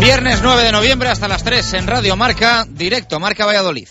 Viernes 0.00 0.40
9 0.42 0.62
de 0.62 0.72
noviembre 0.72 1.08
hasta 1.08 1.28
las 1.28 1.42
3 1.42 1.74
en 1.74 1.86
Radio 1.86 2.16
Marca, 2.16 2.66
directo 2.68 3.18
Marca 3.18 3.44
Valladolid. 3.46 3.88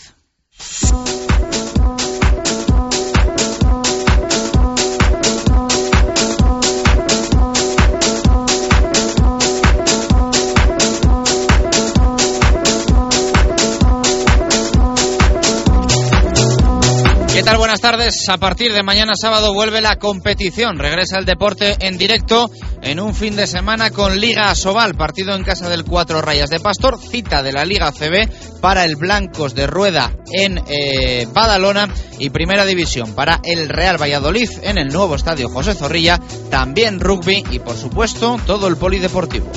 Buenas 17.54 17.80
tardes. 17.80 18.28
A 18.28 18.38
partir 18.38 18.74
de 18.74 18.84
mañana 18.84 19.14
sábado 19.16 19.54
vuelve 19.54 19.82
la 19.82 19.96
competición. 19.96 20.78
Regresa 20.78 21.18
el 21.18 21.26
deporte 21.26 21.76
en 21.80 21.98
directo 21.98 22.52
en 22.82 23.00
un 23.00 23.16
fin 23.16 23.36
de 23.36 23.48
semana 23.48 23.92
con 23.92 24.20
Liga 24.20 24.50
Asobal, 24.50 24.96
partido 24.96 25.34
en 25.34 25.44
casa 25.44 25.70
del 25.70 25.86
Cuatro 25.86 26.22
Rayas 26.22 26.50
de 26.50 26.60
Pastor, 26.60 27.00
cita 27.00 27.42
de 27.44 27.54
la 27.54 27.64
Liga 27.64 27.92
CB 27.92 28.60
para 28.60 28.84
el 28.84 28.98
Blancos 28.98 29.56
de 29.56 29.68
Rueda 29.68 30.12
en 30.32 30.60
eh, 30.68 31.28
Badalona 31.34 31.90
y 32.20 32.30
Primera 32.30 32.66
División 32.66 33.14
para 33.14 33.40
el 33.44 33.70
Real 33.70 34.02
Valladolid 34.02 34.50
en 34.62 34.78
el 34.78 34.90
nuevo 34.90 35.16
estadio 35.16 35.50
José 35.50 35.76
Zorrilla, 35.76 36.20
también 36.50 37.00
rugby 37.00 37.44
y 37.52 37.60
por 37.60 37.78
supuesto 37.78 38.38
todo 38.46 38.68
el 38.68 38.76
polideportivo. 38.76 39.50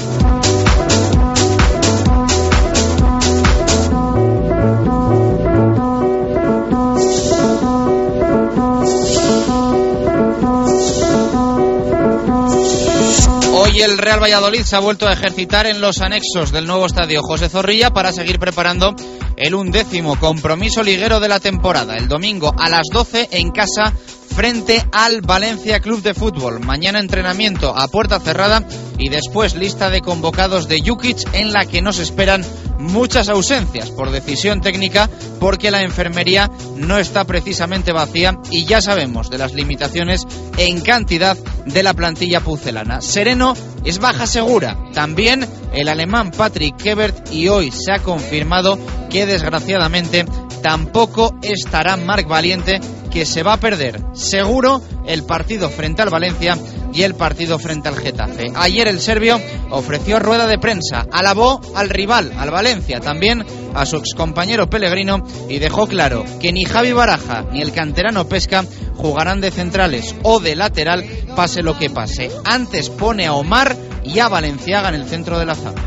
Hoy 13.78 13.84
el 13.84 13.96
Real 13.96 14.20
Valladolid 14.20 14.62
se 14.62 14.74
ha 14.74 14.80
vuelto 14.80 15.06
a 15.06 15.12
ejercitar 15.12 15.64
en 15.66 15.80
los 15.80 16.00
anexos 16.00 16.50
del 16.50 16.66
nuevo 16.66 16.84
estadio 16.86 17.22
José 17.22 17.48
Zorrilla 17.48 17.90
para 17.90 18.10
seguir 18.10 18.40
preparando 18.40 18.92
el 19.36 19.54
undécimo 19.54 20.18
compromiso 20.18 20.82
liguero 20.82 21.20
de 21.20 21.28
la 21.28 21.38
temporada. 21.38 21.94
El 21.96 22.08
domingo 22.08 22.52
a 22.58 22.68
las 22.68 22.88
12 22.92 23.28
en 23.30 23.52
casa 23.52 23.92
frente 24.34 24.84
al 24.90 25.20
Valencia 25.20 25.78
Club 25.78 26.02
de 26.02 26.12
Fútbol. 26.12 26.58
Mañana 26.58 26.98
entrenamiento 26.98 27.72
a 27.76 27.86
puerta 27.86 28.18
cerrada 28.18 28.66
y 28.98 29.10
después 29.10 29.54
lista 29.54 29.90
de 29.90 30.00
convocados 30.00 30.66
de 30.66 30.80
Jukic 30.84 31.32
en 31.32 31.52
la 31.52 31.64
que 31.64 31.80
nos 31.80 32.00
esperan 32.00 32.44
muchas 32.78 33.28
ausencias 33.28 33.90
por 33.90 34.10
decisión 34.10 34.60
técnica 34.60 35.10
porque 35.40 35.70
la 35.70 35.82
enfermería 35.82 36.50
no 36.76 36.98
está 36.98 37.24
precisamente 37.24 37.92
vacía 37.92 38.38
y 38.50 38.64
ya 38.64 38.80
sabemos 38.80 39.30
de 39.30 39.38
las 39.38 39.52
limitaciones 39.52 40.26
en 40.56 40.80
cantidad 40.80 41.36
de 41.66 41.82
la 41.82 41.94
plantilla 41.94 42.40
pucelana. 42.40 43.00
Sereno 43.00 43.54
es 43.84 43.98
baja 43.98 44.26
segura. 44.26 44.76
También 44.94 45.46
el 45.72 45.88
alemán 45.88 46.30
Patrick 46.30 46.76
Kebert 46.76 47.32
y 47.32 47.48
hoy 47.48 47.70
se 47.70 47.92
ha 47.92 47.98
confirmado 47.98 48.78
que 49.10 49.26
desgraciadamente 49.26 50.24
tampoco 50.62 51.34
estará 51.42 51.96
Marc 51.96 52.28
Valiente 52.28 52.80
que 53.10 53.24
se 53.26 53.42
va 53.42 53.54
a 53.54 53.60
perder 53.60 54.00
seguro 54.12 54.82
el 55.06 55.24
partido 55.24 55.70
frente 55.70 56.02
al 56.02 56.10
Valencia 56.10 56.56
y 56.92 57.02
el 57.02 57.14
partido 57.14 57.58
frente 57.58 57.88
al 57.88 57.96
Getafe. 57.96 58.52
Ayer 58.54 58.88
el 58.88 59.00
serbio 59.00 59.40
ofreció 59.70 60.18
rueda 60.18 60.46
de 60.46 60.58
prensa, 60.58 61.06
alabó 61.10 61.60
al 61.74 61.88
rival, 61.88 62.32
al 62.36 62.50
Valencia, 62.50 63.00
también 63.00 63.44
a 63.74 63.86
su 63.86 63.96
excompañero 63.96 64.68
Pellegrino 64.68 65.26
y 65.48 65.58
dejó 65.58 65.86
claro 65.86 66.24
que 66.40 66.52
ni 66.52 66.64
Javi 66.64 66.92
Baraja 66.92 67.46
ni 67.52 67.62
el 67.62 67.72
canterano 67.72 68.28
Pesca 68.28 68.64
jugarán 68.96 69.40
de 69.40 69.50
centrales 69.50 70.14
o 70.22 70.40
de 70.40 70.56
lateral 70.56 71.04
pase 71.36 71.62
lo 71.62 71.78
que 71.78 71.90
pase. 71.90 72.30
Antes 72.44 72.90
pone 72.90 73.26
a 73.26 73.34
Omar 73.34 73.76
y 74.04 74.18
a 74.18 74.28
Valenciaga 74.28 74.88
en 74.88 74.96
el 74.96 75.06
centro 75.06 75.38
de 75.38 75.46
la 75.46 75.54
zaga. 75.54 75.82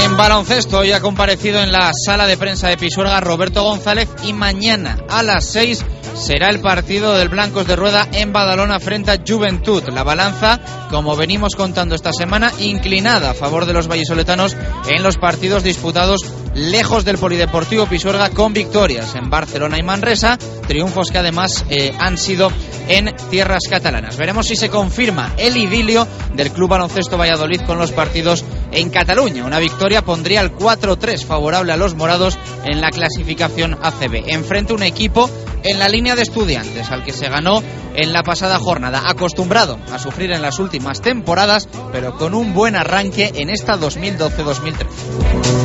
En 0.00 0.16
baloncesto 0.16 0.78
hoy 0.78 0.92
ha 0.92 1.00
comparecido 1.00 1.62
en 1.62 1.72
la 1.72 1.90
sala 1.92 2.26
de 2.26 2.36
prensa 2.36 2.68
de 2.68 2.76
Pisuerga 2.76 3.20
Roberto 3.20 3.62
González 3.62 4.08
y 4.24 4.32
mañana 4.32 4.98
a 5.08 5.22
las 5.22 5.46
6 5.46 5.84
será 6.14 6.50
el 6.50 6.60
partido 6.60 7.14
del 7.14 7.28
Blancos 7.28 7.66
de 7.66 7.76
Rueda 7.76 8.08
en 8.12 8.32
Badalona 8.32 8.78
frente 8.78 9.10
a 9.10 9.18
Juventud. 9.26 9.82
La 9.88 10.02
balanza, 10.02 10.60
como 10.90 11.16
venimos 11.16 11.56
contando 11.56 11.94
esta 11.94 12.12
semana, 12.12 12.52
inclinada 12.58 13.30
a 13.30 13.34
favor 13.34 13.66
de 13.66 13.72
los 13.72 13.88
vallisoletanos 13.88 14.56
en 14.88 15.02
los 15.02 15.16
partidos 15.16 15.62
disputados 15.64 16.20
lejos 16.54 17.04
del 17.04 17.18
Polideportivo 17.18 17.86
Pisuerga 17.86 18.30
con 18.30 18.52
victorias 18.52 19.14
en 19.14 19.30
Barcelona 19.30 19.78
y 19.78 19.82
Manresa, 19.82 20.38
triunfos 20.66 21.10
que 21.10 21.18
además 21.18 21.64
eh, 21.68 21.92
han 21.98 22.16
sido 22.16 22.50
en 22.88 23.14
tierras 23.30 23.64
catalanas. 23.68 24.16
Veremos 24.16 24.46
si 24.46 24.56
se 24.56 24.68
confirma 24.68 25.32
el 25.36 25.56
idilio 25.56 26.06
del 26.34 26.50
Club 26.50 26.70
Baloncesto 26.70 27.16
Valladolid 27.16 27.62
con 27.62 27.78
los 27.78 27.92
partidos 27.92 28.44
en 28.72 28.90
Cataluña. 28.90 29.44
Una 29.44 29.58
victoria 29.58 30.02
pondría 30.02 30.40
el 30.40 30.52
4-3 30.52 31.24
favorable 31.24 31.72
a 31.72 31.76
los 31.76 31.94
morados 31.94 32.38
en 32.64 32.80
la 32.80 32.90
clasificación 32.90 33.78
ACB. 33.82 34.24
Enfrente 34.28 34.72
un 34.72 34.82
equipo 34.82 35.30
en 35.62 35.78
la 35.78 35.88
línea 35.88 36.14
de 36.14 36.22
estudiantes 36.22 36.90
al 36.90 37.04
que 37.04 37.12
se 37.12 37.28
ganó 37.28 37.62
en 37.94 38.12
la 38.12 38.22
pasada 38.22 38.58
jornada, 38.58 39.04
acostumbrado 39.06 39.78
a 39.92 39.98
sufrir 39.98 40.32
en 40.32 40.42
las 40.42 40.58
últimas 40.58 41.00
temporadas, 41.00 41.68
pero 41.92 42.16
con 42.16 42.34
un 42.34 42.52
buen 42.52 42.76
arranque 42.76 43.32
en 43.36 43.50
esta 43.50 43.76
2012-2013. 43.78 45.63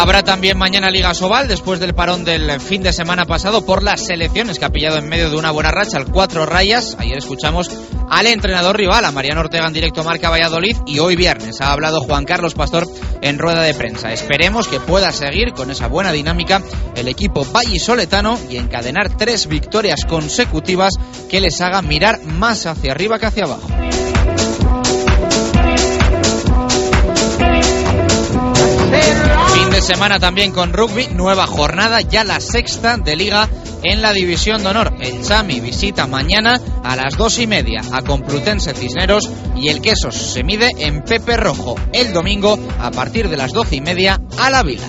Habrá 0.00 0.22
también 0.22 0.56
mañana 0.56 0.90
Liga 0.90 1.12
Sobal 1.12 1.46
después 1.46 1.78
del 1.78 1.92
parón 1.92 2.24
del 2.24 2.58
fin 2.58 2.82
de 2.82 2.90
semana 2.90 3.26
pasado 3.26 3.66
por 3.66 3.82
las 3.82 4.06
selecciones 4.06 4.58
que 4.58 4.64
ha 4.64 4.70
pillado 4.70 4.96
en 4.96 5.06
medio 5.10 5.28
de 5.28 5.36
una 5.36 5.50
buena 5.50 5.70
racha 5.70 5.98
al 5.98 6.06
cuatro 6.06 6.46
rayas. 6.46 6.96
Ayer 6.98 7.18
escuchamos 7.18 7.70
al 8.08 8.26
entrenador 8.26 8.78
rival, 8.78 9.04
a 9.04 9.12
Mariano 9.12 9.42
Ortega 9.42 9.66
en 9.66 9.74
directo 9.74 10.02
Marca 10.02 10.30
Valladolid 10.30 10.74
y 10.86 11.00
hoy 11.00 11.16
viernes 11.16 11.60
ha 11.60 11.70
hablado 11.70 12.00
Juan 12.00 12.24
Carlos 12.24 12.54
Pastor 12.54 12.88
en 13.20 13.38
rueda 13.38 13.60
de 13.60 13.74
prensa. 13.74 14.10
Esperemos 14.10 14.68
que 14.68 14.80
pueda 14.80 15.12
seguir 15.12 15.52
con 15.52 15.70
esa 15.70 15.86
buena 15.86 16.12
dinámica 16.12 16.62
el 16.96 17.06
equipo 17.06 17.44
vallisoletano 17.44 18.38
y 18.48 18.56
encadenar 18.56 19.18
tres 19.18 19.48
victorias 19.48 20.06
consecutivas 20.06 20.94
que 21.28 21.42
les 21.42 21.60
haga 21.60 21.82
mirar 21.82 22.22
más 22.24 22.64
hacia 22.64 22.92
arriba 22.92 23.18
que 23.18 23.26
hacia 23.26 23.44
abajo. 23.44 23.68
de 29.70 29.82
semana 29.82 30.18
también 30.18 30.50
con 30.52 30.72
rugby, 30.72 31.08
nueva 31.14 31.46
jornada, 31.46 32.00
ya 32.00 32.24
la 32.24 32.40
sexta 32.40 32.96
de 32.96 33.14
liga 33.14 33.48
en 33.84 34.02
la 34.02 34.12
División 34.12 34.62
de 34.62 34.68
Honor. 34.68 34.92
El 35.00 35.22
Chami 35.22 35.60
visita 35.60 36.06
mañana 36.06 36.60
a 36.82 36.96
las 36.96 37.16
dos 37.16 37.38
y 37.38 37.46
media 37.46 37.80
a 37.92 38.02
Complutense 38.02 38.74
Cisneros 38.74 39.30
y 39.56 39.68
el 39.68 39.80
Quesos 39.80 40.16
se 40.16 40.42
mide 40.42 40.70
en 40.78 41.02
Pepe 41.02 41.36
Rojo 41.36 41.76
el 41.92 42.12
domingo 42.12 42.58
a 42.80 42.90
partir 42.90 43.28
de 43.28 43.36
las 43.36 43.52
doce 43.52 43.76
y 43.76 43.80
media 43.80 44.20
a 44.38 44.50
la 44.50 44.62
Vila. 44.64 44.88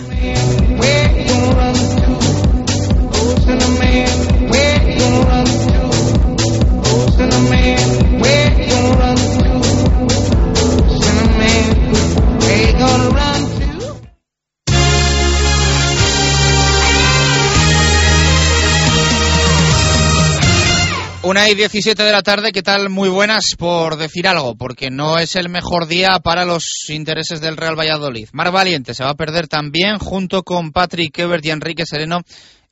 Una 21.23 21.47
y 21.47 21.53
17 21.53 22.01
de 22.01 22.11
la 22.11 22.23
tarde, 22.23 22.51
¿qué 22.51 22.63
tal? 22.63 22.89
Muy 22.89 23.07
buenas 23.07 23.53
por 23.55 23.95
decir 23.95 24.27
algo, 24.27 24.55
porque 24.55 24.89
no 24.89 25.19
es 25.19 25.35
el 25.35 25.49
mejor 25.49 25.85
día 25.85 26.17
para 26.23 26.45
los 26.45 26.63
intereses 26.89 27.39
del 27.39 27.57
Real 27.57 27.77
Valladolid. 27.77 28.29
Mar 28.33 28.51
Valiente 28.51 28.95
se 28.95 29.03
va 29.03 29.11
a 29.11 29.15
perder 29.15 29.47
también, 29.47 29.99
junto 29.99 30.41
con 30.41 30.71
Patrick 30.71 31.19
Ebert 31.19 31.45
y 31.45 31.51
Enrique 31.51 31.85
Sereno, 31.85 32.21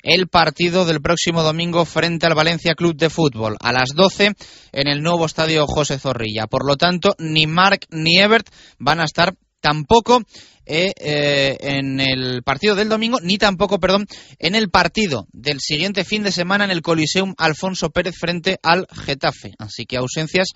el 0.01 0.29
partido 0.29 0.85
del 0.85 0.99
próximo 0.99 1.43
domingo 1.43 1.85
frente 1.85 2.25
al 2.25 2.33
Valencia 2.33 2.73
Club 2.73 2.95
de 2.95 3.11
Fútbol, 3.11 3.55
a 3.59 3.71
las 3.71 3.89
12 3.93 4.33
en 4.71 4.87
el 4.87 5.03
nuevo 5.03 5.27
estadio 5.27 5.67
José 5.67 5.99
Zorrilla. 5.99 6.47
Por 6.47 6.65
lo 6.65 6.75
tanto, 6.75 7.15
ni 7.19 7.45
Mark 7.45 7.81
ni 7.91 8.17
Ebert 8.17 8.47
van 8.79 8.99
a 8.99 9.05
estar 9.05 9.35
tampoco 9.61 10.23
eh, 10.71 10.93
eh, 10.97 11.57
en 11.61 11.99
el 11.99 12.43
partido 12.43 12.75
del 12.75 12.89
domingo, 12.89 13.17
ni 13.23 13.39
tampoco, 13.39 13.79
perdón, 13.79 14.05
en 14.37 14.53
el 14.53 14.69
partido 14.69 15.27
del 15.33 15.59
siguiente 15.59 16.03
fin 16.03 16.21
de 16.21 16.31
semana 16.31 16.63
en 16.63 16.69
el 16.69 16.83
Coliseum 16.83 17.33
Alfonso 17.39 17.89
Pérez 17.89 18.15
frente 18.15 18.59
al 18.61 18.85
Getafe. 18.91 19.53
Así 19.57 19.87
que 19.87 19.97
ausencias 19.97 20.49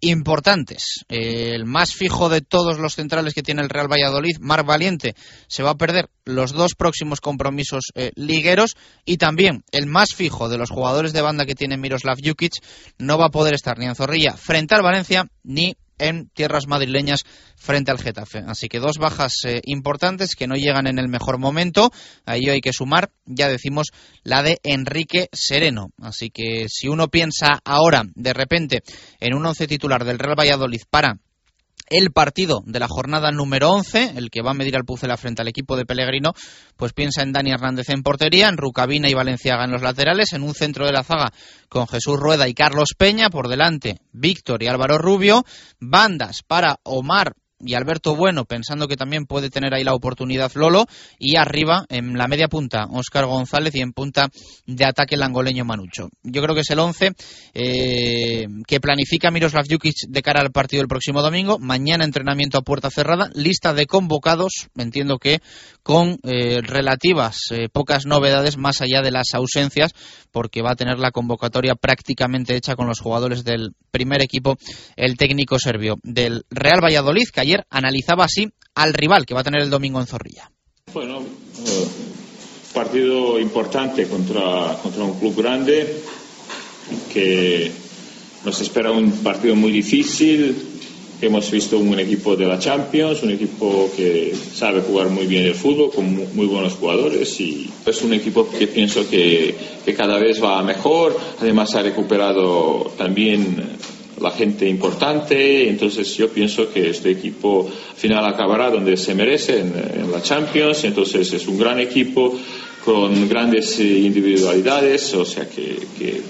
importantes. 0.00 1.04
el 1.08 1.64
más 1.64 1.92
fijo 1.92 2.28
de 2.28 2.40
todos 2.40 2.78
los 2.78 2.94
centrales 2.94 3.34
que 3.34 3.42
tiene 3.42 3.62
el 3.62 3.68
Real 3.68 3.90
Valladolid, 3.90 4.38
Mar 4.38 4.64
Valiente, 4.64 5.16
se 5.48 5.64
va 5.64 5.70
a 5.70 5.76
perder 5.76 6.08
los 6.24 6.52
dos 6.52 6.76
próximos 6.76 7.20
compromisos 7.20 7.86
eh, 7.96 8.12
ligueros 8.14 8.76
y 9.04 9.16
también 9.16 9.64
el 9.72 9.86
más 9.86 10.10
fijo 10.14 10.48
de 10.48 10.58
los 10.58 10.70
jugadores 10.70 11.12
de 11.12 11.22
banda 11.22 11.46
que 11.46 11.56
tiene 11.56 11.76
Miroslav 11.76 12.18
Jukic 12.24 12.52
no 12.98 13.18
va 13.18 13.26
a 13.26 13.30
poder 13.30 13.54
estar 13.54 13.76
ni 13.76 13.86
en 13.86 13.96
Zorrilla 13.96 14.36
frente 14.36 14.76
al 14.76 14.82
Valencia 14.82 15.26
ni 15.42 15.76
en 15.98 16.28
tierras 16.28 16.66
madrileñas 16.66 17.24
frente 17.56 17.90
al 17.90 17.98
Getafe. 17.98 18.44
Así 18.46 18.68
que 18.68 18.80
dos 18.80 18.98
bajas 18.98 19.34
eh, 19.44 19.60
importantes 19.64 20.36
que 20.36 20.46
no 20.46 20.54
llegan 20.54 20.86
en 20.86 20.98
el 20.98 21.08
mejor 21.08 21.38
momento. 21.38 21.90
Ahí 22.24 22.48
hay 22.48 22.60
que 22.60 22.72
sumar, 22.72 23.10
ya 23.24 23.48
decimos, 23.48 23.88
la 24.22 24.42
de 24.42 24.58
Enrique 24.62 25.28
Sereno. 25.32 25.90
Así 26.00 26.30
que 26.30 26.66
si 26.68 26.88
uno 26.88 27.08
piensa 27.08 27.60
ahora, 27.64 28.02
de 28.14 28.32
repente, 28.32 28.82
en 29.20 29.34
un 29.34 29.46
once 29.46 29.66
titular 29.66 30.04
del 30.04 30.18
Real 30.18 30.38
Valladolid 30.38 30.82
para 30.90 31.18
el 31.90 32.10
partido 32.12 32.62
de 32.66 32.80
la 32.80 32.88
jornada 32.88 33.30
número 33.30 33.70
11, 33.70 34.12
el 34.16 34.30
que 34.30 34.42
va 34.42 34.50
a 34.50 34.54
medir 34.54 34.76
al 34.76 34.84
Pucela 34.84 35.16
frente 35.16 35.42
al 35.42 35.48
equipo 35.48 35.76
de 35.76 35.86
Pellegrino, 35.86 36.32
pues 36.76 36.92
piensa 36.92 37.22
en 37.22 37.32
Dani 37.32 37.50
Hernández 37.50 37.88
en 37.90 38.02
portería, 38.02 38.48
en 38.48 38.56
Rucabina 38.56 39.08
y 39.08 39.14
Valenciaga 39.14 39.64
en 39.64 39.72
los 39.72 39.82
laterales, 39.82 40.32
en 40.32 40.42
un 40.42 40.54
centro 40.54 40.86
de 40.86 40.92
la 40.92 41.04
zaga 41.04 41.32
con 41.68 41.86
Jesús 41.86 42.18
Rueda 42.18 42.48
y 42.48 42.54
Carlos 42.54 42.90
Peña, 42.96 43.30
por 43.30 43.48
delante 43.48 43.98
Víctor 44.12 44.62
y 44.62 44.66
Álvaro 44.66 44.98
Rubio, 44.98 45.44
bandas 45.80 46.42
para 46.42 46.76
Omar 46.84 47.34
y 47.60 47.74
Alberto 47.74 48.14
Bueno, 48.14 48.44
pensando 48.44 48.88
que 48.88 48.96
también 48.96 49.26
puede 49.26 49.50
tener 49.50 49.74
ahí 49.74 49.84
la 49.84 49.94
oportunidad 49.94 50.52
Lolo, 50.54 50.86
y 51.18 51.36
arriba, 51.36 51.84
en 51.88 52.16
la 52.16 52.28
media 52.28 52.48
punta, 52.48 52.86
Óscar 52.90 53.26
González 53.26 53.74
y 53.74 53.80
en 53.80 53.92
punta 53.92 54.28
de 54.66 54.84
ataque 54.84 55.14
el 55.16 55.22
angoleño 55.22 55.64
Manucho. 55.64 56.08
Yo 56.22 56.42
creo 56.42 56.54
que 56.54 56.62
es 56.62 56.70
el 56.70 56.78
11 56.78 57.12
eh, 57.54 58.46
que 58.66 58.80
planifica 58.80 59.30
Miroslav 59.30 59.64
Jukic 59.68 60.08
de 60.08 60.22
cara 60.22 60.40
al 60.40 60.52
partido 60.52 60.80
del 60.80 60.88
próximo 60.88 61.22
domingo. 61.22 61.58
Mañana 61.58 62.04
entrenamiento 62.04 62.58
a 62.58 62.62
puerta 62.62 62.90
cerrada, 62.90 63.30
lista 63.34 63.74
de 63.74 63.86
convocados, 63.86 64.68
entiendo 64.76 65.18
que 65.18 65.40
con 65.82 66.18
eh, 66.22 66.60
relativas 66.62 67.38
eh, 67.50 67.68
pocas 67.72 68.06
novedades 68.06 68.56
más 68.56 68.80
allá 68.80 69.02
de 69.02 69.10
las 69.10 69.34
ausencias, 69.34 69.92
porque 70.30 70.62
va 70.62 70.72
a 70.72 70.76
tener 70.76 70.98
la 70.98 71.10
convocatoria 71.10 71.74
prácticamente 71.74 72.54
hecha 72.54 72.76
con 72.76 72.86
los 72.86 73.00
jugadores 73.00 73.44
del 73.44 73.72
primer 73.90 74.22
equipo, 74.22 74.56
el 74.96 75.16
técnico 75.16 75.58
serbio 75.58 75.96
del 76.02 76.44
Real 76.50 76.80
Valladolid, 76.82 77.28
que 77.32 77.40
ayer 77.48 77.66
analizaba 77.70 78.24
así 78.24 78.48
al 78.74 78.92
rival 78.92 79.24
que 79.24 79.34
va 79.34 79.40
a 79.40 79.44
tener 79.44 79.62
el 79.62 79.70
domingo 79.70 80.00
en 80.00 80.06
Zorrilla. 80.06 80.50
Bueno, 80.92 81.20
eh, 81.20 81.86
partido 82.72 83.40
importante 83.40 84.06
contra, 84.06 84.78
contra 84.82 85.04
un 85.04 85.18
club 85.18 85.34
grande 85.36 86.02
que 87.12 87.70
nos 88.44 88.60
espera 88.60 88.90
un 88.90 89.10
partido 89.22 89.56
muy 89.56 89.72
difícil. 89.72 90.56
Hemos 91.20 91.50
visto 91.50 91.78
un 91.78 91.98
equipo 91.98 92.36
de 92.36 92.46
la 92.46 92.60
Champions, 92.60 93.24
un 93.24 93.32
equipo 93.32 93.90
que 93.96 94.32
sabe 94.54 94.82
jugar 94.82 95.08
muy 95.08 95.26
bien 95.26 95.46
el 95.46 95.54
fútbol, 95.54 95.90
con 95.92 96.14
muy 96.36 96.46
buenos 96.46 96.74
jugadores 96.74 97.40
y 97.40 97.68
es 97.84 98.02
un 98.02 98.12
equipo 98.12 98.48
que 98.48 98.68
pienso 98.68 99.08
que, 99.10 99.56
que 99.84 99.94
cada 99.94 100.18
vez 100.18 100.40
va 100.40 100.62
mejor. 100.62 101.18
Además 101.40 101.74
ha 101.74 101.82
recuperado 101.82 102.92
también 102.96 103.78
la 104.20 104.30
gente 104.30 104.68
importante, 104.68 105.68
entonces 105.68 106.16
yo 106.16 106.28
pienso 106.28 106.72
que 106.72 106.90
este 106.90 107.10
equipo 107.10 107.68
al 107.68 107.96
final 107.96 108.24
acabará 108.26 108.70
donde 108.70 108.96
se 108.96 109.14
merece, 109.14 109.60
en, 109.60 110.12
la 110.12 110.22
Champions, 110.22 110.84
entonces 110.84 111.32
es 111.32 111.46
un 111.46 111.58
gran 111.58 111.78
equipo 111.78 112.38
con 112.84 113.28
grandes 113.28 113.78
individualidades, 113.80 115.14
o 115.14 115.24
sea 115.24 115.48
que, 115.48 115.78
que 115.98 116.22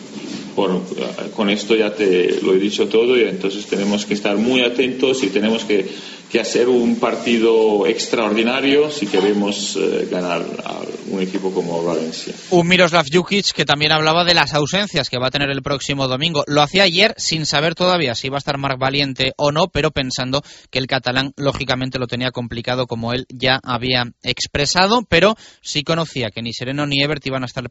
con 1.34 1.50
esto 1.50 1.76
ya 1.76 1.94
te 1.94 2.40
lo 2.42 2.54
he 2.54 2.58
dicho 2.58 2.88
todo 2.88 3.16
y 3.16 3.22
entonces 3.22 3.66
tenemos 3.66 4.06
que 4.06 4.14
estar 4.14 4.36
muy 4.36 4.62
atentos 4.62 5.22
y 5.22 5.28
tenemos 5.28 5.64
que 5.64 5.88
que 6.30 6.40
hacer 6.40 6.68
un 6.68 6.96
partido 6.96 7.86
extraordinario 7.86 8.90
si 8.90 9.06
queremos 9.06 9.76
eh, 9.76 10.08
ganar 10.10 10.44
a 10.64 10.80
un 11.10 11.22
equipo 11.22 11.52
como 11.52 11.82
Valencia. 11.82 12.34
Un 12.50 12.68
Miroslav 12.68 13.06
Jukic 13.10 13.52
que 13.52 13.64
también 13.64 13.92
hablaba 13.92 14.24
de 14.24 14.34
las 14.34 14.52
ausencias 14.52 15.08
que 15.08 15.18
va 15.18 15.28
a 15.28 15.30
tener 15.30 15.50
el 15.50 15.62
próximo 15.62 16.06
domingo. 16.06 16.44
Lo 16.46 16.60
hacía 16.60 16.82
ayer 16.82 17.14
sin 17.16 17.46
saber 17.46 17.74
todavía 17.74 18.14
si 18.14 18.26
iba 18.26 18.36
a 18.36 18.38
estar 18.38 18.58
Marc 18.58 18.78
Valiente 18.78 19.32
o 19.38 19.52
no, 19.52 19.68
pero 19.68 19.90
pensando 19.90 20.42
que 20.70 20.78
el 20.78 20.86
catalán 20.86 21.32
lógicamente 21.36 21.98
lo 21.98 22.06
tenía 22.06 22.30
complicado 22.30 22.86
como 22.86 23.14
él 23.14 23.26
ya 23.30 23.58
había 23.62 24.12
expresado, 24.22 25.02
pero 25.08 25.34
sí 25.62 25.82
conocía 25.82 26.30
que 26.30 26.42
ni 26.42 26.52
Sereno 26.52 26.86
ni 26.86 27.02
Ebert 27.02 27.26
iban 27.26 27.42
a 27.42 27.46
estar 27.46 27.70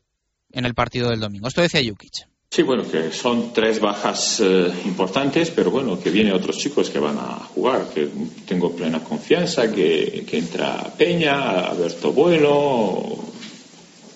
en 0.51 0.65
el 0.65 0.73
partido 0.73 1.09
del 1.09 1.19
domingo. 1.19 1.47
Esto 1.47 1.61
decía 1.61 1.81
Jukic. 1.87 2.36
Sí, 2.57 2.63
bueno, 2.63 2.89
que 2.89 3.12
son 3.12 3.54
tres 3.54 3.80
bajas 3.80 4.42
eh, 4.44 4.71
importantes, 4.86 5.51
pero 5.51 5.69
bueno, 5.69 6.00
que 6.00 6.09
vienen 6.09 6.33
otros 6.33 6.57
chicos 6.57 6.89
que 6.89 6.98
van 6.98 7.15
a 7.19 7.36
jugar, 7.54 7.88
que 7.94 8.09
tengo 8.48 8.75
plena 8.75 9.04
confianza, 9.04 9.71
que, 9.71 10.25
entra 10.31 10.92
Peña, 10.98 11.68
Alberto 11.68 12.13
Bueno, 12.13 13.15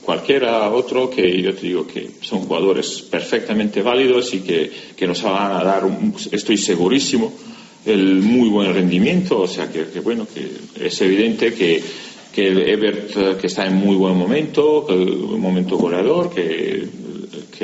cualquiera 0.01 0.71
otro, 0.71 1.07
que 1.07 1.39
yo 1.39 1.53
te 1.53 1.67
digo 1.67 1.85
que 1.85 2.13
son 2.21 2.39
jugadores 2.39 3.03
perfectamente 3.03 3.83
válidos 3.83 4.33
y 4.33 4.39
que, 4.39 5.05
nos 5.05 5.21
van 5.21 5.51
a 5.57 5.63
dar, 5.63 5.83
estoy 6.31 6.57
segurísimo, 6.57 7.31
el 7.85 8.23
muy 8.23 8.49
buen 8.49 8.73
rendimiento, 8.73 9.41
o 9.41 9.47
sea 9.47 9.71
que, 9.71 9.99
bueno, 9.99 10.25
que 10.25 10.49
es 10.83 10.99
evidente 10.99 11.53
que 11.53 11.79
que 12.31 12.47
Ebert 12.47 13.17
eh, 13.17 13.35
que 13.41 13.47
está 13.47 13.65
en 13.65 13.75
muy 13.75 13.97
buen 13.97 14.15
momento, 14.15 14.85
un 14.87 15.41
momento 15.41 15.77
goleador, 15.77 16.33
que 16.33 16.87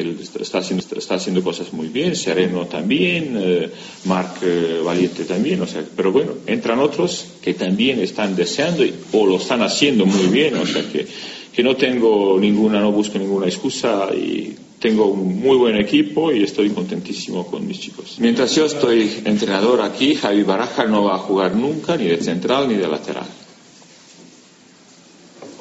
que 0.03 0.43
está 0.43 0.59
haciendo, 0.59 0.85
está 0.95 1.15
haciendo 1.15 1.43
cosas 1.43 1.73
muy 1.73 1.87
bien, 1.87 2.15
Sereno 2.15 2.67
también, 2.67 3.35
eh, 3.37 3.69
Marc 4.05 4.37
eh, 4.43 4.81
Valiente 4.83 5.23
también, 5.23 5.61
o 5.61 5.67
sea, 5.67 5.83
pero 5.95 6.11
bueno, 6.11 6.33
entran 6.45 6.79
otros 6.79 7.25
que 7.41 7.53
también 7.53 7.99
están 7.99 8.35
deseando 8.35 8.83
o 9.13 9.25
lo 9.25 9.37
están 9.37 9.61
haciendo 9.61 10.05
muy 10.05 10.27
bien, 10.27 10.55
o 10.55 10.65
sea 10.65 10.83
que, 10.91 11.07
que 11.51 11.63
no 11.63 11.75
tengo 11.75 12.37
ninguna, 12.39 12.79
no 12.79 12.91
busco 12.91 13.17
ninguna 13.17 13.47
excusa 13.47 14.09
y 14.13 14.55
tengo 14.79 15.07
un 15.07 15.39
muy 15.39 15.57
buen 15.57 15.75
equipo 15.77 16.31
y 16.31 16.43
estoy 16.43 16.69
contentísimo 16.69 17.47
con 17.47 17.65
mis 17.67 17.79
chicos. 17.79 18.17
Mientras 18.19 18.55
yo 18.55 18.65
estoy 18.65 19.21
entrenador 19.25 19.81
aquí, 19.81 20.13
Javi 20.15 20.43
Baraja 20.43 20.85
no 20.85 21.05
va 21.05 21.15
a 21.15 21.19
jugar 21.19 21.55
nunca 21.55 21.97
ni 21.97 22.05
de 22.05 22.21
central 22.21 22.67
ni 22.67 22.75
de 22.75 22.87
lateral. 22.87 23.25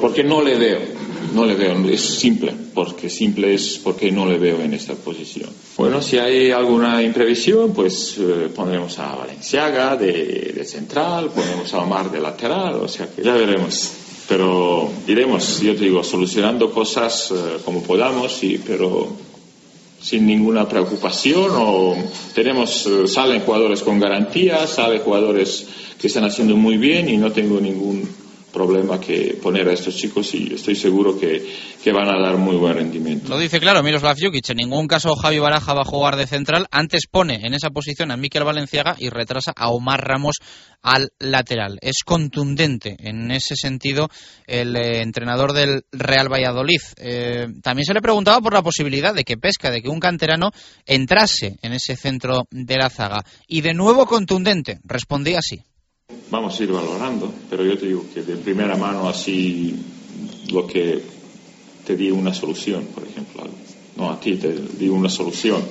Porque 0.00 0.22
no 0.22 0.42
le 0.42 0.56
veo 0.56 1.06
no 1.36 1.44
le 1.44 1.54
veo, 1.54 1.76
es 1.90 2.00
simple, 2.00 2.52
porque 2.74 3.10
simple 3.10 3.54
es 3.54 3.78
porque 3.82 4.10
no 4.10 4.26
le 4.26 4.38
veo 4.38 4.60
en 4.60 4.72
esta 4.72 4.94
posición. 4.94 5.50
Bueno, 5.76 6.00
si 6.00 6.18
hay 6.18 6.50
alguna 6.50 7.02
imprevisión, 7.02 7.72
pues 7.74 8.16
eh, 8.18 8.48
pondremos 8.54 8.98
a 8.98 9.14
Valenciaga 9.14 9.96
de, 9.96 10.64
central, 10.64 11.30
ponemos 11.30 11.72
a 11.74 11.80
Omar 11.80 12.10
de 12.10 12.20
lateral, 12.20 12.76
o 12.76 12.88
sea 12.88 13.08
que 13.14 13.22
ya 13.22 13.34
veremos. 13.34 13.92
Pero 14.28 14.90
iremos, 15.06 15.60
yo 15.60 15.74
te 15.76 15.84
digo, 15.84 16.02
solucionando 16.02 16.72
cosas 16.72 17.30
eh, 17.30 17.58
como 17.64 17.82
podamos, 17.82 18.42
y, 18.42 18.58
pero 18.58 19.08
sin 20.00 20.26
ninguna 20.26 20.68
preocupación 20.68 21.50
o 21.54 21.96
tenemos 22.34 22.86
eh, 22.86 23.06
salen 23.06 23.42
jugadores 23.42 23.82
con 23.82 24.00
garantía, 24.00 24.66
salen 24.66 25.00
jugadores 25.00 25.66
que 26.00 26.06
están 26.08 26.24
haciendo 26.24 26.56
muy 26.56 26.76
bien 26.76 27.08
y 27.08 27.16
no 27.16 27.30
tengo 27.30 27.60
ningún 27.60 28.25
problema 28.56 28.98
que 28.98 29.38
poner 29.42 29.68
a 29.68 29.74
estos 29.74 29.94
chicos 29.94 30.34
y 30.34 30.54
estoy 30.54 30.74
seguro 30.74 31.18
que, 31.18 31.46
que, 31.84 31.92
van 31.92 32.08
a 32.08 32.18
dar 32.18 32.38
muy 32.38 32.56
buen 32.56 32.74
rendimiento. 32.74 33.28
Lo 33.28 33.38
dice 33.38 33.60
claro 33.60 33.82
Miroslav 33.82 34.16
Jukic, 34.18 34.48
en 34.48 34.56
ningún 34.56 34.88
caso 34.88 35.14
Javi 35.14 35.38
Baraja 35.38 35.74
va 35.74 35.82
a 35.82 35.84
jugar 35.84 36.16
de 36.16 36.26
central, 36.26 36.66
antes 36.70 37.02
pone 37.06 37.46
en 37.46 37.52
esa 37.52 37.68
posición 37.68 38.10
a 38.10 38.16
Miquel 38.16 38.44
Valenciaga 38.44 38.96
y 38.98 39.10
retrasa 39.10 39.52
a 39.54 39.68
Omar 39.68 40.00
Ramos 40.00 40.36
al 40.82 41.10
lateral. 41.18 41.78
Es 41.82 41.96
contundente 42.02 42.96
en 42.98 43.30
ese 43.30 43.56
sentido 43.56 44.08
el 44.46 44.74
eh, 44.74 45.02
entrenador 45.02 45.52
del 45.52 45.82
Real 45.92 46.32
Valladolid. 46.32 46.80
Eh, 46.96 47.48
también 47.62 47.84
se 47.84 47.92
le 47.92 48.00
preguntaba 48.00 48.40
por 48.40 48.54
la 48.54 48.62
posibilidad 48.62 49.12
de 49.14 49.24
que 49.24 49.36
Pesca, 49.36 49.70
de 49.70 49.82
que 49.82 49.90
un 49.90 50.00
canterano 50.00 50.50
entrase 50.86 51.56
en 51.60 51.74
ese 51.74 51.94
centro 51.94 52.44
de 52.50 52.76
la 52.76 52.88
zaga. 52.88 53.22
Y 53.46 53.60
de 53.60 53.74
nuevo 53.74 54.06
contundente, 54.06 54.78
respondía 54.82 55.40
así 55.40 55.62
vamos 56.30 56.58
a 56.58 56.62
ir 56.62 56.72
valorando, 56.72 57.32
pero 57.48 57.64
yo 57.64 57.78
te 57.78 57.86
digo 57.86 58.04
que 58.12 58.22
de 58.22 58.36
primera 58.36 58.76
mano 58.76 59.08
así 59.08 59.74
lo 60.50 60.66
que 60.66 61.02
te 61.86 61.96
di 61.96 62.10
una 62.10 62.34
solución, 62.34 62.86
por 62.94 63.04
ejemplo. 63.04 63.44
no 63.96 64.10
a 64.10 64.20
ti, 64.20 64.36
te 64.36 64.52
digo 64.78 64.94
una 64.94 65.08
solución. 65.08 65.62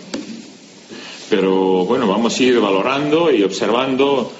Pero 1.29 1.85
bueno, 1.85 2.07
vamos 2.07 2.39
a 2.39 2.43
ir 2.43 2.59
valorando 2.59 3.31
y 3.31 3.43
observando, 3.43 4.31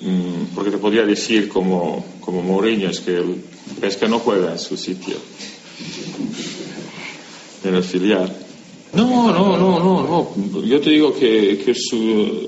mm, 0.00 0.54
porque 0.54 0.70
te 0.70 0.78
podría 0.78 1.04
decir 1.04 1.48
como, 1.48 2.04
como 2.20 2.42
Mourinho, 2.42 2.88
es 2.88 3.00
que 3.00 3.22
es 3.82 3.96
que 3.96 4.08
no 4.08 4.18
juega 4.20 4.52
en 4.52 4.58
su 4.58 4.76
sitio, 4.76 5.16
en 7.64 7.74
el 7.74 7.82
filial. 7.82 8.47
No, 8.94 9.30
no, 9.32 9.56
no, 9.58 9.78
no, 9.78 10.02
no. 10.02 10.64
Yo 10.64 10.80
te 10.80 10.90
digo 10.90 11.14
que, 11.14 11.52
es, 11.52 11.90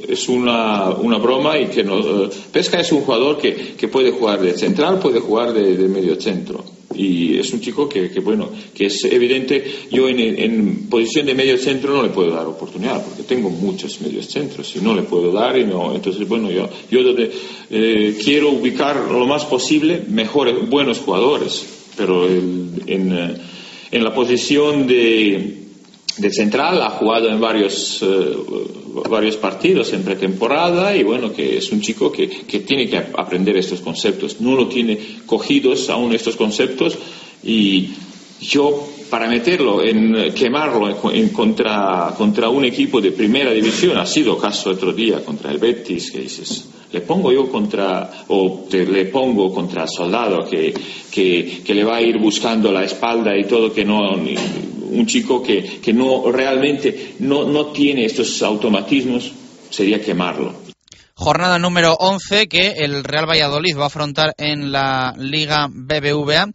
es 0.09 0.29
una, 0.29 0.89
una, 0.91 1.19
broma 1.19 1.59
y 1.59 1.67
que 1.67 1.85
no, 1.85 1.99
eh, 1.99 2.31
Pesca 2.51 2.81
es 2.81 2.91
un 2.93 3.03
jugador 3.03 3.37
que, 3.39 3.75
que, 3.77 3.89
puede 3.89 4.11
jugar 4.11 4.41
de 4.41 4.57
central, 4.57 4.99
puede 4.99 5.21
jugar 5.21 5.53
de, 5.53 5.77
medio 5.89 6.19
centro. 6.21 6.65
Y 6.95 7.39
es 7.39 7.53
un 7.53 7.61
chico 7.61 7.89
que, 7.89 8.11
que 8.11 8.21
bueno, 8.21 8.49
que 8.75 8.87
es 8.87 9.05
evidente, 9.05 9.65
yo 9.91 10.09
en, 10.09 10.89
posición 10.89 11.27
de 11.27 11.35
medio 11.35 11.57
centro 11.59 11.95
no 11.95 12.03
le 12.03 12.09
puedo 12.09 12.31
dar 12.31 12.47
oportunidad, 12.47 13.05
porque 13.05 13.23
tengo 13.23 13.51
muchos 13.51 14.01
medios 14.01 14.27
centros 14.27 14.75
y 14.77 14.81
no 14.81 14.95
le 14.95 15.03
puedo 15.03 15.33
dar 15.33 15.59
y 15.59 15.65
no, 15.65 15.95
entonces 15.95 16.27
bueno, 16.27 16.51
yo, 16.51 16.69
yo 16.91 17.01
eh, 17.71 18.17
quiero 18.23 18.51
ubicar 18.51 18.97
lo 19.11 19.27
más 19.27 19.45
posible 19.45 20.03
mejores, 20.09 20.69
buenos 20.69 20.99
jugadores, 20.99 21.65
pero 21.97 22.27
el, 22.27 22.83
en, 22.87 23.13
eh, 23.13 23.37
en 23.93 24.05
la 24.05 24.13
posición 24.13 24.87
de, 24.87 25.60
de 26.17 26.31
central, 26.31 26.83
ha 26.83 26.91
jugado 26.91 27.29
en 27.29 27.41
varios, 27.41 28.03
eh, 28.03 28.37
varios 29.09 29.37
partidos 29.37 29.93
en 29.93 30.03
pretemporada 30.03 30.95
y 30.97 31.03
bueno, 31.03 31.33
que 31.33 31.57
es 31.59 31.71
un 31.73 31.81
chico 31.81 32.11
que, 32.11 32.29
que, 32.29 32.61
tiene 32.61 32.89
que 32.89 32.97
aprender 32.97 33.57
estos 33.57 33.81
conceptos. 33.81 34.41
No 34.41 34.57
lo 34.57 34.69
tiene 34.69 34.99
cogidos 35.27 35.89
aún 35.89 36.13
estos 36.13 36.37
conceptos 36.37 36.99
y 37.43 37.91
yo 38.41 38.87
para 39.11 39.29
meterlo, 39.29 39.85
en 39.85 40.33
quemarlo 40.33 41.11
en, 41.13 41.29
contra, 41.31 42.15
contra 42.17 42.49
un 42.49 42.65
equipo 42.65 43.01
de 43.01 43.11
primera 43.11 43.51
división, 43.51 43.99
ha 43.99 44.07
sido 44.07 44.39
caso 44.39 44.71
otro 44.71 44.93
día 44.93 45.25
contra 45.25 45.51
el 45.51 45.59
Betis, 45.59 46.13
que 46.13 46.21
dices, 46.21 46.69
le 46.93 47.01
pongo 47.01 47.33
yo 47.33 47.51
contra, 47.51 48.25
o 48.29 48.67
te, 48.71 48.87
le 48.87 49.07
pongo 49.07 49.53
contra 49.53 49.83
el 49.83 49.89
soldado 49.89 50.49
que, 50.49 50.73
que, 51.11 51.61
que, 51.65 51.75
le 51.75 51.83
va 51.83 51.97
a 51.97 52.03
ir 52.03 52.19
buscando 52.19 52.71
la 52.71 52.85
espalda 52.85 53.37
y 53.37 53.45
todo, 53.45 53.73
que 53.73 53.85
no, 53.85 54.17
un 54.91 55.07
chico 55.07 55.43
que, 55.43 55.81
que 55.81 55.93
no 55.93 56.31
realmente 56.31 57.15
no, 57.21 57.45
no 57.45 57.67
tiene 57.67 58.05
estos 58.05 58.43
automatismos, 58.43 59.33
sería 59.71 60.01
quemarlo. 60.01 60.55
Jornada 61.15 61.59
número 61.59 61.95
11 61.99 62.49
que 62.49 62.77
el 62.79 63.05
Real 63.05 63.29
Valladolid 63.29 63.77
va 63.77 63.85
a 63.85 63.87
afrontar 63.89 64.35
en 64.39 64.73
la 64.73 65.15
Liga 65.19 65.69
BBVA 65.71 66.47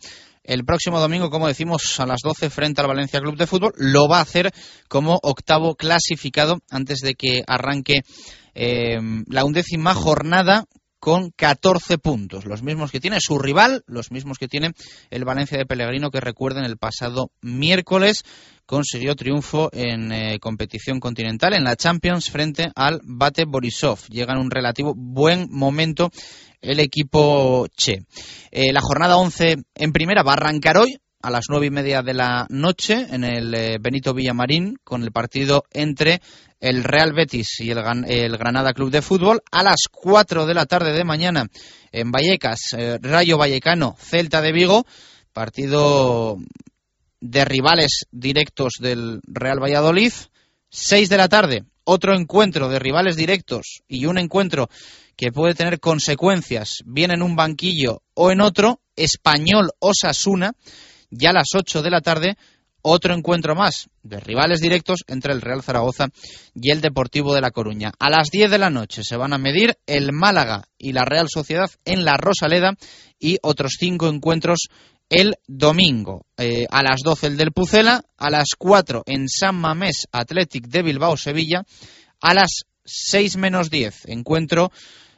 el 0.44 0.63
próximo 0.63 1.00
domingo, 1.00 1.30
como 1.30 1.48
decimos, 1.48 2.00
a 2.00 2.06
las 2.06 2.22
12 2.24 2.50
frente 2.50 2.82
al 2.82 2.88
Valencia 2.88 3.20
Club 3.20 3.38
de 3.38 3.48
Fútbol. 3.48 3.74
Lo 3.77 4.08
va 4.08 4.20
a 4.20 4.22
hacer 4.22 4.51
como 4.88 5.20
octavo 5.22 5.75
clasificado 5.75 6.60
antes 6.70 7.00
de 7.00 7.15
que 7.15 7.44
arranque 7.48 8.01
eh, 8.54 8.98
la 9.27 9.44
undécima 9.44 9.94
jornada 9.94 10.65
con 11.06 11.30
14 11.30 12.00
puntos, 12.00 12.46
los 12.46 12.64
mismos 12.64 12.90
que 12.90 13.00
tiene 13.00 13.18
su 13.20 13.38
rival, 13.38 13.84
los 13.86 14.10
mismos 14.10 14.40
que 14.40 14.48
tiene 14.48 14.72
el 15.12 15.24
Valencia 15.24 15.56
de 15.56 15.68
Pellegrino, 15.68 16.10
que 16.10 16.20
recuerden 16.20 16.66
el 16.66 16.78
pasado 16.78 17.30
miércoles 17.44 18.24
consiguió 18.66 19.16
triunfo 19.16 19.70
en 19.72 20.12
eh, 20.12 20.40
competición 20.40 21.00
continental 21.00 21.54
en 21.54 21.64
la 21.64 21.76
Champions 21.76 22.32
frente 22.32 22.72
al 22.74 23.02
Bate 23.04 23.46
Borisov. 23.46 24.00
Llega 24.10 24.34
en 24.34 24.40
un 24.40 24.50
relativo 24.50 24.96
buen 24.96 25.48
momento 25.52 26.10
el 26.60 26.80
equipo 26.80 27.68
Che. 27.78 28.00
Eh, 28.50 28.74
la 28.74 28.82
jornada 28.82 29.18
11 29.18 29.58
en 29.76 29.92
primera 29.92 30.24
va 30.24 30.32
a 30.32 30.38
arrancar 30.38 30.80
hoy 30.80 30.98
a 31.25 31.32
las 31.32 31.46
nueve 31.50 31.65
y 31.65 31.72
media 31.72 32.03
de 32.03 32.13
la 32.13 32.46
noche 32.50 33.08
en 33.10 33.24
el 33.24 33.51
eh, 33.55 33.77
Benito 33.82 34.13
Villamarín 34.13 34.77
con 34.84 35.01
el 35.01 35.12
partido 35.12 35.63
entre 35.72 36.22
el 36.60 36.84
Real 36.84 37.13
Betis 37.13 37.62
y 37.62 37.72
el, 37.72 37.79
el, 38.08 38.38
Granada 38.38 38.74
Club 38.74 38.91
de 38.91 39.01
Fútbol. 39.01 39.41
A 39.51 39.63
las 39.63 39.88
cuatro 39.91 40.46
de 40.46 40.53
la 40.53 40.67
tarde 40.67 40.94
de 40.94 41.03
mañana 41.03 41.48
en 41.91 42.12
Vallecas, 42.12 42.60
eh, 42.77 43.00
Rayo 43.01 43.39
Vallecano, 43.39 43.96
Celta 44.00 44.39
de 44.39 44.51
Vigo, 44.51 44.86
partido 45.34 46.38
de 47.22 47.44
rivales 47.44 48.05
directos 48.12 48.74
del 48.79 49.20
Real 49.25 49.60
Valladolid. 49.60 50.13
Seis 50.70 51.10
de 51.10 51.17
la 51.17 51.27
tarde, 51.27 51.63
otro 51.86 52.13
encuentro 52.13 52.70
de 52.70 52.77
rivales 52.77 53.15
directos 53.15 53.82
y 53.88 54.05
un 54.05 54.20
encuentro 54.20 54.70
que 55.15 55.32
puede 55.32 55.55
tener 55.55 55.79
consecuencias 55.79 56.84
bien 56.86 57.10
en 57.10 57.24
un 57.24 57.36
banquillo 57.36 58.03
o 58.13 58.29
en 58.29 58.41
otro, 58.41 58.79
Español 58.96 59.72
Osasuna, 59.79 60.53
ya 61.10 61.30
a 61.30 61.34
las 61.34 61.50
8 61.56 61.82
de 61.82 61.90
la 61.90 62.02
tarde, 62.02 62.38
otro 62.88 63.16
encuentro 63.16 63.56
más 63.56 63.90
de 64.04 64.20
rivales 64.20 64.62
directos 64.62 65.04
entre 65.08 65.34
el 65.34 65.42
Real 65.42 65.64
Zaragoza 65.64 66.10
y 66.54 66.70
el 66.70 66.82
Deportivo 66.82 67.34
de 67.34 67.42
La 67.42 67.50
Coruña. 67.50 67.92
A 67.98 68.12
las 68.12 68.30
10 68.30 68.52
de 68.52 68.60
la 68.60 68.70
noche 68.70 69.02
se 69.04 69.18
van 69.18 69.34
a 69.34 69.40
medir 69.40 69.78
el 69.88 70.12
Málaga 70.14 70.68
y 70.78 70.94
la 70.94 71.04
Real 71.04 71.28
Sociedad 71.28 71.72
en 71.84 72.06
la 72.06 72.18
Rosaleda 72.18 72.76
y 73.20 73.40
otros 73.42 73.78
cinco 73.80 74.08
encuentros 74.08 74.70
el 75.10 75.36
domingo. 75.48 76.28
Eh, 76.38 76.68
a 76.70 76.84
las 76.84 77.02
12 77.04 77.28
el 77.28 77.38
del 77.38 77.52
Pucela, 77.52 78.04
a 78.18 78.30
las 78.30 78.50
4 78.58 79.04
en 79.08 79.28
San 79.30 79.56
Mamés 79.56 80.08
Athletic 80.12 80.68
de 80.68 80.84
Bilbao 80.84 81.18
Sevilla, 81.18 81.64
a 82.22 82.34
las 82.36 82.66
6 82.86 83.38
menos 83.38 83.70
10 83.72 84.06
encuentro 84.10 84.72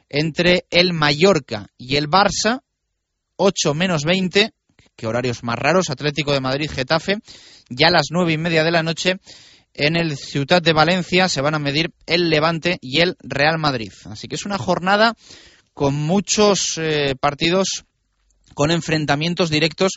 entre 0.08 0.64
el 0.70 0.94
Mallorca 0.94 1.68
y 1.76 1.96
el 1.96 2.08
Barça, 2.08 2.62
8 3.36 3.74
menos 3.74 4.04
20, 4.04 4.52
que 4.98 5.06
horarios 5.06 5.44
más 5.44 5.56
raros, 5.56 5.90
Atlético 5.90 6.32
de 6.32 6.40
Madrid 6.40 6.68
Getafe, 6.68 7.18
ya 7.70 7.86
a 7.86 7.92
las 7.92 8.08
nueve 8.10 8.32
y 8.32 8.38
media 8.38 8.64
de 8.64 8.72
la 8.72 8.82
noche 8.82 9.18
en 9.72 9.94
el 9.94 10.16
Ciudad 10.16 10.60
de 10.60 10.72
Valencia 10.72 11.28
se 11.28 11.40
van 11.40 11.54
a 11.54 11.60
medir 11.60 11.92
el 12.06 12.28
Levante 12.28 12.78
y 12.80 13.00
el 13.00 13.16
Real 13.20 13.58
Madrid. 13.58 13.92
Así 14.06 14.26
que 14.26 14.34
es 14.34 14.44
una 14.44 14.58
jornada 14.58 15.14
con 15.72 15.94
muchos 15.94 16.78
eh, 16.78 17.14
partidos 17.18 17.84
con 18.54 18.72
enfrentamientos 18.72 19.50
directos 19.50 19.92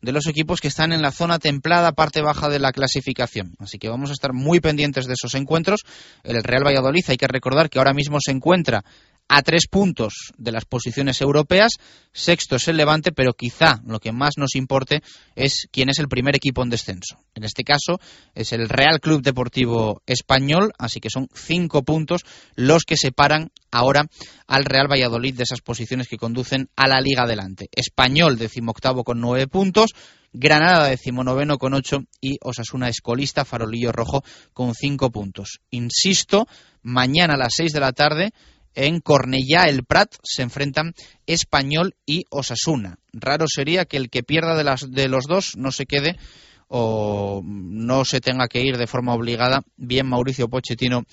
de 0.00 0.12
los 0.12 0.28
equipos 0.28 0.60
que 0.60 0.68
están 0.68 0.92
en 0.92 1.02
la 1.02 1.10
zona 1.10 1.40
templada, 1.40 1.90
parte 1.90 2.22
baja 2.22 2.48
de 2.48 2.60
la 2.60 2.70
clasificación. 2.70 3.56
Así 3.58 3.78
que 3.78 3.88
vamos 3.88 4.10
a 4.10 4.12
estar 4.12 4.32
muy 4.32 4.60
pendientes 4.60 5.06
de 5.06 5.14
esos 5.14 5.34
encuentros. 5.34 5.80
El 6.22 6.44
Real 6.44 6.64
Valladolid, 6.64 7.02
hay 7.08 7.16
que 7.16 7.26
recordar 7.26 7.70
que 7.70 7.78
ahora 7.78 7.92
mismo 7.92 8.18
se 8.24 8.30
encuentra 8.30 8.84
a 9.28 9.42
tres 9.42 9.66
puntos 9.68 10.32
de 10.36 10.52
las 10.52 10.64
posiciones 10.64 11.20
europeas. 11.20 11.72
Sexto 12.12 12.56
es 12.56 12.68
el 12.68 12.76
Levante, 12.76 13.10
pero 13.12 13.32
quizá 13.32 13.80
lo 13.86 13.98
que 13.98 14.12
más 14.12 14.34
nos 14.36 14.54
importe 14.54 15.02
es 15.34 15.66
quién 15.72 15.88
es 15.88 15.98
el 15.98 16.08
primer 16.08 16.36
equipo 16.36 16.62
en 16.62 16.70
descenso. 16.70 17.18
En 17.34 17.44
este 17.44 17.64
caso 17.64 17.98
es 18.34 18.52
el 18.52 18.68
Real 18.68 19.00
Club 19.00 19.22
Deportivo 19.22 20.02
Español, 20.06 20.72
así 20.78 21.00
que 21.00 21.10
son 21.10 21.28
cinco 21.34 21.82
puntos 21.82 22.22
los 22.54 22.84
que 22.84 22.96
separan 22.96 23.50
ahora 23.70 24.06
al 24.46 24.64
Real 24.64 24.90
Valladolid 24.90 25.34
de 25.34 25.44
esas 25.44 25.60
posiciones 25.60 26.08
que 26.08 26.18
conducen 26.18 26.68
a 26.76 26.86
la 26.86 27.00
Liga 27.00 27.22
adelante. 27.24 27.68
Español 27.72 28.38
decimoctavo 28.38 29.04
con 29.04 29.20
nueve 29.20 29.48
puntos. 29.48 29.90
Granada 30.36 30.88
decimonoveno 30.88 31.58
con 31.58 31.74
ocho 31.74 31.98
y 32.20 32.38
Osasuna 32.42 32.88
Escolista, 32.88 33.44
Farolillo 33.44 33.92
Rojo 33.92 34.24
con 34.52 34.74
cinco 34.74 35.12
puntos. 35.12 35.60
Insisto, 35.70 36.48
mañana 36.82 37.34
a 37.34 37.36
las 37.38 37.54
seis 37.56 37.72
de 37.72 37.78
la 37.78 37.92
tarde 37.92 38.32
en 38.74 39.00
Cornellá 39.00 39.64
el 39.64 39.84
Prat 39.84 40.14
se 40.22 40.42
enfrentan 40.42 40.94
Español 41.26 41.94
y 42.06 42.24
Osasuna. 42.30 42.98
Raro 43.12 43.46
sería 43.48 43.84
que 43.84 43.96
el 43.96 44.10
que 44.10 44.22
pierda 44.22 44.56
de, 44.56 44.64
las, 44.64 44.90
de 44.90 45.08
los 45.08 45.24
dos 45.26 45.56
no 45.56 45.70
se 45.70 45.86
quede 45.86 46.16
o 46.68 47.42
no 47.44 48.04
se 48.04 48.20
tenga 48.20 48.48
que 48.48 48.62
ir 48.62 48.76
de 48.76 48.86
forma 48.86 49.14
obligada 49.14 49.62
bien 49.76 50.08
Mauricio 50.08 50.48
Pochettino 50.48 51.04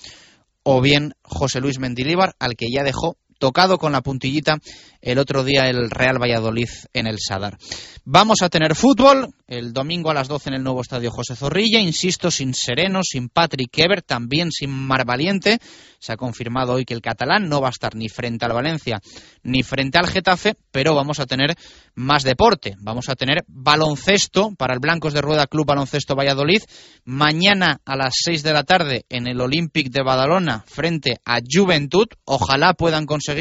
o 0.64 0.80
bien 0.80 1.14
José 1.22 1.60
Luis 1.60 1.78
Mendilíbar, 1.78 2.34
al 2.38 2.56
que 2.56 2.66
ya 2.72 2.82
dejó 2.82 3.16
tocado 3.42 3.76
con 3.76 3.90
la 3.90 4.02
puntillita 4.02 4.60
el 5.00 5.18
otro 5.18 5.42
día 5.42 5.68
el 5.68 5.90
Real 5.90 6.22
Valladolid 6.22 6.68
en 6.92 7.08
el 7.08 7.18
Sadar. 7.18 7.58
Vamos 8.04 8.42
a 8.42 8.48
tener 8.48 8.76
fútbol 8.76 9.34
el 9.48 9.72
domingo 9.72 10.10
a 10.10 10.14
las 10.14 10.28
12 10.28 10.50
en 10.50 10.54
el 10.54 10.62
nuevo 10.62 10.80
estadio 10.80 11.10
José 11.10 11.34
Zorrilla, 11.34 11.80
insisto, 11.80 12.30
sin 12.30 12.54
Sereno, 12.54 13.00
sin 13.02 13.28
Patrick 13.28 13.76
Ebert, 13.78 14.06
también 14.06 14.52
sin 14.52 14.70
Mar 14.70 15.04
Valiente. 15.04 15.58
Se 15.98 16.12
ha 16.12 16.16
confirmado 16.16 16.72
hoy 16.72 16.84
que 16.84 16.94
el 16.94 17.02
catalán 17.02 17.48
no 17.48 17.60
va 17.60 17.68
a 17.68 17.70
estar 17.70 17.94
ni 17.94 18.08
frente 18.08 18.44
al 18.44 18.52
Valencia 18.52 19.00
ni 19.42 19.62
frente 19.62 19.98
al 19.98 20.08
Getafe, 20.08 20.54
pero 20.70 20.94
vamos 20.94 21.20
a 21.20 21.26
tener 21.26 21.54
más 21.94 22.22
deporte. 22.22 22.76
Vamos 22.80 23.08
a 23.08 23.16
tener 23.16 23.44
baloncesto 23.46 24.52
para 24.56 24.74
el 24.74 24.80
Blancos 24.80 25.14
de 25.14 25.20
Rueda 25.20 25.46
Club 25.46 25.66
Baloncesto 25.66 26.16
Valladolid. 26.16 26.62
Mañana 27.04 27.80
a 27.84 27.96
las 27.96 28.14
6 28.24 28.42
de 28.42 28.52
la 28.52 28.64
tarde 28.64 29.04
en 29.08 29.26
el 29.26 29.40
Olympic 29.40 29.90
de 29.90 30.02
Badalona 30.02 30.64
frente 30.66 31.20
a 31.24 31.40
Juventud. 31.40 32.06
Ojalá 32.24 32.74
puedan 32.74 33.06
conseguir 33.06 33.31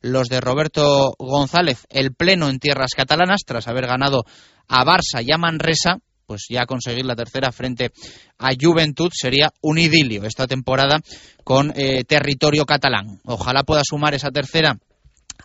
los 0.00 0.28
de 0.28 0.40
Roberto 0.40 1.14
González 1.18 1.86
el 1.88 2.14
pleno 2.14 2.48
en 2.48 2.58
tierras 2.58 2.90
catalanas 2.96 3.40
tras 3.46 3.68
haber 3.68 3.86
ganado 3.86 4.24
a 4.68 4.84
Barça 4.84 5.24
y 5.24 5.32
a 5.32 5.38
Manresa, 5.38 5.98
pues 6.26 6.46
ya 6.48 6.64
conseguir 6.64 7.04
la 7.04 7.16
tercera 7.16 7.50
frente 7.50 7.90
a 8.38 8.50
Juventud 8.58 9.10
sería 9.12 9.50
un 9.62 9.78
idilio 9.78 10.24
esta 10.24 10.46
temporada 10.46 11.00
con 11.42 11.72
eh, 11.74 12.04
territorio 12.04 12.64
catalán. 12.64 13.20
Ojalá 13.24 13.64
pueda 13.64 13.82
sumar 13.84 14.14
esa 14.14 14.30
tercera 14.30 14.78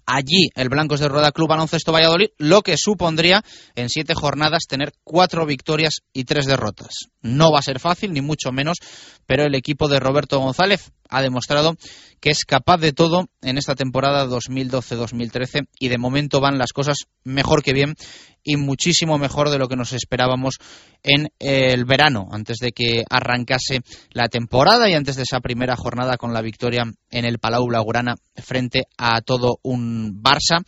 allí 0.06 0.50
el 0.56 0.70
Blancos 0.70 1.00
de 1.00 1.08
Rueda 1.08 1.32
Club 1.32 1.50
Baloncesto 1.50 1.92
Valladolid, 1.92 2.30
lo 2.38 2.62
que 2.62 2.78
supondría 2.78 3.44
en 3.76 3.90
siete 3.90 4.14
jornadas 4.14 4.66
tener 4.68 4.94
cuatro 5.04 5.46
victorias 5.46 6.02
y 6.14 6.26
tres 6.26 6.46
derrotas. 6.46 7.10
No 7.26 7.52
va 7.52 7.58
a 7.58 7.64
ser 7.64 7.80
fácil, 7.80 8.14
ni 8.14 8.22
mucho 8.22 8.52
menos, 8.52 8.78
pero 9.26 9.46
el 9.46 9.56
equipo 9.56 9.88
de 9.88 10.00
Roberto 10.00 10.40
González 10.40 10.92
ha 11.10 11.24
demostrado 11.24 11.76
que 12.20 12.30
es 12.30 12.46
capaz 12.46 12.78
de 12.78 12.94
todo 12.94 13.28
en 13.42 13.58
esta 13.58 13.74
temporada 13.74 14.28
2012-2013 14.28 15.68
y 15.80 15.88
de 15.88 15.98
momento 15.98 16.40
van 16.40 16.60
las 16.60 16.72
cosas 16.72 16.98
mejor 17.24 17.64
que 17.64 17.74
bien 17.74 17.96
y 18.44 18.58
muchísimo 18.58 19.18
mejor 19.18 19.50
de 19.50 19.58
lo 19.58 19.68
que 19.68 19.76
nos 19.76 19.94
esperábamos 19.94 20.56
en 21.02 21.30
el 21.40 21.86
verano, 21.86 22.28
antes 22.32 22.58
de 22.58 22.72
que 22.72 23.04
arrancase 23.10 23.82
la 24.12 24.30
temporada 24.30 24.88
y 24.88 24.94
antes 24.94 25.16
de 25.16 25.24
esa 25.24 25.40
primera 25.40 25.76
jornada 25.76 26.18
con 26.18 26.32
la 26.32 26.42
victoria 26.42 26.84
en 27.10 27.26
el 27.26 27.40
Palau 27.40 27.66
Blaugrana 27.66 28.16
frente 28.36 28.84
a 28.98 29.22
todo 29.22 29.58
un 29.64 30.22
Barça 30.22 30.64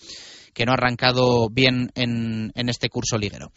que 0.57 0.65
no 0.65 0.71
ha 0.71 0.73
arrancado 0.73 1.49
bien 1.51 1.91
en, 1.93 2.51
este 2.55 2.89
curso 2.89 3.15
liguero. 3.19 3.51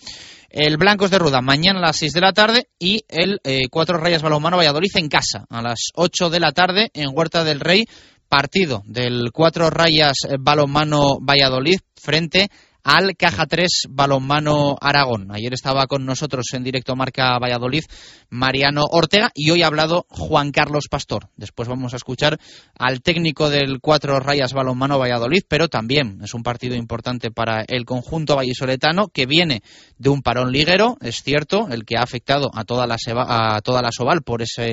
El 0.50 0.76
Blancos 0.76 1.10
de 1.10 1.18
Ruda 1.18 1.40
mañana 1.40 1.78
a 1.78 1.82
las 1.82 1.96
6 1.96 2.12
de 2.12 2.20
la 2.20 2.34
tarde 2.34 2.68
y 2.78 3.06
el 3.08 3.40
eh, 3.42 3.68
Cuatro 3.70 3.96
Rayas 3.96 4.20
Balonmano 4.20 4.58
Valladolid 4.58 4.90
en 4.96 5.08
casa 5.08 5.46
a 5.48 5.62
las 5.62 5.92
8 5.94 6.28
de 6.28 6.40
la 6.40 6.52
tarde 6.52 6.90
en 6.92 7.08
Huerta 7.14 7.42
del 7.42 7.60
Rey. 7.60 7.86
Partido 8.28 8.82
del 8.84 9.32
Cuatro 9.32 9.70
Rayas 9.70 10.14
Balonmano 10.38 11.18
Valladolid 11.20 11.80
frente 11.96 12.48
al 12.84 13.16
Caja 13.16 13.46
3 13.46 13.86
Balonmano 13.90 14.76
Aragón. 14.80 15.28
Ayer 15.32 15.52
estaba 15.52 15.86
con 15.86 16.04
nosotros 16.04 16.46
en 16.52 16.64
directo 16.64 16.96
Marca 16.96 17.38
Valladolid 17.38 17.84
Mariano 18.30 18.84
Ortega 18.90 19.30
y 19.34 19.50
hoy 19.50 19.62
ha 19.62 19.66
hablado 19.66 20.06
Juan 20.08 20.52
Carlos 20.52 20.86
Pastor. 20.90 21.28
Después 21.36 21.68
vamos 21.68 21.92
a 21.92 21.96
escuchar 21.96 22.38
al 22.78 23.02
técnico 23.02 23.50
del 23.50 23.80
Cuatro 23.80 24.20
Rayas 24.20 24.52
Balonmano 24.52 24.98
Valladolid, 24.98 25.42
pero 25.48 25.68
también 25.68 26.20
es 26.22 26.34
un 26.34 26.42
partido 26.42 26.74
importante 26.74 27.30
para 27.30 27.64
el 27.66 27.84
conjunto 27.84 28.36
vallisoletano 28.36 29.08
que 29.08 29.26
viene 29.26 29.62
de 29.98 30.08
un 30.08 30.22
parón 30.22 30.52
liguero, 30.52 30.96
es 31.00 31.22
cierto, 31.22 31.68
el 31.70 31.84
que 31.84 31.96
ha 31.96 32.02
afectado 32.02 32.50
a 32.54 32.64
toda 32.64 32.86
la, 32.86 32.96
a 33.26 33.60
toda 33.60 33.82
la 33.82 33.92
Soval 33.92 34.22
por 34.22 34.42
esa 34.42 34.64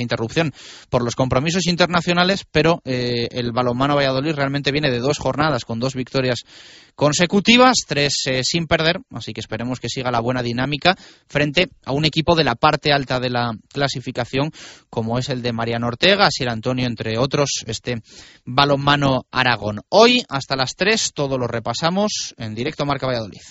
interrupción 0.00 0.52
por 0.90 1.04
los 1.04 1.14
compromisos 1.14 1.66
internacionales, 1.66 2.44
pero 2.50 2.80
eh, 2.84 3.28
el 3.30 3.52
balonmano 3.52 3.96
Valladolid 3.96 4.34
realmente 4.34 4.72
viene 4.72 4.90
de 4.90 4.98
dos 4.98 5.18
jornadas 5.18 5.64
con 5.64 5.80
dos 5.80 5.94
victorias 5.94 6.44
consecutivas, 6.94 7.78
tres 7.86 8.22
eh, 8.26 8.44
sin 8.44 8.66
perder, 8.66 9.00
así 9.10 9.32
que 9.32 9.40
esperemos 9.40 9.80
que 9.80 9.88
siga 9.88 10.10
la 10.10 10.20
buena 10.20 10.42
dinámica 10.42 10.96
frente 11.26 11.70
a 11.84 11.92
un 11.92 12.04
equipo 12.04 12.34
de 12.34 12.44
la 12.44 12.54
parte 12.54 12.92
alta 12.92 13.20
de 13.20 13.30
la 13.30 13.52
clasificación, 13.72 14.50
como 14.90 15.18
es 15.18 15.28
el 15.28 15.42
de 15.42 15.52
Mariano 15.52 15.88
Ortega, 15.88 16.28
Sir 16.30 16.48
Antonio, 16.48 16.86
entre 16.86 17.18
otros, 17.18 17.64
este 17.66 18.02
balonmano 18.44 19.26
Aragón. 19.30 19.80
Hoy, 19.88 20.24
hasta 20.28 20.56
las 20.56 20.74
tres, 20.76 21.12
todo 21.14 21.38
lo 21.38 21.46
repasamos 21.46 22.34
en 22.38 22.54
directo 22.54 22.86
Marca 22.86 23.06
Valladolid. 23.06 23.42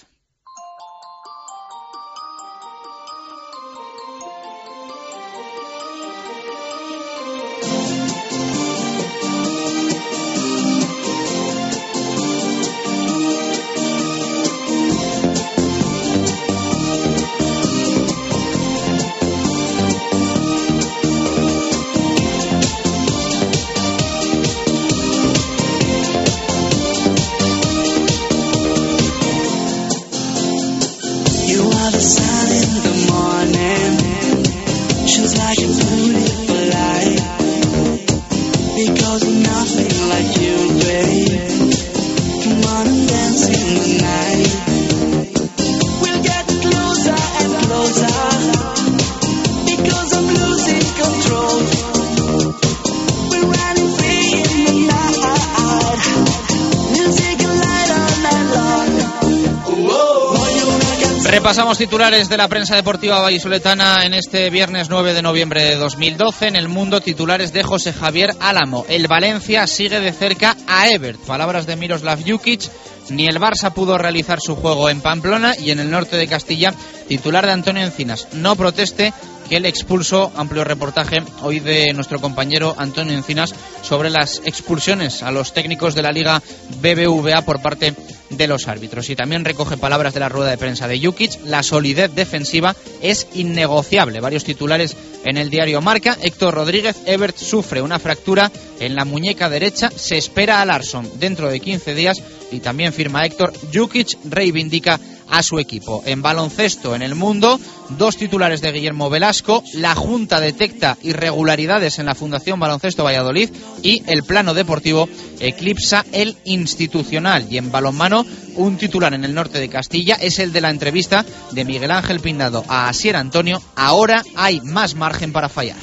Repasamos 61.53 61.77
titulares 61.77 62.29
de 62.29 62.37
la 62.37 62.47
prensa 62.47 62.75
deportiva 62.75 63.21
vallisoletana 63.21 64.05
en 64.05 64.15
este 64.15 64.49
viernes 64.49 64.89
9 64.89 65.13
de 65.13 65.21
noviembre 65.21 65.63
de 65.63 65.75
2012. 65.75 66.47
En 66.47 66.55
el 66.55 66.67
mundo, 66.67 66.99
titulares 66.99 67.53
de 67.53 67.61
José 67.61 67.93
Javier 67.93 68.31
Álamo. 68.39 68.87
El 68.89 69.07
Valencia 69.07 69.67
sigue 69.67 69.99
de 69.99 70.11
cerca 70.13 70.57
a 70.65 70.89
Ebert. 70.89 71.19
Palabras 71.19 71.67
de 71.67 71.75
Miroslav 71.75 72.17
Jukic. 72.25 72.71
Ni 73.09 73.27
el 73.27 73.39
Barça 73.39 73.71
pudo 73.71 73.99
realizar 73.99 74.39
su 74.41 74.55
juego 74.55 74.89
en 74.89 75.01
Pamplona 75.01 75.53
y 75.55 75.69
en 75.69 75.79
el 75.79 75.91
norte 75.91 76.15
de 76.15 76.25
Castilla, 76.25 76.73
titular 77.07 77.45
de 77.45 77.51
Antonio 77.51 77.83
Encinas. 77.83 78.29
No 78.33 78.55
proteste 78.55 79.13
el 79.55 79.65
expulso, 79.65 80.31
amplio 80.35 80.63
reportaje 80.63 81.21
hoy 81.41 81.59
de 81.59 81.93
nuestro 81.93 82.19
compañero 82.19 82.75
Antonio 82.77 83.13
Encinas 83.13 83.53
sobre 83.81 84.09
las 84.09 84.41
expulsiones 84.45 85.21
a 85.21 85.31
los 85.31 85.53
técnicos 85.53 85.95
de 85.95 86.01
la 86.01 86.11
Liga 86.11 86.41
BBVA 86.81 87.43
por 87.43 87.61
parte 87.61 87.93
de 88.29 88.47
los 88.47 88.67
árbitros. 88.67 89.09
Y 89.09 89.15
también 89.15 89.45
recoge 89.45 89.77
palabras 89.77 90.13
de 90.13 90.19
la 90.19 90.29
rueda 90.29 90.49
de 90.49 90.57
prensa 90.57 90.87
de 90.87 90.99
Jukic. 90.99 91.39
La 91.45 91.61
solidez 91.61 92.13
defensiva 92.15 92.75
es 93.01 93.27
innegociable. 93.33 94.21
Varios 94.21 94.43
titulares 94.43 94.95
en 95.23 95.37
el 95.37 95.49
diario 95.49 95.81
Marca. 95.81 96.17
Héctor 96.21 96.53
Rodríguez, 96.55 96.97
Ebert 97.05 97.37
sufre 97.37 97.81
una 97.81 97.99
fractura 97.99 98.51
en 98.79 98.95
la 98.95 99.05
muñeca 99.05 99.49
derecha. 99.49 99.91
Se 99.95 100.17
espera 100.17 100.61
a 100.61 100.65
Larson 100.65 101.09
dentro 101.19 101.49
de 101.49 101.59
15 101.59 101.95
días. 101.95 102.21
Y 102.51 102.59
también 102.59 102.93
firma 102.93 103.25
Héctor. 103.25 103.53
Jukic 103.73 104.17
reivindica 104.25 104.99
a 105.29 105.43
su 105.43 105.59
equipo. 105.59 106.03
En 106.05 106.21
baloncesto 106.21 106.95
en 106.95 107.01
el 107.01 107.15
mundo, 107.15 107.59
dos 107.97 108.17
titulares 108.17 108.61
de 108.61 108.71
Guillermo 108.71 109.09
Velasco, 109.09 109.63
la 109.73 109.95
Junta 109.95 110.39
detecta 110.39 110.97
irregularidades 111.01 111.99
en 111.99 112.05
la 112.05 112.15
Fundación 112.15 112.59
Baloncesto 112.59 113.03
Valladolid 113.03 113.49
y 113.81 114.03
el 114.07 114.23
plano 114.23 114.53
deportivo 114.53 115.07
eclipsa 115.39 116.05
el 116.11 116.35
institucional. 116.45 117.47
Y 117.49 117.57
en 117.57 117.71
balonmano, 117.71 118.25
un 118.55 118.77
titular 118.77 119.13
en 119.13 119.25
el 119.25 119.33
norte 119.33 119.59
de 119.59 119.69
Castilla 119.69 120.15
es 120.15 120.39
el 120.39 120.53
de 120.53 120.61
la 120.61 120.69
entrevista 120.69 121.25
de 121.51 121.65
Miguel 121.65 121.91
Ángel 121.91 122.19
Pindado 122.19 122.63
a 122.67 122.89
Asier 122.89 123.15
Antonio. 123.15 123.61
Ahora 123.75 124.23
hay 124.35 124.61
más 124.61 124.95
margen 124.95 125.31
para 125.31 125.49
fallar. 125.49 125.77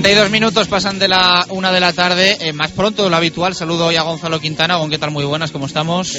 Dos 0.00 0.30
minutos 0.30 0.68
pasan 0.68 0.98
de 0.98 1.06
la 1.06 1.46
una 1.50 1.70
de 1.70 1.78
la 1.80 1.92
tarde, 1.92 2.38
eh, 2.40 2.52
más 2.52 2.70
pronto 2.70 3.04
de 3.04 3.10
lo 3.10 3.16
habitual. 3.16 3.54
Saludo 3.54 3.86
hoy 3.86 3.96
a 3.96 4.02
Gonzalo 4.02 4.40
Quintana. 4.40 4.78
¿Con 4.78 4.88
qué 4.88 4.98
tal? 4.98 5.10
Muy 5.10 5.24
buenas, 5.24 5.52
¿cómo 5.52 5.66
estamos? 5.66 6.14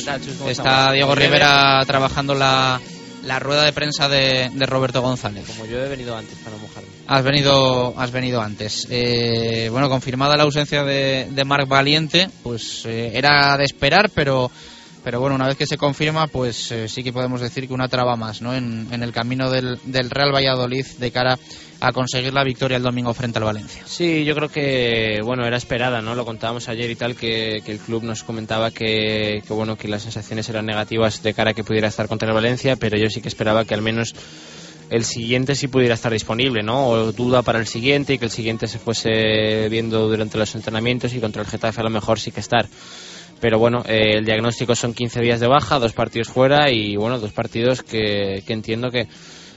Está 0.48 0.92
Diego 0.92 1.16
Rivera 1.16 1.84
trabajando 1.86 2.36
la, 2.36 2.80
la 3.26 3.40
rueda 3.40 3.64
de 3.64 3.74
prensa 3.74 4.08
de, 4.08 4.52
Roberto 4.68 5.02
González. 5.02 5.46
Como 5.48 5.66
yo 5.66 5.84
he 5.84 5.90
venido 5.90 6.16
antes 6.16 6.38
para 6.38 6.56
mojarme. 6.58 6.90
Has 7.08 7.24
venido, 7.24 7.94
has 7.98 8.12
venido 8.12 8.42
antes. 8.42 8.88
Eh, 8.92 9.70
bueno, 9.72 9.90
confirmada 9.90 10.38
la 10.38 10.44
ausencia 10.44 10.84
de, 10.84 11.28
de 11.32 11.44
Marc 11.44 11.68
Valiente, 11.68 12.30
pues 12.44 12.86
eh, 12.86 13.12
era 13.16 13.58
de 13.58 13.66
esperar, 13.66 14.12
pero 14.14 14.52
Pero 15.04 15.20
bueno, 15.20 15.36
una 15.36 15.48
vez 15.48 15.58
que 15.58 15.68
se 15.68 15.78
confirma, 15.78 16.28
pues 16.28 16.72
eh, 16.72 16.88
sí 16.88 17.04
que 17.04 17.12
podemos 17.12 17.42
decir 17.42 17.68
que 17.68 17.74
una 17.74 17.90
traba 17.90 18.16
más 18.16 18.42
¿no? 18.42 18.56
en, 18.56 18.88
el 18.92 19.12
camino 19.12 19.52
del, 19.52 19.78
Real 20.10 20.34
Valladolid 20.34 20.86
de 20.98 21.12
cara 21.12 21.38
a 21.82 21.92
conseguir 21.92 22.34
la 22.34 22.46
victoria 22.46 22.78
el 22.78 22.84
domingo 22.84 23.14
frente 23.14 23.40
al 23.40 23.44
Valencia. 23.44 23.84
Sí, 23.86 24.24
yo 24.24 24.34
creo 24.34 24.48
que 24.48 25.20
bueno 25.22 25.46
era 25.46 25.58
esperada, 25.58 26.02
¿no? 26.02 26.16
Lo 26.16 26.24
contábamos 26.24 26.70
ayer 26.70 26.90
y 26.90 26.96
tal 26.96 27.18
que, 27.18 27.58
el 27.58 27.80
club 27.80 28.04
nos 28.04 28.24
comentaba 28.24 28.72
que, 28.72 29.44
que, 29.46 29.54
bueno 29.54 29.76
que 29.76 29.90
las 29.90 30.04
sensaciones 30.04 30.48
eran 30.48 30.66
negativas 30.66 31.22
de 31.22 31.34
cara 31.34 31.52
a 31.52 31.54
que 31.54 31.66
pudiera 31.66 31.90
estar 31.90 32.08
contra 32.08 32.30
el 32.30 32.34
Valencia, 32.34 32.78
pero 32.78 32.98
yo 32.98 33.10
sí 33.10 33.20
que 33.20 33.28
esperaba 33.28 33.66
que 33.66 33.74
al 33.74 33.82
menos 33.82 34.14
el 34.90 35.04
siguiente 35.04 35.56
sí 35.56 35.68
pudiera 35.68 35.96
estar 35.96 36.14
disponible, 36.14 36.64
¿no? 36.64 36.88
O 36.88 37.12
duda 37.12 37.42
para 37.42 37.60
el 37.60 37.68
siguiente 37.68 38.14
y 38.14 38.18
que 38.18 38.26
el 38.26 38.32
siguiente 38.32 38.68
se 38.68 38.80
fuese 38.80 39.68
viendo 39.70 40.08
durante 40.08 40.38
los 40.38 40.56
entrenamientos 40.56 41.14
y 41.14 41.20
contra 41.20 41.42
el 41.42 41.48
Getafe 41.50 41.82
a 41.82 41.84
lo 41.84 41.90
mejor 41.90 42.20
sí 42.20 42.32
que 42.32 42.40
estar 42.40 42.68
pero 43.44 43.60
bueno, 43.60 43.84
eh, 43.86 44.20
el 44.20 44.24
diagnóstico 44.24 44.74
son 44.74 44.94
15 44.94 45.20
días 45.20 45.42
de 45.42 45.48
baja, 45.48 45.78
dos 45.78 45.92
partidos 45.92 46.30
fuera 46.30 46.72
y 46.72 46.96
bueno, 46.96 47.20
dos 47.20 47.34
partidos 47.34 47.84
que, 47.84 48.42
entiendo 48.48 48.90
que 48.90 49.10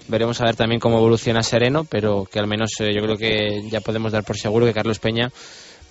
veremos 0.08 0.40
a 0.40 0.46
ver 0.46 0.56
también 0.56 0.80
cómo 0.80 0.98
evoluciona 0.98 1.44
Sereno, 1.44 1.84
pero 1.84 2.24
que 2.24 2.40
al 2.40 2.48
menos 2.48 2.72
eh, 2.80 2.90
yo 2.92 3.00
creo 3.00 3.16
que 3.16 3.62
ya 3.70 3.80
podemos 3.80 4.10
dar 4.10 4.24
por 4.24 4.36
seguro 4.36 4.66
que 4.66 4.74
Carlos 4.74 4.98
Peña 4.98 5.30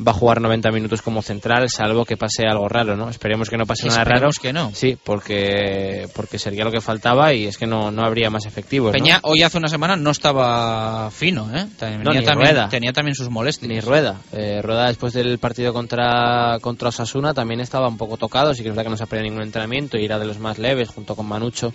va 0.06 0.12
a 0.12 0.16
jugar 0.16 0.42
90 0.42 0.72
minutos 0.72 1.02
como 1.02 1.22
central, 1.22 1.70
salvo 1.70 2.06
que 2.06 2.18
pase 2.18 2.46
algo 2.48 2.68
raro, 2.68 2.96
¿no? 2.96 3.10
Esperemos 3.10 3.50
que 3.50 3.58
no 3.58 3.66
pase 3.66 3.88
nada 3.88 4.04
raro. 4.04 4.30
que 4.42 4.52
no. 4.52 4.72
Sí, 4.74 4.98
porque, 5.02 6.08
porque 6.14 6.40
sería 6.40 6.66
lo 6.66 6.72
que 6.72 6.82
faltaba 6.82 7.34
y 7.34 7.46
es 7.46 7.58
que 7.58 7.66
no, 7.66 7.92
no 7.92 8.06
habría 8.06 8.30
más 8.30 8.46
efectivos. 8.46 8.92
Peña 8.92 9.20
hoy 9.24 9.44
hace 9.44 9.58
una 9.58 9.68
semana 9.68 9.96
no 9.96 10.12
estaba 10.12 11.10
fino, 11.12 11.50
¿eh? 11.56 11.68
Tenía, 11.78 12.04
también, 12.04 12.36
rueda. 12.36 12.70
tenía 12.70 12.94
también 12.94 13.16
sus 13.16 13.30
molestias. 13.30 13.70
Ni 13.70 13.80
Rueda. 13.80 14.20
Eh, 14.32 14.62
rueda 14.62 14.88
después 14.88 15.14
del 15.14 15.38
partido 15.40 15.74
contra, 15.74 16.58
contra 16.62 16.90
Osasuna 16.90 17.34
también 17.34 17.60
estaba 17.62 17.88
un 17.88 17.98
poco 17.98 18.18
tocado, 18.18 18.54
sí 18.54 18.64
que 18.64 18.70
es 18.70 18.76
verdad 18.76 18.86
que 18.86 18.92
no 18.92 18.98
se 18.98 19.04
ha 19.04 19.08
perdido 19.08 19.30
ningún 19.30 19.44
entrenamiento 19.44 19.98
y 19.98 20.06
era 20.06 20.20
de 20.20 20.26
los 20.26 20.40
más 20.40 20.58
leves 20.58 20.90
junto 20.90 21.16
con 21.16 21.26
Manucho 21.28 21.74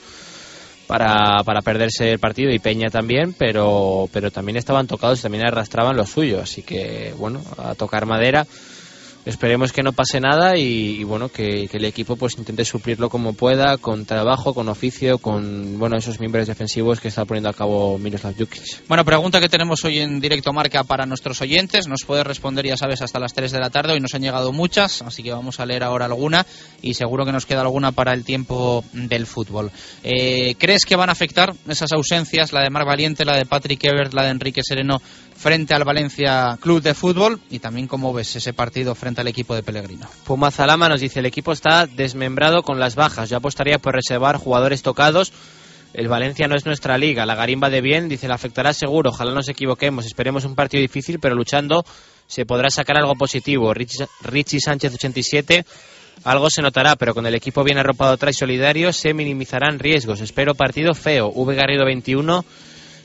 para, 0.91 1.45
para 1.45 1.63
perderse 1.63 2.11
el 2.11 2.19
partido 2.19 2.51
y 2.51 2.59
Peña 2.59 2.91
también, 2.91 3.33
pero, 3.33 4.09
pero 4.13 4.33
también 4.33 4.57
estaban 4.57 4.89
tocados 4.89 5.21
y 5.21 5.23
también 5.23 5.47
arrastraban 5.47 5.97
lo 5.97 6.05
suyo. 6.05 6.41
Así 6.43 6.63
que, 6.63 7.15
bueno, 7.17 7.41
a 7.59 7.77
tocar 7.77 8.07
madera 8.07 8.45
esperemos 9.25 9.73
que 9.73 9.83
no 9.83 9.93
pase 9.93 10.21
nada 10.21 10.57
y, 10.57 11.05
bueno 11.05 11.29
que, 11.29 11.69
el 11.71 11.85
equipo 11.85 12.17
pues 12.17 12.37
intente 12.37 12.65
suplirlo 12.65 13.09
como 13.09 13.33
pueda 13.33 13.79
con 13.79 14.05
trabajo 14.05 14.55
con 14.55 14.69
oficio 14.69 15.19
con 15.19 15.79
bueno 15.79 15.97
esos 15.97 16.21
miembros 16.21 16.47
defensivos 16.47 17.01
que 17.01 17.09
está 17.09 17.25
poniendo 17.25 17.49
a 17.49 17.53
cabo 17.53 17.99
Miroslav 17.99 18.37
Jukic. 18.37 18.87
Bueno 18.89 19.05
pregunta 19.05 19.41
que 19.41 19.49
tenemos 19.49 19.85
hoy 19.85 20.01
en 20.01 20.21
directo 20.21 20.53
marca 20.53 20.85
para 20.85 21.07
nuestros 21.07 21.41
oyentes. 21.41 21.87
Nos 21.87 22.05
puede 22.05 22.25
responder 22.25 22.67
ya 22.67 22.77
sabes 22.77 23.03
hasta 23.03 23.19
las 23.19 23.33
3 23.33 23.53
de 23.53 23.59
la 23.61 23.71
tarde. 23.71 23.93
Hoy 23.93 24.01
nos 24.01 24.15
han 24.15 24.23
llegado 24.23 24.53
muchas 24.53 25.03
así 25.03 25.23
que 25.23 25.33
vamos 25.33 25.61
a 25.61 25.67
leer 25.67 25.85
ahora 25.85 26.07
alguna 26.07 26.47
y 26.83 26.95
seguro 26.95 27.25
que 27.25 27.33
nos 27.33 27.47
queda 27.47 27.61
alguna 27.63 27.93
para 27.93 28.13
el 28.13 28.25
tiempo 28.25 28.85
del 28.93 29.27
fútbol. 29.27 29.71
Eh, 30.03 30.55
¿crees 30.59 30.85
que 30.85 30.97
van 30.97 31.09
a 31.09 31.13
afectar 31.13 31.55
esas 31.69 31.93
ausencias 31.93 32.53
la 32.53 32.63
de 32.63 32.71
Mar 32.71 32.85
Valiente 32.85 33.25
la 33.25 33.37
de 33.37 33.47
Patrick 33.47 33.85
Evert 33.85 34.13
la 34.13 34.25
de 34.25 34.31
Enrique 34.31 34.63
Sereno 34.65 35.01
frente 35.41 35.73
al 35.73 35.85
Valencia 35.85 36.59
Club 36.61 36.83
de 36.83 36.93
Fútbol 36.93 37.41
y 37.49 37.61
también 37.61 37.87
cómo 37.87 38.13
ves 38.13 38.37
ese 38.37 38.53
partido 38.53 38.95
frente 38.95 39.23
al 39.23 39.27
equipo 39.27 39.55
de 39.55 39.63
Pellegrino. 39.63 40.07
Puma 40.25 40.51
Zalama 40.51 40.91
nos 40.91 41.01
dice 41.01 41.21
el 41.21 41.27
equipo 41.27 41.53
está 41.53 41.87
desmembrado 41.87 42.63
con 42.63 42.79
las 42.79 42.95
bajas. 42.95 43.31
Yo 43.31 43.39
apostaría 43.39 43.79
por 43.79 43.95
reservar 43.95 44.37
jugadores 44.37 44.83
tocados. 44.83 45.33
El 45.95 46.09
Valencia 46.09 46.47
no 46.47 46.57
es 46.57 46.67
nuestra 46.67 46.99
liga. 46.99 47.25
La 47.25 47.37
Garimba 47.37 47.71
de 47.71 47.81
bien 47.81 48.11
dice 48.11 48.29
le 48.29 48.35
afectará 48.35 48.75
seguro. 48.75 49.09
Ojalá 49.11 49.33
nos 49.33 49.49
equivoquemos. 49.49 50.05
Esperemos 50.05 50.45
un 50.45 50.55
partido 50.55 50.83
difícil, 50.83 51.19
pero 51.19 51.35
luchando 51.35 51.87
se 52.27 52.45
podrá 52.45 52.69
sacar 52.69 52.99
algo 52.99 53.15
positivo. 53.15 53.73
Richie, 53.73 54.61
Sánchez 54.61 54.93
87 54.93 55.65
algo 56.23 56.51
se 56.51 56.61
notará, 56.61 56.97
pero 56.97 57.15
con 57.15 57.25
el 57.25 57.35
equipo 57.35 57.65
bien 57.65 57.79
arropado 57.79 58.13
atrás 58.13 58.37
y 58.37 58.41
solidario 58.41 58.93
se 58.93 59.15
minimizarán 59.15 59.79
riesgos. 59.79 60.21
Espero 60.21 60.55
partido 60.55 60.93
feo. 60.93 61.29
V 61.29 61.55
Garrido 61.55 61.87
21 61.87 62.45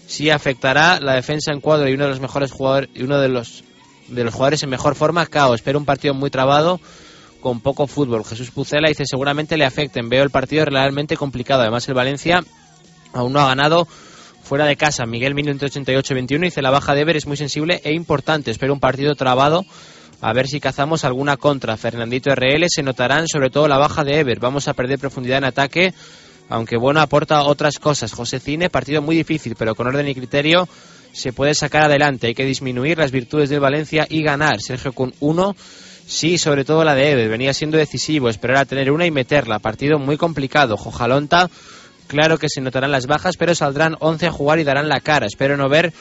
sí 0.07 0.29
afectará 0.29 0.99
la 0.99 1.15
defensa 1.15 1.51
en 1.51 1.61
cuadro 1.61 1.89
y 1.89 1.93
uno 1.93 2.05
de 2.05 2.09
los 2.11 2.19
mejores 2.19 2.51
jugadores 2.51 2.89
y 2.93 3.03
uno 3.03 3.19
de 3.19 3.29
los 3.29 3.63
de 4.07 4.23
los 4.23 4.33
jugadores 4.33 4.61
en 4.63 4.69
mejor 4.69 4.95
forma, 4.95 5.25
Cao. 5.25 5.55
Espero 5.55 5.79
un 5.79 5.85
partido 5.85 6.13
muy 6.13 6.29
trabado 6.29 6.79
con 7.41 7.59
poco 7.59 7.87
fútbol. 7.87 8.23
Jesús 8.25 8.51
Pucela 8.51 8.87
dice 8.87 9.03
seguramente 9.05 9.57
le 9.57 9.65
afecten. 9.65 10.09
Veo 10.09 10.23
el 10.23 10.29
partido 10.29 10.65
realmente 10.65 11.17
complicado. 11.17 11.61
Además 11.61 11.87
el 11.87 11.95
Valencia 11.95 12.43
aún 13.13 13.33
no 13.33 13.39
ha 13.39 13.47
ganado 13.47 13.87
fuera 14.43 14.65
de 14.65 14.75
casa. 14.75 15.05
Miguel 15.05 15.33
88-21 15.33 16.39
dice 16.39 16.61
la 16.61 16.69
baja 16.69 16.93
de 16.93 17.01
Ever 17.01 17.17
es 17.17 17.25
muy 17.25 17.37
sensible 17.37 17.81
e 17.83 17.93
importante. 17.93 18.51
Espero 18.51 18.73
un 18.73 18.79
partido 18.79 19.15
trabado. 19.15 19.65
A 20.21 20.33
ver 20.33 20.47
si 20.47 20.59
cazamos 20.59 21.03
alguna 21.03 21.37
contra. 21.37 21.77
Fernandito 21.77 22.33
RL 22.33 22.65
se 22.67 22.83
notarán 22.83 23.27
sobre 23.27 23.49
todo 23.49 23.67
la 23.67 23.77
baja 23.77 24.03
de 24.03 24.19
Ever. 24.19 24.39
Vamos 24.39 24.67
a 24.67 24.73
perder 24.73 24.99
profundidad 24.99 25.39
en 25.39 25.45
ataque 25.45 25.93
aunque 26.49 26.77
bueno, 26.77 27.01
aporta 27.01 27.43
otras 27.43 27.79
cosas. 27.79 28.13
José 28.13 28.39
Cine, 28.39 28.69
partido 28.69 29.01
muy 29.01 29.15
difícil, 29.15 29.55
pero 29.57 29.75
con 29.75 29.87
orden 29.87 30.07
y 30.07 30.15
criterio 30.15 30.67
se 31.11 31.33
puede 31.33 31.53
sacar 31.53 31.83
adelante. 31.83 32.27
Hay 32.27 32.35
que 32.35 32.45
disminuir 32.45 32.97
las 32.97 33.11
virtudes 33.11 33.49
del 33.49 33.61
Valencia 33.61 34.05
y 34.09 34.21
ganar. 34.21 34.61
Sergio 34.61 34.91
con 34.93 35.13
uno, 35.19 35.55
sí, 36.05 36.37
sobre 36.37 36.65
todo 36.65 36.83
la 36.83 36.93
de 36.93 37.11
Eve. 37.11 37.27
Venía 37.27 37.53
siendo 37.53 37.77
decisivo, 37.77 38.29
esperar 38.29 38.57
a 38.57 38.65
tener 38.65 38.91
una 38.91 39.05
y 39.05 39.11
meterla. 39.11 39.59
Partido 39.59 39.97
muy 39.97 40.17
complicado. 40.17 40.77
Jojalonta, 40.77 41.49
claro 42.07 42.37
que 42.37 42.49
se 42.49 42.61
notarán 42.61 42.91
las 42.91 43.07
bajas, 43.07 43.37
pero 43.37 43.55
saldrán 43.55 43.95
11 43.99 44.27
a 44.27 44.31
jugar 44.31 44.59
y 44.59 44.63
darán 44.63 44.89
la 44.89 44.99
cara. 44.99 45.25
Espero 45.25 45.57
no 45.57 45.69
ver 45.69 45.93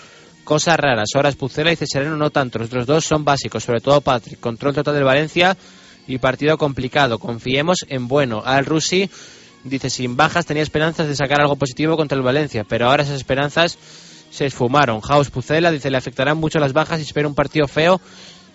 cosas 0.42 0.78
raras. 0.78 1.10
Horas 1.14 1.36
Pucela 1.36 1.72
y 1.72 1.76
Cesareno 1.76 2.16
no 2.16 2.30
tanto. 2.30 2.58
Los 2.58 2.68
otros 2.68 2.86
dos 2.86 3.04
son 3.04 3.24
básicos, 3.24 3.64
sobre 3.64 3.80
todo 3.80 4.00
Patrick. 4.00 4.40
Control 4.40 4.74
total 4.74 4.94
del 4.94 5.04
Valencia 5.04 5.56
y 6.06 6.18
partido 6.18 6.58
complicado. 6.58 7.18
Confiemos 7.18 7.78
en 7.88 8.08
bueno. 8.08 8.42
Al 8.44 8.66
Rusi 8.66 9.08
Dice, 9.64 9.88
sin 9.88 10.16
bajas 10.16 10.44
tenía 10.44 10.62
esperanzas 10.62 11.08
de 11.08 11.16
sacar 11.16 11.40
algo 11.40 11.56
positivo 11.56 11.96
contra 11.96 12.16
el 12.16 12.22
Valencia, 12.22 12.64
pero 12.68 12.88
ahora 12.88 13.02
esas 13.02 13.16
esperanzas 13.16 13.78
se 14.30 14.46
esfumaron. 14.46 15.00
House 15.00 15.30
Pucela 15.30 15.70
dice, 15.70 15.90
le 15.90 15.96
afectarán 15.96 16.36
mucho 16.36 16.58
las 16.58 16.72
bajas 16.72 17.00
y 17.00 17.02
espera 17.02 17.26
un 17.26 17.34
partido 17.34 17.66
feo 17.66 18.00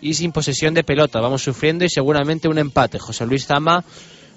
y 0.01 0.13
sin 0.13 0.31
posesión 0.31 0.73
de 0.73 0.83
pelota. 0.83 1.19
Vamos 1.19 1.41
sufriendo 1.41 1.83
y 1.83 1.89
seguramente 1.89 2.47
un 2.47 2.59
empate. 2.59 2.99
José 2.99 3.25
Luis 3.25 3.47
Zama 3.47 3.83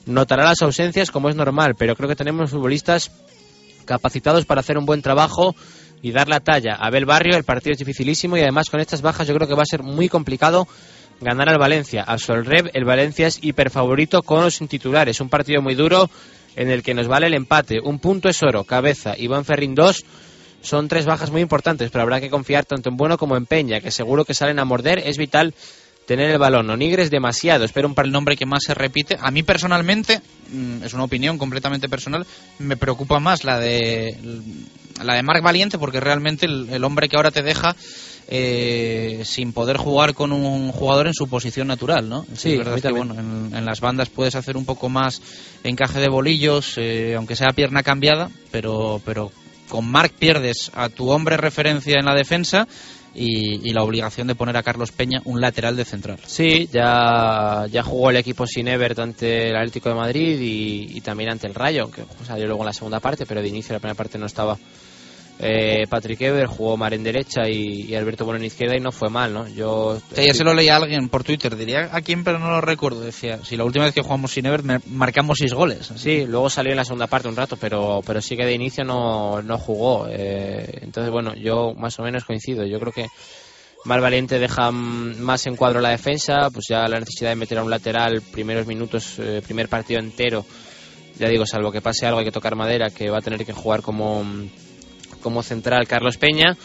notará 0.07 0.45
las 0.45 0.63
ausencias 0.63 1.11
como 1.11 1.29
es 1.29 1.37
normal, 1.37 1.75
pero 1.77 1.95
creo 1.95 2.09
que 2.09 2.17
tenemos 2.17 2.51
futbolistas 2.51 3.11
capacitados 3.85 4.47
para 4.47 4.61
hacer 4.61 4.79
un 4.79 4.87
buen 4.87 5.03
trabajo 5.03 5.55
y 6.01 6.13
dar 6.13 6.29
la 6.29 6.41
talla. 6.41 6.77
Abel 6.77 7.05
Barrio, 7.05 7.37
el 7.37 7.45
partido 7.45 7.73
es 7.73 7.79
dificilísimo 7.79 8.37
y 8.37 8.41
además 8.41 8.71
con 8.71 8.81
estas 8.81 9.03
bajas 9.03 9.29
yo 9.29 9.35
creo 9.35 9.47
que 9.47 9.55
va 9.55 9.63
a 9.63 9.67
ser 9.71 9.83
muy 9.83 10.09
complicado 10.09 10.67
ganar 11.21 11.49
al 11.49 11.59
Valencia. 11.59 12.03
Al 12.03 12.19
Solrev, 12.19 12.71
el 12.73 12.85
Valencia 12.85 13.27
es 13.27 13.39
hiperfavorito 13.43 14.23
con 14.23 14.43
los 14.43 14.59
titulares. 14.59 15.21
Un 15.21 15.29
partido 15.29 15.63
muy 15.63 15.75
duro 15.75 16.11
en 16.57 16.71
el 16.71 16.83
que 16.83 16.95
nos 16.95 17.09
vale 17.09 17.27
el 17.27 17.35
empate. 17.35 17.81
Un 17.81 17.99
punto 17.99 18.29
es 18.29 18.43
oro, 18.43 18.65
cabeza. 18.65 19.15
Iván 19.17 19.45
Ferrín 19.45 19.75
2 19.75 20.05
son 20.61 20.89
tres 20.89 21.07
bajas 21.07 21.31
muy 21.31 21.41
importantes, 21.41 21.91
pero 21.91 22.03
habrá 22.03 22.21
que 22.21 22.31
confiar 22.31 22.65
tanto 22.65 22.89
en 22.89 22.97
Bueno 22.97 23.19
como 23.19 23.37
en 23.37 23.47
Peña, 23.47 23.81
que 23.81 23.91
seguro 23.91 24.25
que 24.25 24.35
salen 24.35 24.59
a 24.59 24.65
morder. 24.65 25.03
Es 25.05 25.19
vital 25.19 25.55
tener 26.07 26.31
el 26.31 26.39
balón. 26.39 26.71
Onigres 26.71 27.11
demasiado. 27.11 27.65
Espero 27.65 27.89
un 27.89 27.95
par 27.95 28.07
el 28.07 28.13
nombre 28.13 28.37
que 28.37 28.47
más 28.47 28.63
se 28.65 28.75
repite. 28.75 29.17
A 29.21 29.31
mí 29.31 29.43
personalmente, 29.43 30.21
mm, 30.53 30.85
es 30.85 30.95
una 30.95 31.05
opinión 31.05 31.39
completamente 31.39 31.89
personal, 31.89 32.27
me 32.59 32.77
preocupa 32.77 33.19
más 33.21 33.45
la 33.45 33.59
de 33.59 34.17
la 35.03 35.15
de 35.15 35.23
Marc 35.23 35.43
Valiente 35.43 35.79
porque 35.79 36.01
realmente 36.01 36.47
el 36.47 36.85
hombre 36.85 37.09
que 37.09 37.17
ahora 37.17 37.31
te 37.31 37.43
deja 37.43 37.75
eh, 38.29 39.23
sin 39.25 39.53
poder 39.53 39.77
jugar 39.77 40.15
con 40.15 40.33
un 40.33 40.73
jugador 40.73 41.07
en 41.07 41.15
su 41.15 41.29
posición 41.29 41.67
natural, 41.67 42.09
¿no? 42.09 42.27
Sí, 42.35 42.53
es 42.53 42.59
verdad 42.59 42.81
que 42.81 42.93
bueno, 42.93 43.15
en, 43.15 43.65
las 43.65 43.81
bandas 43.81 44.09
puedes 44.09 44.35
hacer 44.35 44.57
un 44.57 44.65
poco 44.65 44.89
más 44.89 45.23
encaje 45.65 46.01
de 46.01 46.09
bolillos, 46.09 46.75
eh, 46.79 47.15
aunque 47.17 47.37
sea 47.37 47.49
pierna 47.55 47.83
cambiada, 47.83 48.31
pero, 48.51 49.01
pero 49.05 49.33
con 49.69 49.91
Marc 49.91 50.13
pierdes 50.13 50.71
a 50.75 50.89
tu 50.89 51.11
hombre 51.11 51.37
referencia 51.37 51.99
en 51.99 52.07
la 52.07 52.15
defensa 52.15 52.67
y, 53.15 53.73
la 53.73 53.83
obligación 53.83 54.27
de 54.27 54.35
poner 54.35 54.57
a 54.57 54.63
Carlos 54.63 54.93
Peña 54.93 55.21
un 55.25 55.41
lateral 55.41 55.77
de 55.77 55.85
central. 55.85 56.19
Sí, 56.27 56.69
ya, 56.73 57.67
ya 57.71 57.83
jugó 57.83 58.11
el 58.11 58.17
equipo 58.17 58.47
sin 58.47 58.69
Evert 58.69 58.99
ante 58.99 59.49
el 59.49 59.57
Atlético 59.57 59.89
de 59.89 59.95
Madrid 59.95 60.39
y, 60.41 61.01
también 61.01 61.31
ante 61.31 61.47
el 61.47 61.55
Rayo, 61.55 61.91
que 61.91 62.05
salió 62.25 62.47
luego 62.47 62.63
en 62.63 62.67
la 62.67 62.73
segunda 62.73 63.01
parte, 63.01 63.27
pero 63.27 63.43
de 63.43 63.49
inicio 63.49 63.73
la 63.75 63.81
primera 63.81 63.97
parte 63.97 64.19
no 64.19 64.27
estaba 64.27 64.57
eh, 65.45 65.87
Patrick 65.89 66.21
Ever 66.21 66.47
jugó 66.47 66.77
Mar 66.77 66.95
en 66.95 67.03
derecha 67.03 67.49
y, 67.49 67.95
Alberto 67.97 68.25
Bueno 68.25 68.39
en 68.39 68.47
izquierda 68.47 68.77
y 68.77 68.81
no 68.81 68.93
fue 68.93 69.11
mal, 69.11 69.35
¿no? 69.35 69.49
Yo 69.49 70.01
ya 70.15 70.33
se 70.33 70.45
lo 70.45 70.55
leía 70.55 70.75
a 70.75 70.77
alguien 70.77 71.09
por 71.09 71.25
Twitter, 71.25 71.57
diría 71.57 71.91
a 71.93 72.01
quién, 72.01 72.23
pero 72.23 72.39
no 72.39 72.49
lo 72.49 72.61
recuerdo. 72.61 73.01
Decía, 73.01 73.41
si 73.43 73.57
la 73.57 73.65
última 73.65 73.85
vez 73.85 73.93
que 73.93 74.03
jugamos 74.03 74.31
sin 74.31 74.47
Ever 74.47 74.63
marcamos 74.87 75.39
seis 75.39 75.53
goles. 75.53 75.93
Sí, 75.97 76.27
luego 76.27 76.49
salió 76.49 76.71
en 76.71 76.77
la 76.77 76.85
segunda 76.85 77.09
parte 77.09 77.27
un 77.27 77.35
rato, 77.35 77.57
pero, 77.57 78.03
pero 78.07 78.21
sí 78.21 78.37
que 78.37 78.47
de 78.47 78.53
inicio 78.53 78.85
no, 78.85 79.43
no 79.43 79.59
jugó. 79.59 80.07
Eh, 80.09 80.79
entonces, 80.83 81.11
bueno, 81.11 81.35
yo 81.35 81.75
más 81.75 81.99
o 81.99 82.05
menos 82.05 82.25
coincido. 82.25 82.65
Yo 82.65 82.79
creo 82.79 82.93
que 82.93 83.07
Mar 83.85 84.01
Valiente 84.01 84.39
deja 84.39 84.71
más 84.71 85.47
en 85.47 85.57
cuadro 85.57 85.81
la 85.81 85.89
defensa, 85.89 86.51
pues 86.53 86.67
ya 86.69 86.87
la 86.87 87.01
necesidad 87.01 87.31
de 87.31 87.37
meter 87.37 87.59
a 87.59 87.65
un 87.65 87.71
lateral 87.71 88.23
primeros 88.23 88.69
minutos, 88.69 89.19
eh, 89.19 89.43
primer 89.45 89.69
partido 89.69 89.99
entero. 89.99 90.47
Ya 91.19 91.29
digo, 91.29 91.45
salvo 91.47 91.73
que 91.73 91.81
pase 91.81 92.07
algo, 92.07 92.21
hay 92.21 92.25
que 92.25 92.33
tocar 92.33 92.55
madera, 92.55 92.91
que 92.91 93.11
va 93.11 93.19
a 93.19 93.23
tener 93.23 93.45
que 93.45 93.53
jugar 93.53 93.83
como 93.83 94.25
como 95.23 95.43
central 95.43 95.87
Carlos 95.87 96.19
Peña 96.19 96.57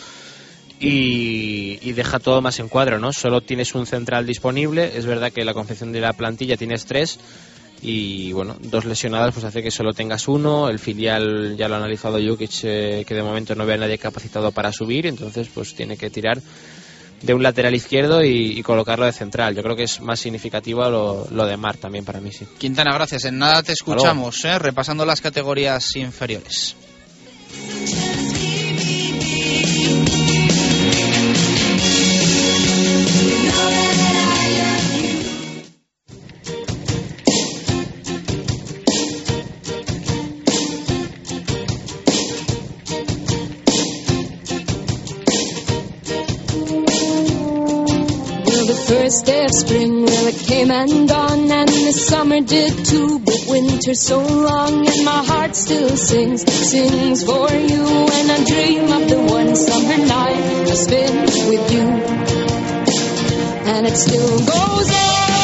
y, 0.79 1.91
deja 1.93 2.19
todo 2.19 2.41
más 2.41 2.59
en 2.59 2.67
cuadro, 2.67 2.99
¿no? 2.99 3.11
Solo 3.11 3.41
tienes 3.41 3.73
un 3.73 3.85
central 3.87 4.25
disponible, 4.25 4.91
es 4.95 5.05
verdad 5.05 5.31
que 5.31 5.43
la 5.43 5.53
confección 5.53 5.91
de 5.91 6.01
la 6.01 6.13
plantilla 6.13 6.57
tienes 6.57 6.85
tres 6.85 7.19
y 7.81 8.31
bueno, 8.33 8.57
dos 8.59 8.85
lesionadas 8.85 9.33
pues 9.33 9.45
hace 9.45 9.63
que 9.63 9.71
solo 9.71 9.93
tengas 9.93 10.27
uno, 10.27 10.69
el 10.69 10.79
filial 10.79 11.55
ya 11.57 11.67
lo 11.67 11.75
ha 11.75 11.77
analizado 11.77 12.19
Jukic 12.19 12.63
eh, 12.63 13.05
que 13.07 13.15
de 13.15 13.23
momento 13.23 13.55
no 13.55 13.65
ve 13.65 13.75
a 13.75 13.77
nadie 13.77 13.97
capacitado 13.97 14.51
para 14.51 14.71
subir, 14.71 15.07
entonces 15.07 15.47
pues 15.53 15.73
tiene 15.75 15.97
que 15.97 16.09
tirar 16.09 16.41
de 17.21 17.33
un 17.33 17.41
lateral 17.41 17.73
izquierdo 17.73 18.23
y, 18.23 18.61
colocarlo 18.61 19.05
de 19.05 19.11
central. 19.11 19.55
Yo 19.55 19.63
creo 19.63 19.75
que 19.75 19.83
es 19.83 20.01
más 20.01 20.19
significativo 20.19 20.87
lo, 20.89 21.27
lo, 21.31 21.45
de 21.45 21.57
Mar 21.57 21.77
también 21.77 22.05
para 22.05 22.19
mí, 22.19 22.31
sí. 22.31 22.45
Quintana, 22.57 22.93
gracias. 22.93 23.25
En 23.25 23.39
nada 23.39 23.63
te 23.63 23.71
escuchamos, 23.71 24.43
eh, 24.45 24.59
repasando 24.59 25.05
las 25.05 25.21
categorías 25.21 25.95
inferiores. 25.95 26.75
First 48.87 49.25
day 49.25 49.43
of 49.43 49.51
spring, 49.51 50.05
well, 50.05 50.27
it 50.27 50.39
came 50.47 50.71
and 50.71 51.09
gone, 51.09 51.51
and 51.51 51.67
the 51.67 51.91
summer 51.91 52.39
did 52.39 52.85
too, 52.85 53.19
but 53.19 53.45
winter 53.49 53.93
so 53.93 54.19
long, 54.21 54.87
and 54.87 55.05
my 55.05 55.23
heart 55.25 55.55
still 55.55 55.89
sings, 55.97 56.41
sings 56.49 57.23
for 57.23 57.49
you, 57.51 57.85
and 58.17 58.31
I 58.31 58.43
dream 58.45 58.83
of 58.97 59.09
the 59.09 59.21
one 59.29 59.55
summer 59.55 59.97
night 59.97 60.69
I 60.71 60.75
spent 60.85 61.31
with 61.49 61.71
you, 61.73 61.87
and 63.71 63.87
it 63.87 63.97
still 63.97 64.39
goes 64.39 64.91
on. 64.91 65.36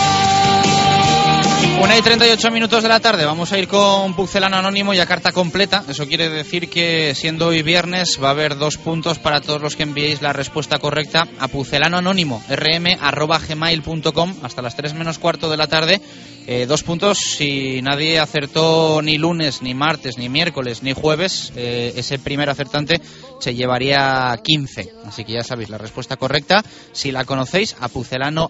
Una 1.84 1.98
y 1.98 2.02
38 2.02 2.50
minutos 2.50 2.82
de 2.82 2.88
la 2.88 3.02
tarde, 3.02 3.26
vamos 3.26 3.52
a 3.52 3.60
ir 3.60 3.68
con 3.68 4.14
Pucelano 4.14 4.56
Anónimo 4.56 4.94
y 4.94 5.02
a 5.02 5.06
carta 5.06 5.34
completa. 5.34 5.84
Eso 5.90 6.08
quiere 6.08 6.30
decir 6.30 6.70
que 6.70 7.14
siendo 7.14 7.48
hoy 7.48 7.62
viernes 7.62 8.20
va 8.24 8.30
a 8.30 8.32
haber 8.32 8.58
dos 8.58 8.78
puntos 8.78 9.20
para 9.20 9.42
todos 9.42 9.62
los 9.62 9.76
que 9.76 9.84
enviéis 9.84 10.22
la 10.22 10.32
respuesta 10.32 10.80
correcta 10.80 11.28
a 11.40 11.50
Pucelano 11.50 11.98
Anónimo, 11.98 12.42
rm.gmail.com 12.48 14.34
hasta 14.44 14.62
las 14.62 14.78
3 14.78 14.94
menos 14.94 15.20
cuarto 15.20 15.50
de 15.50 15.58
la 15.58 15.68
tarde. 15.68 16.00
Eh, 16.46 16.66
dos 16.68 16.84
puntos 16.84 17.18
si 17.20 17.82
nadie 17.82 18.20
acertó 18.20 19.02
ni 19.02 19.18
lunes, 19.18 19.62
ni 19.62 19.74
martes, 19.74 20.18
ni 20.18 20.30
miércoles, 20.30 20.84
ni 20.84 20.94
jueves. 20.94 21.54
Eh, 21.56 21.94
ese 21.96 22.20
primer 22.20 22.50
acertante 22.50 23.00
se 23.40 23.56
llevaría 23.56 24.38
15. 24.44 24.94
Así 25.06 25.24
que 25.24 25.34
ya 25.34 25.44
sabéis 25.44 25.70
la 25.70 25.78
respuesta 25.78 26.18
correcta. 26.18 26.64
Si 26.92 27.12
la 27.12 27.26
conocéis, 27.26 27.76
a 27.80 27.88
pucelano. 27.88 28.50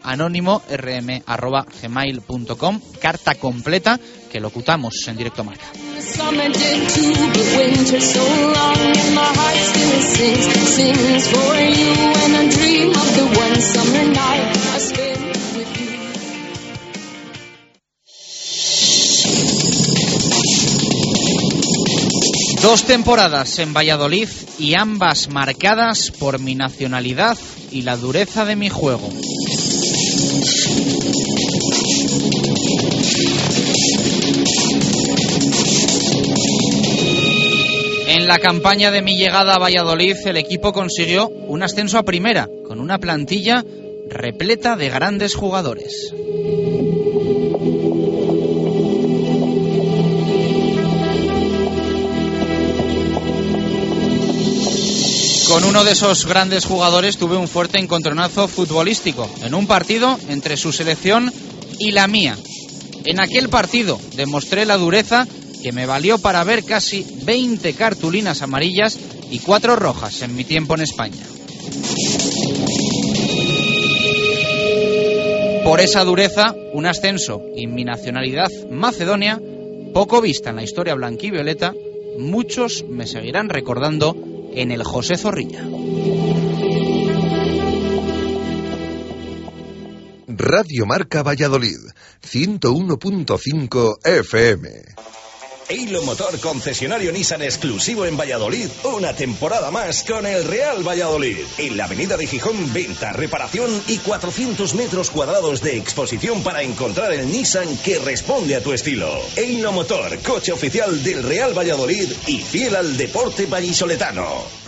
Carta 3.00 3.36
completa 3.36 4.00
que 4.32 4.40
locutamos 4.40 4.96
en 5.08 5.18
directo 5.18 5.44
marca. 5.44 5.66
Dos 22.64 22.86
temporadas 22.86 23.60
en 23.60 23.74
Valladolid 23.74 24.30
y 24.58 24.76
ambas 24.76 25.28
marcadas 25.28 26.12
por 26.18 26.40
mi 26.40 26.56
nacionalidad 26.56 27.38
y 27.72 27.82
la 27.82 27.98
dureza 27.98 28.46
de 28.46 28.56
mi 28.56 28.70
juego. 28.70 29.10
En 38.08 38.28
la 38.28 38.40
campaña 38.40 38.92
de 38.92 39.02
mi 39.02 39.18
llegada 39.18 39.56
a 39.56 39.60
Valladolid, 39.60 40.16
el 40.26 40.38
equipo 40.38 40.72
consiguió 40.72 41.28
un 41.28 41.64
ascenso 41.64 41.98
a 41.98 42.04
primera, 42.04 42.48
con 42.66 42.80
una 42.80 42.98
plantilla 42.98 43.66
repleta 44.08 44.78
de 44.78 44.90
grandes 44.90 45.36
jugadores. 45.36 46.14
Con 55.54 55.66
uno 55.66 55.84
de 55.84 55.92
esos 55.92 56.26
grandes 56.26 56.66
jugadores 56.66 57.18
tuve 57.18 57.38
un 57.38 57.48
fuerte 57.48 57.78
encontronazo 57.78 58.48
futbolístico 58.48 59.30
en 59.44 59.54
un 59.54 59.68
partido 59.68 60.18
entre 60.28 60.58
su 60.58 60.72
selección 60.72 61.32
y 61.78 61.92
la 61.92 62.08
mía. 62.08 62.36
En 63.06 63.22
aquel 63.22 63.50
partido 63.50 64.00
demostré 64.16 64.66
la 64.66 64.78
dureza 64.78 65.28
que 65.62 65.72
me 65.72 65.86
valió 65.86 66.18
para 66.18 66.44
ver 66.44 66.64
casi 66.64 67.06
20 67.24 67.72
cartulinas 67.74 68.42
amarillas 68.42 68.98
y 69.30 69.38
cuatro 69.42 69.76
rojas 69.76 70.24
en 70.24 70.36
mi 70.36 70.44
tiempo 70.44 70.74
en 70.74 70.82
España. 70.82 71.24
Por 75.64 75.82
esa 75.82 76.04
dureza, 76.04 76.56
un 76.74 76.88
ascenso 76.88 77.44
y 77.56 77.68
mi 77.68 77.84
nacionalidad 77.84 78.50
macedonia, 78.72 79.40
poco 79.94 80.20
vista 80.20 80.50
en 80.50 80.56
la 80.56 80.64
historia 80.64 80.96
blanquivioleta, 80.96 81.76
muchos 82.18 82.84
me 82.90 83.06
seguirán 83.06 83.50
recordando 83.50 84.33
en 84.56 84.72
el 84.72 84.84
José 84.84 85.18
Zorrilla. 85.18 85.66
Radio 90.28 90.86
Marca 90.86 91.24
Valladolid, 91.24 91.80
101.5 92.22 93.98
FM. 94.04 94.70
Eilo 95.70 96.02
Motor, 96.04 96.40
concesionario 96.40 97.12
Nissan 97.12 97.42
exclusivo 97.42 98.06
en 98.06 98.18
Valladolid, 98.18 98.70
una 98.84 99.14
temporada 99.14 99.72
más 99.72 100.04
con 100.04 100.26
el 100.26 100.46
Real 100.46 100.88
Valladolid. 100.88 101.38
En 101.58 101.78
la 101.78 101.86
avenida 101.86 102.18
de 102.18 102.28
Gijón, 102.28 102.74
venta, 102.74 103.14
reparación 103.14 103.70
y 103.88 103.98
400 103.98 104.74
metros 104.76 105.10
cuadrados 105.10 105.62
de 105.62 105.78
exposición 105.78 106.44
para 106.44 106.62
encontrar 106.62 107.14
el 107.14 107.30
Nissan 107.32 107.78
que 107.78 108.00
responde 108.00 108.56
a 108.56 108.64
tu 108.64 108.74
estilo. 108.74 109.10
Eilo 109.36 109.72
Motor, 109.72 110.20
coche 110.20 110.52
oficial 110.52 111.04
del 111.04 111.24
Real 111.24 111.58
Valladolid 111.58 112.12
y 112.28 112.40
fiel 112.40 112.76
al 112.76 112.98
deporte 112.98 113.46
vallisoletano. 113.46 114.63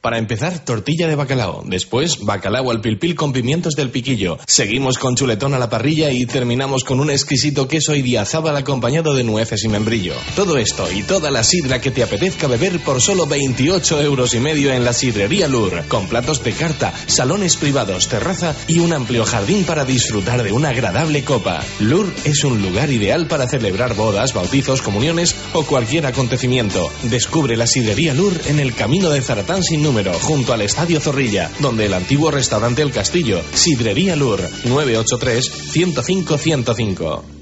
Para 0.00 0.16
empezar, 0.16 0.64
tortilla 0.64 1.08
de 1.08 1.14
bacalao. 1.14 1.62
Después, 1.66 2.20
bacalao 2.20 2.70
al 2.70 2.80
pilpil 2.80 3.14
con 3.14 3.34
pimientos 3.34 3.74
del 3.74 3.90
piquillo. 3.90 4.38
Seguimos 4.46 4.96
con 4.96 5.14
chuletón 5.14 5.52
a 5.52 5.58
la 5.58 5.68
parrilla 5.68 6.10
y 6.10 6.24
terminamos 6.24 6.84
con 6.84 7.00
un 7.00 7.10
exquisito 7.10 7.68
queso 7.68 7.94
idiazábal 7.94 8.56
acompañado 8.56 9.12
de 9.14 9.24
nueces 9.24 9.62
y 9.62 9.68
membrillo. 9.68 10.14
Todo 10.34 10.56
esto 10.56 10.90
y 10.90 11.02
toda 11.02 11.30
la 11.30 11.44
sidra 11.44 11.82
que 11.82 11.90
te 11.90 12.02
apetezca 12.02 12.46
beber 12.46 12.80
por 12.80 13.02
solo 13.02 13.26
28 13.26 14.00
euros 14.00 14.32
y 14.32 14.40
medio 14.40 14.72
en 14.72 14.84
la 14.84 14.94
sidrería 14.94 15.48
Lur. 15.48 15.84
Con 15.88 16.08
platos 16.08 16.42
de 16.44 16.52
carta, 16.52 16.94
salones 17.06 17.58
privados, 17.58 18.08
terraza 18.08 18.56
y 18.68 18.78
un 18.78 18.94
amplio 18.94 19.26
jardín 19.26 19.64
para 19.64 19.84
disfrutar 19.84 20.42
de 20.42 20.52
una 20.52 20.70
agradable 20.70 21.24
copa. 21.24 21.62
Lur 21.78 22.10
es 22.24 22.42
un 22.42 22.62
lugar 22.62 22.90
ideal 22.90 23.26
para 23.26 23.46
celebrar 23.46 23.94
bodas, 23.94 24.32
bautizos, 24.32 24.80
comuniones 24.80 25.36
o 25.52 25.66
cualquier 25.66 26.06
acontecimiento. 26.06 26.90
Descubre 27.02 27.54
la 27.58 27.66
sidrería 27.66 28.14
Lur 28.14 28.32
en 28.46 28.60
el 28.60 28.74
camino 28.74 29.10
de 29.10 29.20
Zaratán 29.20 29.62
sin 29.62 29.89
número, 29.90 30.12
junto 30.20 30.52
al 30.52 30.62
Estadio 30.62 31.00
Zorrilla, 31.00 31.50
donde 31.58 31.86
el 31.86 31.94
antiguo 31.94 32.30
restaurante 32.30 32.80
El 32.80 32.92
Castillo, 32.92 33.42
Sidrería 33.52 34.14
Lur, 34.14 34.40
983-105-105. 34.66 37.39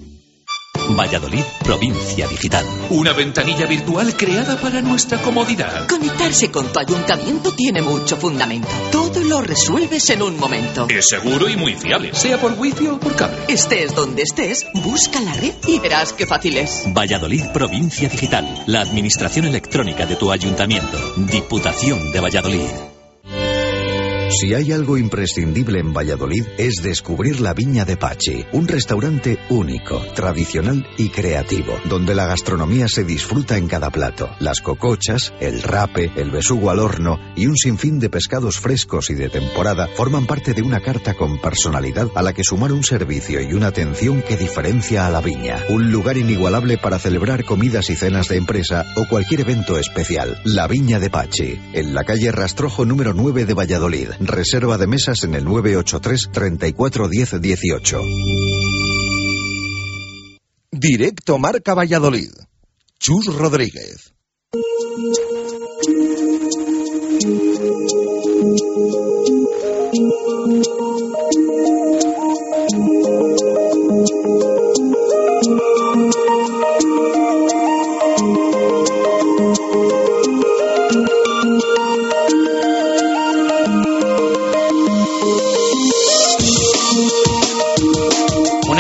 Valladolid, 0.97 1.43
provincia 1.63 2.27
digital. 2.29 2.65
Una 2.91 3.13
ventanilla 3.13 3.67
virtual 3.67 4.17
creada 4.17 4.57
para 4.61 4.81
nuestra 4.81 5.21
comodidad. 5.23 5.87
Conectarse 5.89 6.51
con 6.51 6.73
tu 6.73 6.79
ayuntamiento 6.79 7.53
tiene 7.53 7.83
mucho 7.83 8.17
fundamento. 8.17 8.69
Todo 8.91 9.21
lo 9.21 9.41
resuelves 9.41 10.11
en 10.11 10.23
un 10.23 10.39
momento. 10.39 10.87
Es 10.89 11.09
seguro 11.09 11.49
y 11.49 11.57
muy 11.57 11.75
fiable, 11.75 12.15
sea 12.15 12.41
por 12.41 12.53
wifi 12.59 12.87
o 12.89 12.99
por 12.99 13.15
cable. 13.17 13.39
Estés 13.49 13.95
donde 13.95 14.23
estés, 14.23 14.67
busca 14.75 15.21
la 15.21 15.35
red 15.35 15.55
y 15.67 15.79
verás 15.79 16.13
qué 16.13 16.27
fácil 16.27 16.57
es. 16.57 16.85
Valladolid, 16.93 17.45
provincia 17.53 18.09
digital. 18.09 18.65
La 18.67 18.81
administración 18.81 19.47
electrónica 19.47 20.07
de 20.07 20.17
tu 20.17 20.31
ayuntamiento. 20.31 20.99
Diputación 21.17 22.13
de 22.13 22.21
Valladolid. 22.21 22.98
Si 24.31 24.53
hay 24.53 24.73
algo 24.73 24.99
imprescindible 24.99 25.81
en 25.81 25.95
Valladolid 25.95 26.45
es 26.59 26.83
descubrir 26.83 27.41
la 27.41 27.55
Viña 27.55 27.87
de 27.87 27.97
Pachi, 27.97 28.45
un 28.53 28.69
restaurante 28.69 29.39
único, 29.49 30.05
tradicional 30.15 30.87
y 30.99 31.09
creativo, 31.09 31.73
donde 31.89 32.15
la 32.15 32.27
gastronomía 32.27 32.89
se 32.89 33.05
disfruta 33.05 33.57
en 33.57 33.69
cada 33.69 33.89
plato. 33.89 34.29
Las 34.39 34.61
cocochas, 34.61 35.33
el 35.41 35.63
rape, 35.63 36.13
el 36.17 36.31
besugo 36.31 36.71
al 36.71 36.79
horno 36.79 37.19
y 37.37 37.47
un 37.47 37.57
sinfín 37.57 37.99
de 37.99 38.11
pescados 38.11 38.61
frescos 38.61 39.09
y 39.09 39.15
de 39.15 39.31
temporada 39.31 39.89
forman 39.97 40.27
parte 40.27 40.53
de 40.53 40.61
una 40.61 40.81
carta 40.81 41.15
con 41.15 41.41
personalidad 41.41 42.09
a 42.15 42.21
la 42.21 42.35
que 42.35 42.45
sumar 42.45 42.73
un 42.73 42.85
servicio 42.85 43.41
y 43.41 43.55
una 43.55 43.69
atención 43.69 44.21
que 44.21 44.37
diferencia 44.37 45.07
a 45.07 45.11
la 45.11 45.23
Viña. 45.23 45.65
Un 45.71 45.91
lugar 45.91 46.19
inigualable 46.19 46.77
para 46.77 46.99
celebrar 46.99 47.47
comidas 47.47 47.89
y 47.89 47.97
cenas 47.97 48.29
de 48.29 48.37
empresa 48.37 48.85
o 48.95 49.09
cualquier 49.09 49.41
evento 49.41 49.79
especial. 49.79 50.39
La 50.45 50.67
Viña 50.67 50.99
de 50.99 51.09
Pachi, 51.09 51.59
en 51.73 51.95
la 51.95 52.05
calle 52.05 52.31
Rastrojo 52.31 52.85
número 52.85 53.15
9 53.15 53.47
de 53.47 53.55
Valladolid. 53.55 54.18
Reserva 54.21 54.79
de 54.79 54.87
mesas 54.87 55.23
en 55.25 55.35
el 55.35 55.45
983 55.45 56.31
34 56.33 57.09
10 57.09 57.41
18. 57.41 58.03
Directo 60.73 61.39
Marca 61.39 61.75
Valladolid. 61.75 62.31
Chus 62.99 63.27
Rodríguez. 63.27 64.13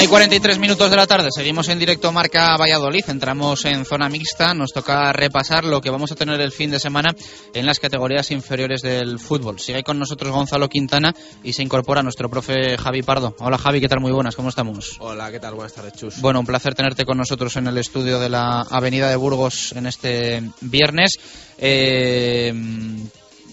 Y 0.09 0.11
43 0.11 0.59
minutos 0.59 0.91
de 0.91 0.97
la 0.97 1.07
tarde, 1.07 1.29
seguimos 1.31 1.69
en 1.69 1.79
directo 1.79 2.11
Marca 2.13 2.57
Valladolid, 2.57 3.05
entramos 3.09 3.65
en 3.67 3.85
zona 3.85 4.09
mixta, 4.09 4.55
nos 4.55 4.73
toca 4.73 5.13
repasar 5.13 5.65
lo 5.65 5.83
que 5.83 5.91
vamos 5.91 6.11
a 6.13 6.15
tener 6.15 6.41
el 6.41 6.51
fin 6.51 6.71
de 6.71 6.81
semana 6.81 7.15
en 7.53 7.67
las 7.67 7.79
categorías 7.79 8.31
inferiores 8.31 8.81
del 8.81 9.19
fútbol. 9.19 9.59
Sigue 9.61 9.83
con 9.83 9.99
nosotros 9.99 10.33
Gonzalo 10.33 10.69
Quintana 10.69 11.15
y 11.43 11.53
se 11.53 11.63
incorpora 11.63 12.03
nuestro 12.03 12.31
profe 12.31 12.79
Javi 12.79 13.03
Pardo. 13.03 13.35
Hola 13.39 13.59
Javi, 13.59 13.81
¿qué 13.81 13.89
tal? 13.89 14.01
Muy 14.01 14.13
buenas, 14.13 14.35
¿cómo 14.35 14.49
estamos? 14.49 14.97
Hola, 15.01 15.31
¿qué 15.31 15.41
tal? 15.41 15.55
Buenas 15.55 15.75
tardes, 15.75 15.93
Chus. 15.93 16.21
Bueno, 16.21 16.41
un 16.41 16.47
placer 16.47 16.75
tenerte 16.75 17.05
con 17.05 17.19
nosotros 17.19 17.57
en 17.57 17.67
el 17.67 17.77
estudio 17.77 18.19
de 18.19 18.31
la 18.31 18.63
Avenida 18.63 19.11
de 19.11 19.17
Burgos 19.17 19.73
en 19.73 19.87
este 19.87 20.43
viernes. 20.63 21.19
Eh, 21.59 22.55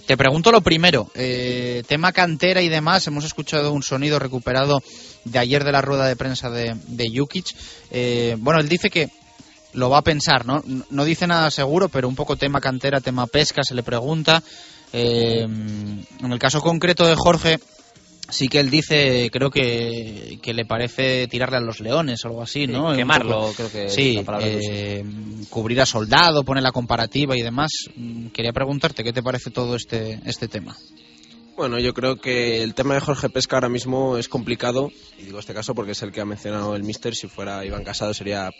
te 0.05 0.17
pregunto 0.17 0.51
lo 0.51 0.61
primero, 0.61 1.09
eh, 1.15 1.83
tema 1.87 2.13
cantera 2.13 2.61
y 2.61 2.69
demás, 2.69 3.07
hemos 3.07 3.25
escuchado 3.25 3.73
un 3.73 3.81
sonido 3.81 4.19
recuperado 4.19 4.83
de 5.25 5.39
ayer 5.39 5.63
de 5.63 5.71
la 5.71 5.81
rueda 5.81 6.07
de 6.07 6.15
prensa 6.15 6.49
de, 6.49 6.75
de 6.88 7.05
Jukic. 7.13 7.47
Eh, 7.91 8.35
bueno, 8.39 8.59
él 8.61 8.69
dice 8.69 8.89
que 8.89 9.09
lo 9.73 9.89
va 9.89 9.97
a 9.97 10.03
pensar, 10.03 10.45
¿no? 10.45 10.63
No 10.89 11.03
dice 11.03 11.27
nada 11.27 11.51
seguro, 11.51 11.89
pero 11.89 12.07
un 12.07 12.15
poco 12.15 12.38
tema 12.38 12.61
cantera, 12.61 13.01
tema 13.01 13.27
pesca, 13.27 13.61
se 13.63 13.75
le 13.75 13.83
pregunta. 13.83 14.41
Eh, 14.93 15.41
en 15.41 16.31
el 16.31 16.39
caso 16.39 16.61
concreto 16.61 17.05
de 17.05 17.15
Jorge, 17.15 17.59
sí 18.29 18.47
que 18.47 18.59
él 18.61 18.69
dice, 18.69 19.29
creo 19.33 19.49
que, 19.51 20.39
que 20.41 20.53
le 20.53 20.65
parece 20.65 21.27
tirarle 21.27 21.57
a 21.57 21.61
los 21.61 21.79
leones 21.81 22.23
o 22.23 22.29
algo 22.29 22.41
así, 22.41 22.67
¿no? 22.67 22.91
Sí, 22.91 22.97
quemarlo, 22.97 23.39
poco- 23.41 23.53
creo 23.55 23.71
que 23.71 23.85
es 23.88 23.93
Sí, 23.93 24.23
la 24.25 24.38
que 24.39 24.59
eh, 24.99 25.05
cubrir 25.49 25.81
a 25.81 25.85
soldado, 25.85 26.43
poner 26.43 26.63
la 26.63 26.71
comparativa 26.71 27.35
y 27.38 27.41
demás. 27.41 27.71
Mm, 27.95 28.27
Quería 28.27 28.53
preguntarte 28.53 29.03
qué 29.03 29.11
te 29.11 29.21
parece 29.23 29.51
todo 29.51 29.75
este, 29.75 30.19
este 30.25 30.47
tema. 30.47 30.75
Bueno, 31.55 31.79
yo 31.79 31.93
creo 31.93 32.17
que 32.17 32.63
el 32.63 32.73
tema 32.73 32.95
de 32.95 32.99
Jorge 32.99 33.29
Pesca 33.29 33.55
ahora 33.55 33.69
mismo 33.69 34.17
es 34.17 34.27
complicado, 34.27 34.91
y 35.17 35.23
digo 35.23 35.39
este 35.39 35.53
caso 35.53 35.73
porque 35.73 35.93
es 35.93 36.01
el 36.01 36.11
que 36.11 36.19
ha 36.19 36.25
mencionado 36.25 36.75
el 36.75 36.83
Mister, 36.83 37.15
si 37.15 37.27
fuera 37.27 37.63
Iván 37.63 37.85
Casado 37.85 38.13
sería 38.13 38.51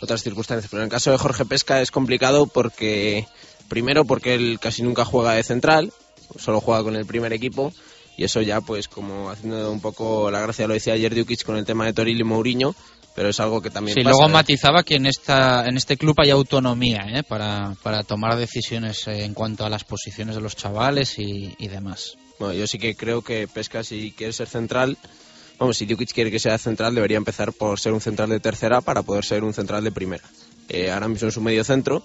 otras 0.00 0.22
circunstancias, 0.22 0.68
pero 0.68 0.82
en 0.82 0.86
el 0.86 0.90
caso 0.90 1.12
de 1.12 1.18
Jorge 1.18 1.44
Pesca 1.44 1.80
es 1.80 1.92
complicado 1.92 2.48
porque, 2.48 3.24
primero 3.68 4.04
porque 4.04 4.34
él 4.34 4.58
casi 4.60 4.82
nunca 4.82 5.04
juega 5.04 5.34
de 5.34 5.44
central, 5.44 5.92
solo 6.38 6.60
juega 6.60 6.82
con 6.82 6.96
el 6.96 7.06
primer 7.06 7.32
equipo, 7.32 7.72
y 8.16 8.24
eso 8.24 8.42
ya 8.42 8.60
pues 8.60 8.88
como 8.88 9.30
haciendo 9.30 9.70
un 9.70 9.80
poco 9.80 10.28
la 10.32 10.40
gracia 10.40 10.66
lo 10.66 10.74
decía 10.74 10.94
ayer 10.94 11.14
Dukic 11.14 11.44
con 11.44 11.56
el 11.56 11.64
tema 11.64 11.86
de 11.86 11.92
Toril 11.92 12.20
y 12.20 12.24
Mourinho, 12.24 12.74
pero 13.14 13.28
es 13.28 13.38
algo 13.38 13.62
que 13.62 13.70
también 13.70 13.94
Sí, 13.94 14.02
pasa, 14.02 14.10
luego 14.10 14.28
¿eh? 14.28 14.32
matizaba 14.32 14.82
que 14.82 14.96
en 14.96 15.06
esta 15.06 15.66
en 15.66 15.76
este 15.76 15.96
club 15.96 16.16
hay 16.18 16.30
autonomía 16.30 17.06
¿eh? 17.14 17.22
para, 17.22 17.76
para 17.82 18.02
tomar 18.02 18.36
decisiones 18.36 19.06
en 19.06 19.34
cuanto 19.34 19.64
a 19.64 19.70
las 19.70 19.84
posiciones 19.84 20.34
de 20.34 20.40
los 20.40 20.56
chavales 20.56 21.16
y, 21.18 21.54
y 21.56 21.68
demás. 21.68 22.16
Yo 22.40 22.66
sí 22.66 22.78
que 22.78 22.96
creo 22.96 23.20
que 23.20 23.46
Pesca, 23.46 23.84
si 23.84 24.12
quiere 24.12 24.32
ser 24.32 24.48
central, 24.48 24.96
vamos, 25.58 25.76
si 25.76 25.84
Dukic 25.84 26.12
quiere 26.12 26.30
que 26.30 26.38
sea 26.38 26.56
central, 26.56 26.94
debería 26.94 27.18
empezar 27.18 27.52
por 27.52 27.78
ser 27.78 27.92
un 27.92 28.00
central 28.00 28.30
de 28.30 28.40
tercera 28.40 28.80
para 28.80 29.02
poder 29.02 29.24
ser 29.26 29.44
un 29.44 29.52
central 29.52 29.84
de 29.84 29.92
primera. 29.92 30.24
Eh, 30.70 30.90
ahora 30.90 31.08
mismo 31.08 31.28
es 31.28 31.36
un 31.36 31.44
medio 31.44 31.64
centro 31.64 32.02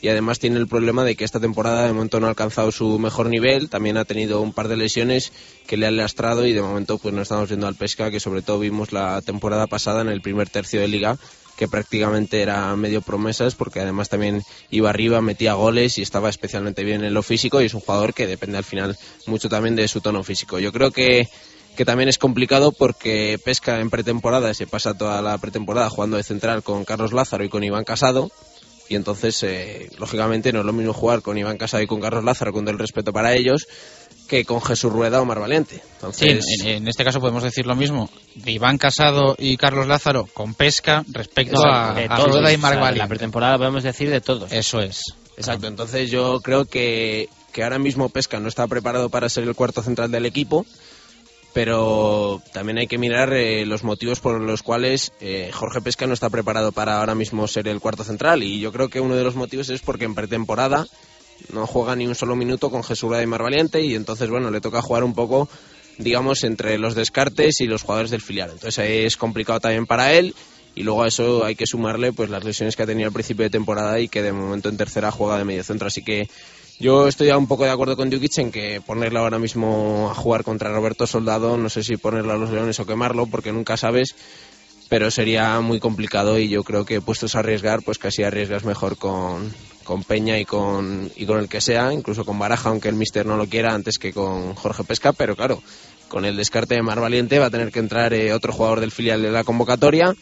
y 0.00 0.08
además 0.08 0.38
tiene 0.38 0.58
el 0.58 0.68
problema 0.68 1.04
de 1.04 1.16
que 1.16 1.24
esta 1.24 1.40
temporada 1.40 1.86
de 1.86 1.92
momento 1.92 2.20
no 2.20 2.26
ha 2.26 2.30
alcanzado 2.30 2.70
su 2.70 2.98
mejor 3.00 3.28
nivel, 3.28 3.70
también 3.70 3.96
ha 3.96 4.04
tenido 4.04 4.40
un 4.40 4.52
par 4.52 4.68
de 4.68 4.76
lesiones 4.76 5.32
que 5.66 5.76
le 5.76 5.86
han 5.86 5.96
lastrado 5.96 6.46
y 6.46 6.52
de 6.52 6.62
momento 6.62 6.98
pues 6.98 7.12
no 7.12 7.22
estamos 7.22 7.48
viendo 7.48 7.66
al 7.66 7.74
Pesca, 7.74 8.10
que 8.10 8.20
sobre 8.20 8.42
todo 8.42 8.60
vimos 8.60 8.92
la 8.92 9.20
temporada 9.22 9.66
pasada 9.66 10.02
en 10.02 10.08
el 10.08 10.22
primer 10.22 10.48
tercio 10.48 10.80
de 10.80 10.88
liga 10.88 11.18
que 11.62 11.68
prácticamente 11.68 12.42
era 12.42 12.74
medio 12.74 13.02
promesas 13.02 13.54
porque 13.54 13.78
además 13.78 14.08
también 14.08 14.42
iba 14.72 14.90
arriba, 14.90 15.20
metía 15.20 15.54
goles 15.54 15.96
y 15.96 16.02
estaba 16.02 16.28
especialmente 16.28 16.82
bien 16.82 17.04
en 17.04 17.14
lo 17.14 17.22
físico 17.22 17.62
y 17.62 17.66
es 17.66 17.74
un 17.74 17.82
jugador 17.82 18.14
que 18.14 18.26
depende 18.26 18.58
al 18.58 18.64
final 18.64 18.98
mucho 19.26 19.48
también 19.48 19.76
de 19.76 19.86
su 19.86 20.00
tono 20.00 20.24
físico. 20.24 20.58
Yo 20.58 20.72
creo 20.72 20.90
que, 20.90 21.28
que 21.76 21.84
también 21.84 22.08
es 22.08 22.18
complicado 22.18 22.72
porque 22.72 23.38
Pesca 23.44 23.78
en 23.78 23.90
pretemporada 23.90 24.52
se 24.54 24.66
pasa 24.66 24.94
toda 24.94 25.22
la 25.22 25.38
pretemporada 25.38 25.88
jugando 25.88 26.16
de 26.16 26.24
central 26.24 26.64
con 26.64 26.84
Carlos 26.84 27.12
Lázaro 27.12 27.44
y 27.44 27.48
con 27.48 27.62
Iván 27.62 27.84
Casado 27.84 28.32
y 28.88 28.96
entonces 28.96 29.40
eh, 29.44 29.88
lógicamente 29.98 30.52
no 30.52 30.60
es 30.60 30.66
lo 30.66 30.72
mismo 30.72 30.92
jugar 30.92 31.22
con 31.22 31.38
Iván 31.38 31.58
Casado 31.58 31.84
y 31.84 31.86
con 31.86 32.00
Carlos 32.00 32.24
Lázaro 32.24 32.52
con 32.52 32.64
todo 32.64 32.72
el 32.72 32.80
respeto 32.80 33.12
para 33.12 33.34
ellos 33.34 33.68
que 34.32 34.46
con 34.46 34.62
Jesús 34.62 34.90
Rueda 34.90 35.20
o 35.20 35.26
Mar 35.26 35.40
Valiente. 35.40 35.74
Sí, 35.76 35.82
Entonces, 36.30 36.60
en, 36.62 36.68
en 36.68 36.88
este 36.88 37.04
caso 37.04 37.20
podemos 37.20 37.42
decir 37.42 37.66
lo 37.66 37.76
mismo 37.76 38.08
Iván 38.46 38.78
Casado 38.78 39.36
y 39.38 39.58
Carlos 39.58 39.86
Lázaro 39.86 40.26
con 40.32 40.54
pesca 40.54 41.04
respecto 41.08 41.62
a, 41.62 41.92
de 41.92 42.06
a 42.08 42.16
todos, 42.16 42.30
Rueda 42.30 42.50
y 42.50 42.54
o 42.54 42.58
sea, 42.58 42.58
Marc 42.58 42.74
en 42.76 42.80
Valiente. 42.80 42.98
la 42.98 43.08
pretemporada 43.08 43.58
podemos 43.58 43.82
decir 43.82 44.08
de 44.08 44.22
todos. 44.22 44.50
Eso 44.50 44.80
es. 44.80 45.02
Exacto, 45.36 45.66
entonces 45.66 46.10
yo 46.10 46.40
creo 46.40 46.64
que, 46.64 47.28
que 47.52 47.62
ahora 47.62 47.78
mismo 47.78 48.08
Pesca 48.08 48.40
no 48.40 48.48
está 48.48 48.66
preparado 48.68 49.10
para 49.10 49.28
ser 49.28 49.44
el 49.44 49.54
cuarto 49.54 49.82
central 49.82 50.10
del 50.10 50.24
equipo, 50.24 50.64
pero 51.52 52.40
también 52.54 52.78
hay 52.78 52.86
que 52.86 52.96
mirar 52.96 53.34
eh, 53.34 53.66
los 53.66 53.84
motivos 53.84 54.20
por 54.20 54.40
los 54.40 54.62
cuales 54.62 55.12
eh, 55.20 55.50
Jorge 55.52 55.82
Pesca 55.82 56.06
no 56.06 56.14
está 56.14 56.30
preparado 56.30 56.72
para 56.72 57.00
ahora 57.00 57.14
mismo 57.14 57.46
ser 57.48 57.68
el 57.68 57.80
cuarto 57.80 58.02
central 58.02 58.42
y 58.42 58.60
yo 58.60 58.72
creo 58.72 58.88
que 58.88 59.00
uno 59.02 59.14
de 59.14 59.24
los 59.24 59.34
motivos 59.34 59.68
es 59.68 59.82
porque 59.82 60.06
en 60.06 60.14
pretemporada 60.14 60.86
no 61.52 61.66
juega 61.66 61.96
ni 61.96 62.06
un 62.06 62.14
solo 62.14 62.36
minuto 62.36 62.70
con 62.70 62.82
Jesús 62.84 63.12
y 63.22 63.26
Mar 63.26 63.42
Valiente 63.42 63.82
y 63.82 63.94
entonces 63.94 64.28
bueno, 64.30 64.50
le 64.50 64.60
toca 64.60 64.82
jugar 64.82 65.04
un 65.04 65.14
poco 65.14 65.48
digamos 65.98 66.44
entre 66.44 66.78
los 66.78 66.94
descartes 66.94 67.60
y 67.60 67.66
los 67.66 67.82
jugadores 67.82 68.10
del 68.10 68.22
filial. 68.22 68.50
Entonces 68.52 68.84
es 68.88 69.16
complicado 69.16 69.60
también 69.60 69.86
para 69.86 70.12
él 70.12 70.34
y 70.74 70.82
luego 70.82 71.02
a 71.02 71.08
eso 71.08 71.44
hay 71.44 71.54
que 71.54 71.66
sumarle 71.66 72.12
pues 72.12 72.30
las 72.30 72.44
lesiones 72.44 72.76
que 72.76 72.82
ha 72.82 72.86
tenido 72.86 73.08
al 73.08 73.12
principio 73.12 73.44
de 73.44 73.50
temporada 73.50 74.00
y 74.00 74.08
que 74.08 74.22
de 74.22 74.32
momento 74.32 74.68
en 74.68 74.76
tercera 74.76 75.10
juega 75.10 75.38
de 75.38 75.44
medio 75.44 75.64
centro, 75.64 75.88
así 75.88 76.02
que 76.02 76.28
yo 76.80 77.06
estoy 77.06 77.30
un 77.30 77.46
poco 77.46 77.64
de 77.64 77.70
acuerdo 77.70 77.96
con 77.96 78.10
Dukic 78.10 78.38
en 78.38 78.50
que 78.50 78.80
ponerlo 78.80 79.20
ahora 79.20 79.38
mismo 79.38 80.08
a 80.10 80.14
jugar 80.14 80.42
contra 80.42 80.72
Roberto 80.72 81.06
Soldado, 81.06 81.56
no 81.56 81.68
sé 81.68 81.84
si 81.84 81.96
ponerlo 81.96 82.32
a 82.32 82.36
los 82.36 82.50
Leones 82.50 82.80
o 82.80 82.86
quemarlo, 82.86 83.26
porque 83.26 83.52
nunca 83.52 83.76
sabes, 83.76 84.16
pero 84.88 85.10
sería 85.10 85.60
muy 85.60 85.78
complicado 85.78 86.38
y 86.38 86.48
yo 86.48 86.64
creo 86.64 86.84
que 86.84 87.00
puestos 87.00 87.36
a 87.36 87.40
arriesgar, 87.40 87.82
pues 87.82 87.98
casi 87.98 88.24
arriesgas 88.24 88.64
mejor 88.64 88.96
con, 88.96 89.52
con 89.82 90.04
Peña 90.04 90.38
y 90.38 90.44
con, 90.44 91.10
y 91.16 91.26
con 91.26 91.38
el 91.38 91.48
que 91.48 91.60
sea, 91.60 91.92
incluso 91.92 92.24
con 92.24 92.38
Baraja, 92.38 92.70
aunque 92.70 92.88
el 92.88 92.94
Mister 92.94 93.26
no 93.26 93.36
lo 93.36 93.46
quiera, 93.46 93.74
antes 93.74 93.98
que 93.98 94.12
con 94.12 94.54
Jorge 94.54 94.84
Pesca, 94.84 95.12
pero 95.12 95.36
claro, 95.36 95.62
con 96.08 96.24
el 96.24 96.36
descarte 96.36 96.74
de 96.74 96.82
Mar 96.82 97.00
Valiente 97.00 97.38
va 97.38 97.46
a 97.46 97.50
tener 97.50 97.72
que 97.72 97.78
entrar 97.78 98.12
eh, 98.12 98.32
otro 98.32 98.52
jugador 98.52 98.80
del 98.80 98.90
filial 98.90 99.22
de 99.22 99.30
la 99.30 99.44
convocatoria 99.44 100.14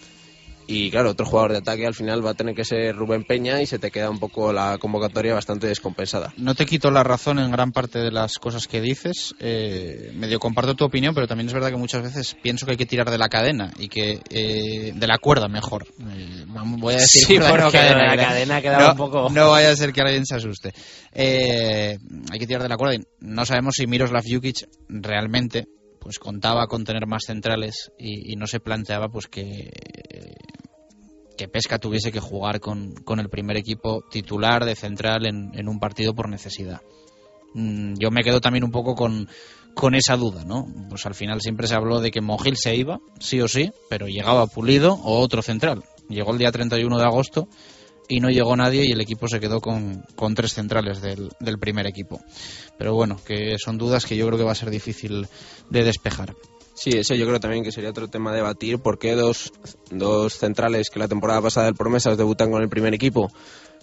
y 0.70 0.90
claro, 0.90 1.11
otro 1.11 1.26
jugador 1.26 1.52
de 1.52 1.59
ataque 1.59 1.87
al 1.87 1.94
final 1.94 2.24
va 2.24 2.30
a 2.30 2.35
tener 2.35 2.54
que 2.54 2.64
ser 2.64 2.94
Rubén 2.94 3.24
Peña 3.24 3.61
y 3.61 3.66
se 3.66 3.78
te 3.78 3.90
queda 3.90 4.09
un 4.09 4.18
poco 4.18 4.52
la 4.52 4.78
convocatoria 4.78 5.35
bastante 5.35 5.66
descompensada. 5.66 6.33
No 6.37 6.54
te 6.54 6.64
quito 6.66 6.90
la 6.90 7.02
razón 7.02 7.38
en 7.40 7.50
gran 7.50 7.72
parte 7.72 7.98
de 7.98 8.11
las 8.12 8.35
cosas 8.38 8.68
que 8.68 8.80
dices. 8.80 9.35
eh, 9.40 10.12
medio 10.14 10.38
comparto 10.38 10.74
tu 10.74 10.85
opinión, 10.85 11.14
pero 11.14 11.26
también 11.26 11.48
es 11.48 11.52
verdad 11.54 11.70
que 11.70 11.76
muchas 11.76 12.02
veces 12.02 12.37
pienso 12.42 12.66
que 12.66 12.72
hay 12.72 12.78
que 12.78 12.87
tirar 12.87 13.11
de 13.11 13.18
la 13.18 13.28
cadena 13.28 13.72
y 13.78 13.88
que 13.88 14.20
eh, 14.30 14.92
de 14.94 15.06
la 15.06 15.18
cuerda 15.18 15.48
mejor. 15.48 15.87
Eh, 16.14 16.44
voy 16.46 16.94
a 16.94 16.98
decir 16.98 17.26
Sí, 17.26 17.38
bueno, 17.38 17.70
cadena, 17.70 18.14
la 18.14 18.22
cadena 18.24 18.62
quedaba 18.62 18.85
no, 18.85 18.90
un 18.92 18.96
poco- 18.96 19.28
No 19.30 19.50
vaya 19.50 19.70
a 19.70 19.76
ser 19.76 19.92
que 19.92 20.00
alguien 20.02 20.24
se 20.24 20.37
asuste. 20.37 20.72
Eh, 21.12 21.98
hay 22.30 22.38
que 22.38 22.46
tirar 22.46 22.62
de 22.62 22.68
la 22.68 22.76
cuerda 22.76 22.94
y 22.94 23.00
no 23.20 23.44
sabemos 23.44 23.74
si 23.76 23.87
Miroslav 23.87 24.22
Jukic 24.24 24.68
realmente 24.88 25.66
pues 26.00 26.18
contaba 26.18 26.66
con 26.66 26.84
tener 26.84 27.06
más 27.06 27.24
centrales 27.26 27.92
y, 27.98 28.34
no 28.36 28.46
se 28.46 28.58
planteaba 28.58 29.08
pues 29.08 29.28
que 29.28 29.70
que 31.40 31.48
Pesca 31.48 31.78
tuviese 31.78 32.12
que 32.12 32.20
jugar 32.20 32.60
con, 32.60 32.92
con 32.96 33.18
el 33.18 33.30
primer 33.30 33.56
equipo 33.56 34.04
titular 34.10 34.66
de 34.66 34.76
central 34.76 35.24
en, 35.24 35.68
un 35.68 35.80
partido 35.80 36.14
por 36.14 36.28
necesidad. 36.28 36.82
Mm, 37.54 37.94
Yo 37.98 38.10
me 38.10 38.22
quedo 38.22 38.42
también 38.42 38.62
un 38.62 38.70
poco 38.70 38.94
con, 38.94 39.26
con 39.74 39.94
esa 39.94 40.18
duda, 40.18 40.44
¿no? 40.44 40.66
Pues 40.90 41.06
al 41.06 41.14
final 41.14 41.40
siempre 41.40 41.66
se 41.66 41.74
habló 41.74 42.00
de 42.00 42.10
que 42.10 42.20
Mogil 42.20 42.58
se 42.58 42.76
iba, 42.76 43.00
sí 43.20 43.40
o 43.40 43.48
sí, 43.48 43.72
pero 43.88 44.06
llegaba 44.06 44.48
Pulido 44.48 44.92
o 44.92 45.18
otro 45.18 45.40
central. 45.40 45.82
Llegó 46.10 46.32
el 46.32 46.38
día 46.38 46.52
31 46.52 46.98
de 46.98 47.04
agosto 47.04 47.48
y 48.11 48.18
no 48.18 48.29
llegó 48.29 48.57
nadie 48.57 48.85
y 48.85 48.90
el 48.90 49.01
equipo 49.01 49.29
se 49.29 49.38
quedó 49.38 49.61
con, 49.61 50.05
con 50.16 50.35
tres 50.35 50.53
centrales 50.53 51.01
del, 51.01 51.31
del 51.38 51.59
primer 51.61 51.87
equipo. 51.87 52.20
Pero 52.77 52.93
bueno, 52.93 53.18
que 53.24 53.57
son 53.57 53.78
dudas 53.78 54.05
que 54.05 54.16
yo 54.16 54.26
creo 54.26 54.37
que 54.37 54.45
va 54.45 54.53
a 54.53 54.57
ser 54.57 54.68
difícil 54.68 55.28
de 55.70 55.84
despejar. 55.84 56.34
Sí, 56.74 56.91
eso 56.91 57.14
yo 57.14 57.26
creo 57.26 57.39
también 57.39 57.62
que 57.62 57.70
sería 57.70 57.91
otro 57.91 58.09
tema 58.09 58.32
a 58.32 58.34
debatir. 58.34 58.80
¿Por 58.80 58.99
qué 58.99 59.14
dos, 59.14 59.53
dos 59.93 60.34
centrales 60.34 60.91
que 60.91 60.99
la 60.99 61.07
temporada 61.07 61.41
pasada 61.41 61.66
del 61.66 61.76
Promesas 61.76 62.18
debutan 62.18 62.51
con 62.51 62.62
el 62.62 62.68
primer 62.68 62.95
equipo, 62.95 63.30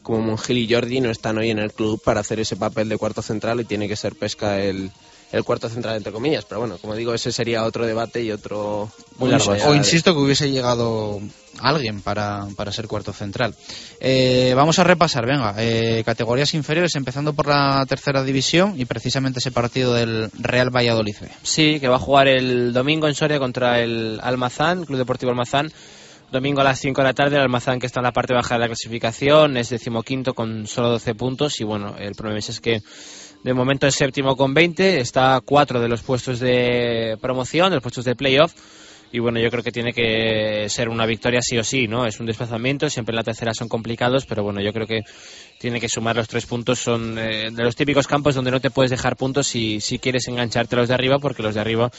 como 0.03 0.19
Mongil 0.19 0.57
y 0.57 0.73
Jordi, 0.73 0.99
no 0.99 1.09
están 1.09 1.37
hoy 1.37 1.49
en 1.49 1.59
el 1.59 1.71
club 1.71 2.01
para 2.03 2.19
hacer 2.19 2.41
ese 2.41 2.57
papel 2.57 2.89
de 2.89 2.97
cuarto 2.97 3.21
central 3.21 3.61
y 3.61 3.65
tiene 3.65 3.87
que 3.87 3.95
ser 3.95 4.15
Pesca 4.15 4.59
el, 4.59 4.91
el 5.31 5.43
cuarto 5.43 5.69
central, 5.69 5.97
entre 5.97 6.11
comillas? 6.11 6.45
Pero 6.45 6.59
bueno, 6.61 6.77
como 6.77 6.95
digo, 6.95 7.13
ese 7.13 7.31
sería 7.31 7.63
otro 7.65 7.85
debate 7.85 8.21
y 8.23 8.31
otro... 8.31 8.89
O, 9.19 9.27
ins- 9.27 9.65
o 9.67 9.75
insisto 9.75 10.13
que 10.13 10.19
hubiese 10.19 10.49
llegado 10.51 11.19
alguien 11.59 12.01
para, 12.01 12.45
para 12.55 12.71
ser 12.71 12.87
cuarto 12.87 13.13
central. 13.13 13.55
Eh, 13.99 14.53
vamos 14.55 14.77
a 14.79 14.83
repasar, 14.83 15.25
venga, 15.25 15.55
eh, 15.57 16.03
categorías 16.05 16.53
inferiores, 16.53 16.95
empezando 16.95 17.33
por 17.33 17.47
la 17.47 17.83
tercera 17.87 18.23
división 18.23 18.75
y 18.77 18.85
precisamente 18.85 19.39
ese 19.39 19.51
partido 19.51 19.93
del 19.93 20.29
Real 20.39 20.69
Valladolid. 20.69 21.15
Sí, 21.43 21.79
que 21.79 21.87
va 21.87 21.95
a 21.95 21.99
jugar 21.99 22.27
el 22.27 22.73
domingo 22.73 23.07
en 23.07 23.15
Soria 23.15 23.39
contra 23.39 23.79
el 23.81 24.19
Almazán, 24.21 24.85
Club 24.85 24.99
Deportivo 24.99 25.31
Almazán. 25.31 25.71
Domingo 26.29 26.59
a 26.59 26.63
las 26.65 26.79
5 26.81 26.99
de 27.01 27.07
la 27.07 27.13
tarde, 27.13 27.37
el 27.37 27.41
Almazán 27.41 27.79
que 27.79 27.85
está 27.87 28.01
en 28.01 28.03
la 28.03 28.11
parte 28.11 28.33
baja 28.33 28.55
de 28.55 28.59
la 28.59 28.67
clasificación 28.67 29.55
es 29.55 29.69
decimoquinto 29.69 30.33
con 30.33 30.67
solo 30.67 30.89
12 30.89 31.15
puntos 31.15 31.61
y 31.61 31.63
bueno, 31.63 31.95
el 31.97 32.15
problema 32.15 32.39
es 32.39 32.59
que 32.59 32.81
de 33.47 33.53
momento 33.53 33.87
es 33.87 33.95
séptimo 33.95 34.35
con 34.35 34.53
20, 34.53 34.99
está 34.99 35.37
a 35.37 35.39
cuatro 35.39 35.79
de 35.79 35.87
los 35.87 36.01
puestos 36.01 36.41
de 36.41 37.17
promoción, 37.21 37.69
de 37.69 37.77
los 37.77 37.81
puestos 37.81 38.03
de 38.03 38.13
playoff. 38.13 38.53
Y 39.09 39.19
bueno, 39.19 39.39
yo 39.39 39.49
creo 39.49 39.63
que 39.63 39.71
tiene 39.71 39.93
que 39.93 40.67
ser 40.67 40.89
una 40.89 41.05
victoria 41.05 41.39
sí 41.41 41.57
o 41.57 41.63
sí, 41.63 41.87
¿no? 41.87 42.05
Es 42.05 42.19
un 42.19 42.25
desplazamiento, 42.25 42.89
siempre 42.89 43.13
en 43.13 43.15
la 43.15 43.23
tercera 43.23 43.53
son 43.53 43.69
complicados, 43.69 44.25
pero 44.25 44.43
bueno, 44.43 44.59
yo 44.59 44.73
creo 44.73 44.85
que 44.85 45.03
tiene 45.59 45.79
que 45.79 45.87
sumar 45.87 46.17
los 46.17 46.27
tres 46.27 46.45
puntos, 46.45 46.79
son 46.79 47.17
eh, 47.17 47.49
de 47.49 47.63
los 47.63 47.77
típicos 47.77 48.05
campos 48.05 48.35
donde 48.35 48.51
no 48.51 48.59
te 48.59 48.69
puedes 48.69 48.91
dejar 48.91 49.15
puntos 49.15 49.47
si, 49.47 49.79
si 49.79 49.97
quieres 49.97 50.27
engancharte 50.27 50.75
los 50.75 50.89
de 50.89 50.95
arriba, 50.95 51.17
porque 51.19 51.41
los 51.41 51.55
de 51.55 51.61
arriba, 51.61 51.89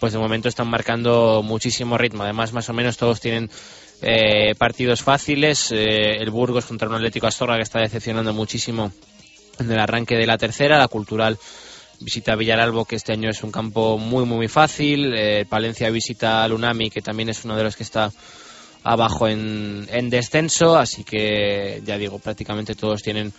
pues 0.00 0.14
de 0.14 0.18
momento 0.18 0.48
están 0.48 0.68
marcando 0.68 1.42
muchísimo 1.44 1.98
ritmo, 1.98 2.22
además 2.22 2.54
más 2.54 2.70
o 2.70 2.72
menos 2.72 2.96
todos 2.96 3.20
tienen 3.20 3.50
eh, 4.00 4.54
partidos 4.56 5.02
fáciles, 5.02 5.70
eh, 5.72 6.16
el 6.20 6.30
Burgos 6.30 6.64
contra 6.64 6.88
un 6.88 6.94
Atlético 6.94 7.26
Astorga 7.26 7.56
que 7.56 7.64
está 7.64 7.80
decepcionando 7.80 8.32
muchísimo 8.32 8.92
en 9.58 9.70
el 9.70 9.78
arranque 9.78 10.16
de 10.16 10.26
la 10.26 10.38
tercera, 10.38 10.78
la 10.78 10.88
cultural 10.88 11.38
visita 12.00 12.36
Villaralbo, 12.36 12.84
que 12.84 12.96
este 12.96 13.12
año 13.12 13.30
es 13.30 13.42
un 13.42 13.50
campo 13.50 13.98
muy, 13.98 14.24
muy 14.24 14.48
fácil. 14.48 15.14
Eh, 15.14 15.46
Palencia 15.48 15.90
visita 15.90 16.46
Lunami, 16.48 16.90
que 16.90 17.02
también 17.02 17.28
es 17.28 17.44
uno 17.44 17.56
de 17.56 17.64
los 17.64 17.76
que 17.76 17.82
está 17.82 18.12
abajo 18.82 19.28
en, 19.28 19.86
en 19.90 20.10
descenso. 20.10 20.76
Así 20.76 21.04
que, 21.04 21.82
ya 21.84 21.98
digo, 21.98 22.18
prácticamente 22.18 22.74
todos 22.74 23.02
tienen 23.02 23.32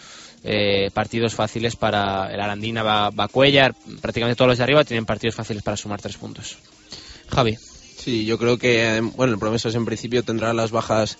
eh, 0.43 0.89
partidos 0.93 1.33
fáciles 1.33 1.75
para 1.75 2.33
el 2.33 2.39
Arandina, 2.39 2.83
va, 2.83 3.09
va 3.09 3.27
Cuellar. 3.27 3.75
Prácticamente 4.01 4.37
todos 4.37 4.49
los 4.49 4.57
de 4.57 4.63
arriba 4.63 4.83
tienen 4.83 5.05
partidos 5.05 5.35
fáciles 5.35 5.63
para 5.63 5.77
sumar 5.77 6.01
tres 6.01 6.17
puntos. 6.17 6.57
Javi. 7.29 7.57
Sí, 7.97 8.25
yo 8.25 8.37
creo 8.37 8.57
que, 8.57 9.01
bueno, 9.15 9.33
el 9.33 9.39
Promesas 9.39 9.75
en 9.75 9.83
principio 9.83 10.23
tendrá 10.23 10.53
las 10.53 10.71
bajas 10.71 11.17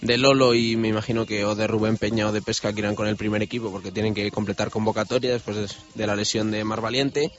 de 0.00 0.18
Lolo 0.18 0.54
y 0.54 0.76
me 0.76 0.88
imagino 0.88 1.26
que 1.26 1.44
o 1.44 1.54
de 1.54 1.66
Rubén 1.66 1.96
Peña 1.96 2.28
o 2.28 2.32
de 2.32 2.42
Pesca 2.42 2.72
que 2.72 2.80
irán 2.80 2.94
con 2.94 3.06
el 3.06 3.16
primer 3.16 3.42
equipo 3.42 3.70
porque 3.70 3.90
tienen 3.90 4.14
que 4.14 4.30
completar 4.30 4.70
convocatoria 4.70 5.32
después 5.32 5.76
de 5.94 6.06
la 6.06 6.16
lesión 6.16 6.50
de 6.50 6.64
Mar 6.64 6.80
Valiente. 6.80 7.32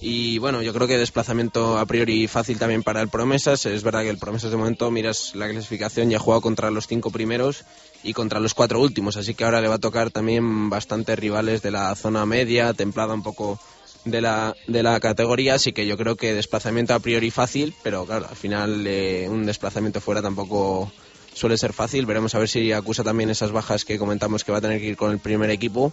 Y 0.00 0.38
bueno, 0.38 0.62
yo 0.62 0.72
creo 0.72 0.86
que 0.86 0.96
desplazamiento 0.96 1.76
a 1.76 1.84
priori 1.84 2.28
fácil 2.28 2.58
también 2.58 2.84
para 2.84 3.00
el 3.00 3.08
Promesas. 3.08 3.66
Es 3.66 3.82
verdad 3.82 4.02
que 4.02 4.10
el 4.10 4.18
Promesas 4.18 4.52
de 4.52 4.56
momento, 4.56 4.90
miras 4.92 5.34
la 5.34 5.48
clasificación, 5.48 6.08
ya 6.08 6.18
ha 6.18 6.20
jugado 6.20 6.40
contra 6.40 6.70
los 6.70 6.86
cinco 6.86 7.10
primeros 7.10 7.64
y 8.04 8.12
contra 8.12 8.38
los 8.38 8.54
cuatro 8.54 8.80
últimos. 8.80 9.16
Así 9.16 9.34
que 9.34 9.44
ahora 9.44 9.60
le 9.60 9.66
va 9.66 9.74
a 9.74 9.80
tocar 9.80 10.10
también 10.10 10.70
bastantes 10.70 11.18
rivales 11.18 11.62
de 11.62 11.72
la 11.72 11.94
zona 11.96 12.24
media, 12.26 12.74
templada 12.74 13.12
un 13.12 13.24
poco 13.24 13.58
de 14.04 14.20
la, 14.20 14.54
de 14.68 14.84
la 14.84 15.00
categoría. 15.00 15.54
Así 15.54 15.72
que 15.72 15.84
yo 15.84 15.96
creo 15.96 16.14
que 16.14 16.32
desplazamiento 16.32 16.94
a 16.94 17.00
priori 17.00 17.32
fácil, 17.32 17.74
pero 17.82 18.06
claro, 18.06 18.28
al 18.28 18.36
final 18.36 18.86
eh, 18.86 19.26
un 19.28 19.46
desplazamiento 19.46 20.00
fuera 20.00 20.22
tampoco 20.22 20.92
suele 21.38 21.56
ser 21.56 21.72
fácil. 21.72 22.04
Veremos 22.04 22.34
a 22.34 22.38
ver 22.38 22.48
si 22.48 22.72
acusa 22.72 23.04
también 23.04 23.30
esas 23.30 23.52
bajas 23.52 23.84
que 23.84 23.98
comentamos 23.98 24.44
que 24.44 24.52
va 24.52 24.58
a 24.58 24.60
tener 24.60 24.80
que 24.80 24.86
ir 24.86 24.96
con 24.96 25.12
el 25.12 25.18
primer 25.18 25.50
equipo. 25.50 25.92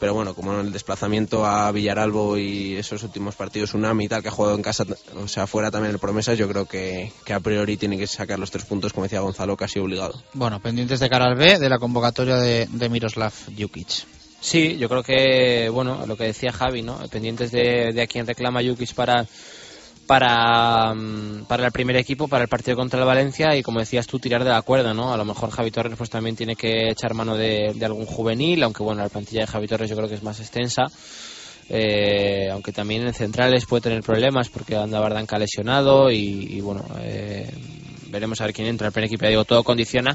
Pero 0.00 0.14
bueno, 0.14 0.34
como 0.34 0.52
en 0.52 0.66
el 0.66 0.72
desplazamiento 0.72 1.46
a 1.46 1.70
Villaralbo 1.70 2.36
y 2.36 2.74
esos 2.74 3.04
últimos 3.04 3.36
partidos 3.36 3.72
Unami 3.72 4.06
y 4.06 4.08
tal, 4.08 4.20
que 4.20 4.28
ha 4.28 4.32
jugado 4.32 4.56
en 4.56 4.62
casa, 4.62 4.84
o 5.14 5.28
sea, 5.28 5.46
fuera 5.46 5.70
también 5.70 5.94
el 5.94 6.00
Promesas, 6.00 6.36
yo 6.36 6.48
creo 6.48 6.66
que, 6.66 7.12
que 7.24 7.32
a 7.32 7.38
priori 7.38 7.76
tiene 7.76 7.96
que 7.96 8.08
sacar 8.08 8.40
los 8.40 8.50
tres 8.50 8.64
puntos, 8.64 8.92
como 8.92 9.04
decía 9.04 9.20
Gonzalo, 9.20 9.56
casi 9.56 9.78
obligado. 9.78 10.20
Bueno, 10.32 10.58
pendientes 10.58 10.98
de 10.98 11.08
cara 11.08 11.26
al 11.26 11.36
B 11.36 11.60
de 11.60 11.68
la 11.68 11.78
convocatoria 11.78 12.34
de, 12.34 12.66
de 12.68 12.88
Miroslav 12.88 13.32
Jukic. 13.56 14.04
Sí, 14.40 14.76
yo 14.76 14.88
creo 14.88 15.04
que, 15.04 15.68
bueno, 15.68 16.04
lo 16.04 16.16
que 16.16 16.24
decía 16.24 16.52
Javi, 16.52 16.82
¿no? 16.82 16.98
Pendientes 17.08 17.52
de, 17.52 17.92
de 17.94 18.02
a 18.02 18.08
quien 18.08 18.26
reclama 18.26 18.60
Jukic 18.60 18.94
para 18.94 19.24
para, 20.12 20.92
mm, 20.92 21.46
para 21.48 21.64
el 21.64 21.72
primer 21.72 21.96
equipo, 21.96 22.28
para 22.28 22.42
el 22.42 22.48
partido 22.48 22.76
contra 22.76 23.00
el 23.00 23.06
Valencia 23.06 23.56
y 23.56 23.62
como 23.62 23.80
decías 23.80 24.06
tú, 24.06 24.18
tirar 24.18 24.44
de 24.44 24.50
la 24.50 24.60
cuerda, 24.60 24.92
¿no? 24.92 25.14
A 25.14 25.16
lo 25.16 25.24
mejor 25.24 25.50
Javi 25.50 25.70
Torres 25.70 25.94
pues 25.96 26.10
también 26.10 26.36
tiene 26.36 26.54
que 26.54 26.90
echar 26.90 27.14
mano 27.14 27.34
de, 27.34 27.74
algún 27.82 28.04
juvenil, 28.04 28.62
aunque 28.62 28.82
bueno, 28.82 29.02
la 29.02 29.08
plantilla 29.08 29.40
de 29.40 29.46
Javi 29.46 29.66
Torres 29.68 29.88
yo 29.88 29.96
creo 29.96 30.10
que 30.10 30.16
es 30.16 30.22
más 30.22 30.38
extensa. 30.38 30.82
Eh, 31.70 32.50
aunque 32.52 32.72
también 32.72 33.06
en 33.06 33.14
centrales 33.14 33.64
puede 33.64 33.84
tener 33.84 34.02
problemas 34.02 34.50
porque 34.50 34.76
anda 34.76 35.00
Bardanca 35.00 35.38
lesionado 35.38 36.10
y, 36.10 36.60
bueno, 36.60 36.84
eh, 37.00 37.50
veremos 38.10 38.38
a 38.42 38.44
ver 38.44 38.52
quién 38.52 38.68
entra. 38.68 38.88
El 38.88 38.92
primer 38.92 39.06
equipo, 39.06 39.22
ya 39.22 39.30
digo, 39.30 39.46
todo 39.46 39.64
condiciona 39.64 40.14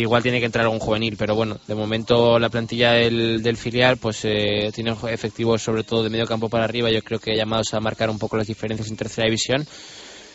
igual 0.00 0.22
tiene 0.22 0.40
que 0.40 0.46
entrar 0.46 0.64
algún 0.64 0.78
juvenil, 0.78 1.16
pero 1.16 1.34
bueno, 1.34 1.58
de 1.66 1.74
momento 1.74 2.38
la 2.38 2.48
plantilla 2.48 2.92
del, 2.92 3.56
filial 3.56 3.96
pues 3.96 4.24
eh, 4.24 4.70
tiene 4.74 4.94
efectivos 5.10 5.62
sobre 5.62 5.84
todo 5.84 6.02
de 6.02 6.10
medio 6.10 6.26
campo 6.26 6.48
para 6.48 6.64
arriba, 6.64 6.90
yo 6.90 7.02
creo 7.02 7.18
que 7.18 7.34
llamados 7.34 7.74
a 7.74 7.80
marcar 7.80 8.10
un 8.10 8.18
poco 8.18 8.36
las 8.36 8.46
diferencias 8.46 8.90
en 8.90 8.96
tercera 8.96 9.26
división 9.26 9.66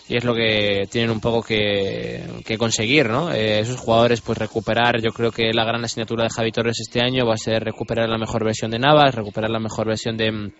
y 0.07 0.17
es 0.17 0.23
lo 0.25 0.35
que 0.35 0.81
tienen 0.89 1.11
un 1.11 1.21
poco 1.21 1.41
que, 1.41 2.43
conseguir, 2.57 3.09
¿no? 3.09 3.31
Eh, 3.31 3.59
esos 3.59 3.79
jugadores 3.79 4.19
pues 4.19 4.37
recuperar, 4.37 5.01
yo 5.01 5.11
creo 5.11 5.31
que 5.31 5.53
la 5.53 5.63
gran 5.63 5.83
asignatura 5.83 6.23
de 6.23 6.29
Javi 6.29 6.51
Torres 6.51 6.79
este 6.81 6.99
año 7.01 7.25
va 7.25 7.35
a 7.35 7.37
ser 7.37 7.63
recuperar 7.63 8.09
la 8.09 8.17
mejor 8.17 8.43
versión 8.43 8.69
de 8.69 8.79
Navas, 8.79 9.15
recuperar 9.15 9.49
la 9.49 9.59
mejor 9.59 9.87
versión 9.87 10.17
de, 10.17 10.51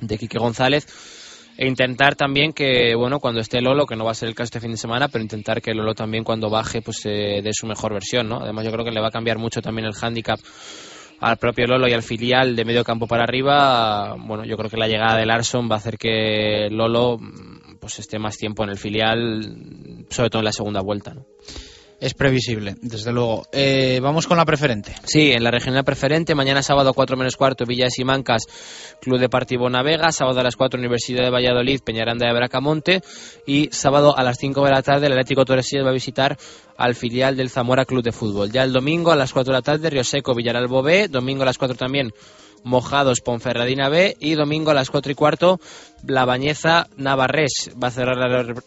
de 0.00 0.18
Quique 0.18 0.38
González 0.38 0.86
e 1.56 1.66
intentar 1.66 2.16
también 2.16 2.52
que, 2.52 2.94
bueno, 2.94 3.20
cuando 3.20 3.40
esté 3.40 3.60
Lolo, 3.60 3.86
que 3.86 3.96
no 3.96 4.04
va 4.04 4.12
a 4.12 4.14
ser 4.14 4.28
el 4.28 4.34
caso 4.34 4.44
este 4.44 4.60
fin 4.60 4.70
de 4.70 4.76
semana, 4.76 5.08
pero 5.08 5.22
intentar 5.22 5.60
que 5.60 5.74
Lolo 5.74 5.94
también 5.94 6.24
cuando 6.24 6.48
baje, 6.48 6.82
pues 6.82 7.04
eh, 7.04 7.40
dé 7.42 7.50
su 7.52 7.66
mejor 7.66 7.92
versión, 7.92 8.28
¿no? 8.28 8.40
Además 8.40 8.64
yo 8.64 8.72
creo 8.72 8.84
que 8.84 8.90
le 8.90 9.00
va 9.00 9.08
a 9.08 9.12
cambiar 9.12 9.38
mucho 9.38 9.60
también 9.60 9.86
el 9.86 9.94
hándicap 9.94 10.40
al 11.20 11.36
propio 11.36 11.66
Lolo 11.66 11.86
y 11.88 11.92
al 11.92 12.02
filial 12.02 12.56
de 12.56 12.64
medio 12.64 12.82
campo 12.82 13.06
para 13.06 13.22
arriba. 13.22 14.16
Bueno, 14.18 14.44
yo 14.44 14.56
creo 14.56 14.68
que 14.68 14.76
la 14.76 14.88
llegada 14.88 15.16
de 15.16 15.26
Larson 15.26 15.70
va 15.70 15.76
a 15.76 15.78
hacer 15.78 15.96
que 15.96 16.68
Lolo 16.70 17.18
pues 17.80 17.98
esté 17.98 18.18
más 18.18 18.36
tiempo 18.36 18.64
en 18.64 18.70
el 18.70 18.78
filial, 18.78 20.06
sobre 20.10 20.30
todo 20.30 20.40
en 20.40 20.46
la 20.46 20.52
segunda 20.52 20.80
vuelta, 20.80 21.14
¿no? 21.14 21.26
Es 22.02 22.14
previsible, 22.14 22.74
desde 22.82 23.12
luego. 23.12 23.46
Eh, 23.52 24.00
vamos 24.02 24.26
con 24.26 24.36
la 24.36 24.44
preferente. 24.44 24.92
Sí, 25.04 25.30
en 25.30 25.44
la 25.44 25.52
regional 25.52 25.84
preferente, 25.84 26.34
mañana 26.34 26.60
sábado 26.60 26.92
4 26.92 27.16
menos 27.16 27.36
cuarto, 27.36 27.64
Villas 27.64 27.96
y 27.96 28.04
Mancas, 28.04 28.42
Club 29.00 29.20
Deportivo 29.20 29.70
Navega, 29.70 30.10
sábado 30.10 30.40
a 30.40 30.42
las 30.42 30.56
4 30.56 30.80
Universidad 30.80 31.22
de 31.22 31.30
Valladolid, 31.30 31.80
Peñaranda 31.80 32.26
de 32.26 32.34
Bracamonte 32.34 33.02
y 33.46 33.68
sábado 33.70 34.18
a 34.18 34.24
las 34.24 34.38
5 34.38 34.64
de 34.64 34.70
la 34.72 34.82
tarde 34.82 35.06
el 35.06 35.12
Atlético 35.12 35.44
Torresías 35.44 35.84
va 35.84 35.90
a 35.90 35.94
visitar 35.94 36.36
al 36.76 36.96
filial 36.96 37.36
del 37.36 37.50
Zamora 37.50 37.84
Club 37.84 38.02
de 38.02 38.10
Fútbol. 38.10 38.50
Ya 38.50 38.64
el 38.64 38.72
domingo 38.72 39.12
a 39.12 39.16
las 39.16 39.32
4 39.32 39.52
de 39.52 39.58
la 39.58 39.62
tarde 39.62 39.88
Río 39.88 40.02
Seco, 40.02 40.34
Villaralbo 40.34 40.82
B, 40.82 41.06
domingo 41.06 41.44
a 41.44 41.46
las 41.46 41.58
4 41.58 41.76
también 41.76 42.12
Mojados 42.64 43.20
Ponferradina 43.20 43.88
B 43.88 44.16
y 44.20 44.34
domingo 44.34 44.70
a 44.70 44.74
las 44.74 44.90
4 44.90 45.12
y 45.12 45.14
cuarto 45.14 45.60
La 46.06 46.24
Bañeza 46.24 46.88
Navarrés 46.96 47.70
va 47.82 47.88
a 47.88 47.90
cerrar 47.90 48.16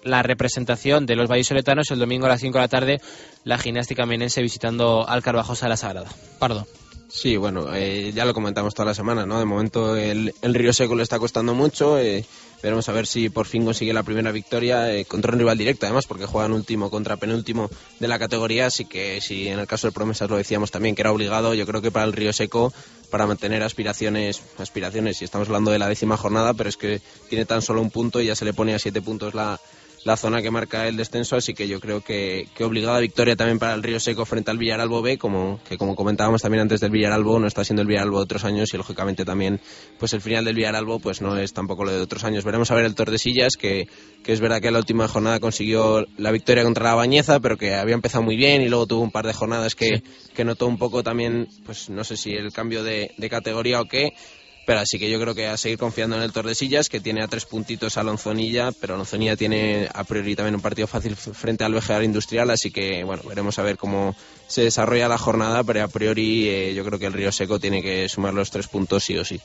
la, 0.04 0.24
representación 0.24 1.06
de 1.06 1.16
los 1.16 1.30
vallisoletanos 1.30 1.92
el 1.92 2.00
domingo 2.00 2.26
a 2.26 2.30
las 2.30 2.42
5 2.42 2.58
de 2.58 2.62
la 2.62 2.68
tarde 2.68 3.02
la 3.44 3.58
gimnástica 3.58 4.06
menense 4.06 4.42
visitando 4.42 5.08
al 5.08 5.24
Carvajosa 5.24 5.66
de 5.66 5.70
la 5.70 5.78
Sagrada. 5.78 6.10
Pardo. 6.40 6.68
Sí, 7.08 7.38
bueno, 7.38 7.74
eh, 7.74 8.12
ya 8.14 8.26
lo 8.26 8.34
comentamos 8.34 8.74
toda 8.74 8.88
la 8.88 8.94
semana, 8.94 9.26
¿no? 9.26 9.40
De 9.40 9.46
momento 9.46 9.96
el, 9.96 10.34
Río 10.42 10.74
Seco 10.74 10.96
le 10.96 11.04
está 11.04 11.20
costando 11.20 11.54
mucho. 11.54 11.98
Eh, 11.98 12.26
veremos 12.62 12.88
a 12.90 12.92
ver 12.92 13.08
si 13.08 13.30
por 13.30 13.46
fin 13.46 13.66
consigue 13.66 13.94
la 13.94 14.04
primera 14.04 14.32
victoria 14.32 14.94
eh, 14.94 15.06
contra 15.06 15.32
un 15.32 15.40
rival 15.40 15.58
directo, 15.58 15.86
además, 15.86 16.06
porque 16.06 16.26
juegan 16.26 16.52
último 16.52 16.90
contra 16.90 17.18
penúltimo 17.18 17.70
de 18.00 18.08
la 18.08 18.20
categoría. 18.20 18.68
Así 18.68 18.86
que 18.86 19.22
si 19.22 19.48
en 19.48 19.60
el 19.60 19.68
caso 19.68 19.88
del 19.88 19.94
Promesas 19.94 20.30
lo 20.30 20.38
decíamos 20.38 20.72
también 20.72 20.96
que 20.96 21.02
era 21.02 21.12
obligado, 21.12 21.54
yo 21.54 21.66
creo 21.66 21.82
que 21.82 21.92
para 21.92 22.06
el 22.06 22.14
Río 22.14 22.34
Seco, 22.34 22.74
para 23.10 23.28
mantener 23.28 23.64
aspiraciones, 23.64 24.42
aspiraciones, 24.58 25.22
y 25.22 25.26
estamos 25.26 25.48
hablando 25.48 25.72
de 25.72 25.80
la 25.80 25.88
décima 25.88 26.18
jornada, 26.18 26.54
pero 26.54 26.70
es 26.70 26.78
que 26.78 27.02
tiene 27.30 27.46
tan 27.46 27.62
solo 27.62 27.82
un 27.82 27.92
punto 27.92 28.22
y 28.22 28.28
ya 28.28 28.36
se 28.36 28.46
le 28.46 28.54
pone 28.54 28.74
a 28.74 28.80
siete 28.80 29.02
puntos 29.02 29.34
la, 29.34 29.60
la 30.06 30.16
zona 30.18 30.44
que 30.44 30.52
marca 30.52 30.88
el 30.88 30.98
descenso, 30.98 31.36
así 31.36 31.56
que 31.56 31.68
yo 31.68 31.80
creo 31.80 32.00
que, 32.00 32.48
que, 32.54 32.64
obligada 32.64 33.00
victoria 33.00 33.36
también 33.36 33.58
para 33.58 33.74
el 33.74 33.82
Río 33.82 34.00
Seco 34.00 34.24
frente 34.24 34.52
al 34.52 34.60
Villaralbo 34.60 35.02
B, 35.02 35.18
como 35.18 35.60
que 35.68 35.80
como 35.80 35.96
comentábamos 35.96 36.44
también 36.44 36.62
antes 36.62 36.80
del 36.80 36.92
Villaralbo, 36.92 37.40
no 37.40 37.48
está 37.48 37.64
siendo 37.66 37.82
el 37.82 37.88
Villaralbo 37.88 38.20
de 38.20 38.24
otros 38.24 38.46
años 38.46 38.72
y 38.72 38.78
lógicamente 38.78 39.26
también 39.26 39.60
pues 39.98 40.14
el 40.14 40.22
final 40.22 40.46
del 40.46 40.56
Villaralbo 40.56 41.00
pues 41.00 41.24
no 41.24 41.36
es 41.40 41.54
tampoco 41.54 41.86
lo 41.86 41.92
de 41.92 42.02
otros 42.02 42.24
años. 42.24 42.44
Veremos 42.44 42.70
a 42.70 42.76
ver 42.76 42.86
el 42.86 42.94
Tordesillas, 42.94 43.54
que, 43.58 43.88
que 44.24 44.32
es 44.32 44.40
verdad 44.40 44.62
que 44.62 44.68
en 44.68 44.74
la 44.74 44.80
última 44.80 45.08
jornada 45.08 45.40
consiguió 45.40 46.06
la 46.18 46.32
victoria 46.32 46.64
contra 46.64 46.86
la 46.86 46.94
Bañeza, 46.94 47.40
pero 47.40 47.58
que 47.58 47.74
había 47.74 47.96
empezado 47.96 48.24
muy 48.24 48.36
bien 48.36 48.62
y 48.62 48.70
luego 48.70 48.86
tuvo 48.86 49.02
un 49.02 49.12
par 49.12 49.26
de 49.26 49.34
jornadas 49.34 49.74
que, 49.74 50.04
que 50.36 50.46
notó 50.46 50.68
un 50.68 50.78
poco 50.78 51.02
también, 51.02 51.48
pues 51.66 51.90
no 51.90 52.04
sé 52.04 52.16
si 52.16 52.32
el 52.32 52.54
cambio 52.54 52.84
de, 52.84 53.12
de 53.18 53.30
categoría 53.30 53.82
o 53.82 53.86
qué, 53.86 54.14
Pero 54.66 54.80
así 54.80 54.98
que 54.98 55.10
yo 55.10 55.20
creo 55.20 55.36
que 55.36 55.48
a 55.48 55.58
seguir 55.58 55.78
confiando 55.78 56.16
en 56.16 56.24
el 56.24 56.32
Tordesillas, 56.32 56.90
que 56.90 57.00
tiene 57.00 57.22
a 57.22 57.28
tres 57.28 57.46
puntitos 57.46 57.98
a 57.98 58.04
Lonzonilla, 58.04 58.72
pero 58.80 58.98
Lonzonilla 58.98 59.36
tiene 59.36 59.88
a 59.94 60.04
priori 60.04 60.36
también 60.36 60.56
un 60.56 60.62
partido 60.62 60.88
fácil 60.88 61.16
frente 61.16 61.64
al 61.64 61.74
Vejear 61.74 62.04
Industrial, 62.04 62.50
así 62.50 62.72
que 62.72 63.04
bueno, 63.04 63.24
veremos 63.28 63.60
a 63.60 63.64
ver 63.64 63.78
cómo 63.78 64.16
se 64.48 64.64
desarrolla 64.64 65.08
la 65.08 65.18
jornada, 65.18 65.64
pero 65.64 65.84
a 65.84 65.88
priori 65.88 66.48
eh, 66.50 66.74
yo 66.74 66.84
creo 66.86 67.00
que 67.00 67.06
el 67.06 67.14
Río 67.14 67.32
Seco 67.32 67.60
tiene 67.60 67.82
que 67.82 68.08
sumar 68.10 68.34
los 68.34 68.52
tres 68.52 68.68
puntos 68.68 69.04
sí 69.04 69.18
o 69.18 69.26
sí. 69.26 69.40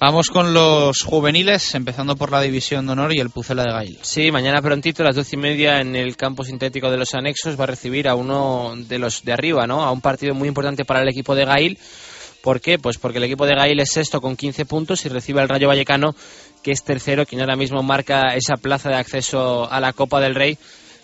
Vamos 0.00 0.28
con 0.28 0.54
los 0.54 1.02
juveniles, 1.02 1.74
empezando 1.74 2.16
por 2.16 2.30
la 2.30 2.40
División 2.40 2.86
de 2.86 2.92
Honor 2.92 3.14
y 3.14 3.20
el 3.20 3.30
Pucela 3.30 3.62
de 3.64 3.72
Gail. 3.72 3.98
Sí, 4.02 4.30
mañana 4.30 4.62
prontito 4.62 5.02
a 5.02 5.06
las 5.06 5.16
doce 5.16 5.36
y 5.36 5.38
media 5.38 5.80
en 5.80 5.96
el 5.96 6.16
campo 6.16 6.44
sintético 6.44 6.90
de 6.90 6.98
los 6.98 7.14
anexos 7.14 7.58
va 7.58 7.64
a 7.64 7.68
recibir 7.68 8.08
a 8.08 8.14
uno 8.14 8.74
de 8.76 8.98
los 8.98 9.24
de 9.24 9.32
arriba, 9.32 9.66
¿no? 9.66 9.84
A 9.84 9.90
un 9.90 10.00
partido 10.00 10.34
muy 10.34 10.48
importante 10.48 10.84
para 10.84 11.02
el 11.02 11.08
equipo 11.08 11.34
de 11.34 11.44
Gail 11.44 11.78
¿Por 12.44 12.60
qué? 12.60 12.78
Pues 12.78 12.98
porque 12.98 13.16
el 13.16 13.24
equipo 13.24 13.46
de 13.46 13.54
Gail 13.54 13.80
es 13.80 13.88
sexto 13.88 14.20
con 14.20 14.36
15 14.36 14.66
puntos 14.66 15.06
y 15.06 15.08
recibe 15.08 15.40
al 15.40 15.48
Rayo 15.48 15.66
Vallecano, 15.66 16.14
que 16.62 16.72
es 16.72 16.84
tercero, 16.84 17.24
quien 17.24 17.40
ahora 17.40 17.56
mismo 17.56 17.82
marca 17.82 18.34
esa 18.34 18.56
plaza 18.56 18.90
de 18.90 18.96
acceso 18.96 19.66
a 19.72 19.80
la 19.80 19.94
Copa 19.94 20.20
del 20.20 20.34
Rey. 20.34 20.58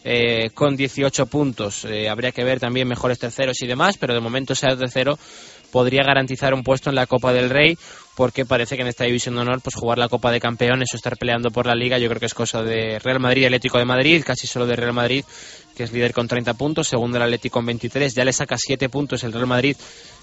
Eh, 0.04 0.50
con 0.54 0.76
18 0.76 1.26
puntos. 1.26 1.86
Eh, 1.86 2.08
habría 2.08 2.32
que 2.32 2.44
ver 2.44 2.58
también 2.60 2.88
mejores 2.88 3.18
terceros 3.18 3.60
y 3.62 3.66
demás, 3.66 3.96
pero 3.98 4.14
de 4.14 4.20
momento 4.20 4.54
ser 4.54 4.78
tercero 4.78 5.18
podría 5.70 6.02
garantizar 6.02 6.52
un 6.52 6.62
puesto 6.62 6.90
en 6.90 6.96
la 6.96 7.06
Copa 7.06 7.32
del 7.32 7.50
Rey, 7.50 7.76
porque 8.20 8.44
parece 8.44 8.76
que 8.76 8.82
en 8.82 8.88
esta 8.88 9.04
división 9.04 9.34
de 9.34 9.40
honor, 9.40 9.62
pues 9.62 9.74
jugar 9.74 9.96
la 9.96 10.10
Copa 10.10 10.30
de 10.30 10.40
Campeones 10.40 10.90
o 10.92 10.96
estar 10.96 11.16
peleando 11.16 11.50
por 11.50 11.64
la 11.64 11.74
Liga, 11.74 11.96
yo 11.96 12.06
creo 12.10 12.20
que 12.20 12.26
es 12.26 12.34
cosa 12.34 12.62
de 12.62 12.98
Real 12.98 13.18
Madrid 13.18 13.40
y 13.40 13.44
Atlético 13.46 13.78
de 13.78 13.86
Madrid, 13.86 14.22
casi 14.26 14.46
solo 14.46 14.66
de 14.66 14.76
Real 14.76 14.92
Madrid, 14.92 15.24
que 15.74 15.84
es 15.84 15.92
líder 15.94 16.12
con 16.12 16.28
30 16.28 16.52
puntos, 16.52 16.86
segundo 16.86 17.16
el 17.16 17.22
Atlético 17.22 17.54
con 17.54 17.64
23, 17.64 18.14
ya 18.14 18.22
le 18.22 18.34
saca 18.34 18.56
7 18.58 18.90
puntos 18.90 19.24
el 19.24 19.32
Real 19.32 19.46
Madrid 19.46 19.74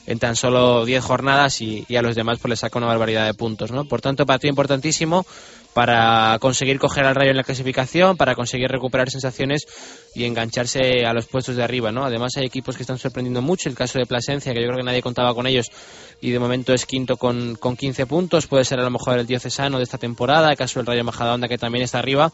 en 0.05 0.19
tan 0.19 0.35
solo 0.35 0.85
10 0.85 1.03
jornadas 1.03 1.59
y, 1.61 1.85
a 1.95 2.01
los 2.03 2.15
demás 2.15 2.37
pues 2.39 2.51
le 2.51 2.55
saca 2.55 2.77
una 2.77 2.87
barbaridad 2.87 3.25
de 3.25 3.33
puntos, 3.33 3.71
¿no? 3.71 3.85
Por 3.85 3.99
tanto, 3.99 4.27
partido 4.27 4.51
importantísimo 4.51 5.25
para 5.73 6.37
conseguir 6.39 6.79
coger 6.79 7.05
al 7.05 7.13
Rayo 7.13 7.31
en 7.31 7.37
la 7.37 7.43
clasificación, 7.43 8.17
para 8.17 8.33
conseguir 8.33 8.67
recuperar 8.67 9.11
sensaciones 9.11 9.67
y 10.15 10.23
engancharse 10.23 11.05
a 11.05 11.13
los 11.13 11.27
puestos 11.27 11.55
de 11.55 11.63
arriba, 11.63 11.91
¿no? 11.91 12.03
Además 12.03 12.31
hay 12.37 12.45
equipos 12.45 12.75
que 12.75 12.83
están 12.83 12.97
sorprendiendo 12.97 13.43
mucho, 13.43 13.69
el 13.69 13.75
caso 13.75 13.99
de 13.99 14.07
Plasencia, 14.07 14.53
que 14.53 14.61
yo 14.61 14.67
creo 14.67 14.77
que 14.77 14.83
nadie 14.83 15.03
contaba 15.03 15.35
con 15.35 15.45
ellos 15.45 15.69
y 16.19 16.31
de 16.31 16.39
momento 16.39 16.73
es 16.73 16.85
quinto 16.85 17.17
con, 17.17 17.55
con 17.55 17.75
15 17.75 17.86
puntos, 17.93 18.47
puede 18.47 18.65
ser 18.65 18.79
a 18.79 18.83
lo 18.83 18.89
mejor 18.89 19.19
el 19.19 19.27
diocesano 19.27 19.77
de 19.77 19.83
esta 19.83 19.97
temporada, 19.97 20.51
el 20.51 20.57
caso 20.57 20.79
del 20.79 20.87
Rayo 20.87 21.03
Majadahonda 21.03 21.47
que 21.47 21.57
también 21.57 21.83
está 21.83 21.99
arriba 21.99 22.31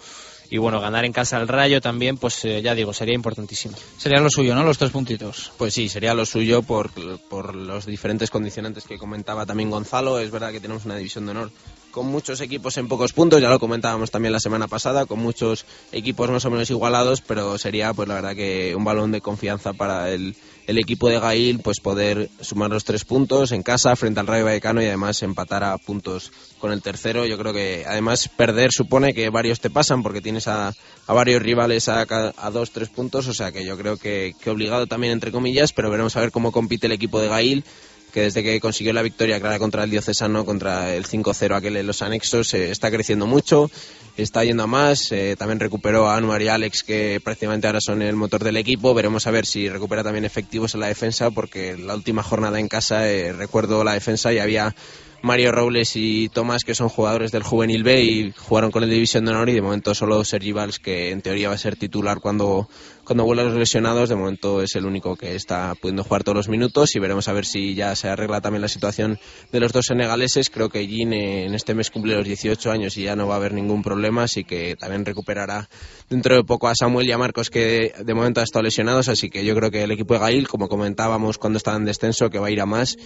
y 0.50 0.58
bueno, 0.58 0.80
ganar 0.80 1.04
en 1.04 1.14
casa 1.14 1.38
al 1.38 1.48
Rayo 1.48 1.82
también, 1.82 2.18
pues 2.18 2.46
eh, 2.46 2.62
ya 2.62 2.76
digo, 2.76 2.94
sería 2.94 3.16
importantísimo. 3.16 3.76
Sería 3.98 4.20
lo 4.20 4.30
suyo, 4.30 4.54
¿no? 4.54 4.64
Los 4.64 4.78
tres 4.78 4.92
puntitos. 4.92 5.52
Pues 5.58 5.74
sí, 5.74 5.90
sería 5.90 6.14
lo 6.14 6.28
suyo 6.28 6.62
por, 6.62 6.92
por 7.30 7.56
los 7.56 7.88
diferentes 7.88 8.30
condicionantes 8.30 8.84
que 8.84 9.00
comentaba 9.00 9.48
también 9.48 9.72
Gonzalo. 9.72 10.20
Es 10.20 10.30
verdad 10.30 10.52
que 10.52 10.60
tenemos 10.60 10.86
una 10.86 10.96
división 10.96 11.26
de 11.26 11.32
honor 11.32 11.52
con 11.90 12.08
muchos 12.08 12.42
equipos 12.42 12.78
en 12.78 12.88
pocos 12.88 13.14
puntos, 13.14 13.40
ya 13.40 13.50
lo 13.50 13.60
comentábamos 13.60 14.10
también 14.10 14.32
la 14.34 14.40
semana 14.40 14.68
pasada, 14.68 15.06
con 15.06 15.20
muchos 15.20 15.66
equipos 15.92 16.28
más 16.32 16.44
o 16.44 16.50
menos 16.50 16.70
igualados, 16.72 17.22
pero 17.22 17.56
sería 17.60 17.94
pues 17.94 18.08
la 18.08 18.16
verdad 18.16 18.36
que 18.36 18.76
un 18.76 18.84
balón 18.84 19.12
de 19.12 19.22
confianza 19.22 19.74
para 19.74 20.10
el, 20.10 20.36
el 20.68 20.78
equipo 20.78 21.10
de 21.10 21.20
Gail 21.20 21.60
pues 21.60 21.80
poder 21.80 22.30
sumar 22.42 22.70
los 22.70 22.84
tres 22.84 23.06
puntos 23.06 23.52
en 23.52 23.64
casa 23.64 23.96
frente 23.96 24.20
al 24.20 24.28
Rayo 24.28 24.46
Vallecano 24.46 24.82
y 24.82 24.86
además 24.86 25.22
empatar 25.24 25.64
a 25.64 25.78
puntos 25.78 26.32
con 26.60 26.72
el 26.72 26.82
tercero. 26.82 27.26
Yo 27.26 27.38
creo 27.38 27.54
que 27.54 27.86
además 27.88 28.30
perder 28.30 28.72
supone 28.72 29.14
que 29.14 29.30
varios 29.30 29.60
te 29.60 29.70
pasan 29.70 30.04
porque 30.04 30.22
tienes 30.22 30.48
a, 30.48 30.74
a 31.08 31.14
varios 31.14 31.42
rivales 31.42 31.90
a, 31.90 32.02
a, 32.02 32.52
dos, 32.52 32.72
tres 32.72 32.90
puntos, 32.90 33.28
o 33.28 33.34
sea 33.34 33.52
que 33.52 33.66
yo 33.66 33.78
creo 33.78 33.98
que, 33.98 34.34
que 34.42 34.50
obligado 34.50 34.88
también 34.88 35.14
entre 35.14 35.32
comillas, 35.32 35.74
pero 35.74 35.90
veremos 35.90 36.16
a 36.16 36.22
ver 36.22 36.32
cómo 36.32 36.52
compite 36.52 36.88
el 36.88 36.94
equipo 36.94 37.20
de 37.20 37.30
Gail 37.30 37.66
que 38.14 38.22
desde 38.22 38.44
que 38.44 38.60
consiguió 38.60 38.94
la 38.94 39.02
victoria 39.02 39.40
clara 39.40 39.58
contra 39.58 39.84
el 39.84 39.90
Diocesano, 39.90 40.46
contra 40.46 40.94
el 40.94 41.06
5-0 41.08 41.56
aquel 41.56 41.78
en 41.78 41.88
los 41.88 42.04
anexos, 42.04 42.54
eh, 42.54 42.70
está 42.70 42.92
creciendo 42.92 43.26
mucho, 43.26 43.72
está 44.16 44.44
yendo 44.44 44.64
a 44.64 44.68
más. 44.68 45.12
Eh, 45.12 45.36
también 45.38 45.60
recuperó 45.60 46.08
a 46.08 46.16
Anuar 46.16 46.44
y 46.44 46.48
Alex, 46.48 46.84
que 46.84 47.20
prácticamente 47.24 47.66
ahora 47.66 47.82
son 47.82 48.04
el 48.04 48.16
motor 48.16 48.44
del 48.44 48.58
equipo. 48.58 48.94
Veremos 48.94 49.26
a 49.26 49.32
ver 49.32 49.48
si 49.48 49.68
recupera 49.68 50.04
también 50.04 50.26
efectivos 50.26 50.76
en 50.76 50.82
la 50.82 50.88
defensa, 50.88 51.32
porque 51.32 51.76
la 51.76 51.96
última 51.96 52.22
jornada 52.22 52.60
en 52.60 52.68
casa, 52.68 53.10
eh, 53.10 53.34
recuerdo 53.34 53.84
la 53.84 53.94
defensa 53.94 54.32
y 54.32 54.38
había 54.38 54.76
Mario 55.24 55.54
Robles 55.54 55.96
y 55.96 56.28
Tomás, 56.28 56.66
que 56.66 56.76
son 56.76 56.90
jugadores 56.90 57.32
del 57.32 57.44
Juvenil 57.44 57.82
B 57.82 58.04
y 58.04 58.32
jugaron 58.34 58.72
con 58.72 58.84
el 58.84 58.90
División 58.90 59.24
de 59.24 59.32
Honor 59.32 59.48
y 59.48 59.54
de 59.54 59.62
momento 59.62 59.96
solo 59.96 60.26
Sergi 60.26 60.52
Valls, 60.52 60.80
que 60.80 61.12
en 61.12 61.22
teoría 61.22 61.48
va 61.48 61.56
a 61.56 61.58
ser 61.58 61.78
titular 61.78 62.20
cuando, 62.20 62.68
cuando 63.06 63.24
vuelvan 63.24 63.46
los 63.46 63.56
lesionados, 63.56 64.10
de 64.10 64.18
momento 64.18 64.62
es 64.62 64.76
el 64.76 64.86
único 64.86 65.16
que 65.16 65.34
está 65.34 65.76
pudiendo 65.80 66.04
jugar 66.04 66.26
todos 66.26 66.36
los 66.36 66.50
minutos 66.50 66.94
y 66.98 67.00
veremos 67.00 67.30
a 67.30 67.34
ver 67.34 67.46
si 67.46 67.74
ya 67.74 67.96
se 67.96 68.10
arregla 68.10 68.42
también 68.42 68.62
la 68.62 68.68
situación 68.68 69.18
de 69.50 69.62
los 69.62 69.72
dos 69.72 69.86
senegaleses. 69.88 70.50
Creo 70.50 70.68
que 70.68 70.86
Jean 70.86 71.14
en 71.14 71.56
este 71.56 71.74
mes 71.74 71.90
cumple 71.90 72.18
los 72.18 72.26
18 72.26 72.70
años 72.70 72.98
y 72.98 73.04
ya 73.04 73.16
no 73.16 73.26
va 73.26 73.36
a 73.36 73.38
haber 73.38 73.54
ningún 73.54 73.82
problema, 73.82 74.24
así 74.24 74.44
que 74.44 74.76
también 74.76 75.06
recuperará 75.06 75.70
dentro 76.10 76.36
de 76.36 76.44
poco 76.44 76.68
a 76.68 76.76
Samuel 76.76 77.08
y 77.08 77.14
a 77.14 77.18
Marcos, 77.18 77.50
que 77.50 77.94
de 77.98 78.14
momento 78.14 78.42
han 78.42 78.44
estado 78.44 78.64
lesionados, 78.64 79.08
así 79.08 79.30
que 79.30 79.46
yo 79.46 79.56
creo 79.56 79.72
que 79.72 79.86
el 79.86 79.92
equipo 79.92 80.16
de 80.16 80.20
Gail, 80.20 80.50
como 80.50 80.68
comentábamos 80.68 81.38
cuando 81.38 81.56
estaba 81.56 81.78
en 81.78 81.86
descenso, 81.86 82.30
que 82.30 82.40
va 82.40 82.48
a 82.48 82.52
ir 82.52 82.60
a 82.60 82.66
más 82.66 82.98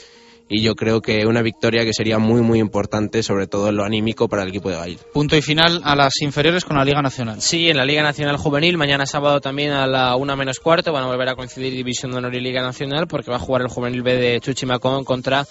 y 0.49 0.61
yo 0.61 0.75
creo 0.75 1.01
que 1.01 1.25
una 1.25 1.41
victoria 1.41 1.83
que 1.83 1.93
sería 1.93 2.19
muy 2.19 2.41
muy 2.41 2.59
importante, 2.59 3.23
sobre 3.23 3.47
todo 3.47 3.69
en 3.69 3.75
lo 3.75 3.83
anímico 3.83 4.27
para 4.27 4.43
el 4.43 4.49
equipo 4.49 4.69
de 4.69 4.77
Gail. 4.77 4.99
Punto 5.13 5.35
y 5.35 5.41
final 5.41 5.81
a 5.83 5.95
las 5.95 6.21
inferiores 6.21 6.65
con 6.65 6.77
la 6.77 6.85
Liga 6.85 7.01
Nacional. 7.01 7.41
Sí, 7.41 7.69
en 7.69 7.77
la 7.77 7.85
Liga 7.85 8.03
Nacional 8.03 8.37
Juvenil, 8.37 8.77
mañana 8.77 9.05
sábado 9.05 9.41
también 9.41 9.71
a 9.71 9.87
la 9.87 10.15
una 10.15 10.35
menos 10.35 10.59
cuarto 10.59 10.91
van 10.91 11.03
a 11.03 11.07
volver 11.07 11.29
a 11.29 11.35
coincidir 11.35 11.73
División 11.73 12.11
de 12.11 12.17
Honor 12.17 12.35
y 12.35 12.41
Liga 12.41 12.61
Nacional 12.61 13.07
porque 13.07 13.31
va 13.31 13.37
a 13.37 13.39
jugar 13.39 13.61
el 13.61 13.69
Juvenil 13.69 14.03
B 14.03 14.15
de 14.15 14.39
Chuchimacón 14.39 15.03
contra 15.03 15.45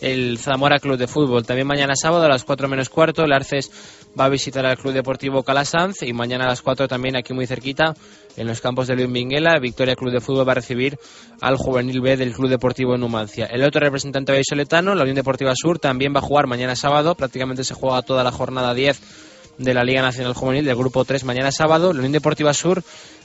el 0.00 0.38
Zamora 0.38 0.78
Club 0.78 0.96
de 0.96 1.06
Fútbol. 1.06 1.44
También 1.44 1.66
mañana 1.66 1.94
sábado 1.96 2.24
a 2.24 2.28
las 2.28 2.44
4 2.44 2.68
menos 2.68 2.88
cuarto 2.88 3.24
el 3.24 3.32
Arces 3.32 3.70
va 4.18 4.26
a 4.26 4.28
visitar 4.28 4.64
al 4.66 4.76
Club 4.76 4.92
Deportivo 4.92 5.42
Calasanz 5.42 6.02
y 6.02 6.12
mañana 6.12 6.44
a 6.44 6.48
las 6.48 6.62
4 6.62 6.88
también 6.88 7.16
aquí 7.16 7.32
muy 7.32 7.46
cerquita 7.46 7.94
en 8.36 8.46
los 8.46 8.60
campos 8.60 8.86
de 8.86 8.96
Luis 8.96 9.08
Minguela, 9.08 9.58
Victoria 9.60 9.96
Club 9.96 10.12
de 10.12 10.20
Fútbol 10.20 10.46
va 10.46 10.52
a 10.52 10.56
recibir 10.56 10.98
al 11.40 11.56
Juvenil 11.56 12.00
B 12.00 12.16
del 12.16 12.32
Club 12.32 12.50
Deportivo 12.50 12.96
Numancia. 12.96 13.46
El 13.46 13.62
otro 13.62 13.80
representante 13.80 14.32
vallisoletano, 14.32 14.94
la 14.94 15.02
Unión 15.02 15.16
Deportiva 15.16 15.52
Sur, 15.54 15.78
también 15.78 16.14
va 16.14 16.18
a 16.18 16.22
jugar 16.22 16.46
mañana 16.46 16.76
sábado, 16.76 17.14
prácticamente 17.14 17.64
se 17.64 17.74
juega 17.74 18.02
toda 18.02 18.24
la 18.24 18.32
jornada 18.32 18.74
10 18.74 19.00
de 19.58 19.74
la 19.74 19.84
Liga 19.84 20.02
Nacional 20.02 20.34
Juvenil 20.34 20.64
del 20.64 20.76
Grupo 20.76 21.04
3 21.04 21.24
mañana 21.24 21.52
sábado. 21.52 21.92
La 21.92 21.98
Unión 21.98 22.12
Deportiva 22.12 22.52
Sur 22.52 22.82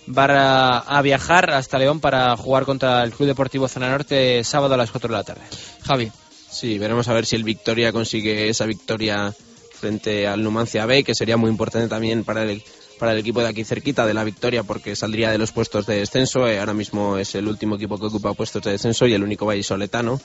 va 0.08 0.80
a, 0.80 1.02
viajar 1.02 1.52
hasta 1.52 1.80
León 1.80 2.00
para 2.00 2.36
jugar 2.38 2.66
contra 2.66 3.04
el 3.04 3.12
Club 3.12 3.28
Deportivo 3.28 3.68
Zona 3.68 3.90
Norte 3.90 4.44
sábado 4.44 4.74
a 4.74 4.78
las 4.78 4.92
4 4.92 5.08
de 5.08 5.16
la 5.16 5.24
tarde. 5.24 5.42
Javi. 5.84 6.12
Sí, 6.52 6.80
veremos 6.80 7.08
a 7.08 7.14
ver 7.14 7.26
si 7.26 7.36
el 7.36 7.44
Victoria 7.44 7.92
consigue 7.92 8.50
esa 8.50 8.66
victoria 8.66 9.34
frente 9.80 10.28
al 10.28 10.44
Numancia 10.44 10.86
B, 10.86 11.04
que 11.04 11.16
sería 11.16 11.38
muy 11.38 11.50
importante 11.50 11.88
también 11.88 12.24
para 12.24 12.44
el, 12.44 12.64
para 13.00 13.14
el 13.14 13.20
equipo 13.20 13.40
de 13.40 13.48
aquí 13.48 13.64
cerquita 13.64 14.06
de 14.06 14.14
la 14.14 14.24
victoria 14.24 14.64
porque 14.64 14.96
saldría 14.96 15.32
de 15.32 15.38
los 15.38 15.52
puestos 15.52 15.86
de 15.86 15.98
descenso. 15.98 16.48
Eh, 16.48 16.60
ahora 16.60 16.74
mismo 16.74 17.18
es 17.18 17.36
el 17.36 17.48
último 17.48 17.76
equipo 17.76 17.98
que 17.98 18.08
ocupa 18.08 18.34
puestos 18.34 18.62
de 18.64 18.72
descenso 18.72 19.08
y 19.08 19.14
el 19.14 19.24
único 19.24 19.46
vallisoletano. 19.46 20.20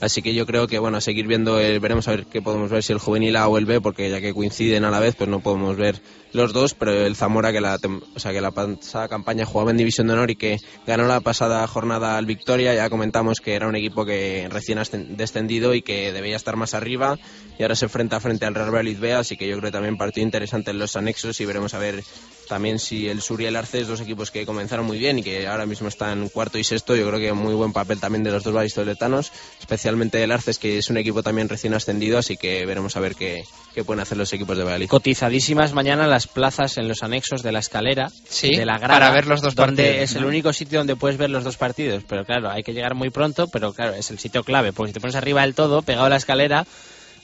Así 0.00 0.22
que 0.22 0.32
yo 0.32 0.46
creo 0.46 0.66
que, 0.66 0.78
bueno, 0.78 0.96
a 0.96 1.00
seguir 1.00 1.26
viendo, 1.26 1.56
veremos 1.56 2.08
a 2.08 2.12
ver 2.12 2.26
qué 2.26 2.40
podemos 2.40 2.70
ver 2.70 2.82
si 2.82 2.92
el 2.92 2.98
juvenil 2.98 3.36
A 3.36 3.48
o 3.48 3.58
el 3.58 3.66
B, 3.66 3.80
porque 3.80 4.08
ya 4.08 4.20
que 4.20 4.32
coinciden 4.32 4.84
a 4.84 4.90
la 4.90 5.00
vez, 5.00 5.14
pues 5.14 5.28
no 5.28 5.40
podemos 5.40 5.76
ver 5.76 6.00
los 6.32 6.52
dos, 6.52 6.74
pero 6.74 6.92
el 6.92 7.16
Zamora 7.16 7.52
que 7.52 7.60
la, 7.60 7.78
o 8.14 8.18
sea, 8.18 8.32
que 8.32 8.40
la 8.40 8.50
pasada 8.50 9.08
campaña 9.08 9.44
jugaba 9.44 9.70
en 9.70 9.76
División 9.76 10.06
de 10.06 10.12
Honor 10.14 10.30
y 10.30 10.36
que 10.36 10.58
ganó 10.86 11.06
la 11.06 11.20
pasada 11.20 11.66
jornada 11.66 12.16
al 12.16 12.26
Victoria, 12.26 12.74
ya 12.74 12.90
comentamos 12.90 13.40
que 13.40 13.54
era 13.54 13.68
un 13.68 13.76
equipo 13.76 14.04
que 14.04 14.48
recién 14.50 14.80
descendido 15.16 15.74
y 15.74 15.82
que 15.82 16.12
debía 16.12 16.36
estar 16.36 16.56
más 16.56 16.74
arriba 16.74 17.18
y 17.58 17.62
ahora 17.62 17.74
se 17.74 17.86
enfrenta 17.86 18.20
frente 18.20 18.46
al 18.46 18.54
Real 18.54 18.70
Valladolid 18.70 18.98
B, 18.98 19.12
así 19.12 19.36
que 19.36 19.46
yo 19.46 19.56
creo 19.58 19.70
que 19.70 19.72
también 19.72 19.96
partido 19.96 20.24
interesante 20.24 20.70
en 20.70 20.78
los 20.78 20.96
anexos 20.96 21.40
y 21.40 21.44
veremos 21.44 21.74
a 21.74 21.78
ver 21.78 22.02
también 22.48 22.78
si 22.78 23.08
el 23.08 23.22
Sur 23.22 23.40
y 23.40 23.46
el 23.46 23.54
Arces, 23.54 23.86
dos 23.86 24.00
equipos 24.00 24.30
que 24.30 24.44
comenzaron 24.44 24.84
muy 24.84 24.98
bien 24.98 25.20
y 25.20 25.22
que 25.22 25.46
ahora 25.46 25.66
mismo 25.66 25.86
están 25.86 26.28
cuarto 26.28 26.58
y 26.58 26.64
sexto, 26.64 26.96
yo 26.96 27.06
creo 27.06 27.20
que 27.20 27.32
muy 27.32 27.54
buen 27.54 27.72
papel 27.72 28.00
también 28.00 28.24
de 28.24 28.32
los 28.32 28.42
dos 28.42 28.52
vallisoletanos, 28.52 29.32
especialmente 29.60 30.22
el 30.22 30.32
Arces, 30.32 30.58
que 30.58 30.78
es 30.78 30.90
un 30.90 30.96
equipo 30.96 31.22
también 31.22 31.48
recién 31.48 31.74
ascendido, 31.74 32.18
así 32.18 32.36
que 32.36 32.66
veremos 32.66 32.96
a 32.96 33.00
ver 33.00 33.14
qué, 33.14 33.44
qué 33.72 33.84
pueden 33.84 34.00
hacer 34.00 34.18
los 34.18 34.32
equipos 34.32 34.56
de 34.56 34.64
Valladolid. 34.64 34.88
Cotizadísimas 34.88 35.72
mañana 35.74 36.08
las 36.08 36.19
plazas 36.26 36.78
en 36.78 36.88
los 36.88 37.02
anexos 37.02 37.42
de 37.42 37.52
la 37.52 37.58
escalera, 37.60 38.10
de 38.42 38.64
la 38.64 38.78
grada, 38.78 38.94
para 38.94 39.10
ver 39.10 39.26
los 39.26 39.40
dos 39.40 39.54
donde 39.54 39.84
partidos. 39.84 40.10
Es 40.10 40.16
el 40.16 40.24
único 40.24 40.52
sitio 40.52 40.78
donde 40.78 40.96
puedes 40.96 41.18
ver 41.18 41.30
los 41.30 41.44
dos 41.44 41.56
partidos, 41.56 42.04
pero 42.08 42.24
claro, 42.24 42.50
hay 42.50 42.62
que 42.62 42.72
llegar 42.72 42.94
muy 42.94 43.10
pronto, 43.10 43.48
pero 43.48 43.72
claro, 43.72 43.94
es 43.94 44.10
el 44.10 44.18
sitio 44.18 44.44
clave, 44.44 44.72
porque 44.72 44.90
si 44.90 44.94
te 44.94 45.00
pones 45.00 45.16
arriba 45.16 45.42
del 45.42 45.54
todo, 45.54 45.82
pegado 45.82 46.06
a 46.06 46.10
la 46.10 46.16
escalera, 46.16 46.66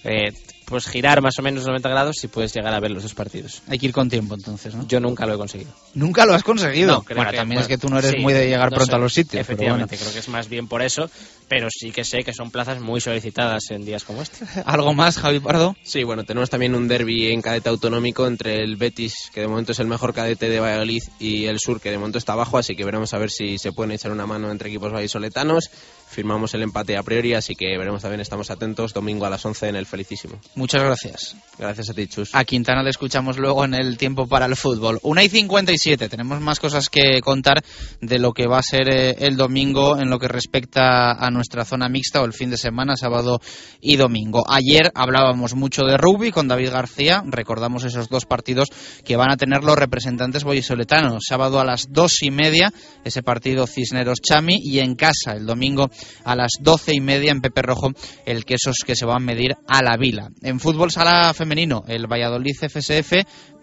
eh, 0.05 0.32
pues 0.66 0.86
girar 0.88 1.22
más 1.22 1.38
o 1.38 1.42
menos 1.42 1.64
90 1.64 1.88
grados 1.88 2.22
y 2.24 2.28
puedes 2.28 2.52
llegar 2.52 2.74
a 2.74 2.80
ver 2.80 2.90
los 2.90 3.04
dos 3.04 3.14
partidos. 3.14 3.62
Hay 3.68 3.78
que 3.78 3.86
ir 3.86 3.92
con 3.92 4.10
tiempo 4.10 4.34
entonces, 4.34 4.74
¿no? 4.74 4.86
Yo 4.86 5.00
nunca 5.00 5.24
lo 5.24 5.34
he 5.34 5.38
conseguido. 5.38 5.70
¿Nunca 5.94 6.26
lo 6.26 6.34
has 6.34 6.42
conseguido? 6.42 6.88
No, 6.88 7.04
bueno, 7.08 7.30
que, 7.30 7.36
también 7.36 7.60
es 7.60 7.68
que 7.68 7.78
tú 7.78 7.88
no 7.88 7.98
eres 7.98 8.14
muy 8.20 8.32
de 8.32 8.48
llegar 8.48 8.70
pronto 8.70 8.96
a 8.96 8.98
los 8.98 9.14
sitios. 9.14 9.40
Efectivamente, 9.40 9.96
creo 9.96 10.12
que 10.12 10.18
es 10.18 10.28
más 10.28 10.48
bien 10.48 10.66
por 10.66 10.82
eso, 10.82 11.08
pero 11.48 11.68
sí 11.70 11.92
que 11.92 12.04
sé 12.04 12.24
que 12.24 12.32
son 12.32 12.50
plazas 12.50 12.80
muy 12.80 13.00
solicitadas 13.00 13.70
en 13.70 13.84
días 13.84 14.02
como 14.02 14.22
este. 14.22 14.44
¿Algo 14.66 14.92
más, 14.92 15.18
Javi 15.18 15.38
Pardo? 15.38 15.76
Sí, 15.84 16.02
bueno, 16.02 16.24
tenemos 16.24 16.50
también 16.50 16.74
un 16.74 16.88
derby 16.88 17.30
en 17.30 17.42
cadete 17.42 17.68
autonómico 17.68 18.26
entre 18.26 18.62
el 18.62 18.76
Betis, 18.76 19.30
que 19.32 19.42
de 19.42 19.48
momento 19.48 19.70
es 19.70 19.78
el 19.78 19.86
mejor 19.86 20.14
cadete 20.14 20.48
de 20.48 20.58
Valladolid, 20.58 21.02
y 21.20 21.46
el 21.46 21.60
Sur, 21.60 21.80
que 21.80 21.92
de 21.92 21.98
momento 21.98 22.18
está 22.18 22.32
abajo, 22.32 22.58
así 22.58 22.74
que 22.74 22.84
veremos 22.84 23.14
a 23.14 23.18
ver 23.18 23.30
si 23.30 23.58
se 23.58 23.70
pueden 23.70 23.92
echar 23.92 24.10
una 24.10 24.26
mano 24.26 24.50
entre 24.50 24.68
equipos 24.68 24.92
vallisoletanos. 24.92 25.70
Firmamos 26.08 26.54
el 26.54 26.62
empate 26.62 26.96
a 26.96 27.02
priori, 27.02 27.34
así 27.34 27.54
que 27.54 27.76
veremos 27.78 28.02
también, 28.02 28.20
estamos 28.20 28.50
atentos, 28.50 28.92
domingo 28.92 29.26
a 29.26 29.30
las 29.30 29.44
11 29.44 29.68
en 29.68 29.76
el 29.76 29.86
Felicísimo. 29.86 30.40
Muchas 30.57 30.82
gracias. 30.82 31.36
Gracias 31.59 31.88
a 31.88 31.94
ti, 31.94 32.07
Chus. 32.07 32.34
A 32.34 32.44
Quintana 32.44 32.82
le 32.82 32.90
escuchamos 32.90 33.38
luego 33.38 33.64
en 33.64 33.72
el 33.72 33.96
tiempo 33.96 34.26
para 34.26 34.44
el 34.44 34.57
fútbol. 34.57 34.98
Una 35.02 35.22
y 35.22 35.28
57. 35.30 36.09
Tenemos 36.09 36.40
más 36.40 36.61
cosas 36.61 36.90
que 36.90 37.20
contar 37.22 37.62
de 38.00 38.18
lo 38.18 38.32
que 38.32 38.46
va 38.46 38.59
a 38.59 38.62
ser 38.62 38.88
eh, 38.88 39.16
el 39.20 39.36
domingo 39.36 39.98
en 39.98 40.11
lo 40.11 40.18
que 40.18 40.28
respecta 40.28 41.12
a 41.12 41.30
nuestra 41.30 41.64
zona 41.64 41.88
mixta 41.88 42.20
o 42.20 42.26
el 42.26 42.34
fin 42.34 42.50
de 42.50 42.59
semana, 42.59 42.96
sábado 42.96 43.40
y 43.80 43.96
domingo. 43.96 44.44
Ayer 44.48 44.90
hablábamos 44.94 45.54
mucho 45.54 45.84
de 45.84 45.96
rugby 45.96 46.30
con 46.30 46.46
David 46.46 46.70
García. 46.70 47.22
Recordamos 47.26 47.84
esos 47.84 48.09
dos 48.09 48.26
partidos 48.26 48.68
que 49.04 49.16
van 49.16 49.30
a 49.30 49.38
tener 49.38 49.64
los 49.64 49.76
representantes 49.76 50.44
boyisoletanos. 50.44 51.24
Sábado 51.26 51.59
a 51.59 51.64
las 51.64 51.86
dos 51.90 52.22
y 52.22 52.30
media, 52.30 52.70
ese 53.04 53.22
partido 53.22 53.66
Cisneros-Chami. 53.66 54.59
Y 54.62 54.80
en 54.80 54.94
casa, 54.94 55.32
el 55.32 55.46
domingo 55.46 55.90
a 56.24 56.36
las 56.36 56.52
doce 56.61 56.94
y 56.94 57.00
media 57.00 57.32
en 57.32 57.40
Pepe 57.40 57.62
Rojo, 57.62 57.92
el 58.26 58.44
quesos 58.44 58.76
que 58.86 58.94
se 58.94 59.07
van 59.07 59.16
a 59.16 59.26
medir 59.26 59.54
a 59.66 59.82
la 59.82 59.96
vila. 59.96 60.28
En 60.47 60.61
fútbol 60.61 60.92
sala 60.92 61.34
femenino, 61.34 61.82
el 61.88 62.07
Valladolid 62.07 62.55
FSF 62.55 63.14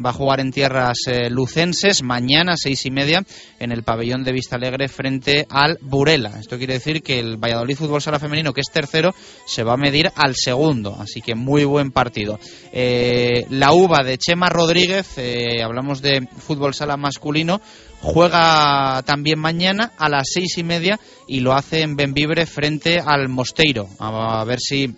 va 0.06 0.10
a 0.10 0.14
jugar 0.14 0.42
en 0.42 0.52
tierras 0.52 0.98
eh, 1.08 1.30
lucenses 1.30 2.04
mañana, 2.04 2.58
seis 2.58 2.86
y 2.86 2.92
media, 2.92 3.24
en 3.58 3.72
el 3.72 3.84
pabellón 3.84 4.26
de 4.26 4.34
Vista 4.34 4.58
Alegre 4.58 4.90
frente 4.90 5.48
al 5.50 5.78
Burela. 5.80 6.38
Esto 6.42 6.58
quiere 6.58 6.74
decir 6.74 7.02
que 7.02 7.20
el 7.20 7.38
Valladolid 7.38 7.78
Fútbol 7.78 8.02
Sala 8.02 8.20
Femenino, 8.20 8.52
que 8.52 8.60
es 8.60 8.70
tercero, 8.70 9.16
se 9.46 9.64
va 9.64 9.76
a 9.76 9.78
medir 9.78 10.12
al 10.14 10.36
segundo. 10.36 10.98
Así 11.00 11.22
que 11.22 11.36
muy 11.36 11.64
buen 11.64 11.92
partido. 11.92 12.38
Eh, 12.74 13.46
la 13.50 13.72
uva 13.72 14.04
de 14.04 14.18
Chema 14.18 14.50
Rodríguez, 14.50 15.18
eh, 15.18 15.64
hablamos 15.64 16.02
de 16.02 16.28
fútbol 16.38 16.74
sala 16.74 16.98
masculino, 16.98 17.62
juega 18.02 19.02
también 19.04 19.40
mañana 19.40 19.94
a 19.98 20.10
las 20.10 20.24
seis 20.34 20.58
y 20.58 20.66
media 20.66 21.00
y 21.30 21.40
lo 21.40 21.54
hace 21.54 21.80
en 21.80 21.96
Benvibre 21.96 22.46
frente 22.46 23.00
al 23.00 23.30
Mosteiro. 23.30 23.88
A 24.00 24.44
ver 24.44 24.60
si 24.60 24.94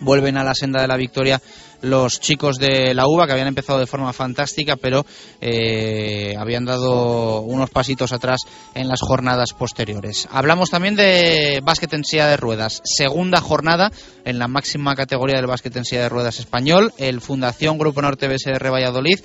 vuelven 0.00 0.36
a 0.36 0.44
la 0.44 0.54
senda 0.54 0.80
de 0.80 0.88
la 0.88 0.96
victoria 0.96 1.40
los 1.82 2.20
chicos 2.20 2.58
de 2.58 2.94
la 2.94 3.06
UBA 3.06 3.26
que 3.26 3.32
habían 3.32 3.48
empezado 3.48 3.78
de 3.78 3.86
forma 3.86 4.12
fantástica 4.12 4.76
pero 4.76 5.06
eh, 5.40 6.34
habían 6.38 6.64
dado 6.64 7.40
unos 7.40 7.70
pasitos 7.70 8.12
atrás 8.12 8.40
en 8.74 8.88
las 8.88 9.00
jornadas 9.00 9.52
posteriores. 9.52 10.28
Hablamos 10.30 10.70
también 10.70 10.96
de 10.96 11.60
básquet 11.62 11.92
en 11.94 12.04
silla 12.04 12.26
de 12.26 12.36
ruedas, 12.36 12.82
segunda 12.84 13.40
jornada 13.40 13.90
en 14.24 14.38
la 14.38 14.48
máxima 14.48 14.94
categoría 14.94 15.36
del 15.36 15.46
básquet 15.46 15.74
en 15.76 15.84
silla 15.84 16.02
de 16.02 16.08
ruedas 16.08 16.38
español. 16.38 16.92
El 16.98 17.20
Fundación 17.20 17.78
Grupo 17.78 18.02
Norte 18.02 18.28
BSR 18.28 18.70
Valladolid 18.70 19.20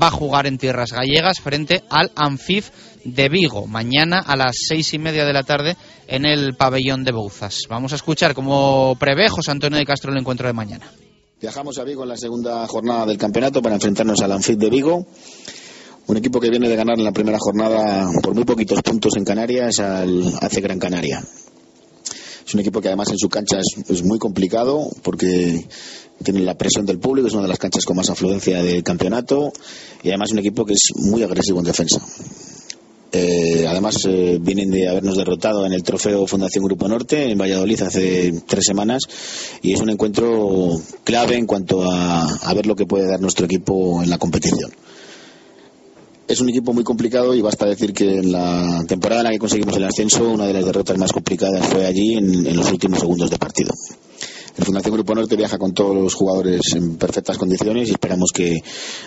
va 0.00 0.08
a 0.08 0.12
jugar 0.12 0.46
en 0.46 0.58
tierras 0.58 0.92
gallegas 0.92 1.40
frente 1.40 1.82
al 1.90 2.12
Anfif 2.14 2.70
de 3.06 3.28
Vigo, 3.28 3.66
mañana 3.66 4.18
a 4.18 4.36
las 4.36 4.56
seis 4.68 4.92
y 4.94 4.98
media 4.98 5.24
de 5.24 5.32
la 5.32 5.42
tarde 5.42 5.76
en 6.08 6.26
el 6.26 6.54
pabellón 6.54 7.04
de 7.04 7.12
Bouzas. 7.12 7.62
Vamos 7.68 7.92
a 7.92 7.96
escuchar 7.96 8.34
cómo 8.34 8.96
prevé 8.98 9.28
José 9.28 9.52
Antonio 9.52 9.78
de 9.78 9.84
Castro 9.84 10.12
el 10.12 10.18
encuentro 10.18 10.46
de 10.46 10.52
mañana. 10.52 10.90
Viajamos 11.40 11.78
a 11.78 11.84
Vigo 11.84 12.02
en 12.02 12.08
la 12.08 12.16
segunda 12.16 12.66
jornada 12.66 13.06
del 13.06 13.18
campeonato 13.18 13.62
para 13.62 13.74
enfrentarnos 13.74 14.20
al 14.20 14.32
Anfit 14.32 14.58
de 14.58 14.70
Vigo. 14.70 15.06
Un 16.06 16.16
equipo 16.16 16.40
que 16.40 16.50
viene 16.50 16.68
de 16.68 16.76
ganar 16.76 16.98
en 16.98 17.04
la 17.04 17.12
primera 17.12 17.38
jornada 17.38 18.08
por 18.22 18.34
muy 18.34 18.44
poquitos 18.44 18.80
puntos 18.82 19.12
en 19.16 19.24
Canarias 19.24 19.80
al 19.80 20.22
hace 20.40 20.60
Gran 20.60 20.78
Canaria. 20.78 21.22
Es 22.46 22.54
un 22.54 22.60
equipo 22.60 22.80
que 22.80 22.88
además 22.88 23.10
en 23.10 23.18
su 23.18 23.28
cancha 23.28 23.58
es, 23.58 24.04
muy 24.04 24.20
complicado 24.20 24.88
porque 25.02 25.66
tiene 26.22 26.40
la 26.40 26.56
presión 26.56 26.86
del 26.86 27.00
público, 27.00 27.26
es 27.26 27.34
una 27.34 27.42
de 27.42 27.48
las 27.48 27.58
canchas 27.58 27.84
con 27.84 27.96
más 27.96 28.08
afluencia 28.08 28.62
del 28.62 28.84
campeonato 28.84 29.52
y 30.04 30.08
además 30.08 30.30
un 30.30 30.38
equipo 30.38 30.64
que 30.64 30.74
es 30.74 30.92
muy 30.94 31.24
agresivo 31.24 31.58
en 31.58 31.64
defensa. 31.64 32.00
Eh, 33.18 33.66
además, 33.66 33.96
eh, 34.06 34.38
vienen 34.38 34.70
de 34.70 34.88
habernos 34.88 35.16
derrotado 35.16 35.64
en 35.64 35.72
el 35.72 35.82
trofeo 35.82 36.26
Fundación 36.26 36.64
Grupo 36.64 36.86
Norte 36.86 37.30
en 37.30 37.38
Valladolid 37.38 37.80
hace 37.80 38.42
tres 38.46 38.64
semanas 38.66 39.04
y 39.62 39.72
es 39.72 39.80
un 39.80 39.88
encuentro 39.88 40.78
clave 41.02 41.36
en 41.36 41.46
cuanto 41.46 41.90
a, 41.90 42.26
a 42.26 42.54
ver 42.54 42.66
lo 42.66 42.76
que 42.76 42.84
puede 42.84 43.08
dar 43.08 43.20
nuestro 43.20 43.46
equipo 43.46 44.02
en 44.02 44.10
la 44.10 44.18
competición. 44.18 44.70
Es 46.28 46.40
un 46.40 46.50
equipo 46.50 46.74
muy 46.74 46.84
complicado 46.84 47.34
y 47.34 47.40
basta 47.40 47.64
decir 47.64 47.94
que 47.94 48.18
en 48.18 48.32
la 48.32 48.84
temporada 48.86 49.22
en 49.22 49.24
la 49.26 49.30
que 49.30 49.38
conseguimos 49.38 49.76
el 49.76 49.84
ascenso, 49.84 50.28
una 50.28 50.46
de 50.46 50.52
las 50.52 50.66
derrotas 50.66 50.98
más 50.98 51.12
complicadas 51.12 51.66
fue 51.66 51.86
allí 51.86 52.14
en, 52.18 52.46
en 52.46 52.56
los 52.56 52.70
últimos 52.70 52.98
segundos 53.00 53.30
de 53.30 53.38
partido. 53.38 53.72
El 54.56 54.64
Fundación 54.64 54.94
Grupo 54.94 55.14
Norte 55.14 55.36
viaja 55.36 55.58
con 55.58 55.74
todos 55.74 55.94
los 55.94 56.14
jugadores 56.14 56.62
en 56.74 56.96
perfectas 56.96 57.36
condiciones 57.36 57.88
y 57.88 57.92
esperamos 57.92 58.30
que, 58.32 58.56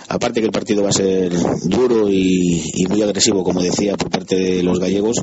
aparte 0.08 0.42
que 0.42 0.46
el 0.46 0.52
partido 0.52 0.84
va 0.84 0.90
a 0.90 0.94
ser 0.94 1.34
duro 1.64 2.08
y, 2.08 2.86
muy 2.88 3.02
agresivo, 3.02 3.44
como 3.44 3.62
decía, 3.62 3.98
por 3.98 4.12
parte 4.12 4.36
de 4.36 4.64
los 4.64 4.80
gallegos, 4.80 5.18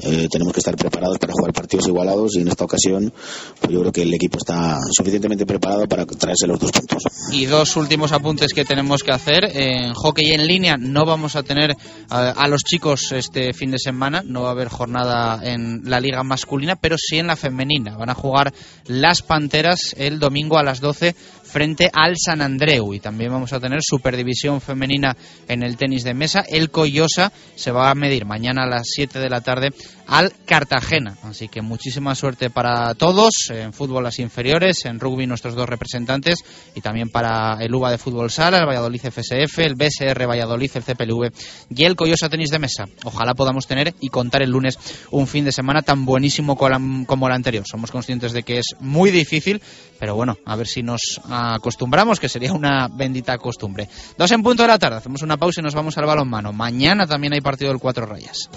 eh, 0.00 0.26
tenemos 0.30 0.54
que 0.54 0.60
estar 0.60 0.74
preparados 0.76 1.18
para 1.18 1.34
jugar 1.34 1.52
partidos 1.52 1.86
igualados 1.86 2.36
y 2.36 2.40
en 2.40 2.48
esta 2.48 2.64
ocasión 2.64 3.12
pues 3.60 3.72
yo 3.72 3.80
creo 3.80 3.92
que 3.92 4.02
el 4.02 4.14
equipo 4.14 4.38
está 4.38 4.78
suficientemente 4.92 5.44
preparado 5.44 5.86
para 5.86 6.06
traerse 6.06 6.46
los 6.46 6.58
dos 6.58 6.72
puntos. 6.72 7.02
Y 7.32 7.44
dos 7.44 7.76
últimos 7.76 8.12
apuntes 8.12 8.54
que 8.54 8.64
tenemos 8.64 9.02
que 9.02 9.12
hacer. 9.12 9.44
En 9.54 9.92
hockey 9.92 10.30
en 10.30 10.46
línea 10.46 10.76
no 10.78 11.04
vamos 11.04 11.36
a 11.36 11.42
tener 11.42 11.76
a, 12.08 12.30
a 12.30 12.48
los 12.48 12.62
chicos 12.62 13.12
este 13.12 13.52
fin 13.52 13.70
de 13.70 13.78
semana, 13.78 14.22
no 14.24 14.42
va 14.42 14.48
a 14.48 14.52
haber 14.52 14.68
jornada 14.68 15.40
en 15.42 15.82
la 15.84 16.00
liga 16.00 16.22
masculina, 16.22 16.76
pero 16.76 16.96
sí 16.96 17.18
en 17.18 17.26
la 17.26 17.36
femenina. 17.36 17.96
Van 17.98 18.08
a 18.08 18.14
jugar 18.14 18.54
las 18.86 19.22
Panteras 19.22 19.57
el 19.96 20.18
domingo 20.18 20.58
a 20.58 20.62
las 20.62 20.80
12 20.80 21.14
frente 21.48 21.90
al 21.92 22.14
San 22.16 22.42
Andreu. 22.42 22.94
Y 22.94 23.00
también 23.00 23.32
vamos 23.32 23.52
a 23.52 23.60
tener 23.60 23.80
Superdivisión 23.82 24.60
Femenina 24.60 25.16
en 25.48 25.62
el 25.62 25.76
tenis 25.76 26.04
de 26.04 26.14
mesa. 26.14 26.44
El 26.48 26.70
Coyosa 26.70 27.32
se 27.56 27.72
va 27.72 27.90
a 27.90 27.94
medir 27.94 28.24
mañana 28.26 28.64
a 28.64 28.68
las 28.68 28.88
7 28.94 29.18
de 29.18 29.30
la 29.30 29.40
tarde 29.40 29.70
al 30.06 30.32
Cartagena. 30.46 31.16
Así 31.22 31.48
que 31.48 31.60
muchísima 31.60 32.14
suerte 32.14 32.50
para 32.50 32.94
todos, 32.94 33.50
en 33.50 33.72
fútbol 33.72 34.04
las 34.04 34.18
inferiores, 34.18 34.84
en 34.86 34.98
rugby 34.98 35.26
nuestros 35.26 35.54
dos 35.54 35.68
representantes 35.68 36.44
y 36.74 36.80
también 36.80 37.10
para 37.10 37.58
el 37.60 37.74
UBA 37.74 37.90
de 37.92 37.98
Fútbol 37.98 38.30
Sala, 38.30 38.58
el 38.58 38.66
Valladolid 38.66 39.00
FSF, 39.00 39.58
el 39.58 39.74
BSR 39.74 40.26
Valladolid, 40.26 40.70
el 40.74 40.82
CPLV 40.82 41.30
y 41.76 41.84
el 41.84 41.94
Coyosa 41.94 42.28
Tenis 42.28 42.50
de 42.50 42.58
Mesa. 42.58 42.86
Ojalá 43.04 43.34
podamos 43.34 43.66
tener 43.66 43.94
y 44.00 44.08
contar 44.08 44.42
el 44.42 44.50
lunes 44.50 44.78
un 45.10 45.26
fin 45.26 45.44
de 45.44 45.52
semana 45.52 45.82
tan 45.82 46.04
buenísimo 46.04 46.56
como 46.56 47.26
el 47.26 47.32
anterior. 47.32 47.64
Somos 47.66 47.90
conscientes 47.90 48.32
de 48.32 48.42
que 48.42 48.58
es 48.58 48.76
muy 48.80 49.10
difícil, 49.10 49.60
pero 49.98 50.14
bueno, 50.14 50.36
a 50.46 50.56
ver 50.56 50.66
si 50.66 50.82
nos 50.82 51.20
acostumbramos, 51.54 52.20
que 52.20 52.28
sería 52.28 52.52
una 52.52 52.88
bendita 52.88 53.38
costumbre. 53.38 53.88
Dos 54.16 54.30
en 54.32 54.42
punto 54.42 54.62
de 54.62 54.68
la 54.68 54.78
tarde, 54.78 54.96
hacemos 54.96 55.22
una 55.22 55.36
pausa 55.36 55.60
y 55.60 55.64
nos 55.64 55.74
vamos 55.74 55.96
al 55.98 56.06
balonmano. 56.06 56.52
Mañana 56.52 57.06
también 57.06 57.32
hay 57.32 57.40
partido 57.40 57.70
del 57.70 57.80
Cuatro 57.80 58.06
Rayas. 58.06 58.50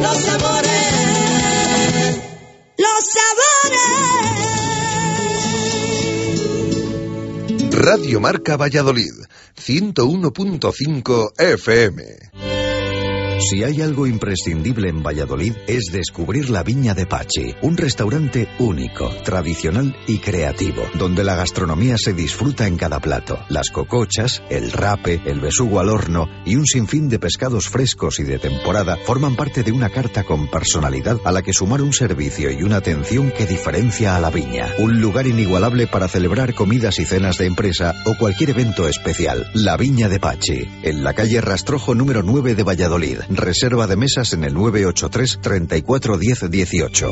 Los 0.00 0.16
sabores, 0.18 1.00
los 2.78 3.04
sabores. 3.12 4.54
Radio 7.70 8.20
Marca 8.20 8.56
Valladolid, 8.56 9.12
101.5 9.56 11.32
FM. 11.38 12.33
Si 13.40 13.64
hay 13.64 13.82
algo 13.82 14.06
imprescindible 14.06 14.88
en 14.88 15.02
Valladolid 15.02 15.54
es 15.66 15.86
descubrir 15.92 16.50
la 16.50 16.62
Viña 16.62 16.94
de 16.94 17.04
Pachi, 17.04 17.54
un 17.62 17.76
restaurante 17.76 18.48
único, 18.60 19.10
tradicional 19.24 19.96
y 20.06 20.18
creativo, 20.18 20.84
donde 20.94 21.24
la 21.24 21.34
gastronomía 21.34 21.96
se 21.98 22.12
disfruta 22.12 22.66
en 22.68 22.76
cada 22.76 23.00
plato. 23.00 23.38
Las 23.48 23.70
cocochas, 23.70 24.42
el 24.50 24.70
rape, 24.70 25.20
el 25.26 25.40
besugo 25.40 25.80
al 25.80 25.90
horno 25.90 26.28
y 26.46 26.54
un 26.54 26.64
sinfín 26.64 27.08
de 27.08 27.18
pescados 27.18 27.68
frescos 27.68 28.20
y 28.20 28.22
de 28.22 28.38
temporada 28.38 28.96
forman 29.04 29.34
parte 29.34 29.64
de 29.64 29.72
una 29.72 29.90
carta 29.90 30.22
con 30.22 30.48
personalidad 30.48 31.18
a 31.24 31.32
la 31.32 31.42
que 31.42 31.52
sumar 31.52 31.82
un 31.82 31.92
servicio 31.92 32.50
y 32.50 32.62
una 32.62 32.76
atención 32.76 33.32
que 33.32 33.46
diferencia 33.46 34.16
a 34.16 34.20
la 34.20 34.30
Viña. 34.30 34.72
Un 34.78 35.00
lugar 35.00 35.26
inigualable 35.26 35.88
para 35.88 36.08
celebrar 36.08 36.54
comidas 36.54 37.00
y 37.00 37.04
cenas 37.04 37.38
de 37.38 37.46
empresa 37.46 37.94
o 38.06 38.16
cualquier 38.16 38.50
evento 38.50 38.88
especial. 38.88 39.50
La 39.54 39.76
Viña 39.76 40.08
de 40.08 40.20
Pachi, 40.20 40.68
en 40.82 41.02
la 41.02 41.14
calle 41.14 41.40
Rastrojo 41.40 41.94
número 41.94 42.22
9 42.22 42.54
de 42.54 42.62
Valladolid. 42.62 43.23
Reserva 43.28 43.86
de 43.86 43.96
mesas 43.96 44.32
en 44.32 44.44
el 44.44 44.54
983 44.54 45.38
34 45.40 46.18
10 46.18 46.50
18. 46.50 47.10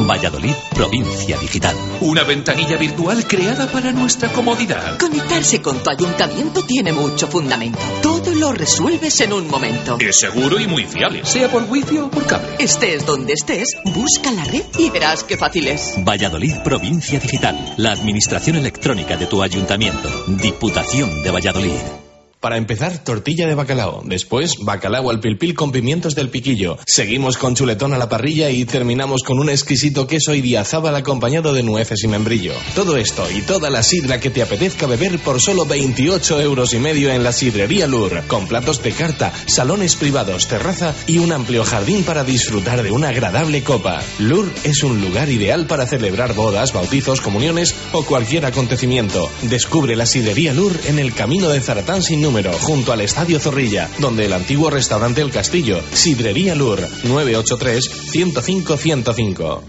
Valladolid, 0.00 0.54
provincia 0.74 1.38
digital. 1.38 1.76
Una 2.00 2.24
ventanilla 2.24 2.76
virtual 2.76 3.26
creada 3.26 3.70
para 3.70 3.92
nuestra 3.92 4.28
comodidad. 4.32 4.98
Conectarse 4.98 5.62
con 5.62 5.82
tu 5.82 5.90
ayuntamiento 5.90 6.62
tiene 6.64 6.92
mucho 6.92 7.26
fundamento. 7.28 7.78
Todo 8.02 8.34
lo 8.34 8.52
resuelves 8.52 9.20
en 9.20 9.32
un 9.32 9.48
momento. 9.48 9.96
Es 10.00 10.18
seguro 10.18 10.58
y 10.58 10.66
muy 10.66 10.84
fiable, 10.84 11.24
sea 11.24 11.50
por 11.50 11.64
wifi 11.64 11.98
o 11.98 12.10
por 12.10 12.26
cable. 12.26 12.56
Estés 12.58 13.06
donde 13.06 13.34
estés, 13.34 13.68
busca 13.94 14.30
la 14.32 14.44
red 14.44 14.64
y 14.78 14.90
verás 14.90 15.24
qué 15.24 15.36
fácil 15.36 15.68
es. 15.68 15.94
Valladolid, 15.98 16.56
provincia 16.64 17.18
digital. 17.18 17.74
La 17.76 17.92
administración 17.92 18.56
electrónica 18.56 19.16
de 19.16 19.26
tu 19.26 19.42
ayuntamiento. 19.42 20.10
Diputación 20.26 21.22
de 21.22 21.30
Valladolid. 21.30 22.03
Para 22.44 22.58
empezar, 22.58 23.02
tortilla 23.02 23.46
de 23.46 23.54
bacalao. 23.54 24.02
Después, 24.04 24.58
bacalao 24.58 25.08
al 25.08 25.18
pilpil 25.18 25.54
con 25.54 25.72
pimientos 25.72 26.14
del 26.14 26.28
piquillo. 26.28 26.76
Seguimos 26.84 27.38
con 27.38 27.54
chuletón 27.54 27.94
a 27.94 27.98
la 27.98 28.10
parrilla 28.10 28.50
y 28.50 28.66
terminamos 28.66 29.22
con 29.22 29.38
un 29.38 29.48
exquisito 29.48 30.06
queso 30.06 30.34
idiazábal 30.34 30.94
acompañado 30.94 31.54
de 31.54 31.62
nueces 31.62 32.04
y 32.04 32.06
membrillo. 32.06 32.52
Todo 32.74 32.98
esto 32.98 33.26
y 33.30 33.40
toda 33.40 33.70
la 33.70 33.82
sidra 33.82 34.20
que 34.20 34.28
te 34.28 34.42
apetezca 34.42 34.86
beber 34.86 35.18
por 35.20 35.40
solo 35.40 35.64
28 35.64 36.42
euros 36.42 36.74
y 36.74 36.80
medio 36.80 37.10
en 37.10 37.24
la 37.24 37.32
sidrería 37.32 37.86
Lur. 37.86 38.20
Con 38.26 38.46
platos 38.46 38.82
de 38.82 38.92
carta, 38.92 39.32
salones 39.46 39.96
privados, 39.96 40.46
terraza 40.46 40.94
y 41.06 41.16
un 41.16 41.32
amplio 41.32 41.64
jardín 41.64 42.04
para 42.04 42.24
disfrutar 42.24 42.82
de 42.82 42.90
una 42.90 43.08
agradable 43.08 43.62
copa. 43.62 44.02
Lur 44.18 44.52
es 44.64 44.82
un 44.82 45.00
lugar 45.00 45.30
ideal 45.30 45.66
para 45.66 45.86
celebrar 45.86 46.34
bodas, 46.34 46.74
bautizos, 46.74 47.22
comuniones 47.22 47.74
o 47.92 48.04
cualquier 48.04 48.44
acontecimiento. 48.44 49.30
Descubre 49.44 49.96
la 49.96 50.04
sidrería 50.04 50.52
Lur 50.52 50.78
en 50.84 50.98
el 50.98 51.14
camino 51.14 51.48
de 51.48 51.62
Zaratán 51.62 52.02
sin 52.02 52.20
número 52.20 52.33
junto 52.42 52.92
al 52.92 53.00
Estadio 53.00 53.38
Zorrilla, 53.38 53.88
donde 53.98 54.26
el 54.26 54.32
antiguo 54.32 54.68
restaurante 54.68 55.20
El 55.20 55.30
Castillo, 55.30 55.80
Sidrería 55.92 56.56
Lur, 56.56 56.80
983-105-105. 57.04 59.62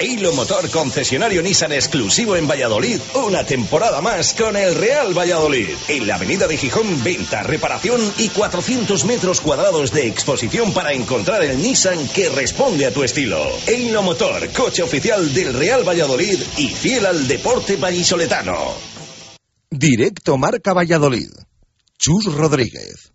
Hilo 0.00 0.32
Motor 0.32 0.68
concesionario 0.70 1.42
Nissan 1.42 1.72
exclusivo 1.72 2.36
en 2.36 2.46
Valladolid, 2.46 3.00
una 3.14 3.44
temporada 3.44 4.00
más 4.00 4.34
con 4.34 4.56
el 4.56 4.74
Real 4.74 5.16
Valladolid. 5.16 5.68
En 5.88 6.06
la 6.06 6.16
avenida 6.16 6.46
de 6.46 6.56
Gijón, 6.56 7.02
venta, 7.02 7.42
reparación 7.42 8.00
y 8.18 8.28
400 8.28 9.04
metros 9.04 9.40
cuadrados 9.40 9.92
de 9.92 10.06
exposición 10.06 10.72
para 10.72 10.92
encontrar 10.92 11.42
el 11.42 11.60
Nissan 11.60 12.08
que 12.08 12.28
responde 12.28 12.86
a 12.86 12.92
tu 12.92 13.02
estilo. 13.02 13.44
Hilo 13.66 14.02
Motor, 14.02 14.50
coche 14.50 14.82
oficial 14.82 15.32
del 15.32 15.54
Real 15.54 15.88
Valladolid 15.88 16.38
y 16.58 16.68
fiel 16.68 17.06
al 17.06 17.26
deporte 17.26 17.76
vallisoletano. 17.76 18.93
Directo 19.76 20.38
Marca 20.38 20.72
Valladolid. 20.72 21.30
Chus 21.98 22.32
Rodríguez. 22.32 23.12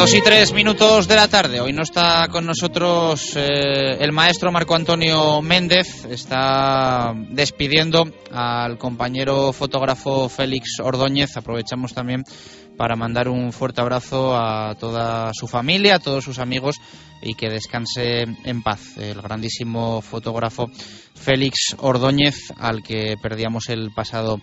Dos 0.00 0.14
y 0.14 0.22
tres 0.22 0.54
minutos 0.54 1.08
de 1.08 1.14
la 1.14 1.28
tarde. 1.28 1.60
Hoy 1.60 1.74
no 1.74 1.82
está 1.82 2.26
con 2.28 2.46
nosotros 2.46 3.36
eh, 3.36 3.98
el 4.00 4.12
maestro 4.12 4.50
Marco 4.50 4.74
Antonio 4.74 5.42
Méndez. 5.42 6.06
Está 6.06 7.12
despidiendo 7.28 8.10
al 8.32 8.78
compañero 8.78 9.52
fotógrafo 9.52 10.30
Félix 10.30 10.80
Ordóñez. 10.82 11.36
Aprovechamos 11.36 11.92
también 11.92 12.24
para 12.78 12.96
mandar 12.96 13.28
un 13.28 13.52
fuerte 13.52 13.82
abrazo 13.82 14.34
a 14.34 14.74
toda 14.76 15.32
su 15.34 15.46
familia, 15.46 15.96
a 15.96 15.98
todos 15.98 16.24
sus 16.24 16.38
amigos 16.38 16.76
y 17.20 17.34
que 17.34 17.50
descanse 17.50 18.22
en 18.22 18.62
paz 18.62 18.96
el 18.96 19.20
grandísimo 19.20 20.00
fotógrafo 20.00 20.70
Félix 21.20 21.76
Ordóñez, 21.78 22.36
al 22.58 22.82
que 22.82 23.14
perdíamos 23.20 23.68
el 23.68 23.90
pasado 23.94 24.40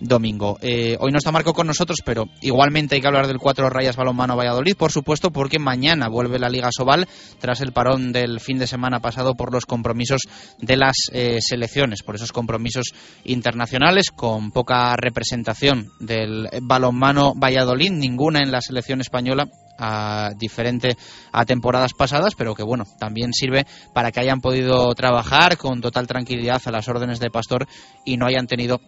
domingo. 0.00 0.58
Eh, 0.60 0.96
hoy 1.00 1.10
no 1.10 1.18
está 1.18 1.32
Marco 1.32 1.52
con 1.52 1.66
nosotros, 1.66 1.98
pero 2.04 2.26
igualmente 2.40 2.94
hay 2.94 3.00
que 3.00 3.06
hablar 3.06 3.26
del 3.26 3.38
Cuatro 3.38 3.68
Rayas 3.68 3.96
Balonmano 3.96 4.36
Valladolid, 4.36 4.76
por 4.76 4.92
supuesto, 4.92 5.30
porque 5.30 5.58
mañana 5.58 6.08
vuelve 6.08 6.38
la 6.38 6.48
Liga 6.48 6.70
Sobal 6.70 7.08
tras 7.40 7.60
el 7.60 7.72
parón 7.72 8.12
del 8.12 8.40
fin 8.40 8.58
de 8.58 8.66
semana 8.66 9.00
pasado 9.00 9.34
por 9.34 9.52
los 9.52 9.66
compromisos 9.66 10.22
de 10.58 10.76
las 10.76 10.96
eh, 11.12 11.38
selecciones, 11.40 12.02
por 12.02 12.14
esos 12.14 12.32
compromisos 12.32 12.86
internacionales 13.24 14.10
con 14.10 14.50
poca 14.52 14.94
representación 14.96 15.90
del 15.98 16.48
balonmano 16.62 17.34
Valladolid, 17.34 17.90
ninguna 17.90 18.40
en 18.40 18.52
la 18.52 18.60
selección 18.60 19.00
española 19.00 19.48
a, 19.78 20.30
diferente 20.36 20.96
a 21.32 21.44
temporadas 21.44 21.94
pasadas, 21.94 22.34
pero 22.34 22.54
que 22.54 22.62
bueno, 22.62 22.84
también 22.98 23.32
sirve 23.32 23.66
para 23.94 24.12
que 24.12 24.20
hayan 24.20 24.40
podido 24.40 24.94
trabajar 24.94 25.56
con 25.56 25.80
total 25.80 26.06
tranquilidad 26.06 26.60
a 26.64 26.70
las 26.70 26.88
órdenes 26.88 27.20
de 27.20 27.30
Pastor 27.30 27.66
y 28.04 28.16
no 28.16 28.26
hayan 28.26 28.46
tenido 28.46 28.80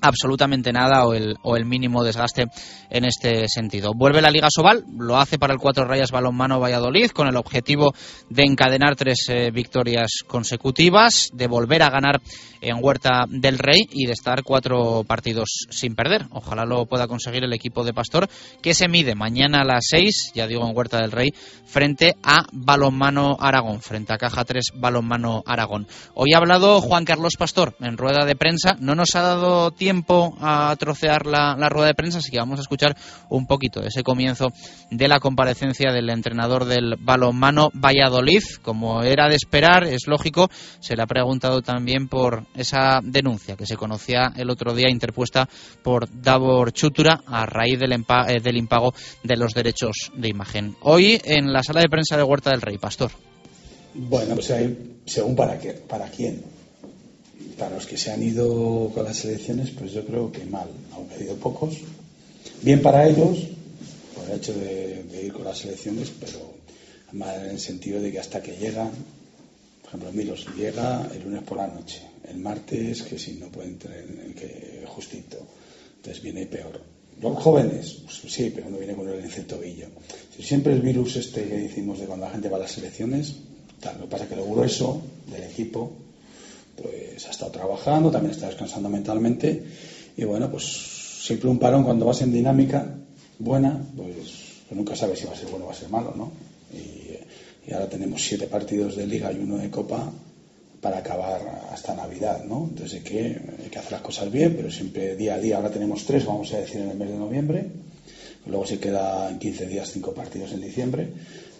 absolutamente 0.00 0.72
nada 0.72 1.04
o 1.06 1.14
el, 1.14 1.36
o 1.42 1.56
el 1.56 1.64
mínimo 1.64 2.04
desgaste 2.04 2.46
en 2.90 3.04
este 3.04 3.48
sentido. 3.48 3.92
Vuelve 3.94 4.22
la 4.22 4.30
Liga 4.30 4.48
Sobal, 4.50 4.84
lo 4.98 5.18
hace 5.18 5.38
para 5.38 5.52
el 5.52 5.58
Cuatro 5.58 5.84
Rayas 5.84 6.10
Balonmano 6.10 6.60
Valladolid 6.60 7.10
con 7.10 7.28
el 7.28 7.36
objetivo 7.36 7.94
de 8.28 8.44
encadenar 8.44 8.96
tres 8.96 9.26
eh, 9.28 9.50
victorias 9.50 10.24
consecutivas, 10.26 11.30
de 11.32 11.46
volver 11.46 11.82
a 11.82 11.90
ganar 11.90 12.20
en 12.60 12.76
Huerta 12.80 13.24
del 13.28 13.58
Rey 13.58 13.80
y 13.90 14.06
de 14.06 14.12
estar 14.12 14.42
cuatro 14.42 15.04
partidos 15.04 15.66
sin 15.70 15.94
perder. 15.94 16.26
Ojalá 16.30 16.64
lo 16.64 16.86
pueda 16.86 17.06
conseguir 17.06 17.44
el 17.44 17.52
equipo 17.52 17.84
de 17.84 17.92
Pastor 17.92 18.28
que 18.62 18.74
se 18.74 18.88
mide 18.88 19.14
mañana 19.14 19.60
a 19.60 19.64
las 19.64 19.86
seis, 19.88 20.32
ya 20.34 20.46
digo 20.46 20.66
en 20.68 20.76
Huerta 20.76 21.00
del 21.00 21.12
Rey, 21.12 21.32
frente 21.64 22.14
a 22.22 22.46
Balonmano 22.52 23.36
Aragón, 23.38 23.80
frente 23.80 24.12
a 24.12 24.18
Caja 24.18 24.44
3 24.44 24.72
Balonmano 24.74 25.42
Aragón. 25.46 25.86
Hoy 26.14 26.32
ha 26.34 26.38
hablado 26.38 26.80
Juan 26.80 27.04
Carlos 27.04 27.34
Pastor 27.38 27.76
en 27.80 27.96
rueda 27.96 28.24
de 28.24 28.36
prensa, 28.36 28.76
no 28.80 28.94
nos 28.94 29.14
ha 29.14 29.22
dado 29.22 29.70
tiempo 29.70 29.85
tiempo 29.86 30.34
a 30.40 30.74
trocear 30.76 31.26
la, 31.26 31.54
rueda 31.68 31.86
de 31.86 31.94
prensa, 31.94 32.18
así 32.18 32.32
que 32.32 32.40
vamos 32.40 32.58
a 32.58 32.62
escuchar 32.62 32.96
un 33.28 33.46
poquito 33.46 33.80
de 33.80 33.86
ese 33.86 34.02
comienzo 34.02 34.48
de 34.90 35.06
la 35.06 35.20
comparecencia 35.20 35.92
del 35.92 36.10
entrenador 36.10 36.64
del 36.64 36.96
balonmano 36.98 37.70
Valladolid. 37.72 38.42
Como 38.62 39.04
era 39.04 39.28
de 39.28 39.36
esperar, 39.36 39.84
es 39.84 40.08
lógico, 40.08 40.50
se 40.80 40.96
le 40.96 41.04
ha 41.04 41.06
preguntado 41.06 41.62
también 41.62 42.08
por 42.08 42.46
esa 42.56 42.98
denuncia 43.00 43.54
que 43.54 43.64
se 43.64 43.76
conocía 43.76 44.32
el 44.36 44.50
otro 44.50 44.74
día 44.74 44.90
interpuesta 44.90 45.48
por 45.84 46.08
Davor 46.10 46.72
Chutura 46.72 47.20
a 47.24 47.46
raíz 47.46 47.78
del, 47.78 47.92
eh, 47.92 48.40
del 48.42 48.56
impago 48.56 48.92
de 49.22 49.36
los 49.36 49.52
derechos 49.54 50.10
de 50.16 50.28
imagen. 50.28 50.74
Hoy 50.80 51.20
en 51.24 51.52
la 51.52 51.62
sala 51.62 51.80
de 51.80 51.88
prensa 51.88 52.16
de 52.16 52.24
Huerta 52.24 52.50
del 52.50 52.60
Rey, 52.60 52.76
Pastor. 52.78 53.12
Bueno, 53.94 54.34
pues 54.34 54.52
según 55.04 55.36
para, 55.36 55.56
quién 55.58 56.55
para 57.58 57.74
los 57.74 57.86
que 57.86 57.96
se 57.96 58.10
han 58.10 58.22
ido 58.22 58.90
con 58.94 59.04
las 59.04 59.24
elecciones, 59.24 59.70
pues 59.70 59.92
yo 59.92 60.04
creo 60.04 60.30
que 60.30 60.44
mal, 60.44 60.68
aunque 60.92 61.14
ha 61.14 61.16
habido 61.16 61.36
pocos. 61.36 61.76
Bien 62.62 62.82
para 62.82 63.08
ellos, 63.08 63.38
por 64.14 64.28
el 64.28 64.36
hecho 64.36 64.52
de, 64.54 65.22
ir 65.24 65.32
con 65.32 65.44
las 65.44 65.64
elecciones, 65.64 66.12
pero 66.20 66.54
mal 67.12 67.44
en 67.44 67.50
el 67.50 67.60
sentido 67.60 68.00
de 68.00 68.12
que 68.12 68.20
hasta 68.20 68.42
que 68.42 68.56
llegan, 68.56 68.90
por 69.82 69.88
ejemplo, 69.88 70.12
Milos 70.12 70.46
llega 70.56 71.08
el 71.14 71.22
lunes 71.22 71.42
por 71.42 71.58
la 71.58 71.68
noche, 71.68 72.02
el 72.28 72.38
martes, 72.38 73.02
que 73.02 73.18
si 73.18 73.34
no 73.34 73.48
puede 73.48 73.68
entrar 73.68 73.96
en, 73.96 74.34
que 74.34 74.84
justito, 74.86 75.38
entonces 75.96 76.22
viene 76.22 76.46
peor. 76.46 76.80
Los 77.22 77.38
jóvenes, 77.38 78.02
pues 78.04 78.32
sí, 78.32 78.52
pero 78.54 78.68
no 78.68 78.76
viene 78.76 78.94
con 78.94 79.08
el 79.08 79.46
tobillo. 79.46 79.86
Si 80.36 80.42
siempre 80.42 80.74
el 80.74 80.82
virus 80.82 81.16
este 81.16 81.44
que 81.44 81.56
decimos 81.56 81.98
de 81.98 82.04
cuando 82.04 82.26
la 82.26 82.32
gente 82.32 82.50
va 82.50 82.58
a 82.58 82.60
las 82.60 82.76
elecciones, 82.76 83.36
tal, 83.80 83.96
lo 83.96 84.04
que 84.04 84.10
pasa 84.10 84.24
es 84.24 84.30
que 84.30 84.36
lo 84.36 84.44
grueso 84.44 85.00
del 85.30 85.44
equipo 85.44 85.92
pues 86.80 87.26
ha 87.26 87.30
estado 87.30 87.50
trabajando, 87.50 88.10
también 88.10 88.32
está 88.32 88.46
descansando 88.46 88.88
mentalmente 88.88 89.62
y 90.16 90.24
bueno, 90.24 90.50
pues 90.50 90.64
siempre 91.26 91.50
un 91.50 91.58
parón 91.58 91.84
cuando 91.84 92.06
vas 92.06 92.22
en 92.22 92.32
dinámica 92.32 92.94
buena, 93.38 93.80
pues, 93.96 94.46
nunca 94.70 94.96
sabes 94.96 95.18
si 95.18 95.26
va 95.26 95.32
a 95.32 95.36
ser 95.36 95.48
bueno 95.48 95.64
o 95.64 95.68
va 95.68 95.74
a 95.74 95.76
ser 95.76 95.88
malo, 95.88 96.14
¿no? 96.16 96.32
Y, 96.72 97.72
ahora 97.72 97.88
tenemos 97.88 98.24
siete 98.24 98.46
partidos 98.46 98.94
de 98.94 99.08
liga 99.08 99.32
y 99.32 99.38
uno 99.38 99.58
de 99.58 99.68
copa 99.70 100.12
para 100.80 100.98
acabar 100.98 101.40
hasta 101.72 101.96
Navidad, 101.96 102.44
¿no? 102.44 102.68
Entonces 102.70 103.02
que, 103.02 103.40
hay 103.58 103.68
que 103.70 103.78
hacer 103.78 103.92
las 103.92 104.02
cosas 104.02 104.30
bien, 104.30 104.54
pero 104.54 104.70
siempre 104.70 105.16
día 105.16 105.34
a 105.34 105.38
día, 105.40 105.56
ahora 105.56 105.70
tenemos 105.70 106.04
tres, 106.04 106.24
vamos 106.24 106.52
a 106.52 106.58
decir, 106.58 106.80
en 106.80 106.90
el 106.90 106.96
mes 106.96 107.08
de 107.08 107.16
noviembre, 107.16 107.66
luego 108.46 108.64
se 108.64 108.78
queda 108.78 109.28
en 109.28 109.40
15 109.40 109.66
días 109.66 109.90
cinco 109.90 110.14
partidos 110.14 110.52
en 110.52 110.60
diciembre, 110.60 111.08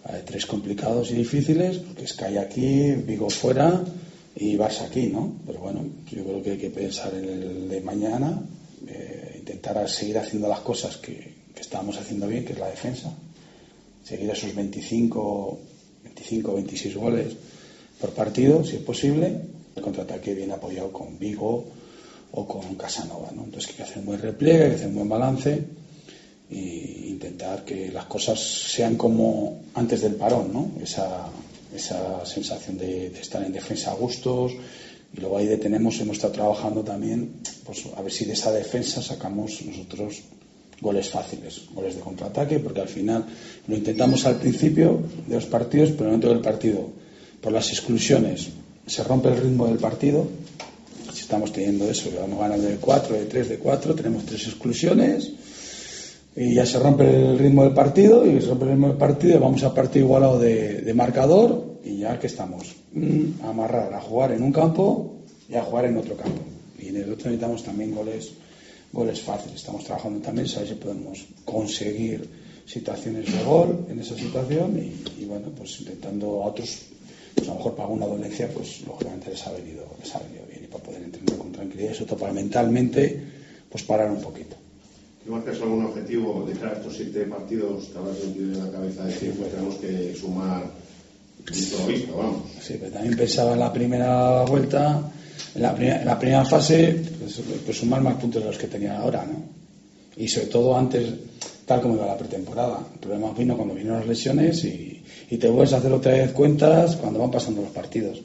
hay 0.05 0.23
tres 0.25 0.47
complicados 0.47 1.11
y 1.11 1.15
difíciles, 1.15 1.79
porque 1.79 2.07
hay 2.25 2.37
aquí, 2.37 2.93
Vigo 2.93 3.29
fuera, 3.29 3.83
y 4.37 4.57
vas 4.57 4.83
aquí, 4.83 5.07
¿no? 5.07 5.41
Pero 5.47 5.61
bueno, 5.61 5.85
yo 6.11 6.23
creo 6.25 6.43
que 6.43 6.51
hay 6.53 6.59
que 6.59 6.71
pensar 6.71 7.15
en 7.15 7.25
el 7.25 7.69
de 7.69 7.81
mañana, 7.81 8.41
eh, 8.87 9.37
intentar 9.39 9.89
seguir 9.89 10.19
haciendo 10.19 10.47
las 10.49 10.61
cosas 10.61 10.99
que, 10.99 11.35
que 11.55 11.61
estábamos 11.61 11.97
haciendo 11.97 12.29
bien, 12.29 12.45
que 12.45 12.53
es 12.53 12.59
la 12.59 12.69
defensa, 12.69 13.11
seguir 14.05 14.31
esos 14.31 14.55
25, 14.55 15.59
25, 16.05 16.55
26 16.55 16.97
goles 16.97 17.37
por 18.01 18.11
partido, 18.11 18.63
si 18.63 18.77
es 18.77 18.83
posible, 18.83 19.41
el 19.75 19.83
contraataque 19.83 20.35
viene 20.35 20.53
apoyado 20.53 20.93
con 20.93 21.19
Vigo 21.19 21.65
o 22.33 22.47
con 22.47 22.75
Casanova, 22.75 23.31
¿no? 23.35 23.45
Entonces 23.45 23.71
hay 23.71 23.77
que 23.77 23.83
hacer 23.85 23.99
un 23.99 24.07
buen 24.07 24.21
repliegue, 24.21 24.65
hay 24.65 24.71
que 24.71 24.77
hacer 24.77 24.89
un 24.89 24.97
buen 24.97 25.09
balance 25.09 25.65
e 26.51 27.07
intentar 27.09 27.65
que 27.65 27.91
las 27.91 28.05
cosas 28.05 28.39
sean 28.39 28.97
como 28.97 29.63
antes 29.75 30.03
del 30.03 30.15
parón, 30.15 30.53
¿no? 30.53 30.71
Esa, 30.83 31.27
esa 31.77 32.25
sensación 32.27 32.79
de, 32.79 33.07
estar 33.09 33.43
en 33.45 33.53
defensa 33.53 33.93
a 33.93 33.95
gustos. 33.95 34.53
Y 35.17 35.21
luego 35.21 35.39
ahí 35.39 35.47
detenemos, 35.47 36.01
hemos 36.01 36.17
estado 36.17 36.33
trabajando 36.35 36.83
también, 36.83 37.41
pues 37.65 37.85
a 37.97 38.03
ver 38.03 38.13
si 38.13 38.25
de 38.25 38.33
esa 38.33 38.53
defensa 38.53 39.01
sacamos 39.01 39.63
nosotros 39.63 40.23
goles 40.81 41.09
fáciles, 41.09 41.63
goles 41.73 41.95
de 41.95 42.01
contraataque, 42.01 42.59
porque 42.59 42.83
al 42.83 42.89
final 42.89 43.25
lo 43.67 43.77
intentamos 43.77 44.27
al 44.27 44.37
principio 44.37 45.03
de 45.27 45.37
los 45.37 45.47
partidos, 45.47 45.91
pero 45.93 46.11
en 46.11 46.15
el 46.15 46.21
momento 46.21 46.29
del 46.29 46.41
partido, 46.41 46.91
por 47.41 47.53
las 47.53 47.71
exclusiones, 47.71 48.49
se 48.87 49.05
rompe 49.05 49.29
el 49.29 49.39
ritmo 49.39 49.67
del 49.69 49.79
partido. 49.79 50.27
Si 51.15 51.23
estamos 51.23 51.53
teniendo 51.53 51.89
eso, 51.89 52.11
que 52.11 52.19
vamos 52.19 52.39
ganando 52.39 52.67
de 52.67 52.77
4, 52.77 53.17
de 53.17 53.25
3, 53.25 53.49
de 53.49 53.59
4, 53.59 53.95
tenemos 53.95 54.27
tres 54.27 54.47
exclusiones 54.47 55.33
y 56.37 56.53
ya 56.53 56.67
se 56.67 56.79
rompe 56.79 57.05
el 57.05 57.39
ritmo 57.39 57.65
del 57.65 57.73
partido 57.73 58.27
y 58.27 58.41
se 58.41 58.49
rompe 58.49 58.67
el 58.67 58.71
ritmo 58.73 58.89
del 58.89 58.99
partido 58.99 59.41
vamos 59.41 59.63
a 59.63 59.73
partido 59.73 60.05
igualado 60.05 60.39
de, 60.39 60.93
marcador 60.95 61.79
y 61.83 61.99
ya 61.99 62.19
que 62.19 62.27
estamos. 62.27 62.75
Mm, 62.93 63.43
a 63.43 63.51
amarrar 63.51 63.95
a 63.95 64.01
jugar 64.01 64.33
en 64.33 64.43
un 64.43 64.53
campo 64.53 65.17
y 65.49 65.55
a 65.55 65.63
jugar 65.63 65.87
en 65.87 65.97
otro 65.97 66.17
campo. 66.17 66.43
Y 66.79 66.89
en 66.89 66.97
el 66.97 67.13
otro 67.13 67.31
necesitamos 67.31 67.63
también 67.63 67.95
goles 67.95 68.33
goles 68.93 69.21
fáciles. 69.21 69.57
Estamos 69.57 69.85
trabajando 69.85 70.21
también 70.21 70.47
saber 70.49 70.69
si 70.69 70.75
podemos 70.75 71.25
conseguir 71.45 72.29
situaciones 72.67 73.33
de 73.33 73.45
gol 73.45 73.87
en 73.89 74.01
esa 74.01 74.15
situación 74.15 74.77
y, 74.79 75.23
y 75.23 75.25
bueno 75.25 75.49
pues 75.57 75.81
intentando 75.81 76.43
a 76.43 76.47
otros 76.49 76.87
pues 77.35 77.49
a 77.49 77.53
lo 77.53 77.59
mejor 77.59 77.75
para 77.75 77.89
una 77.89 78.07
dolencia 78.07 78.49
pues 78.53 78.83
lógicamente 78.87 79.31
les 79.31 79.47
ha 79.47 79.53
venido 79.53 79.87
les 80.03 80.15
ha 80.15 80.19
venido 80.19 80.45
bien. 80.51 80.65
Y 80.65 80.67
para 80.67 80.85
poder 80.85 81.03
entrenar 81.03 81.39
con 81.39 81.53
tranquilidad 81.53 81.95
y 81.99 82.05
para 82.05 82.33
mentalmente 82.33 83.23
pues 83.71 83.85
parar 83.85 84.11
un 84.11 84.21
poquito 84.21 84.66
¿Te 85.27 85.33
marcas 85.33 85.61
algún 85.61 85.85
objetivo 85.85 86.47
de 86.47 86.55
cara 86.55 86.75
estos 86.75 86.95
siete 86.97 87.25
partidos 87.25 87.87
que 87.87 87.99
habrás 87.99 88.15
metido 88.25 88.53
en 88.53 88.65
la 88.65 88.71
cabeza 88.71 89.03
de 89.03 89.13
decir, 89.13 89.35
pues 89.37 89.51
tenemos 89.51 89.75
que 89.75 90.15
sumar 90.15 90.63
visto 91.51 91.79
lo 91.81 91.87
visto, 91.89 92.17
vamos? 92.17 92.43
Sí, 92.61 92.77
pero 92.79 92.93
también 92.93 93.17
pensaba 93.17 93.55
en 93.55 93.59
la 93.59 93.73
primera 93.73 94.45
vuelta, 94.45 95.03
en 95.53 95.63
la, 95.63 95.75
primera, 95.75 96.45
fase, 96.45 97.03
pues, 97.19 97.41
pues, 97.65 97.77
sumar 97.77 98.03
más 98.03 98.15
puntos 98.21 98.41
de 98.41 98.51
los 98.51 98.57
que 98.57 98.69
tenía 98.69 99.01
ahora, 99.01 99.27
¿no? 99.27 99.43
Y 100.17 100.29
sobre 100.29 100.47
todo 100.47 100.79
antes, 100.79 101.13
tal 101.65 101.81
como 101.81 101.97
iba 101.97 102.07
la 102.07 102.17
pretemporada. 102.17 102.87
El 102.95 103.01
problema 103.01 103.33
vino 103.33 103.57
cuando 103.57 103.75
vinieron 103.75 103.99
las 103.99 104.09
lesiones 104.09 104.63
y, 104.63 105.03
y 105.29 105.39
te 105.39 105.49
vuelves 105.49 105.73
a 105.73 105.79
hacer 105.79 105.91
otra 105.91 106.13
vez 106.13 106.31
cuentas 106.31 106.95
cuando 106.95 107.19
van 107.19 107.33
pasando 107.33 107.63
los 107.63 107.73
partidos. 107.73 108.23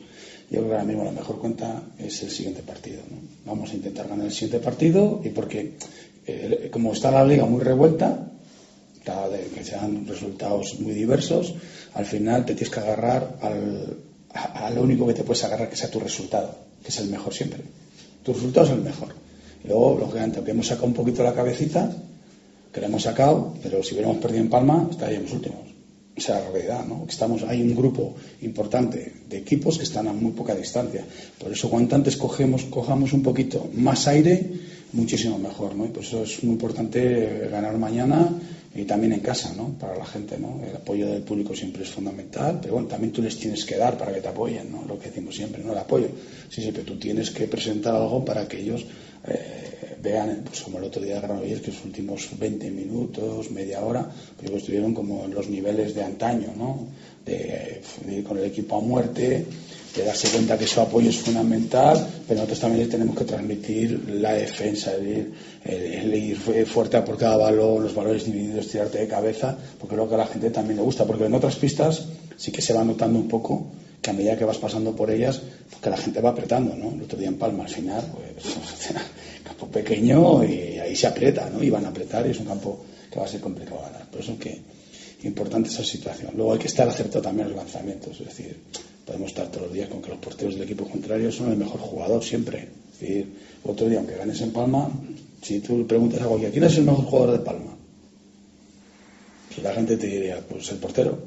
Yo 0.52 0.60
creo 0.60 0.68
que 0.68 0.74
ahora 0.74 0.86
mismo 0.86 1.04
la 1.06 1.12
mejor 1.12 1.40
cuenta 1.40 1.82
es 1.98 2.22
el 2.22 2.30
siguiente 2.30 2.62
partido. 2.62 3.00
¿no? 3.10 3.18
Vamos 3.46 3.72
a 3.72 3.74
intentar 3.74 4.08
ganar 4.08 4.26
el 4.26 4.34
siguiente 4.34 4.60
partido 4.60 5.22
y 5.24 5.30
porque 5.30 5.78
eh, 6.26 6.70
como 6.72 6.94
está 6.94 7.12
la 7.12 7.26
liga 7.26 7.46
muy 7.46 7.62
revuelta, 7.62 8.32
de 9.04 9.50
que 9.54 9.64
sean 9.64 10.06
resultados 10.08 10.80
muy 10.80 10.94
diversos, 10.94 11.56
al 11.96 12.06
final 12.06 12.46
te 12.46 12.54
tienes 12.54 12.70
que 12.74 12.80
agarrar 12.80 13.38
al, 13.42 13.98
a, 14.34 14.70
lo 14.70 14.84
único 14.84 15.08
que 15.08 15.14
te 15.14 15.24
puedes 15.24 15.44
agarrar 15.44 15.70
que 15.70 15.76
sea 15.76 15.90
tu 15.90 16.00
resultado, 16.00 16.56
que 16.84 16.90
es 16.90 17.00
el 17.00 17.10
mejor 17.10 17.34
siempre. 17.34 17.62
Tu 18.24 18.34
resultado 18.34 18.68
es 18.68 18.74
el 18.74 18.82
mejor. 18.82 19.10
Y 19.64 19.68
luego, 19.68 19.98
lógicamente, 20.00 20.38
aunque 20.38 20.52
hemos 20.52 20.68
sacado 20.68 20.88
un 20.88 20.94
poquito 20.94 21.24
la 21.24 21.34
cabecita, 21.34 21.92
que 22.72 22.80
la 22.80 22.88
hemos 22.88 23.04
sacado, 23.04 23.56
pero 23.62 23.84
si 23.84 23.94
hubiéramos 23.94 24.18
perdido 24.18 24.44
en 24.44 24.50
Palma, 24.50 24.88
estaríamos 24.90 25.34
últimos. 25.34 25.60
Esa 26.16 26.38
es 26.38 26.46
la 26.46 26.52
realidad, 26.52 26.86
¿no? 26.86 27.06
Estamos, 27.08 27.44
hay 27.44 27.62
un 27.62 27.76
grupo 27.76 28.16
importante 28.42 29.14
de 29.28 29.38
equipos 29.38 29.78
que 29.78 29.84
están 29.84 30.08
a 30.08 30.14
muy 30.14 30.32
poca 30.32 30.54
distancia. 30.54 31.04
Por 31.40 31.52
eso, 31.52 31.70
cuanto 31.70 31.96
antes 31.96 32.18
cogemos, 32.18 32.66
cojamos 32.66 33.14
un 33.14 33.24
poquito 33.24 33.70
más 33.74 34.08
aire, 34.08 34.52
muchísimo 34.94 35.38
mejor, 35.38 35.76
¿no? 35.76 35.86
Y 35.86 35.90
por 35.90 36.04
eso 36.04 36.24
es 36.24 36.44
muy 36.44 36.54
importante 36.54 37.48
ganar 37.50 37.78
mañana 37.78 38.30
y 38.74 38.84
también 38.84 39.14
en 39.14 39.20
casa, 39.20 39.54
¿no? 39.56 39.76
Para 39.80 39.98
la 39.98 40.06
gente, 40.06 40.38
¿no? 40.38 40.62
El 40.64 40.76
apoyo 40.76 41.08
del 41.08 41.24
público 41.24 41.56
siempre 41.56 41.84
es 41.84 41.90
fundamental, 41.90 42.60
pero 42.62 42.76
bueno, 42.76 42.88
también 42.88 43.12
tú 43.12 43.22
les 43.22 43.38
tienes 43.38 43.66
que 43.66 43.76
dar 43.78 43.98
para 43.98 44.14
que 44.14 44.22
te 44.22 44.28
apoyen, 44.28 44.72
¿no? 44.72 44.86
Lo 44.86 44.98
que 44.98 45.10
decimos 45.10 45.36
siempre, 45.36 45.64
¿no? 45.64 45.74
El 45.74 45.78
apoyo. 45.78 46.08
Sí, 46.50 46.62
sí, 46.62 46.72
pero 46.72 46.86
tú 46.86 46.98
tienes 46.98 47.32
que 47.32 47.48
presentar 47.48 47.96
algo 47.96 48.24
para 48.24 48.48
que 48.48 48.62
ellos 48.62 48.86
eh, 49.28 49.98
vean, 50.02 50.42
pues 50.46 50.62
como 50.62 50.78
el 50.78 50.86
otro 50.86 51.02
día 51.02 51.16
de 51.16 51.22
Granollers, 51.22 51.62
que 51.62 51.72
los 51.72 51.84
últimos 51.86 52.30
20 52.40 52.72
minutos, 52.72 53.52
media 53.52 53.82
hora, 53.82 54.10
pues 54.38 54.52
estuvieron 54.52 54.94
como 54.94 55.26
en 55.26 55.34
los 55.34 55.50
niveles 55.50 55.94
de 55.94 56.04
antaño, 56.04 56.54
¿no? 56.58 56.88
De, 57.26 57.82
de 58.06 58.16
ir 58.16 58.24
con 58.24 58.38
el 58.38 58.46
equipo 58.46 58.78
a 58.78 58.82
muerte, 58.82 59.46
de 59.96 60.06
darse 60.06 60.30
cuenta 60.30 60.58
que 60.58 60.68
su 60.68 60.80
apoyo 60.80 61.10
es 61.10 61.18
fundamental, 61.18 62.08
pero 62.28 62.40
nosotros 62.40 62.60
también 62.60 62.90
tenemos 62.90 63.16
que 63.18 63.26
transmitir 63.26 64.10
la 64.10 64.34
defensa, 64.34 64.94
el 64.94 65.08
ir, 65.08 65.34
el, 65.66 66.14
ir 66.14 66.38
fuerte 66.66 66.98
a 66.98 67.04
por 67.04 67.18
cada 67.18 67.38
balón, 67.38 67.84
los 67.84 67.94
valores 67.94 68.26
divididos, 68.26 68.68
tirarte 68.68 69.00
de 69.00 69.08
cabeza, 69.08 69.58
porque 69.80 69.96
creo 69.96 70.08
que 70.08 70.16
a 70.16 70.20
la 70.20 70.28
gente 70.28 70.50
también 70.50 70.78
le 70.78 70.84
gusta, 70.84 71.06
porque 71.06 71.26
en 71.26 71.34
otras 71.34 71.56
pistas 71.56 72.06
sí 72.38 72.52
que 72.52 72.62
se 72.62 72.74
va 72.74 72.84
notando 72.84 73.20
un 73.20 73.28
poco 73.28 73.68
que 74.02 74.10
a 74.10 74.14
medida 74.14 74.38
que 74.38 74.46
vas 74.46 74.58
pasando 74.58 74.96
por 74.96 75.12
ellas, 75.12 75.42
porque 75.70 75.90
la 75.90 75.98
gente 75.98 76.22
va 76.22 76.32
apretando, 76.32 76.76
¿no? 76.76 76.92
El 76.92 77.04
otro 77.04 77.20
día 77.20 77.28
en 77.28 77.38
Palma, 77.38 77.66
al 77.66 77.70
final, 77.70 78.04
pues, 78.14 78.56
campo 79.44 79.68
pequeño 79.68 80.44
y 80.44 80.80
ahí 80.80 80.96
se 80.96 81.08
aprieta, 81.08 81.50
¿no? 81.50 81.62
Y 81.62 81.70
van 81.70 81.86
a 81.86 81.90
apretar 81.90 82.26
y 82.26 82.32
es 82.32 82.40
un 82.40 82.46
campo 82.46 82.84
que 83.12 83.20
va 83.20 83.26
a 83.26 83.30
ser 83.30 83.42
complicado 83.42 83.82
ganar. 83.82 84.10
Por 84.10 84.22
eso 84.22 84.32
es 84.32 84.40
que 84.40 84.62
importante 85.24 85.70
esa 85.70 85.84
situación. 85.84 86.32
Luego 86.36 86.54
hay 86.54 86.60
que 86.60 86.68
estar 86.68 86.88
acertado 86.88 87.22
también 87.22 87.50
los 87.50 87.58
lanzamientos, 87.58 88.20
es 88.20 88.26
decir, 88.26 88.58
podemos 89.06 89.30
estar 89.30 89.48
todos 89.48 89.68
los 89.68 89.74
días 89.74 89.90
con 89.90 90.02
que 90.02 90.10
los 90.10 90.20
porteros 90.20 90.56
del 90.56 90.64
equipo 90.64 90.86
contrario 90.88 91.32
son 91.32 91.52
el 91.52 91.58
mejor 91.58 91.80
jugador 91.80 92.24
siempre. 92.24 92.68
Es 92.94 93.00
decir, 93.00 93.34
otro 93.64 93.88
día, 93.88 94.00
aunque 94.00 94.16
ganes 94.16 94.42
en 94.42 94.52
Palma, 94.52 94.92
si 95.42 95.60
tú 95.60 95.86
preguntas 95.88 96.22
a 96.22 96.26
cualquiera, 96.26 96.52
¿quién 96.52 96.64
es 96.64 96.78
el 96.78 96.86
mejor 96.86 97.06
jugador 97.06 97.38
de 97.38 97.44
Palma? 97.44 97.76
Pues 99.48 99.64
la 99.64 99.74
gente 99.74 99.98
te 99.98 100.08
diría, 100.08 100.40
pues 100.48 100.72
el 100.72 100.78
portero. 100.78 101.18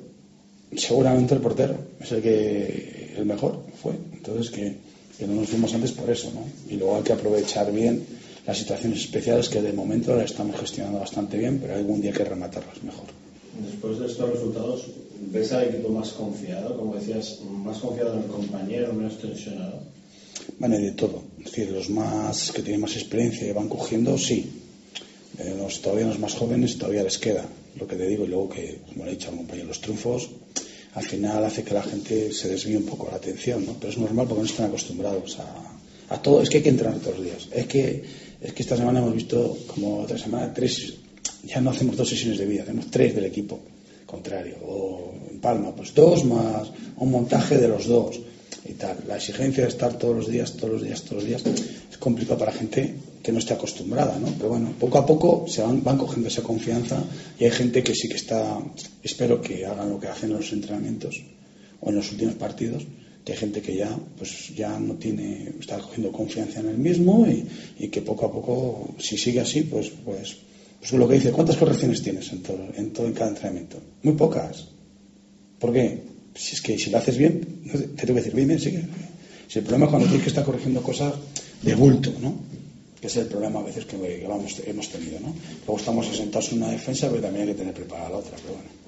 Seguramente 0.76 1.34
el 1.34 1.40
portero 1.40 1.76
es 2.00 2.12
el 2.12 2.22
que 2.22 3.14
el 3.16 3.26
mejor 3.26 3.60
fue. 3.82 3.92
Entonces 4.12 4.50
que, 4.50 4.76
que 5.18 5.26
no 5.26 5.34
nos 5.34 5.48
fuimos 5.48 5.74
antes 5.74 5.92
por 5.92 6.08
eso, 6.10 6.32
¿no? 6.34 6.44
Y 6.72 6.76
luego 6.76 6.96
hay 6.96 7.02
que 7.02 7.12
aprovechar 7.12 7.70
bien 7.72 8.04
las 8.46 8.58
situaciones 8.58 9.00
especiales 9.00 9.48
que 9.48 9.62
de 9.62 9.72
momento 9.72 10.14
las 10.14 10.30
estamos 10.30 10.58
gestionando 10.60 11.00
bastante 11.00 11.38
bien, 11.38 11.58
pero 11.58 11.74
hay 11.74 11.80
algún 11.80 12.00
día 12.00 12.12
que 12.12 12.24
rematarlas 12.24 12.82
mejor. 12.82 13.06
Después 13.70 13.98
de 13.98 14.06
estos 14.06 14.30
resultados, 14.30 14.86
¿ves 15.30 15.52
al 15.52 15.68
equipo 15.68 15.88
más 15.88 16.10
confiado? 16.12 16.76
Como 16.76 16.94
decías, 16.94 17.40
más 17.64 17.78
confiado 17.78 18.14
en 18.14 18.24
el 18.24 18.26
compañero, 18.26 18.92
menos 18.92 19.18
tensionado. 19.18 19.82
Bueno, 20.58 20.78
de 20.78 20.92
todo. 20.92 21.22
Es 21.38 21.46
decir, 21.46 21.70
los 21.70 21.90
más 21.90 22.52
que 22.52 22.62
tienen 22.62 22.80
más 22.80 22.94
experiencia 22.96 23.46
y 23.46 23.52
van 23.52 23.68
cogiendo, 23.68 24.16
sí. 24.18 24.50
Eh, 25.38 25.54
los, 25.56 25.80
todavía 25.80 26.06
los 26.06 26.18
más 26.18 26.34
jóvenes 26.34 26.78
todavía 26.78 27.02
les 27.02 27.18
queda. 27.18 27.44
Lo 27.78 27.86
que 27.86 27.96
te 27.96 28.06
digo, 28.06 28.24
y 28.24 28.28
luego 28.28 28.48
que, 28.48 28.80
como 28.88 29.04
le 29.04 29.12
he 29.12 29.14
dicho 29.14 29.30
al 29.30 29.36
compañero, 29.36 29.68
los 29.68 29.80
triunfos 29.80 30.30
al 30.94 31.02
final 31.02 31.44
hace 31.44 31.64
que 31.64 31.74
la 31.74 31.82
gente 31.82 32.32
se 32.32 32.48
desvíe 32.48 32.76
un 32.76 32.84
poco 32.84 33.08
la 33.10 33.16
atención, 33.16 33.66
¿no? 33.66 33.74
Pero 33.80 33.92
es 33.92 33.98
normal 33.98 34.26
porque 34.28 34.42
no 34.42 34.48
están 34.48 34.66
acostumbrados 34.66 35.40
a, 35.40 36.14
a 36.14 36.22
todo. 36.22 36.40
Es 36.40 36.48
que 36.48 36.58
hay 36.58 36.62
que 36.62 36.68
entrenar 36.68 37.00
todos 37.00 37.16
los 37.16 37.26
días. 37.26 37.48
Es 37.52 37.66
que, 37.66 38.04
es 38.40 38.52
que 38.52 38.62
esta 38.62 38.76
semana 38.76 39.00
hemos 39.00 39.14
visto, 39.14 39.58
como 39.66 40.02
otra 40.02 40.16
semana, 40.16 40.54
tres, 40.54 40.94
ya 41.44 41.60
no 41.60 41.70
hacemos 41.70 41.96
dos 41.96 42.08
sesiones 42.08 42.38
de 42.38 42.46
vida, 42.46 42.62
hacemos 42.62 42.90
tres 42.92 43.12
del 43.12 43.24
equipo 43.24 43.60
contrario. 44.14 44.56
O 44.66 45.12
en 45.30 45.38
Palma, 45.40 45.74
pues 45.74 45.94
dos 45.94 46.24
más 46.24 46.70
un 46.96 47.10
montaje 47.10 47.58
de 47.58 47.68
los 47.68 47.86
dos 47.86 48.20
y 48.64 48.74
tal. 48.74 48.96
La 49.06 49.16
exigencia 49.16 49.64
de 49.64 49.70
estar 49.70 49.92
todos 49.98 50.16
los 50.16 50.28
días, 50.28 50.54
todos 50.54 50.74
los 50.74 50.82
días, 50.82 51.02
todos 51.02 51.16
los 51.22 51.26
días, 51.26 51.42
es 51.90 51.98
complicado 51.98 52.38
para 52.38 52.52
gente 52.52 52.94
que 53.22 53.32
no 53.32 53.38
esté 53.38 53.54
acostumbrada, 53.54 54.18
¿no? 54.18 54.28
Pero 54.36 54.50
bueno, 54.50 54.72
poco 54.78 54.98
a 54.98 55.06
poco 55.06 55.46
se 55.48 55.62
van, 55.62 55.82
van 55.82 55.98
cogiendo 55.98 56.28
esa 56.28 56.42
confianza 56.42 57.02
y 57.38 57.44
hay 57.44 57.50
gente 57.50 57.82
que 57.82 57.94
sí 57.94 58.08
que 58.08 58.16
está, 58.16 58.58
espero 59.02 59.40
que 59.40 59.64
hagan 59.64 59.90
lo 59.90 59.98
que 59.98 60.08
hacen 60.08 60.30
en 60.30 60.36
los 60.36 60.52
entrenamientos 60.52 61.22
o 61.80 61.88
en 61.90 61.96
los 61.96 62.12
últimos 62.12 62.34
partidos, 62.34 62.84
que 63.24 63.32
hay 63.32 63.38
gente 63.38 63.62
que 63.62 63.74
ya, 63.76 63.90
pues 64.18 64.54
ya 64.54 64.78
no 64.78 64.94
tiene, 64.94 65.54
está 65.58 65.78
cogiendo 65.78 66.12
confianza 66.12 66.60
en 66.60 66.68
el 66.68 66.78
mismo 66.78 67.26
y, 67.26 67.46
y 67.78 67.88
que 67.88 68.02
poco 68.02 68.26
a 68.26 68.32
poco, 68.32 68.94
si 68.98 69.16
sigue 69.16 69.40
así, 69.40 69.62
pues, 69.62 69.90
pues, 70.04 70.36
pues 70.90 71.00
lo 71.00 71.08
que 71.08 71.14
dice, 71.14 71.32
¿cuántas 71.32 71.56
correcciones 71.56 72.02
tienes 72.02 72.30
en 72.32 72.42
todo, 72.42 72.58
en 72.76 72.92
todo 72.92 73.06
en 73.06 73.14
cada 73.14 73.30
entrenamiento? 73.30 73.80
Muy 74.02 74.14
pocas. 74.14 74.68
¿Por 75.58 75.72
qué? 75.72 76.02
Si 76.34 76.56
es 76.56 76.60
que 76.60 76.78
si 76.78 76.90
lo 76.90 76.98
haces 76.98 77.16
bien, 77.16 77.40
te 77.64 77.78
tengo 77.78 78.14
que 78.14 78.20
decir, 78.20 78.34
bien, 78.34 78.48
bien, 78.48 78.60
sigue. 78.60 78.84
Si 79.48 79.60
el 79.60 79.64
problema 79.64 79.86
es 79.86 79.90
cuando 79.90 80.08
tienes 80.08 80.24
que 80.24 80.28
estar 80.28 80.44
corrigiendo 80.44 80.82
cosas 80.82 81.14
de 81.62 81.74
bulto, 81.74 82.12
¿no? 82.20 82.34
Que 83.00 83.06
es 83.06 83.16
el 83.16 83.26
problema 83.26 83.60
a 83.60 83.62
veces 83.62 83.86
que, 83.86 83.96
que 83.96 84.70
hemos 84.70 84.88
tenido, 84.90 85.20
¿no? 85.20 85.34
Luego 85.66 85.78
estamos 85.78 86.06
asentados 86.06 86.52
en 86.52 86.58
una 86.58 86.70
defensa, 86.72 87.08
pero 87.08 87.22
también 87.22 87.48
hay 87.48 87.54
que 87.54 87.58
tener 87.60 87.72
preparada 87.72 88.10
la 88.10 88.16
otra, 88.18 88.36
pero 88.42 88.54
bueno. 88.54 88.83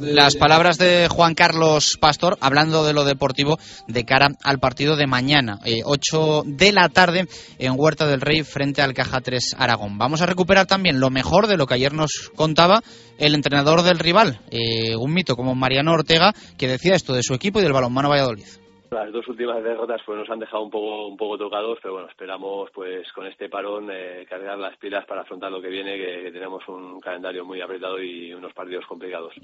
Las 0.00 0.36
palabras 0.36 0.78
de 0.78 1.08
Juan 1.08 1.34
Carlos 1.34 1.96
Pastor, 2.00 2.36
hablando 2.40 2.84
de 2.84 2.92
lo 2.92 3.04
deportivo 3.04 3.58
de 3.86 4.04
cara 4.04 4.28
al 4.42 4.58
partido 4.58 4.96
de 4.96 5.06
mañana, 5.06 5.60
eh, 5.64 5.82
8 5.84 6.42
de 6.44 6.72
la 6.72 6.88
tarde 6.88 7.26
en 7.58 7.74
Huerta 7.76 8.06
del 8.06 8.20
Rey 8.20 8.42
frente 8.42 8.82
al 8.82 8.94
Caja 8.94 9.20
3 9.20 9.54
Aragón. 9.58 9.98
Vamos 9.98 10.20
a 10.20 10.26
recuperar 10.26 10.66
también 10.66 11.00
lo 11.00 11.10
mejor 11.10 11.46
de 11.46 11.56
lo 11.56 11.66
que 11.66 11.74
ayer 11.74 11.92
nos 11.92 12.30
contaba 12.34 12.82
el 13.18 13.34
entrenador 13.34 13.82
del 13.82 13.98
rival, 13.98 14.40
eh, 14.50 14.96
un 14.96 15.12
mito 15.12 15.36
como 15.36 15.54
Mariano 15.54 15.92
Ortega, 15.92 16.34
que 16.58 16.68
decía 16.68 16.94
esto 16.94 17.12
de 17.12 17.22
su 17.22 17.34
equipo 17.34 17.60
y 17.60 17.62
del 17.62 17.72
balonmano 17.72 18.08
Valladolid. 18.08 18.61
Las 18.92 19.10
dos 19.10 19.26
últimas 19.26 19.64
derrotas 19.64 20.02
pues 20.04 20.18
nos 20.18 20.28
han 20.28 20.38
dejado 20.38 20.62
un 20.62 20.70
poco 20.70 21.06
un 21.06 21.16
poco 21.16 21.38
tocados, 21.38 21.78
pero 21.80 21.94
bueno, 21.94 22.08
esperamos 22.08 22.70
pues 22.72 23.10
con 23.12 23.26
este 23.26 23.48
parón 23.48 23.88
eh, 23.90 24.26
cargar 24.28 24.58
las 24.58 24.76
pilas 24.76 25.06
para 25.06 25.22
afrontar 25.22 25.50
lo 25.50 25.62
que 25.62 25.68
viene, 25.68 25.96
que, 25.96 26.30
tenemos 26.30 26.68
un 26.68 27.00
calendario 27.00 27.42
muy 27.42 27.62
apretado 27.62 27.98
y 28.02 28.34
unos 28.34 28.52
partidos 28.52 28.84
complicados. 28.86 29.34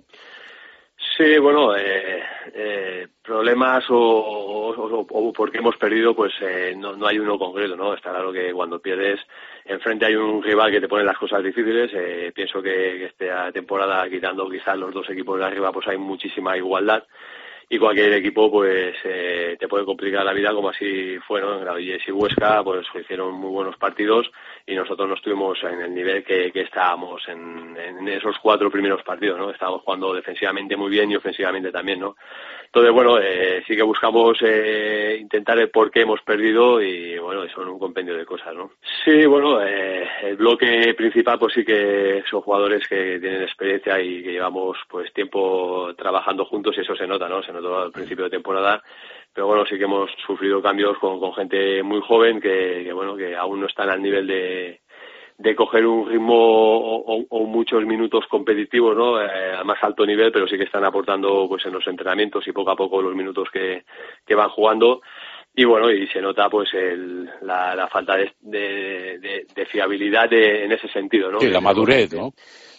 Sí, 1.17 1.39
bueno, 1.39 1.75
eh, 1.75 2.23
eh, 2.53 3.09
problemas 3.23 3.89
o, 3.89 3.97
o, 3.97 5.07
o, 5.09 5.33
porque 5.33 5.59
hemos 5.59 5.77
perdido, 5.79 6.15
pues 6.15 6.35
eh, 6.43 6.75
no, 6.77 6.95
no, 6.95 7.07
hay 7.07 7.19
uno 7.19 7.39
concreto, 7.39 7.75
¿no? 7.75 7.95
Está 7.95 8.11
claro 8.11 8.31
que 8.31 8.53
cuando 8.53 8.81
pierdes, 8.81 9.19
enfrente 9.65 10.05
hay 10.05 10.17
un 10.17 10.43
rival 10.43 10.71
que 10.71 10.81
te 10.81 10.89
pone 10.89 11.05
las 11.05 11.17
cosas 11.17 11.43
difíciles. 11.43 11.91
Eh, 11.95 12.33
pienso 12.35 12.61
que, 12.61 12.71
que 12.71 13.05
esta 13.07 13.51
temporada, 13.51 14.09
quitando 14.11 14.49
quizás 14.51 14.77
los 14.77 14.93
dos 14.93 15.09
equipos 15.09 15.39
de 15.39 15.47
arriba, 15.47 15.73
pues 15.73 15.89
hay 15.89 15.97
muchísima 15.97 16.57
igualdad 16.57 17.03
y 17.69 17.79
cualquier 17.79 18.15
equipo 18.15 18.51
pues 18.51 18.97
eh, 19.05 19.57
te 19.59 19.69
puede 19.69 19.85
complicar 19.85 20.25
la 20.25 20.33
vida 20.33 20.53
como 20.53 20.71
así 20.71 21.19
fue 21.27 21.41
¿no? 21.41 21.59
Granollers 21.61 22.09
y 22.09 22.13
Huesca 22.13 22.63
pues 22.65 22.87
hicieron 22.99 23.35
muy 23.35 23.51
buenos 23.51 23.77
partidos 23.77 24.31
y 24.69 24.75
nosotros 24.75 25.09
no 25.09 25.15
estuvimos 25.15 25.59
en 25.65 25.81
el 25.81 25.95
nivel 25.95 26.23
que, 26.23 26.53
que 26.53 26.61
estábamos 26.61 27.27
en, 27.29 27.77
en, 27.77 28.07
esos 28.09 28.37
cuatro 28.41 28.71
primeros 28.71 29.03
partidos 29.03 29.39
no 29.39 29.51
estábamos 29.51 29.83
jugando 29.83 30.15
defensivamente 30.15 30.77
muy 30.77 30.91
bien 30.91 31.11
y 31.11 31.17
ofensivamente 31.17 31.73
también 31.73 32.01
no 32.01 32.17
entonces 32.65 32.93
bueno 32.93 33.19
eh, 33.19 33.63
sí 33.67 33.75
que 33.75 33.83
buscamos 33.83 34.39
eh, 34.43 35.17
intentar 35.21 35.59
el 35.59 35.71
por 35.71 35.91
qué 35.91 36.03
hemos 36.03 36.21
perdido 36.23 36.81
y 36.81 37.19
bueno 37.19 37.49
son 37.49 37.69
un 37.69 37.79
compendio 37.79 38.17
de 38.17 38.27
cosas 38.27 38.55
no 38.55 38.73
sí 39.05 39.27
bueno 39.27 39.63
eh, 39.63 40.07
el 40.23 40.37
bloque 40.37 40.95
principal 40.95 41.39
pues 41.39 41.55
sí 41.55 41.65
que 41.65 42.23
son 42.29 42.43
jugadores 42.43 42.87
que 42.87 43.19
tienen 43.19 43.43
experiencia 43.43 44.01
y 44.01 44.23
que 44.23 44.33
llevamos 44.33 44.77
pues 44.89 45.13
tiempo 45.13 45.95
trabajando 45.97 46.45
juntos 46.45 46.77
y 46.77 46.81
eso 46.81 46.95
se 46.95 47.07
nota 47.07 47.29
no 47.29 47.43
se 47.43 47.53
todo 47.53 47.83
al 47.83 47.93
principio 47.93 48.25
de 48.25 48.31
temporada, 48.31 48.83
pero 49.39 49.47
bueno, 49.47 49.65
sí 49.67 49.79
que 49.79 49.85
hemos 49.85 50.11
sufrido 50.27 50.61
cambios 50.61 50.99
con, 50.99 51.21
con 51.21 51.33
gente 51.33 51.81
muy 51.85 52.01
joven 52.01 52.41
que, 52.41 52.83
que, 52.83 52.93
bueno, 52.93 53.15
que 53.17 53.37
aún 53.37 53.61
no 53.61 53.69
están 53.69 53.89
al 53.89 54.03
nivel 54.03 54.27
de, 54.27 54.81
de 55.39 55.55
coger 55.55 55.87
un 55.87 56.09
ritmo 56.09 56.35
o, 56.35 57.25
o, 57.29 57.45
muchos 57.47 57.87
minutos 57.87 58.25
competitivos, 58.29 58.97
¿no? 58.97 59.23
Eh, 59.23 59.55
a 59.57 59.63
más 59.63 59.79
alto 59.81 60.05
nivel, 60.05 60.33
pero 60.33 60.49
sí 60.49 60.59
que 60.59 60.65
están 60.65 60.85
aportando, 60.85 61.47
pues, 61.49 61.65
en 61.67 61.73
los 61.73 61.87
entrenamientos 61.87 62.49
y 62.49 62.53
poco 62.53 62.73
a 62.73 62.75
poco 62.75 63.01
los 63.01 63.15
minutos 63.15 63.49
que, 63.53 63.85
que 64.27 64.35
van 64.35 64.49
jugando. 64.49 65.03
Y 65.55 65.65
bueno 65.65 65.89
y 65.89 66.09
se 66.09 66.21
nota 66.21 66.51
pues 66.51 66.75
el, 66.75 67.25
la, 67.43 67.77
la 67.77 67.87
falta 67.87 68.17
de, 68.17 68.33
de, 68.41 69.47
de, 69.55 69.67
fiabilidad 69.67 70.33
en 70.33 70.71
ese 70.71 70.89
sentido 70.89 71.33
no 71.33 71.41
sí, 71.41 71.49
la 71.49 71.61
madurez 71.61 72.13
no 72.13 72.33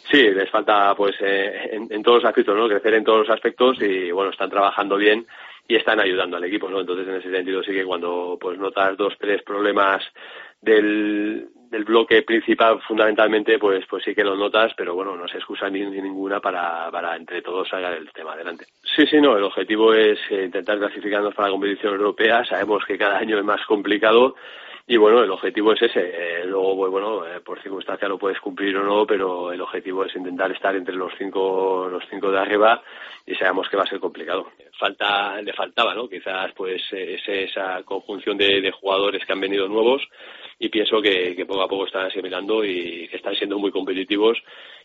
Sí, 0.09 0.23
les 0.31 0.49
falta 0.49 0.95
pues 0.95 1.15
eh, 1.19 1.69
en, 1.73 1.87
en, 1.91 2.01
todos 2.01 2.23
los 2.23 2.29
aspectos, 2.29 2.55
¿no? 2.55 2.67
Crecer 2.67 2.93
en 2.95 3.03
todos 3.03 3.27
los 3.27 3.29
aspectos 3.29 3.81
y 3.81 4.11
bueno, 4.11 4.31
están 4.31 4.49
trabajando 4.49 4.95
bien 4.95 5.25
y 5.69 5.75
están 5.75 5.99
ayudando 5.99 6.35
al 6.35 6.43
equipo, 6.43 6.67
¿no? 6.67 6.81
Entonces 6.81 7.07
en 7.07 7.15
ese 7.15 7.29
sentido 7.29 7.61
sí 7.61 7.71
que 7.71 7.85
cuando 7.85 8.37
pues 8.41 8.57
notas 8.57 8.97
dos, 8.97 9.13
tres 9.19 9.43
problemas 9.43 10.03
del, 10.59 11.47
del 11.69 11.83
bloque 11.83 12.23
principal 12.23 12.81
fundamentalmente 12.81 13.59
pues 13.59 13.85
pues 13.87 14.03
sí 14.03 14.15
que 14.15 14.23
lo 14.23 14.35
notas 14.35 14.73
pero 14.75 14.95
bueno 14.95 15.15
no 15.15 15.27
se 15.27 15.37
excusa 15.37 15.69
ni, 15.69 15.85
ni, 15.85 16.01
ninguna 16.01 16.39
para, 16.41 16.89
para 16.91 17.15
entre 17.15 17.41
todos 17.41 17.69
sacar 17.69 17.93
el 17.93 18.11
tema 18.11 18.33
adelante 18.33 18.65
sí 18.83 19.05
sí 19.07 19.21
no 19.21 19.37
el 19.37 19.43
objetivo 19.43 19.93
es 19.93 20.19
eh, 20.31 20.43
intentar 20.43 20.79
clasificarnos 20.79 21.33
para 21.33 21.47
la 21.47 21.53
competición 21.53 21.93
europea 21.93 22.43
sabemos 22.43 22.83
que 22.85 22.97
cada 22.97 23.19
año 23.19 23.37
es 23.37 23.45
más 23.45 23.65
complicado 23.65 24.35
y 24.91 24.97
bueno, 24.97 25.21
el 25.21 25.29
objetivo 25.29 25.73
es 25.73 25.83
ese. 25.83 26.01
Eh, 26.01 26.45
luego, 26.45 26.75
pues, 26.75 26.91
bueno, 26.91 27.23
eh, 27.23 27.41
por 27.41 27.61
circunstancia 27.61 28.07
lo 28.07 28.17
puedes 28.17 28.39
cumplir 28.39 28.75
o 28.75 28.83
no, 28.83 29.05
pero 29.05 29.51
el 29.51 29.61
objetivo 29.61 30.03
es 30.03 30.15
intentar 30.15 30.51
estar 30.51 30.75
entre 30.75 30.95
los 30.95 31.13
cinco, 31.15 31.87
los 31.91 32.03
cinco 32.09 32.31
de 32.31 32.39
arriba 32.39 32.81
y 33.23 33.35
sabemos 33.35 33.69
que 33.69 33.77
va 33.77 33.83
a 33.83 33.85
ser 33.85 33.99
complicado. 33.99 34.51
Falta, 34.79 35.39
le 35.43 35.53
faltaba, 35.53 35.93
¿no? 35.93 36.09
Quizás, 36.09 36.53
pues, 36.55 36.81
ese, 36.91 37.43
esa 37.43 37.83
conjunción 37.83 38.35
de, 38.35 38.71
jugadores 38.71 39.23
que 39.23 39.31
han 39.31 39.39
venido 39.39 39.67
nuevos 39.67 40.01
y 40.59 40.69
pienso 40.69 41.01
que, 41.01 41.35
que 41.35 41.45
poco 41.45 41.61
a 41.61 41.67
poco 41.67 41.85
están 41.85 42.07
asimilando 42.07 42.63
y 42.65 43.07
que 43.07 43.15
están 43.15 43.33
siendo 43.35 43.57
muy 43.57 43.71
competitivos 43.71 44.37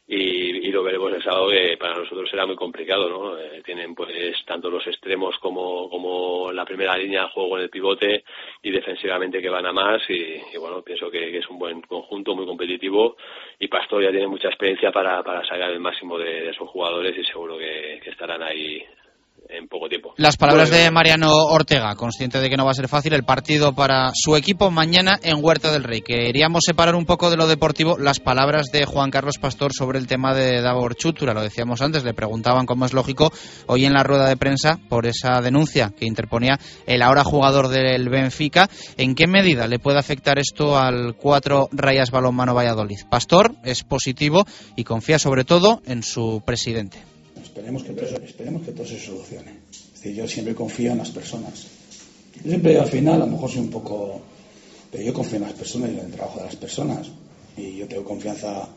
y, 0.06 0.68
y, 0.68 0.70
lo 0.70 0.82
veremos 0.82 1.12
el 1.14 1.22
sábado 1.22 1.48
que 1.48 1.78
para 1.78 1.96
nosotros 1.96 2.28
será 2.28 2.44
muy 2.44 2.56
complicado, 2.56 3.08
¿no? 3.08 3.38
Eh, 3.38 3.62
tienen 3.64 3.94
pues 3.94 4.36
tanto 4.44 4.68
los 4.68 4.86
extremos 4.86 5.38
como, 5.38 5.88
como 5.88 6.52
la 6.52 6.66
primera 6.66 6.96
línea 6.96 7.22
de 7.22 7.30
juego 7.30 7.56
en 7.56 7.64
el 7.64 7.70
pivote 7.70 8.22
y 8.62 8.70
defensivamente 8.70 9.40
que 9.40 9.48
van 9.48 9.64
a 9.64 9.72
más 9.72 10.02
y, 10.10 10.56
bueno, 10.58 10.82
pienso 10.82 11.10
que, 11.10 11.38
es 11.38 11.48
un 11.48 11.58
buen 11.58 11.80
conjunto, 11.82 12.36
muy 12.36 12.44
competitivo 12.44 13.16
y 13.58 13.66
Pastor 13.68 14.02
ya 14.02 14.10
tiene 14.10 14.26
mucha 14.26 14.48
experiencia 14.48 14.92
para, 14.92 15.22
para 15.22 15.42
sacar 15.42 15.70
el 15.70 15.80
máximo 15.80 16.18
de, 16.18 16.42
de 16.42 16.54
sus 16.54 16.68
jugadores 16.68 17.16
y 17.16 17.24
seguro 17.24 17.56
que 17.56 18.02
estarán 18.04 18.42
ahí 18.42 18.84
en 19.48 19.68
poco 19.68 19.88
tiempo. 19.88 20.14
Las 20.16 20.36
palabras 20.36 20.70
de 20.70 20.90
Mariano 20.90 21.30
Ortega, 21.32 21.94
consciente 21.96 22.40
de 22.40 22.48
que 22.48 22.56
no 22.56 22.64
va 22.64 22.72
a 22.72 22.74
ser 22.74 22.88
fácil 22.88 23.14
el 23.14 23.24
partido 23.24 23.74
para 23.74 24.10
su 24.14 24.36
equipo 24.36 24.70
mañana 24.70 25.18
en 25.22 25.42
Huerta 25.42 25.72
del 25.72 25.84
Rey. 25.84 26.00
Queríamos 26.00 26.62
separar 26.66 26.94
un 26.94 27.06
poco 27.06 27.30
de 27.30 27.36
lo 27.36 27.46
deportivo 27.46 27.96
las 27.98 28.20
palabras 28.20 28.66
de 28.72 28.84
Juan 28.84 29.10
Carlos 29.10 29.38
Pastor 29.38 29.72
sobre 29.72 29.98
el 29.98 30.06
tema 30.06 30.34
de 30.34 30.60
Davor 30.60 30.96
Chutura. 30.96 31.34
Lo 31.34 31.42
decíamos 31.42 31.82
antes, 31.82 32.04
le 32.04 32.14
preguntaban, 32.14 32.66
como 32.66 32.86
es 32.86 32.92
lógico, 32.92 33.32
hoy 33.66 33.84
en 33.84 33.92
la 33.92 34.02
rueda 34.02 34.28
de 34.28 34.36
prensa 34.36 34.78
por 34.88 35.06
esa 35.06 35.40
denuncia 35.40 35.92
que 35.96 36.06
interponía 36.06 36.58
el 36.86 37.02
ahora 37.02 37.24
jugador 37.24 37.68
del 37.68 38.08
Benfica. 38.08 38.68
¿En 38.96 39.14
qué 39.14 39.26
medida 39.26 39.68
le 39.68 39.78
puede 39.78 39.98
afectar 39.98 40.38
esto 40.38 40.78
al 40.78 41.14
cuatro 41.16 41.68
Rayas 41.72 42.10
Balonmano 42.10 42.54
Valladolid? 42.54 43.00
Pastor 43.10 43.54
es 43.64 43.84
positivo 43.84 44.44
y 44.76 44.84
confía 44.84 45.18
sobre 45.18 45.44
todo 45.44 45.82
en 45.86 46.02
su 46.02 46.42
presidente. 46.44 47.13
Esperemos 47.54 47.84
que, 47.84 47.92
todo, 47.92 48.16
esperemos 48.24 48.62
que 48.62 48.72
todo 48.72 48.84
se 48.84 48.98
solucione. 48.98 49.52
Es 49.70 49.92
decir, 49.94 50.12
yo 50.12 50.26
siempre 50.26 50.56
confío 50.56 50.90
en 50.90 50.98
las 50.98 51.10
personas. 51.10 51.68
Yo 52.42 52.50
siempre 52.50 52.76
al 52.80 52.88
final, 52.88 53.22
a 53.22 53.26
lo 53.26 53.30
mejor 53.30 53.48
soy 53.48 53.60
un 53.60 53.70
poco... 53.70 54.20
Pero 54.90 55.04
yo 55.04 55.14
confío 55.14 55.36
en 55.36 55.42
las 55.42 55.52
personas 55.52 55.90
y 55.90 55.92
en 56.00 56.06
el 56.06 56.10
trabajo 56.10 56.40
de 56.40 56.46
las 56.46 56.56
personas. 56.56 57.06
Y 57.56 57.76
yo 57.76 57.86
tengo 57.86 58.02
confianza 58.02 58.68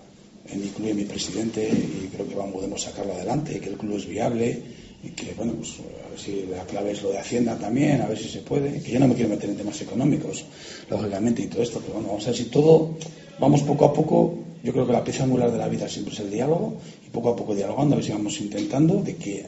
en 0.47 0.61
mi 0.61 0.67
club 0.67 0.89
y 0.89 0.91
en 0.91 0.97
mi 0.97 1.05
presidente 1.05 1.67
y 1.67 2.07
creo 2.13 2.29
que 2.29 2.35
vamos, 2.35 2.53
podemos 2.53 2.79
sacarlo 2.79 3.13
adelante, 3.13 3.59
que 3.59 3.69
el 3.69 3.77
club 3.77 3.97
es 3.97 4.05
viable 4.07 4.61
y 5.03 5.09
que, 5.09 5.33
bueno, 5.33 5.53
pues 5.53 5.73
a 6.05 6.09
ver 6.11 6.19
si 6.19 6.45
la 6.45 6.63
clave 6.65 6.91
es 6.91 7.01
lo 7.01 7.09
de 7.09 7.17
Hacienda 7.17 7.57
también, 7.57 8.01
a 8.01 8.05
ver 8.05 8.19
si 8.19 8.29
se 8.29 8.41
puede. 8.41 8.79
Que 8.83 8.91
yo 8.91 8.99
no 8.99 9.07
me 9.07 9.15
quiero 9.15 9.31
meter 9.31 9.49
en 9.49 9.57
temas 9.57 9.81
económicos, 9.81 10.45
lógicamente, 10.87 11.41
y 11.41 11.47
todo 11.47 11.63
esto, 11.63 11.79
pero 11.79 11.95
bueno, 11.95 12.09
vamos 12.09 12.25
a 12.25 12.27
ver 12.27 12.37
si 12.37 12.45
todo, 12.45 12.95
vamos 13.39 13.63
poco 13.63 13.85
a 13.85 13.93
poco 13.93 14.46
yo 14.63 14.73
creo 14.73 14.85
que 14.87 14.93
la 14.93 15.03
pieza 15.03 15.23
angular 15.23 15.51
de 15.51 15.57
la 15.57 15.67
vida 15.67 15.87
siempre 15.87 16.13
es 16.13 16.19
el 16.19 16.31
diálogo 16.31 16.77
y 17.05 17.09
poco 17.09 17.29
a 17.29 17.35
poco 17.35 17.55
dialogando, 17.55 17.95
a 17.95 17.99
ver 17.99 18.11
vamos 18.11 18.39
intentando 18.41 19.01
de 19.01 19.15
que 19.15 19.45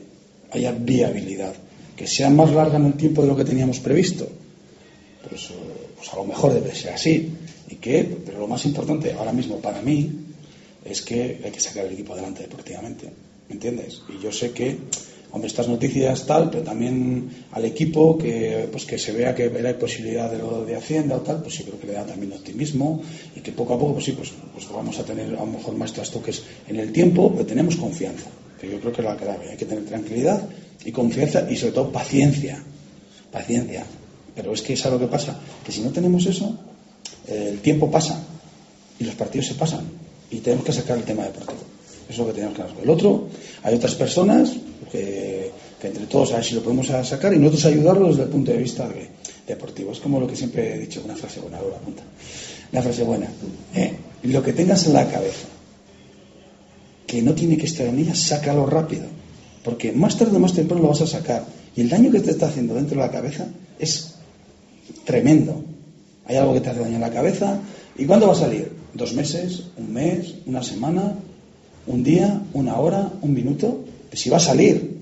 haya 0.51 0.71
viabilidad, 0.71 1.53
que 1.95 2.07
sea 2.07 2.29
más 2.29 2.51
larga 2.51 2.77
en 2.77 2.85
el 2.87 2.93
tiempo 2.93 3.21
de 3.21 3.27
lo 3.27 3.35
que 3.35 3.45
teníamos 3.45 3.79
previsto. 3.79 4.27
Pues, 5.27 5.49
pues 5.97 6.13
a 6.13 6.15
lo 6.15 6.25
mejor 6.25 6.53
debe 6.53 6.73
ser 6.73 6.93
así. 6.93 7.31
Y 7.69 7.75
que, 7.75 8.03
pero 8.25 8.39
lo 8.39 8.47
más 8.47 8.65
importante 8.65 9.13
ahora 9.13 9.33
mismo 9.33 9.57
para 9.57 9.81
mí 9.81 10.09
es 10.85 11.01
que 11.01 11.41
hay 11.43 11.51
que 11.51 11.59
sacar 11.59 11.85
el 11.85 11.93
equipo 11.93 12.13
adelante 12.13 12.43
deportivamente. 12.43 13.09
¿Me 13.47 13.55
entiendes? 13.55 14.01
Y 14.09 14.23
yo 14.23 14.31
sé 14.31 14.51
que 14.51 14.77
hombre, 15.31 15.47
estas 15.47 15.67
noticias 15.67 16.25
tal, 16.25 16.49
pero 16.49 16.63
también 16.63 17.29
al 17.51 17.65
equipo 17.65 18.17
que, 18.17 18.67
pues 18.71 18.85
que 18.85 18.97
se 18.97 19.11
vea 19.11 19.35
que 19.35 19.43
hay 19.43 19.73
posibilidad 19.75 20.29
de 20.29 20.39
lo 20.39 20.65
de 20.65 20.75
Hacienda 20.75 21.17
o 21.17 21.21
tal, 21.21 21.41
pues 21.41 21.55
sí 21.55 21.63
creo 21.63 21.79
que 21.79 21.87
le 21.87 21.93
da 21.93 22.05
también 22.05 22.33
optimismo 22.33 23.01
y 23.35 23.41
que 23.41 23.51
poco 23.51 23.73
a 23.73 23.79
poco, 23.79 23.93
pues 23.93 24.05
sí, 24.05 24.13
pues, 24.13 24.31
pues 24.53 24.67
vamos 24.71 24.97
a 24.99 25.03
tener 25.03 25.27
a 25.35 25.39
lo 25.39 25.45
mejor 25.45 25.75
más 25.75 25.93
trastoques 25.93 26.43
en 26.67 26.77
el 26.77 26.91
tiempo, 26.91 27.31
pero 27.31 27.45
tenemos 27.45 27.75
confianza, 27.75 28.29
que 28.59 28.69
yo 28.69 28.79
creo 28.79 28.91
que 28.91 29.01
es 29.01 29.07
la 29.07 29.17
clave. 29.17 29.51
Hay 29.51 29.57
que 29.57 29.65
tener 29.65 29.85
tranquilidad 29.85 30.41
y 30.83 30.91
confianza 30.91 31.45
y 31.49 31.55
sobre 31.55 31.73
todo 31.73 31.91
paciencia, 31.91 32.63
paciencia. 33.31 33.85
Pero 34.35 34.53
es 34.53 34.61
que 34.61 34.73
es 34.73 34.85
algo 34.85 34.99
que 34.99 35.07
pasa, 35.07 35.37
que 35.65 35.71
si 35.71 35.81
no 35.81 35.91
tenemos 35.91 36.25
eso, 36.25 36.57
el 37.27 37.59
tiempo 37.59 37.91
pasa 37.91 38.23
y 38.97 39.03
los 39.03 39.15
partidos 39.15 39.47
se 39.47 39.53
pasan 39.55 39.85
y 40.31 40.37
tenemos 40.37 40.65
que 40.65 40.73
sacar 40.73 40.97
el 40.97 41.03
tema 41.03 41.23
deportivo. 41.23 41.78
Eso 42.09 42.13
es 42.13 42.17
lo 42.17 42.27
que 42.27 42.33
tenemos 42.33 42.55
que 42.55 42.63
hacer. 42.63 42.75
El 42.81 42.89
otro, 42.89 43.27
hay 43.61 43.75
otras 43.75 43.93
personas 43.93 44.51
que, 44.91 45.51
entre 45.83 46.05
todos 46.07 46.33
a 46.33 46.37
ver 46.37 46.43
si 46.43 46.55
lo 46.55 46.63
podemos 46.63 46.87
sacar 46.87 47.33
y 47.33 47.37
nosotros 47.37 47.65
ayudarlos 47.65 48.09
desde 48.09 48.23
el 48.23 48.29
punto 48.29 48.51
de 48.51 48.57
vista 48.57 48.89
de, 48.89 49.09
deportivo. 49.47 49.91
Es 49.91 49.99
como 49.99 50.19
lo 50.19 50.27
que 50.27 50.35
siempre 50.35 50.75
he 50.75 50.79
dicho, 50.79 51.01
una 51.05 51.15
frase 51.15 51.39
buena, 51.39 51.57
ahora 51.57 51.77
apunta. 51.77 52.03
Una 52.71 52.81
frase 52.81 53.03
buena. 53.03 53.27
¿eh? 53.75 53.93
Lo 54.23 54.41
que 54.41 54.53
tengas 54.53 54.87
en 54.87 54.93
la 54.93 55.07
cabeza, 55.07 55.47
que 57.05 57.21
no 57.21 57.33
tiene 57.33 57.57
que 57.57 57.65
estar 57.65 57.85
en 57.85 57.99
ella, 57.99 58.15
sácalo 58.15 58.65
rápido. 58.65 59.05
Porque 59.63 59.91
más 59.91 60.17
tarde 60.17 60.37
o 60.37 60.39
más 60.39 60.53
temprano 60.53 60.83
lo 60.83 60.89
vas 60.89 61.01
a 61.01 61.07
sacar. 61.07 61.45
Y 61.75 61.81
el 61.81 61.89
daño 61.89 62.11
que 62.11 62.21
te 62.21 62.31
está 62.31 62.47
haciendo 62.47 62.73
dentro 62.73 62.99
de 62.99 63.05
la 63.05 63.11
cabeza 63.11 63.47
es 63.77 64.15
tremendo. 65.05 65.63
Hay 66.25 66.37
algo 66.37 66.53
que 66.53 66.61
te 66.61 66.69
hace 66.69 66.79
daño 66.79 66.95
en 66.95 67.01
la 67.01 67.11
cabeza. 67.11 67.59
¿Y 67.97 68.05
cuándo 68.05 68.27
va 68.27 68.33
a 68.33 68.35
salir? 68.35 68.71
¿Dos 68.93 69.13
meses? 69.13 69.65
¿Un 69.77 69.93
mes? 69.93 70.35
¿Una 70.45 70.63
semana? 70.63 71.15
¿Un 71.87 72.03
día? 72.03 72.41
¿Una 72.53 72.77
hora? 72.77 73.11
¿Un 73.21 73.33
minuto? 73.33 73.85
si 74.13 74.29
va 74.29 74.37
a 74.37 74.39
salir, 74.39 74.97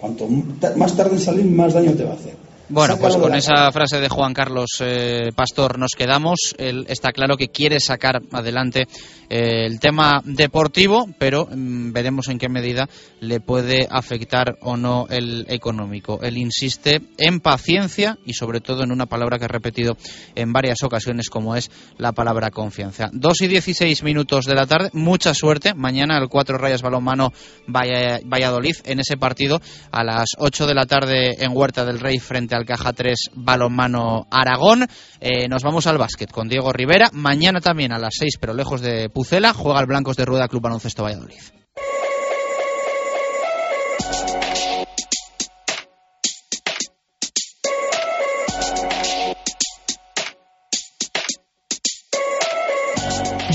cuanto 0.00 0.28
más 0.76 0.96
tarde 0.96 1.16
en 1.16 1.20
salir, 1.20 1.44
más 1.44 1.74
daño 1.74 1.92
te 1.92 2.04
va 2.04 2.12
a 2.12 2.14
hacer. 2.14 2.34
Bueno, 2.68 2.96
pues 2.96 3.16
con 3.16 3.34
esa 3.34 3.70
frase 3.70 4.00
de 4.00 4.08
Juan 4.08 4.32
Carlos 4.32 4.70
eh, 4.80 5.30
Pastor 5.34 5.78
nos 5.78 5.90
quedamos. 5.96 6.54
Él 6.56 6.86
está 6.88 7.12
claro 7.12 7.36
que 7.36 7.48
quiere 7.48 7.80
sacar 7.80 8.22
adelante 8.32 8.86
eh, 9.28 9.66
el 9.66 9.78
tema 9.80 10.22
deportivo, 10.24 11.06
pero 11.18 11.46
mm, 11.46 11.92
veremos 11.92 12.28
en 12.28 12.38
qué 12.38 12.48
medida 12.48 12.88
le 13.20 13.40
puede 13.40 13.88
afectar 13.90 14.56
o 14.60 14.76
no 14.76 15.06
el 15.10 15.44
económico. 15.48 16.20
Él 16.22 16.38
insiste 16.38 17.02
en 17.18 17.40
paciencia 17.40 18.18
y 18.24 18.34
sobre 18.34 18.60
todo 18.60 18.84
en 18.84 18.92
una 18.92 19.06
palabra 19.06 19.38
que 19.38 19.44
ha 19.46 19.48
repetido 19.48 19.96
en 20.34 20.52
varias 20.52 20.82
ocasiones 20.82 21.28
como 21.28 21.56
es 21.56 21.70
la 21.98 22.12
palabra 22.12 22.50
confianza. 22.50 23.10
Dos 23.12 23.42
y 23.42 23.48
dieciséis 23.48 24.02
minutos 24.02 24.46
de 24.46 24.54
la 24.54 24.66
tarde, 24.66 24.90
mucha 24.92 25.34
suerte. 25.34 25.74
Mañana 25.74 26.16
el 26.16 26.28
cuatro 26.28 26.56
Rayas 26.56 26.82
Balonmano 26.82 27.32
Valladolid 27.66 28.76
en 28.84 29.00
ese 29.00 29.16
partido 29.16 29.60
a 29.90 30.04
las 30.04 30.30
ocho 30.38 30.66
de 30.66 30.74
la 30.74 30.86
tarde 30.86 31.44
en 31.44 31.54
Huerta 31.54 31.84
del 31.84 32.00
Rey 32.00 32.18
frente 32.18 32.51
al 32.54 32.64
Caja 32.64 32.92
3 32.92 33.30
Balonmano 33.34 34.26
Aragón. 34.30 34.86
Eh, 35.20 35.48
nos 35.48 35.62
vamos 35.62 35.86
al 35.86 35.98
básquet 35.98 36.30
con 36.30 36.48
Diego 36.48 36.72
Rivera. 36.72 37.10
Mañana 37.12 37.60
también 37.60 37.92
a 37.92 37.98
las 37.98 38.14
6, 38.18 38.38
pero 38.40 38.54
lejos 38.54 38.80
de 38.80 39.08
Pucela, 39.08 39.52
juega 39.52 39.80
el 39.80 39.86
Blancos 39.86 40.16
de 40.16 40.24
Rueda 40.24 40.48
Club 40.48 40.62
Baloncesto 40.62 41.02
Valladolid. 41.02 41.40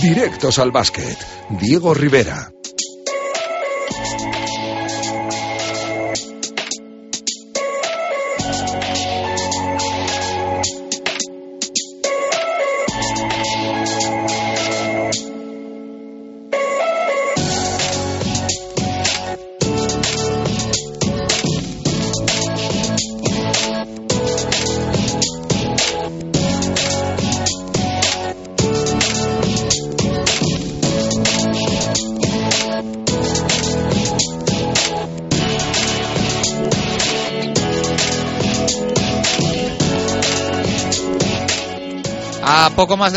Directos 0.02 0.60
al 0.60 0.72
básquet. 0.72 1.18
Diego 1.60 1.94
Rivera. 1.94 2.50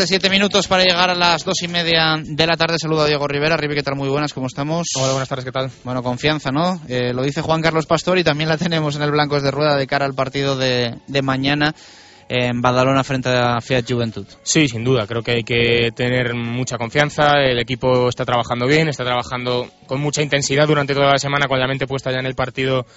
De 0.01 0.07
siete 0.07 0.31
minutos 0.31 0.67
para 0.67 0.83
llegar 0.83 1.11
a 1.11 1.13
las 1.13 1.45
dos 1.45 1.61
y 1.61 1.67
media 1.67 2.15
de 2.17 2.47
la 2.47 2.57
tarde. 2.57 2.79
Saludo 2.79 3.03
a 3.03 3.05
Diego 3.05 3.27
Rivera. 3.27 3.55
Rivi, 3.55 3.75
¿qué 3.75 3.83
tal? 3.83 3.95
Muy 3.95 4.09
buenas, 4.09 4.33
¿cómo 4.33 4.47
estamos? 4.47 4.87
Hola, 4.95 5.11
buenas 5.11 5.29
tardes, 5.29 5.45
¿qué 5.45 5.51
tal? 5.51 5.69
Bueno, 5.83 6.01
confianza, 6.01 6.49
¿no? 6.49 6.81
Eh, 6.87 7.13
lo 7.13 7.21
dice 7.21 7.41
Juan 7.41 7.61
Carlos 7.61 7.85
Pastor 7.85 8.17
y 8.17 8.23
también 8.23 8.49
la 8.49 8.57
tenemos 8.57 8.95
en 8.95 9.03
el 9.03 9.11
Blancos 9.11 9.43
de 9.43 9.51
Rueda 9.51 9.77
de 9.77 9.85
cara 9.85 10.07
al 10.07 10.15
partido 10.15 10.57
de, 10.57 10.95
de 11.05 11.21
mañana 11.21 11.75
en 12.29 12.61
Badalona 12.61 13.03
frente 13.03 13.29
a 13.29 13.61
Fiat 13.61 13.85
Juventud. 13.87 14.25
Sí, 14.41 14.67
sin 14.67 14.83
duda. 14.83 15.05
Creo 15.05 15.21
que 15.21 15.33
hay 15.33 15.43
que 15.43 15.91
tener 15.95 16.33
mucha 16.33 16.79
confianza. 16.79 17.33
El 17.39 17.59
equipo 17.59 18.09
está 18.09 18.25
trabajando 18.25 18.65
bien, 18.65 18.87
está 18.87 19.03
trabajando 19.03 19.69
con 19.85 20.01
mucha 20.01 20.23
intensidad 20.23 20.65
durante 20.65 20.95
toda 20.95 21.11
la 21.11 21.19
semana 21.19 21.47
con 21.47 21.59
la 21.59 21.67
mente 21.67 21.85
puesta 21.85 22.11
ya 22.11 22.17
en 22.17 22.25
el 22.25 22.33
partido 22.33 22.87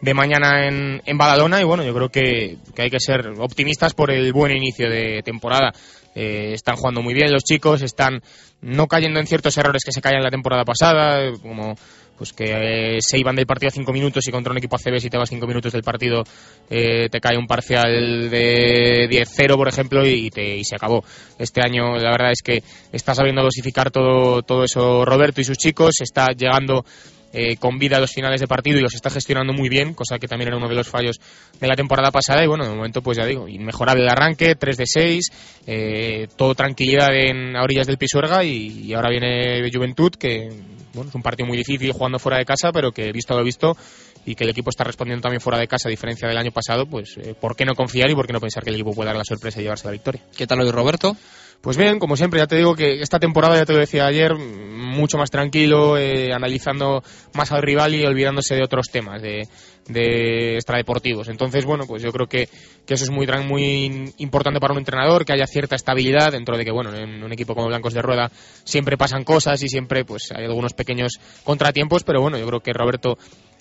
de 0.00 0.14
mañana 0.14 0.66
en, 0.66 1.02
en 1.04 1.18
Badalona 1.18 1.60
y 1.60 1.64
bueno, 1.64 1.82
yo 1.84 1.92
creo 1.94 2.08
que, 2.08 2.58
que, 2.74 2.82
hay 2.82 2.90
que 2.90 3.00
ser 3.00 3.28
optimistas 3.38 3.94
por 3.94 4.10
el 4.10 4.32
buen 4.32 4.56
inicio 4.56 4.88
de 4.88 5.22
temporada. 5.24 5.72
Eh, 6.20 6.52
están 6.54 6.74
jugando 6.74 7.00
muy 7.00 7.14
bien 7.14 7.30
los 7.30 7.44
chicos, 7.44 7.80
están 7.80 8.20
no 8.60 8.88
cayendo 8.88 9.20
en 9.20 9.28
ciertos 9.28 9.56
errores 9.56 9.84
que 9.84 9.92
se 9.92 10.00
caían 10.00 10.24
la 10.24 10.30
temporada 10.30 10.64
pasada, 10.64 11.30
como 11.40 11.76
pues 12.16 12.32
que 12.32 12.96
eh, 12.96 12.98
se 13.00 13.20
iban 13.20 13.36
del 13.36 13.46
partido 13.46 13.68
a 13.68 13.70
cinco 13.70 13.92
minutos 13.92 14.26
y 14.26 14.32
contra 14.32 14.50
un 14.50 14.58
equipo 14.58 14.74
ACB 14.74 14.98
si 14.98 15.08
te 15.08 15.16
vas 15.16 15.28
cinco 15.30 15.46
minutos 15.46 15.72
del 15.72 15.84
partido 15.84 16.24
eh, 16.68 17.08
te 17.08 17.20
cae 17.20 17.38
un 17.38 17.46
parcial 17.46 18.28
de 18.28 19.08
10-0 19.08 19.54
por 19.54 19.68
ejemplo 19.68 20.04
y, 20.04 20.28
te, 20.30 20.56
y 20.56 20.64
se 20.64 20.74
acabó. 20.74 21.04
Este 21.38 21.60
año 21.62 21.96
la 21.96 22.10
verdad 22.10 22.32
es 22.32 22.42
que 22.42 22.64
está 22.90 23.14
sabiendo 23.14 23.44
dosificar 23.44 23.92
todo, 23.92 24.42
todo 24.42 24.64
eso 24.64 25.04
Roberto 25.04 25.40
y 25.40 25.44
sus 25.44 25.56
chicos, 25.56 26.00
está 26.00 26.32
llegando 26.36 26.84
eh, 27.32 27.56
con 27.56 27.78
vida 27.78 27.98
a 27.98 28.00
los 28.00 28.10
finales 28.10 28.40
de 28.40 28.46
partido 28.46 28.78
y 28.78 28.82
los 28.82 28.94
está 28.94 29.10
gestionando 29.10 29.52
muy 29.52 29.68
bien, 29.68 29.94
cosa 29.94 30.18
que 30.18 30.26
también 30.26 30.48
era 30.48 30.56
uno 30.56 30.68
de 30.68 30.74
los 30.74 30.88
fallos 30.88 31.20
de 31.60 31.68
la 31.68 31.74
temporada 31.74 32.10
pasada. 32.10 32.42
Y 32.42 32.46
bueno, 32.46 32.64
de 32.64 32.74
momento, 32.74 33.02
pues 33.02 33.18
ya 33.18 33.26
digo, 33.26 33.48
inmejorable 33.48 34.02
el 34.02 34.08
arranque, 34.08 34.54
3 34.54 34.76
de 34.76 34.84
6, 34.86 35.30
eh, 35.66 36.28
todo 36.36 36.54
tranquilidad 36.54 37.14
en 37.14 37.56
a 37.56 37.62
orillas 37.62 37.86
del 37.86 37.98
Pisuerga 37.98 38.44
y, 38.44 38.92
ahora 38.94 39.10
viene 39.10 39.68
Juventud, 39.72 40.12
que 40.12 40.48
bueno, 40.94 41.10
es 41.10 41.14
un 41.14 41.22
partido 41.22 41.46
muy 41.46 41.56
difícil 41.56 41.92
jugando 41.92 42.18
fuera 42.18 42.38
de 42.38 42.44
casa, 42.44 42.72
pero 42.72 42.92
que 42.92 43.12
visto 43.12 43.36
lo 43.36 43.44
visto 43.44 43.76
y 44.24 44.34
que 44.34 44.44
el 44.44 44.50
equipo 44.50 44.70
está 44.70 44.84
respondiendo 44.84 45.22
también 45.22 45.40
fuera 45.40 45.58
de 45.58 45.66
casa, 45.66 45.88
a 45.88 45.90
diferencia 45.90 46.28
del 46.28 46.36
año 46.36 46.50
pasado, 46.50 46.86
pues 46.86 47.16
eh, 47.18 47.34
¿por 47.38 47.56
qué 47.56 47.64
no 47.64 47.74
confiar 47.74 48.10
y 48.10 48.14
por 48.14 48.26
qué 48.26 48.32
no 48.32 48.40
pensar 48.40 48.62
que 48.62 48.70
el 48.70 48.76
equipo 48.76 48.92
puede 48.92 49.08
dar 49.08 49.16
la 49.16 49.24
sorpresa 49.24 49.60
y 49.60 49.62
llevarse 49.62 49.86
la 49.86 49.92
victoria? 49.92 50.22
¿Qué 50.36 50.46
tal 50.46 50.60
hoy, 50.60 50.70
Roberto? 50.70 51.16
Pues 51.60 51.76
bien, 51.76 51.98
como 51.98 52.16
siempre, 52.16 52.38
ya 52.38 52.46
te 52.46 52.56
digo 52.56 52.76
que 52.76 53.02
esta 53.02 53.18
temporada, 53.18 53.56
ya 53.56 53.66
te 53.66 53.72
lo 53.72 53.80
decía 53.80 54.06
ayer, 54.06 54.34
mucho 54.36 55.18
más 55.18 55.30
tranquilo, 55.30 55.98
eh, 55.98 56.32
analizando 56.32 57.02
más 57.34 57.50
al 57.50 57.62
rival 57.62 57.96
y 57.96 58.04
olvidándose 58.04 58.54
de 58.54 58.62
otros 58.62 58.86
temas, 58.92 59.20
de, 59.20 59.48
de 59.88 60.54
extradeportivos. 60.54 61.28
Entonces, 61.28 61.64
bueno, 61.64 61.84
pues 61.86 62.00
yo 62.00 62.12
creo 62.12 62.28
que, 62.28 62.48
que 62.86 62.94
eso 62.94 63.04
es 63.04 63.10
muy, 63.10 63.26
muy 63.44 64.14
importante 64.18 64.60
para 64.60 64.72
un 64.72 64.78
entrenador, 64.78 65.24
que 65.24 65.32
haya 65.32 65.48
cierta 65.48 65.74
estabilidad 65.74 66.30
dentro 66.30 66.56
de 66.56 66.64
que, 66.64 66.70
bueno, 66.70 66.94
en 66.94 67.24
un 67.24 67.32
equipo 67.32 67.56
como 67.56 67.66
Blancos 67.66 67.92
de 67.92 68.02
Rueda 68.02 68.30
siempre 68.62 68.96
pasan 68.96 69.24
cosas 69.24 69.60
y 69.62 69.68
siempre 69.68 70.04
pues 70.04 70.30
hay 70.34 70.44
algunos 70.44 70.74
pequeños 70.74 71.18
contratiempos, 71.42 72.04
pero 72.04 72.20
bueno, 72.20 72.38
yo 72.38 72.46
creo 72.46 72.60
que 72.60 72.72
Roberto 72.72 73.18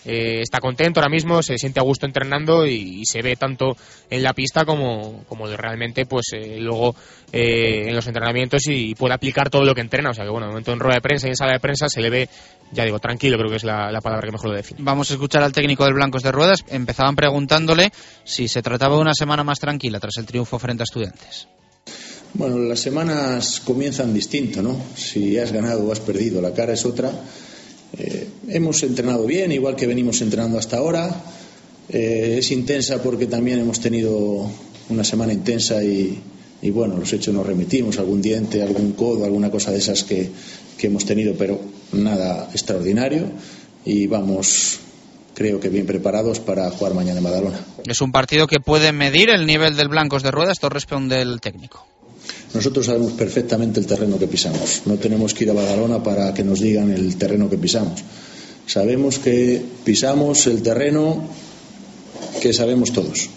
eh, 0.08 0.42
está 0.42 0.60
contento 0.60 1.02
ahora 1.02 1.10
mismo, 1.10 1.44
se 1.44 1.58
siente 1.58 1.82
a 1.82 1.84
gusto 1.84 2.06
entrenando 2.06 2.66
y, 2.66 3.02
y 3.02 3.06
se 3.06 3.22
ve 3.22 3.36
tanto 3.36 3.76
en 4.10 4.24
la 4.24 4.34
pista 4.34 4.64
como, 4.64 5.26
como 5.28 5.48
realmente 5.48 6.06
pues 6.06 6.28
eh, 6.32 6.58
luego 6.60 6.96
eh, 7.34 7.90
en 7.90 7.94
los 7.96 8.08
entrenamientos 8.08 8.64
y, 8.68 8.96
puede 8.96 9.14
aplicar 9.14 9.50
todo 9.50 9.66
lo 9.66 9.76
que 9.76 9.82
entrena. 9.82 10.12
O 10.12 10.14
sea 10.14 10.24
que 10.24 10.32
bueno, 10.32 10.48
de 10.48 10.52
momento 10.52 10.72
en 10.72 10.80
rueda 10.80 10.96
de 10.96 11.02
prensa 11.02 11.28
y 11.28 11.32
en 11.32 11.36
sala 11.36 11.54
de 11.54 11.60
prensa 11.60 11.90
se 11.90 12.00
le 12.02 12.10
ve, 12.10 12.30
ya 12.72 12.86
digo, 12.86 13.00
tranquilo, 13.00 13.38
creo 13.38 13.50
que 13.50 13.58
es 13.58 13.66
la, 13.66 13.92
la 13.92 14.00
palabra 14.00 14.26
que 14.26 14.32
mejor 14.32 14.50
lo 14.50 14.56
define. 14.56 14.80
Vamos 14.82 15.12
a 15.12 15.16
escuchar 15.16 15.44
al 15.44 15.52
técnico 15.52 15.84
del 15.84 15.94
Blancos 15.94 16.24
de 16.24 16.32
Ruedas. 16.32 16.64
Empezaban 16.70 17.16
preguntándole 17.18 17.92
si 18.24 18.48
se 18.48 18.62
trataba 18.62 18.96
de 18.96 19.02
una 19.02 19.14
semana 19.14 19.44
más 19.44 19.60
tranquila 19.60 20.00
tras 20.00 20.18
el 20.18 20.26
triunfo 20.26 20.58
frente 20.58 20.84
a 20.84 20.86
estudiantes. 20.86 21.48
Bueno, 22.34 22.58
las 22.60 22.80
semanas 22.80 23.62
comienzan 23.62 24.14
distinto, 24.14 24.62
¿no? 24.62 24.80
Si 24.96 25.38
has 25.38 25.52
ganado 25.52 25.86
o 25.86 25.92
has 25.92 26.00
perdido, 26.00 26.42
la 26.42 26.54
cara 26.54 26.74
es 26.74 26.86
otra. 26.86 27.12
Eh, 27.98 28.28
hemos 28.50 28.84
entrenado 28.84 29.26
bien, 29.26 29.52
igual 29.52 29.76
que 29.76 29.88
venimos 29.88 30.22
entrenando 30.22 30.58
hasta 30.58 30.78
ahora. 30.78 31.24
Eh, 31.90 32.36
es 32.40 32.52
intensa 32.52 33.02
porque 33.02 33.28
también 33.28 33.60
hemos 33.60 33.80
tenido 33.80 34.50
una 34.90 35.04
semana 35.04 35.34
intensa 35.34 35.84
y, 35.84 36.22
bueno, 36.72 36.98
los 36.98 37.12
hechos 37.14 37.34
nos 37.34 37.46
remitimos, 37.46 37.98
algún 38.00 38.22
diente, 38.22 38.62
algún 38.62 38.94
codo, 38.94 39.24
alguna 39.26 39.50
cosa 39.50 39.72
de 39.72 39.78
esas 39.78 40.04
que, 40.04 40.30
que 40.78 40.88
hemos 40.88 41.06
tenido, 41.06 41.34
pero 41.36 41.60
nada 41.94 42.50
extraordinario 42.52 43.32
y 43.86 44.08
vamos 44.08 44.80
creo 45.34 45.60
que 45.60 45.70
bien 45.70 45.86
preparados 45.86 46.40
para 46.40 46.70
jugar 46.72 46.96
mañana 46.96 47.20
en 47.20 47.24
Badalona. 47.24 47.60
Es 47.86 48.02
un 48.02 48.12
partido 48.12 48.48
que 48.48 48.60
puede 48.60 48.92
medir 48.92 49.30
el 49.30 49.46
nivel 49.46 49.76
del 49.76 49.88
Blancos 49.88 50.24
de 50.24 50.32
Ruedas, 50.32 50.54
esto 50.54 50.68
responde 50.68 51.22
el 51.22 51.40
técnico. 51.42 51.86
Nosotros 52.54 52.86
sabemos 52.86 53.12
perfectamente 53.14 53.80
el 53.80 53.86
terreno 53.86 54.18
que 54.18 54.28
pisamos. 54.28 54.84
No 54.86 54.96
tenemos 54.96 55.34
que 55.34 55.44
ir 55.44 55.50
a 55.52 55.54
Badalona 55.54 56.02
para 56.02 56.34
que 56.34 56.44
nos 56.44 56.60
digan 56.60 56.92
el 56.92 57.18
terreno 57.18 57.50
que 57.50 57.58
pisamos. 57.58 58.04
Sabemos 58.66 59.20
que 59.20 59.62
pisamos 59.84 60.48
el 60.48 60.62
terreno 60.62 61.30
que 62.42 62.54
sabemos 62.54 62.92
todos. 62.92 63.30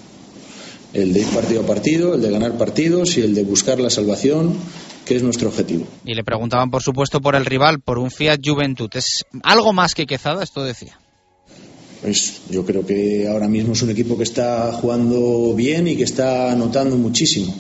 El 0.93 1.13
de 1.13 1.21
ir 1.21 1.27
partido 1.27 1.61
a 1.61 1.67
partido, 1.67 2.15
el 2.15 2.23
de 2.23 2.31
ganar 2.31 2.59
partidos 2.59 3.17
y 3.17 3.21
el 3.21 3.35
de 3.35 3.45
buscar 3.45 3.79
la 3.79 3.91
salvación, 3.91 4.57
que 5.05 5.17
es 5.17 5.23
nuestro 5.23 5.49
objetivo. 5.49 5.87
Y 6.05 6.15
le 6.15 6.25
preguntaban, 6.25 6.71
por 6.71 6.83
supuesto, 6.83 7.21
por 7.21 7.37
el 7.37 7.47
rival, 7.47 7.81
por 7.81 7.99
un 7.99 8.11
Fiat 8.11 8.41
Juventud. 8.45 8.91
¿Es 8.95 9.25
algo 9.43 9.73
más 9.73 9.95
que 9.95 10.07
Quezada? 10.07 10.43
Esto 10.43 10.65
decía. 10.65 10.99
Pues 12.03 12.41
yo 12.51 12.65
creo 12.65 12.85
que 12.87 13.29
ahora 13.29 13.47
mismo 13.47 13.75
es 13.75 13.83
un 13.83 13.91
equipo 13.91 14.17
que 14.17 14.25
está 14.25 14.73
jugando 14.73 15.55
bien 15.55 15.87
y 15.87 15.97
que 15.97 16.05
está 16.05 16.51
anotando 16.51 16.97
muchísimo. 16.97 17.55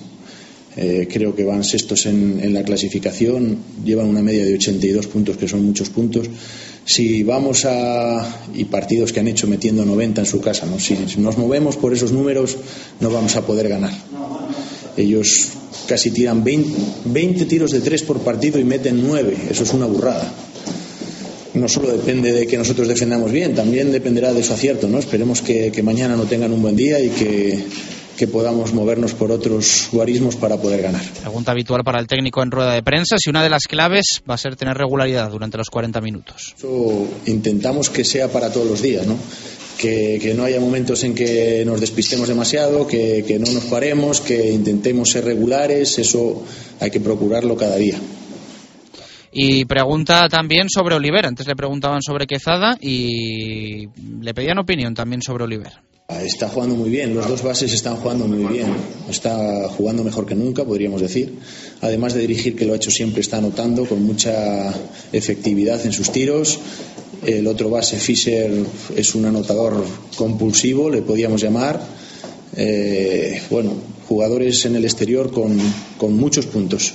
Eh, 0.77 1.09
creo 1.11 1.35
que 1.35 1.45
van 1.45 1.65
sextos 1.65 2.07
en, 2.07 2.39
en, 2.41 2.55
la 2.55 2.63
clasificación, 2.63 3.59
llevan 3.85 4.07
una 4.07 4.23
media 4.23 4.45
de 4.45 4.55
82 4.55 5.09
puntos, 5.09 5.37
que 5.37 5.49
son 5.49 5.65
muchos 5.65 5.91
puntos. 5.91 6.29
Si 6.85 7.25
vamos 7.25 7.65
a. 7.65 8.45
y 8.55 8.65
partidos 8.65 9.13
que 9.13 9.19
han 9.19 9.29
hecho 9.29 9.49
metiendo 9.49 9.85
90 9.85 10.21
en 10.21 10.27
su 10.27 10.41
casa, 10.41 10.67
¿no? 10.67 10.79
si, 10.79 10.97
nos 11.19 11.37
movemos 11.37 11.77
por 11.77 11.93
esos 11.93 12.13
números, 12.13 12.57
no 13.01 13.11
vamos 13.11 13.35
a 13.35 13.45
poder 13.45 13.69
ganar. 13.69 13.93
Ellos 14.97 15.49
casi 15.89 16.13
tiran 16.13 16.45
20, 16.45 16.71
20 17.07 17.45
tiros 17.47 17.73
de 17.73 17.81
tres 17.81 18.03
por 18.03 18.21
partido 18.21 18.61
y 18.61 18.65
meten 18.65 19.03
9, 19.05 19.37
eso 19.51 19.65
es 19.65 19.73
una 19.73 19.87
burrada 19.87 20.33
no 21.53 21.69
solo 21.69 21.91
depende 21.91 22.33
de 22.33 22.47
que 22.47 22.57
nosotros 22.57 22.87
defendamos 22.87 23.33
bien, 23.33 23.57
también 23.57 23.91
dependerá 23.91 24.33
de 24.33 24.43
su 24.45 24.53
acierto. 24.53 24.89
¿no? 24.89 25.01
Esperemos 25.01 25.43
que 25.43 25.83
mañana 25.83 26.17
no 26.17 26.23
tengan 26.23 26.53
un 26.53 26.63
buen 26.63 26.77
día 26.77 27.01
y 27.01 27.09
que, 27.09 27.59
que, 28.21 28.27
podamos 28.29 28.73
movernos 28.75 29.15
por 29.15 29.33
otros 29.33 29.89
guarismos 29.93 30.37
para 30.37 30.57
poder 30.59 30.83
ganar. 30.83 31.03
Pregunta 31.21 31.53
habitual 31.53 31.83
para 31.85 31.99
el 31.99 32.07
técnico 32.07 32.43
en 32.43 32.51
rueda 32.51 32.75
de 32.75 32.83
prensa, 32.83 33.17
si 33.19 33.31
una 33.31 33.43
de 33.43 33.51
las 33.51 33.65
claves 33.65 34.23
va 34.29 34.35
a 34.35 34.39
ser 34.39 34.57
tener 34.57 34.77
regularidad 34.77 35.31
durante 35.31 35.57
los 35.57 35.71
40 35.71 36.01
minutos. 36.01 36.55
Eso 36.57 37.07
intentamos 37.27 37.89
que 37.89 38.05
sea 38.05 38.29
para 38.29 38.53
todos 38.53 38.67
los 38.67 38.83
días, 38.83 39.07
¿no? 39.07 39.17
Que, 39.79 40.19
que, 40.21 40.35
no 40.35 40.45
haya 40.45 40.61
momentos 40.61 41.03
en 41.05 41.15
que 41.15 41.65
nos 41.65 41.81
despistemos 41.81 42.29
demasiado, 42.29 42.87
que, 42.87 43.25
que, 43.27 43.39
no 43.39 43.51
nos 43.51 43.65
paremos, 43.65 44.21
que 44.21 44.53
intentemos 44.53 45.11
ser 45.11 45.25
regulares, 45.25 45.99
eso 45.99 46.45
hay 46.81 46.91
que 46.91 47.01
procurarlo 47.01 47.57
cada 47.57 47.77
día. 47.77 47.99
Y 49.33 49.65
pregunta 49.65 50.29
también 50.29 50.69
sobre 50.69 50.97
Oliver. 50.97 51.25
Antes 51.25 51.47
le 51.47 51.57
preguntaban 51.57 52.03
sobre 52.03 52.27
Quezada 52.27 52.77
y 52.81 53.87
le 54.21 54.35
pedían 54.35 54.59
opinión 54.59 54.95
también 54.95 55.23
sobre 55.23 55.45
Oliver. 55.45 55.90
Está 56.25 56.49
jugando 56.49 56.75
muy 56.75 56.91
bien, 56.91 57.15
los 57.15 57.29
dos 57.29 57.43
bases 57.43 57.73
están 57.73 57.97
jugando 57.97 58.27
muy 58.27 58.45
bien. 58.53 58.67
Está 59.09 59.69
jugando 59.69 60.05
mejor 60.05 60.27
que 60.27 60.35
nunca, 60.35 60.65
podríamos 60.65 61.01
decir. 61.01 61.39
Además 61.81 62.15
de 62.15 62.21
dirigir, 62.21 62.57
que 62.57 62.67
lo 62.67 62.73
ha 62.73 62.77
hecho 62.77 62.91
siempre, 62.91 63.21
está 63.21 63.39
anotando 63.39 63.87
con 63.87 64.03
mucha 64.03 64.73
efectividad 65.13 65.85
en 65.87 65.93
sus 65.93 66.11
tiros. 66.11 66.59
El 67.25 67.47
otro 67.47 67.71
base, 67.71 67.97
Fischer, 67.99 68.51
es 68.97 69.15
un 69.15 69.25
anotador 69.25 69.85
compulsivo, 70.17 70.91
le 70.91 71.03
podíamos 71.03 71.41
llamar. 71.41 71.81
Eh, 72.57 73.41
bueno, 73.51 73.73
jugadores 74.09 74.65
en 74.65 74.77
el 74.77 74.85
exterior 74.85 75.31
con, 75.31 75.59
con 75.97 76.17
muchos 76.17 76.47
puntos. 76.47 76.93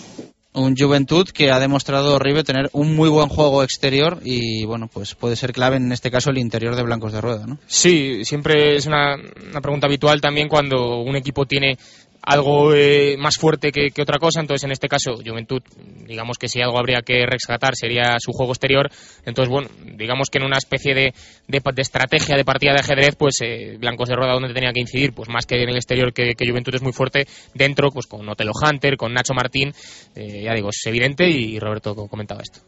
Un 0.56 0.76
Juventud 0.76 1.28
que 1.30 1.52
ha 1.52 1.60
demostrado 1.60 2.18
tener 2.46 2.70
un 2.74 2.96
muy 2.96 3.10
buen 3.10 3.28
juego 3.28 3.64
exterior 3.64 4.20
y 4.24 4.66
bueno, 4.66 4.88
pues 4.92 5.14
puede 5.14 5.36
ser 5.36 5.52
clave 5.52 5.76
en 5.76 5.92
este 5.92 6.10
caso 6.10 6.30
el 6.30 6.38
interior 6.38 6.76
de 6.76 6.84
Blancos 6.84 7.14
de 7.14 7.22
Rueda, 7.22 7.46
¿no? 7.46 7.58
Sí, 7.68 8.24
siempre 8.24 8.76
es 8.76 8.86
una, 8.86 9.16
una 9.16 9.62
pregunta 9.62 9.88
habitual 9.88 10.22
también 10.22 10.48
cuando 10.48 11.02
un 11.02 11.16
equipo 11.16 11.46
tiene 11.46 11.78
algo 12.26 12.74
eh, 12.74 13.16
más 13.18 13.38
fuerte 13.38 13.72
que, 13.72 14.02
otra 14.02 14.18
cosa. 14.18 14.42
Entonces, 14.42 14.64
en 14.66 14.72
este 14.72 14.88
caso, 14.88 15.16
Juventud, 15.26 15.62
digamos 16.08 16.38
que 16.38 16.48
si 16.48 16.60
algo 16.62 16.80
habría 16.80 17.02
que 17.02 17.26
rescatar 17.26 17.76
sería 17.76 18.18
su 18.20 18.32
juego 18.32 18.52
exterior. 18.52 18.90
Entonces, 19.26 19.50
bueno, 19.50 19.70
digamos 19.96 20.30
que 20.30 20.40
en 20.40 20.46
una 20.46 20.58
especie 20.58 20.94
de, 20.94 21.14
de, 21.48 21.62
estrategia 21.78 22.36
de 22.36 22.44
partida 22.44 22.74
de 22.74 22.80
ajedrez, 22.80 23.16
pues 23.16 23.36
eh, 23.42 23.78
Blancos 23.80 24.10
de 24.10 24.16
Rueda 24.16 24.34
donde 24.34 24.54
tenía 24.54 24.74
que 24.74 24.82
incidir, 24.82 25.14
pues 25.14 25.30
más 25.30 25.46
que 25.46 25.62
en 25.62 25.70
el 25.70 25.76
exterior, 25.76 26.14
que, 26.14 26.34
que 26.36 26.50
Juventud 26.50 26.74
es 26.74 26.82
muy 26.82 26.94
fuerte, 26.94 27.28
dentro, 27.54 27.92
pues 27.92 28.08
con 28.08 28.28
Otelo 28.28 28.52
Hunter, 28.54 28.98
con 28.98 29.14
Nacho 29.14 29.34
Martín, 29.34 29.74
eh, 30.16 30.44
ya 30.44 30.54
digo, 30.54 30.70
es 30.70 30.82
evidente 30.86 31.30
y 31.30 31.60
Roberto 31.60 31.96
comentaba 32.08 32.42
esto. 32.42 32.62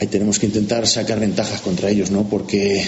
Ahí 0.00 0.08
tenemos 0.08 0.38
que 0.38 0.46
intentar 0.46 0.86
sacar 0.86 1.18
ventajas 1.18 1.62
contra 1.62 1.88
ellos, 1.88 2.10
¿no? 2.10 2.28
Porque 2.28 2.84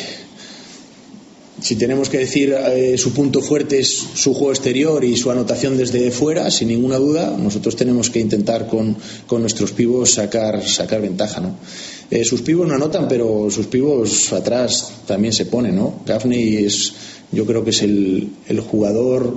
si 1.61 1.77
tenemos 1.77 2.09
que 2.09 2.19
decir 2.19 2.53
eh, 2.53 2.97
su 2.99 3.13
punto 3.13 3.41
fuerte 3.41 3.81
es 3.81 3.89
su 4.15 4.35
juego 4.35 4.53
exterior 4.53 5.05
y 5.05 5.17
su 5.17 5.31
anotación 5.31 5.77
desde 5.77 6.11
fuera, 6.11 6.51
sin 6.51 6.69
ninguna 6.69 6.97
duda, 6.99 7.37
nosotros 7.37 7.77
tenemos 7.77 8.11
que 8.11 8.21
intentar 8.21 8.69
con, 8.69 8.97
con 9.27 9.41
nuestros 9.41 9.73
pivos 9.73 10.13
sacar, 10.13 10.67
sacar 10.67 11.01
ventaja. 11.01 11.41
¿no? 11.41 11.57
Eh, 12.11 12.25
sus 12.25 12.43
pivos 12.43 12.67
no 12.67 12.75
anotan, 12.75 13.09
pero 13.09 13.51
sus 13.51 13.67
pivos 13.67 14.33
atrás 14.33 14.93
también 15.07 15.33
se 15.33 15.47
ponen. 15.47 15.77
¿no? 15.77 16.01
Gaffney 16.07 16.65
es, 16.65 16.93
yo 17.33 17.45
creo 17.45 17.65
que 17.65 17.71
es 17.71 17.83
el, 17.83 18.31
el 18.47 18.61
jugador 18.61 19.37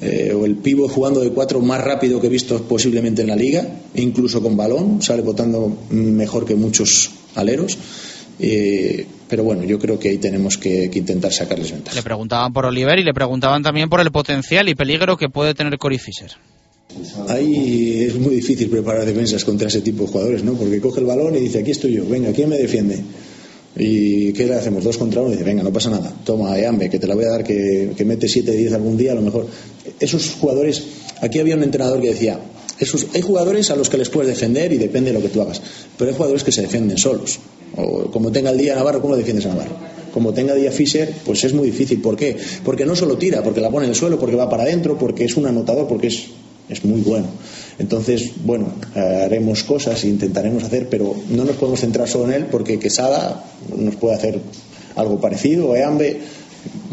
eh, 0.00 0.34
o 0.34 0.44
el 0.44 0.56
pivo 0.56 0.88
jugando 0.88 1.20
de 1.20 1.30
cuatro 1.30 1.60
más 1.60 1.82
rápido 1.82 2.20
que 2.20 2.26
he 2.26 2.30
visto 2.30 2.62
posiblemente 2.62 3.22
en 3.22 3.28
la 3.28 3.36
liga, 3.36 3.66
incluso 3.94 4.42
con 4.42 4.56
balón, 4.56 5.00
sale 5.00 5.22
votando 5.22 5.74
mejor 5.90 6.44
que 6.44 6.54
muchos 6.54 7.10
aleros. 7.34 7.78
Eh, 8.38 9.06
pero 9.28 9.44
bueno, 9.44 9.64
yo 9.64 9.78
creo 9.78 9.98
que 9.98 10.10
ahí 10.10 10.18
tenemos 10.18 10.58
que, 10.58 10.90
que, 10.90 10.98
intentar 10.98 11.32
sacarles 11.32 11.72
ventaja. 11.72 11.96
Le 11.96 12.02
preguntaban 12.02 12.52
por 12.52 12.66
Oliver 12.66 12.98
y 12.98 13.04
le 13.04 13.14
preguntaban 13.14 13.62
también 13.62 13.88
por 13.88 14.00
el 14.00 14.10
potencial 14.10 14.68
y 14.68 14.74
peligro 14.74 15.16
que 15.16 15.28
puede 15.28 15.54
tener 15.54 15.78
Cory 15.78 15.98
Fisher. 15.98 16.30
Ahí 17.28 18.04
es 18.04 18.14
muy 18.16 18.36
difícil 18.36 18.68
preparar 18.68 19.04
defensas 19.04 19.44
contra 19.44 19.68
ese 19.68 19.80
tipo 19.80 20.04
de 20.04 20.12
jugadores, 20.12 20.44
¿no? 20.44 20.54
Porque 20.54 20.80
coge 20.80 21.00
el 21.00 21.06
balón 21.06 21.34
y 21.36 21.40
dice, 21.40 21.58
aquí 21.58 21.72
estoy 21.72 21.94
yo, 21.94 22.06
venga, 22.08 22.32
¿quién 22.32 22.48
me 22.48 22.56
defiende? 22.56 23.02
¿Y 23.76 24.32
qué 24.32 24.46
le 24.46 24.54
hacemos? 24.54 24.84
Dos 24.84 24.96
contra 24.96 25.20
uno 25.20 25.30
y 25.30 25.32
dice, 25.32 25.44
venga, 25.44 25.62
no 25.62 25.72
pasa 25.72 25.90
nada, 25.90 26.14
toma, 26.24 26.58
Eambe, 26.58 26.88
que 26.88 26.98
te 26.98 27.06
la 27.06 27.14
voy 27.14 27.24
a 27.24 27.30
dar, 27.30 27.44
que, 27.44 27.92
que 27.96 28.04
mete 28.04 28.28
7, 28.28 28.50
10 28.50 28.72
algún 28.72 28.96
día, 28.96 29.12
a 29.12 29.14
lo 29.14 29.22
mejor. 29.22 29.46
Esos 30.00 30.36
jugadores, 30.40 30.82
aquí 31.20 31.38
había 31.38 31.56
un 31.56 31.62
entrenador 31.62 32.00
que 32.00 32.10
decía, 32.10 32.40
esos, 32.78 33.06
hay 33.14 33.20
jugadores 33.20 33.70
a 33.70 33.76
los 33.76 33.90
que 33.90 33.98
les 33.98 34.08
puedes 34.08 34.28
defender 34.28 34.72
y 34.72 34.78
depende 34.78 35.12
de 35.12 35.18
lo 35.18 35.22
que 35.22 35.28
tú 35.28 35.42
hagas, 35.42 35.60
pero 35.98 36.10
hay 36.10 36.16
jugadores 36.16 36.44
que 36.44 36.52
se 36.52 36.62
defienden 36.62 36.96
solos. 36.96 37.38
O 37.76 38.10
como 38.10 38.32
tenga 38.32 38.50
el 38.50 38.58
día 38.58 38.74
Navarro, 38.74 39.00
¿cómo 39.02 39.16
defiendes 39.16 39.46
a 39.46 39.50
Navarro? 39.50 39.76
Como 40.12 40.32
tenga 40.32 40.54
día 40.54 40.70
Fischer, 40.72 41.12
pues 41.24 41.44
es 41.44 41.52
muy 41.52 41.70
difícil. 41.70 42.00
¿Por 42.00 42.16
qué? 42.16 42.36
Porque 42.64 42.86
no 42.86 42.96
solo 42.96 43.18
tira, 43.18 43.42
porque 43.42 43.60
la 43.60 43.70
pone 43.70 43.84
en 43.84 43.90
el 43.90 43.96
suelo, 43.96 44.18
porque 44.18 44.36
va 44.36 44.48
para 44.48 44.62
adentro, 44.62 44.96
porque 44.98 45.24
es 45.24 45.36
un 45.36 45.46
anotador, 45.46 45.86
porque 45.86 46.06
es, 46.06 46.28
es 46.68 46.84
muy 46.84 47.02
bueno. 47.02 47.26
Entonces, 47.78 48.32
bueno, 48.44 48.72
haremos 48.94 49.62
cosas 49.64 50.02
e 50.04 50.08
intentaremos 50.08 50.64
hacer, 50.64 50.88
pero 50.88 51.14
no 51.28 51.44
nos 51.44 51.56
podemos 51.56 51.80
centrar 51.80 52.08
solo 52.08 52.24
en 52.26 52.32
él, 52.32 52.46
porque 52.50 52.78
Quesada 52.78 53.44
nos 53.76 53.96
puede 53.96 54.14
hacer 54.14 54.40
algo 54.94 55.20
parecido, 55.20 55.68
o 55.68 55.76
Eambe 55.76 56.18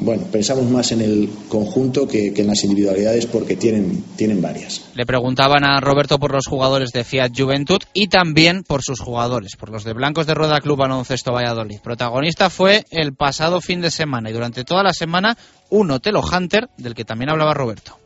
bueno, 0.04 0.24
pensamos 0.32 0.70
más 0.70 0.92
en 0.92 1.02
el 1.02 1.30
conjunto 1.48 2.08
que, 2.08 2.34
que, 2.34 2.42
en 2.42 2.48
las 2.48 2.64
individualidades 2.64 3.26
porque 3.26 3.56
tienen, 3.56 4.04
tienen 4.16 4.42
varias. 4.42 4.82
Le 4.96 5.06
preguntaban 5.06 5.64
a 5.64 5.80
Roberto 5.80 6.20
por 6.20 6.32
los 6.32 6.46
jugadores 6.46 6.92
de 6.92 7.04
Fiat 7.04 7.32
Juventud 7.36 7.82
y 7.94 8.08
también 8.08 8.64
por 8.64 8.82
sus 8.84 9.00
jugadores, 9.00 9.56
por 9.58 9.70
los 9.70 9.84
de 9.84 9.94
Blancos 9.94 10.28
de 10.28 10.34
Rueda 10.34 10.60
Club 10.62 10.78
Baloncesto 10.78 11.32
Valladolid. 11.32 11.80
Protagonista 11.82 12.50
fue 12.50 12.84
el 12.92 13.16
pasado 13.16 13.62
fin 13.62 13.82
de 13.82 13.92
semana 13.92 14.30
y 14.30 14.34
durante 14.34 14.64
toda 14.64 14.84
la 14.84 14.94
semana 14.94 15.38
un 15.70 15.92
Otelo 15.92 16.22
Hunter 16.22 16.70
del 16.78 16.96
que 16.96 17.06
también 17.06 17.30
hablaba 17.30 17.54
Roberto. 17.54 17.98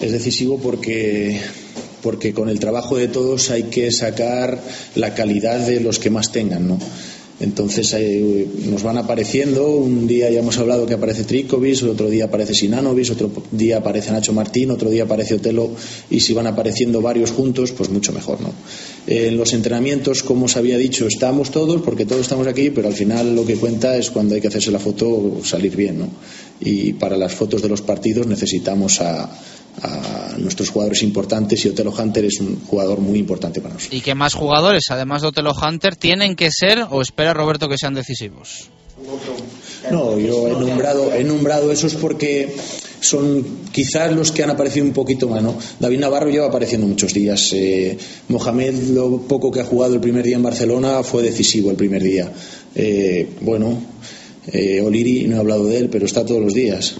Es 0.00 0.12
decisivo 0.12 0.60
porque 0.60 1.40
porque 2.02 2.34
con 2.34 2.48
el 2.48 2.58
trabajo 2.58 2.96
de 2.96 3.08
todos 3.08 3.50
hay 3.50 3.64
que 3.64 3.90
sacar 3.92 4.60
la 4.96 5.14
calidad 5.14 5.60
de 5.60 5.80
los 5.80 5.98
que 5.98 6.10
más 6.10 6.32
tengan, 6.32 6.66
¿no? 6.66 6.78
Entonces 7.42 7.92
eh, 7.94 8.46
nos 8.66 8.84
van 8.84 8.98
apareciendo, 8.98 9.68
un 9.68 10.06
día 10.06 10.30
ya 10.30 10.38
hemos 10.38 10.58
hablado 10.58 10.86
que 10.86 10.94
aparece 10.94 11.24
Trikovic, 11.24 11.82
otro 11.82 12.08
día 12.08 12.26
aparece 12.26 12.54
Sinanovic, 12.54 13.10
otro 13.10 13.30
día 13.50 13.78
aparece 13.78 14.12
Nacho 14.12 14.32
Martín, 14.32 14.70
otro 14.70 14.88
día 14.90 15.02
aparece 15.02 15.34
Otelo 15.34 15.70
y 16.08 16.20
si 16.20 16.32
van 16.34 16.46
apareciendo 16.46 17.02
varios 17.02 17.32
juntos, 17.32 17.72
pues 17.72 17.90
mucho 17.90 18.12
mejor, 18.12 18.40
¿no? 18.40 18.52
En 19.08 19.36
los 19.36 19.52
entrenamientos, 19.54 20.22
como 20.22 20.44
os 20.44 20.56
había 20.56 20.78
dicho, 20.78 21.08
estamos 21.08 21.50
todos, 21.50 21.82
porque 21.82 22.06
todos 22.06 22.20
estamos 22.20 22.46
aquí, 22.46 22.70
pero 22.70 22.86
al 22.86 22.94
final 22.94 23.34
lo 23.34 23.44
que 23.44 23.56
cuenta 23.56 23.96
es 23.96 24.10
cuando 24.10 24.36
hay 24.36 24.40
que 24.40 24.48
hacerse 24.48 24.70
la 24.70 24.78
foto 24.78 25.40
salir 25.44 25.74
bien, 25.74 25.98
¿no? 25.98 26.08
Y 26.60 26.92
para 26.92 27.16
las 27.16 27.34
fotos 27.34 27.60
de 27.60 27.68
los 27.68 27.82
partidos 27.82 28.28
necesitamos 28.28 29.00
a, 29.00 29.28
a 29.80 30.34
nuestros 30.38 30.68
jugadores 30.70 31.02
importantes 31.02 31.64
y 31.64 31.68
Otelo 31.68 31.92
Hunter 31.96 32.24
es 32.26 32.40
un 32.40 32.60
jugador 32.66 33.00
muy 33.00 33.18
importante 33.18 33.60
para 33.60 33.74
nosotros. 33.74 33.98
¿Y 33.98 34.02
qué 34.02 34.14
más 34.14 34.34
jugadores, 34.34 34.84
además 34.90 35.22
de 35.22 35.28
Otelo 35.28 35.52
Hunter, 35.52 35.96
tienen 35.96 36.36
que 36.36 36.50
ser 36.50 36.86
o 36.90 37.00
espera 37.00 37.32
Roberto 37.32 37.68
que 37.68 37.78
sean 37.78 37.94
decisivos? 37.94 38.68
No, 39.90 40.18
yo 40.18 40.48
he 40.48 40.52
nombrado, 40.52 41.12
he 41.12 41.24
nombrado 41.24 41.72
esos 41.72 41.94
porque 41.94 42.54
son 43.00 43.44
quizás 43.72 44.12
los 44.12 44.30
que 44.30 44.44
han 44.44 44.50
aparecido 44.50 44.86
un 44.86 44.92
poquito 44.92 45.28
más. 45.28 45.42
¿no? 45.42 45.56
David 45.80 45.98
Navarro 45.98 46.30
lleva 46.30 46.46
apareciendo 46.46 46.86
muchos 46.86 47.12
días. 47.12 47.52
Eh, 47.52 47.98
Mohamed, 48.28 48.74
lo 48.90 49.18
poco 49.22 49.50
que 49.50 49.60
ha 49.60 49.64
jugado 49.64 49.94
el 49.94 50.00
primer 50.00 50.24
día 50.24 50.36
en 50.36 50.42
Barcelona, 50.42 51.02
fue 51.02 51.22
decisivo 51.22 51.70
el 51.70 51.76
primer 51.76 52.02
día. 52.02 52.32
Eh, 52.74 53.28
bueno, 53.40 53.82
eh, 54.52 54.80
Oliri, 54.80 55.26
no 55.26 55.36
he 55.36 55.40
hablado 55.40 55.66
de 55.66 55.78
él, 55.78 55.88
pero 55.88 56.06
está 56.06 56.24
todos 56.24 56.40
los 56.40 56.54
días. 56.54 56.94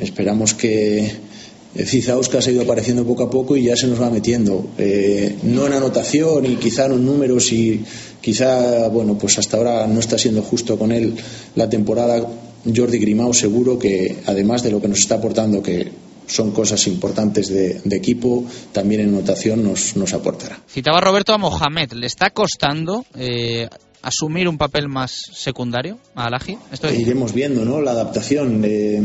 Esperamos 0.00 0.54
que 0.54 1.29
Cizauskas 1.74 2.46
ha 2.46 2.50
ido 2.50 2.62
apareciendo 2.62 3.04
poco 3.04 3.24
a 3.24 3.30
poco 3.30 3.56
y 3.56 3.64
ya 3.64 3.76
se 3.76 3.86
nos 3.86 4.00
va 4.00 4.10
metiendo. 4.10 4.70
Eh, 4.76 5.36
no 5.44 5.66
en 5.66 5.72
anotación 5.72 6.44
y 6.46 6.56
quizá 6.56 6.86
en 6.86 7.04
números 7.06 7.52
y 7.52 7.84
quizá, 8.20 8.88
bueno, 8.88 9.16
pues 9.16 9.38
hasta 9.38 9.56
ahora 9.56 9.86
no 9.86 10.00
está 10.00 10.18
siendo 10.18 10.42
justo 10.42 10.78
con 10.78 10.92
él 10.92 11.14
la 11.54 11.68
temporada. 11.68 12.26
Jordi 12.64 12.98
Grimao 12.98 13.32
seguro 13.32 13.78
que 13.78 14.18
además 14.26 14.62
de 14.62 14.70
lo 14.70 14.80
que 14.80 14.88
nos 14.88 14.98
está 14.98 15.14
aportando, 15.14 15.62
que 15.62 15.90
son 16.26 16.52
cosas 16.52 16.86
importantes 16.86 17.48
de, 17.48 17.80
de 17.84 17.96
equipo, 17.96 18.44
también 18.72 19.00
en 19.00 19.08
anotación 19.08 19.64
nos, 19.64 19.96
nos, 19.96 20.12
aportará. 20.12 20.60
Citaba 20.68 21.00
Roberto 21.00 21.32
a 21.32 21.38
Mohamed, 21.38 21.92
¿le 21.92 22.06
está 22.06 22.30
costando 22.30 23.04
eh, 23.16 23.68
asumir 24.02 24.46
un 24.48 24.58
papel 24.58 24.88
más 24.88 25.12
secundario 25.32 25.98
a 26.14 26.26
Alaji? 26.26 26.58
Iremos 26.96 27.32
viendo, 27.32 27.64
¿no? 27.64 27.80
La 27.80 27.92
adaptación. 27.92 28.62
Eh, 28.64 29.02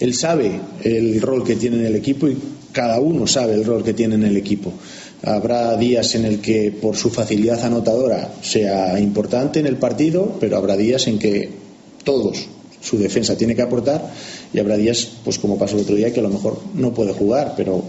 él 0.00 0.14
sabe 0.14 0.60
el 0.82 1.20
rol 1.20 1.44
que 1.44 1.56
tiene 1.56 1.76
en 1.76 1.86
el 1.86 1.96
equipo 1.96 2.28
y 2.28 2.36
cada 2.72 3.00
uno 3.00 3.26
sabe 3.26 3.54
el 3.54 3.64
rol 3.64 3.82
que 3.82 3.94
tiene 3.94 4.16
en 4.16 4.24
el 4.24 4.36
equipo. 4.36 4.72
Habrá 5.22 5.76
días 5.76 6.14
en 6.14 6.24
el 6.26 6.40
que 6.40 6.70
por 6.70 6.96
su 6.96 7.10
facilidad 7.10 7.64
anotadora 7.64 8.34
sea 8.42 8.98
importante 9.00 9.60
en 9.60 9.66
el 9.66 9.76
partido, 9.76 10.36
pero 10.38 10.56
habrá 10.58 10.76
días 10.76 11.06
en 11.06 11.18
que 11.18 11.48
todos 12.04 12.46
su 12.82 12.98
defensa 12.98 13.36
tiene 13.36 13.56
que 13.56 13.62
aportar 13.62 14.12
y 14.52 14.58
habrá 14.58 14.76
días, 14.76 15.08
pues 15.24 15.38
como 15.38 15.58
pasó 15.58 15.76
el 15.76 15.82
otro 15.82 15.96
día, 15.96 16.12
que 16.12 16.20
a 16.20 16.22
lo 16.22 16.28
mejor 16.28 16.60
no 16.74 16.92
puede 16.92 17.12
jugar, 17.12 17.54
pero 17.56 17.82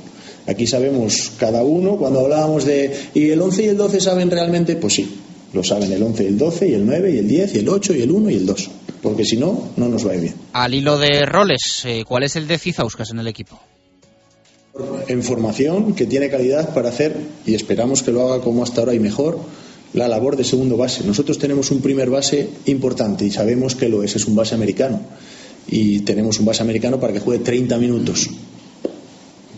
aquí 0.48 0.66
sabemos 0.66 1.34
cada 1.38 1.64
uno, 1.64 1.98
cuando 1.98 2.22
hablábamos 2.22 2.66
de 2.66 2.92
¿y 3.14 3.30
el 3.30 3.42
11 3.42 3.64
y 3.64 3.68
el 3.68 3.78
12 3.78 4.00
saben 4.00 4.32
realmente? 4.32 4.76
Pues 4.76 4.94
sí, 4.94 5.08
lo 5.54 5.64
saben 5.64 5.92
el 5.92 6.04
11 6.04 6.24
y 6.24 6.28
el 6.28 6.38
12 6.38 6.68
y 6.70 6.74
el 6.74 6.86
9 6.86 7.12
y 7.12 7.18
el 7.20 7.28
10 7.28 7.56
y 7.56 7.58
el 7.60 7.70
8 7.70 7.96
y 7.96 8.02
el 8.02 8.12
1 8.12 8.30
y 8.30 8.36
el 8.36 8.46
2 8.46 8.70
porque 9.02 9.24
si 9.24 9.38
no, 9.38 9.70
no 9.78 9.88
nos 9.88 10.06
va 10.06 10.12
a 10.12 10.16
ir 10.16 10.22
bien. 10.22 10.36
Al 10.54 10.74
hilo 10.74 10.98
de 10.98 11.26
roles, 11.26 11.84
eh, 11.86 12.04
¿cuál 12.08 12.24
es 12.24 12.36
el 12.36 12.48
de 12.48 12.58
Cizauskas 12.58 13.12
en 13.12 13.20
el 13.20 13.28
equipo? 13.28 13.60
En 15.08 15.24
formación, 15.24 15.96
que 15.96 16.06
tiene 16.06 16.30
calidad 16.30 16.74
para 16.74 16.90
hacer, 16.90 17.16
y 17.46 17.56
esperamos 17.56 18.04
que 18.04 18.12
lo 18.12 18.28
haga 18.28 18.44
como 18.44 18.64
hasta 18.64 18.82
ahora 18.82 18.94
y 18.94 19.00
mejor, 19.00 19.40
la 19.94 20.08
labor 20.08 20.36
de 20.36 20.44
segundo 20.44 20.78
base. 20.78 21.04
Nosotros 21.04 21.40
tenemos 21.40 21.72
un 21.72 21.82
primer 21.82 22.10
base 22.10 22.50
importante 22.66 23.26
y 23.26 23.32
sabemos 23.32 23.76
que 23.76 23.90
lo 23.90 24.04
es, 24.04 24.16
es 24.16 24.26
un 24.26 24.36
base 24.36 24.54
americano. 24.56 25.00
Y 25.70 26.02
tenemos 26.02 26.40
un 26.40 26.46
base 26.46 26.62
americano 26.62 27.00
para 27.00 27.14
que 27.14 27.20
juegue 27.20 27.44
30 27.44 27.78
minutos. 27.78 28.30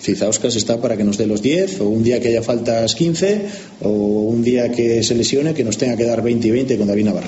Cizauskas 0.02 0.56
está 0.56 0.82
para 0.82 0.96
que 0.96 1.04
nos 1.04 1.18
dé 1.18 1.28
los 1.28 1.42
10, 1.42 1.82
o 1.82 1.90
un 1.90 2.04
día 2.04 2.20
que 2.20 2.30
haya 2.30 2.42
faltas 2.42 2.96
15, 2.96 3.42
o 3.82 3.90
un 3.90 4.42
día 4.42 4.72
que 4.72 5.04
se 5.04 5.16
lesione 5.16 5.54
que 5.54 5.64
nos 5.64 5.78
tenga 5.78 5.98
que 5.98 6.06
dar 6.06 6.22
20 6.22 6.48
y 6.48 6.52
20 6.52 6.78
con 6.78 6.88
David 6.88 7.06
Navarro 7.06 7.28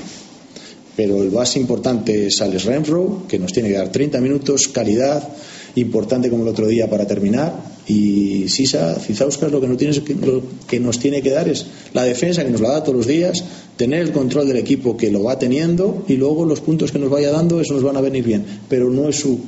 pero 0.95 1.23
el 1.23 1.29
base 1.29 1.59
importante 1.59 2.27
es 2.27 2.41
Alex 2.41 2.65
Renfro, 2.65 3.23
que 3.27 3.39
nos 3.39 3.53
tiene 3.53 3.69
que 3.69 3.75
dar 3.75 3.91
30 3.91 4.19
minutos, 4.21 4.67
calidad, 4.67 5.27
importante 5.75 6.29
como 6.29 6.43
el 6.43 6.49
otro 6.49 6.67
día 6.67 6.89
para 6.89 7.07
terminar. 7.07 7.71
Y 7.87 8.47
Sisa, 8.49 8.95
Cizauskas, 8.99 9.51
lo 9.51 9.59
que, 9.59 9.67
nos 9.67 9.77
tiene, 9.77 9.95
lo 10.23 10.43
que 10.67 10.79
nos 10.79 10.99
tiene 10.99 11.21
que 11.21 11.31
dar 11.31 11.47
es 11.47 11.65
la 11.93 12.03
defensa, 12.03 12.43
que 12.43 12.51
nos 12.51 12.61
la 12.61 12.69
da 12.69 12.83
todos 12.83 12.97
los 12.97 13.07
días, 13.07 13.43
tener 13.77 14.01
el 14.01 14.11
control 14.11 14.47
del 14.47 14.57
equipo 14.57 14.95
que 14.95 15.09
lo 15.09 15.23
va 15.23 15.39
teniendo 15.39 16.05
y 16.07 16.17
luego 16.17 16.45
los 16.45 16.61
puntos 16.61 16.91
que 16.91 16.99
nos 16.99 17.09
vaya 17.09 17.31
dando, 17.31 17.59
eso 17.59 17.73
nos 17.73 17.83
van 17.83 17.97
a 17.97 18.01
venir 18.01 18.23
bien. 18.23 18.45
Pero 18.69 18.89
no 18.89 19.09
es 19.09 19.15
su 19.15 19.39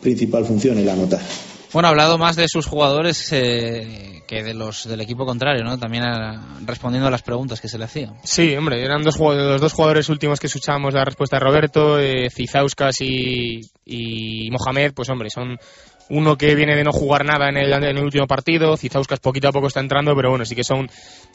principal 0.00 0.46
función 0.46 0.78
el 0.78 0.88
anotar. 0.88 1.20
Bueno, 1.74 1.88
ha 1.88 1.90
hablado 1.90 2.16
más 2.16 2.36
de 2.36 2.46
sus 2.48 2.66
jugadores 2.66 3.30
eh, 3.32 4.22
que 4.26 4.42
de 4.42 4.54
los 4.54 4.88
del 4.88 5.00
equipo 5.02 5.26
contrario, 5.26 5.62
¿no? 5.64 5.76
También 5.76 6.04
a- 6.04 6.56
respondiendo 6.64 7.08
a 7.08 7.10
las 7.10 7.22
preguntas 7.22 7.60
que 7.60 7.68
se 7.68 7.76
le 7.78 7.84
hacían. 7.84 8.14
Sí, 8.22 8.54
hombre, 8.56 8.82
eran 8.82 9.02
dos, 9.02 9.16
jugadores- 9.16 9.50
los 9.50 9.60
dos 9.60 9.72
jugadores 9.72 10.08
últimos 10.08 10.38
que 10.40 10.46
escuchábamos 10.46 10.94
la 10.94 11.04
respuesta 11.04 11.36
de 11.36 11.40
Roberto, 11.44 11.98
eh, 11.98 12.30
Cizauskas 12.30 12.94
y 13.00 14.48
Mohamed, 14.50 14.92
pues 14.94 15.10
hombre, 15.10 15.28
son 15.30 15.58
uno 16.10 16.36
que 16.36 16.54
viene 16.54 16.76
de 16.76 16.84
no 16.84 16.92
jugar 16.92 17.24
nada 17.24 17.48
en 17.48 17.56
el, 17.56 17.72
en 17.72 17.84
el 17.84 18.04
último 18.04 18.26
partido, 18.26 18.76
Cizauskas 18.76 19.20
poquito 19.20 19.48
a 19.48 19.52
poco 19.52 19.68
está 19.68 19.80
entrando, 19.80 20.14
pero 20.14 20.30
bueno, 20.30 20.44
sí 20.44 20.54
que 20.54 20.64
son 20.64 20.88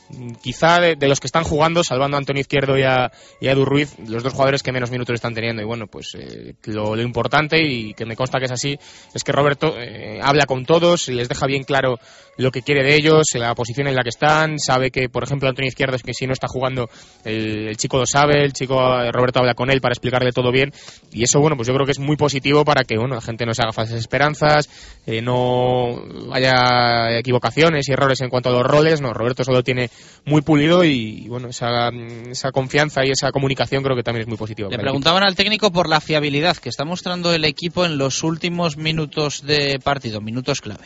mm, 0.10 0.34
quizá 0.42 0.80
de, 0.80 1.08
los 1.08 1.20
que 1.20 1.28
están 1.28 1.44
jugando, 1.44 1.84
salvando 1.84 2.18
a 2.18 2.20
Antonio 2.20 2.42
Izquierdo 2.42 2.78
y 2.78 2.84
a, 2.84 3.12
y 3.42 3.52
Ruiz, 3.54 3.96
los 4.08 4.24
dos 4.24 4.34
jugadores 4.34 4.64
que 4.64 4.72
menos 4.72 4.92
minutos 4.92 5.16
están 5.16 5.34
teniendo. 5.34 5.62
Y 5.62 5.66
bueno, 5.66 5.88
pues 5.88 6.16
eh, 6.16 6.54
lo, 6.66 6.96
lo 6.96 7.02
importante, 7.02 7.58
y 7.62 7.94
que 7.94 8.06
me 8.06 8.16
consta 8.16 8.40
que 8.40 8.46
es 8.46 8.52
así, 8.52 8.78
es 9.14 9.24
que 9.24 9.32
Roberto 9.32 9.76
eh, 9.78 10.20
habla 10.22 10.46
con 10.46 10.66
todos, 10.66 11.10
y 11.10 11.14
les 11.14 11.30
deja 11.30 11.46
bien 11.48 11.64
claro 11.64 12.00
lo 12.40 12.52
que 12.52 12.62
quiere 12.62 12.84
de 12.84 12.96
ellos, 12.96 13.26
la 13.34 13.54
posición 13.54 13.88
en 13.88 13.96
la 13.96 14.02
que 14.02 14.10
están, 14.10 14.60
sabe 14.60 14.92
que, 14.92 15.10
por 15.10 15.24
ejemplo, 15.24 15.50
Antonio 15.50 15.68
Izquierdo 15.68 15.98
es 15.98 16.04
que 16.04 16.14
si 16.14 16.26
no 16.26 16.32
está 16.32 16.48
jugando, 16.48 16.90
el, 17.26 17.68
el 17.68 17.76
chico 17.76 17.98
lo 17.98 18.06
sabe, 18.06 18.46
el 18.46 18.54
chico 18.54 18.80
eh, 18.80 19.12
Roberto 19.12 19.40
habla 19.40 19.56
con 19.56 19.70
él 19.70 19.82
para 19.82 19.92
explicarle 19.92 20.32
todo 20.32 20.50
bien, 20.50 20.72
y 21.12 21.24
eso, 21.24 21.42
bueno, 21.42 21.58
pues 21.58 21.68
yo 21.68 21.74
creo 21.74 21.86
que 21.86 21.92
es 21.92 22.00
muy 22.00 22.16
positivo 22.16 22.64
para 22.64 22.86
que, 22.86 22.98
bueno, 22.98 23.16
la 23.16 23.22
gente 23.22 23.46
no 23.46 23.54
se 23.54 23.62
haga 23.62 23.74
falsas 23.74 24.00
esperanzas, 24.00 24.70
eh, 25.06 25.22
no 25.22 26.02
haya 26.32 27.18
equivocaciones 27.20 27.90
y 27.90 27.92
errores 27.92 28.22
en 28.22 28.30
cuanto 28.30 28.48
a 28.48 28.54
los 28.54 28.64
roles, 28.64 29.02
no, 29.02 29.14
Roberto 29.14 29.44
solo 29.44 29.62
tiene 29.62 29.90
muy 30.24 30.42
pulido 30.42 30.86
y, 30.86 31.28
bueno, 31.28 31.50
esa, 31.50 31.90
esa 31.90 32.54
confianza 32.54 33.02
y 33.06 33.12
esa 33.12 33.34
comunicación 33.34 33.84
creo 33.84 33.98
que 33.98 34.04
también 34.04 34.22
es 34.22 34.28
muy 34.30 34.38
positiva. 34.38 34.70
Le 34.70 34.80
preguntaban 34.80 35.24
al 35.24 35.36
técnico 35.36 35.74
por 35.74 35.90
la 35.90 36.00
fiabilidad 36.00 36.56
que 36.56 36.70
está 36.70 36.86
mostrando 36.86 37.34
el 37.34 37.44
equipo 37.44 37.86
en 37.86 37.98
los 37.98 38.24
últimos 38.24 38.78
minutos 38.78 39.46
de 39.46 39.78
partido, 39.84 40.22
minutos 40.22 40.62
clave. 40.62 40.86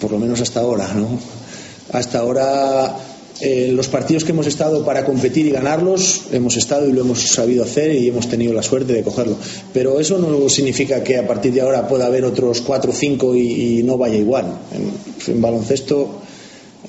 Por 0.00 0.10
lo 0.12 0.18
menos 0.18 0.40
hasta 0.40 0.60
ahora, 0.60 0.92
¿no? 0.94 1.18
Hasta 1.92 2.20
ahora, 2.20 2.96
eh, 3.40 3.70
los 3.72 3.88
partidos 3.88 4.24
que 4.24 4.32
hemos 4.32 4.46
estado 4.46 4.84
para 4.84 5.04
competir 5.04 5.46
y 5.46 5.50
ganarlos, 5.50 6.22
hemos 6.32 6.56
estado 6.56 6.88
y 6.88 6.92
lo 6.92 7.00
hemos 7.00 7.20
sabido 7.22 7.64
hacer 7.64 7.94
y 7.94 8.08
hemos 8.08 8.28
tenido 8.28 8.52
la 8.52 8.62
suerte 8.62 8.92
de 8.92 9.02
cogerlo. 9.02 9.36
Pero 9.72 9.98
eso 9.98 10.18
no 10.18 10.48
significa 10.48 11.02
que 11.02 11.18
a 11.18 11.26
partir 11.26 11.52
de 11.52 11.60
ahora 11.60 11.88
pueda 11.88 12.06
haber 12.06 12.24
otros 12.24 12.60
cuatro 12.60 12.92
o 12.92 12.94
cinco 12.94 13.34
y, 13.34 13.82
no 13.82 13.98
vaya 13.98 14.16
igual. 14.16 14.46
En, 14.72 15.34
en 15.34 15.42
baloncesto 15.42 16.20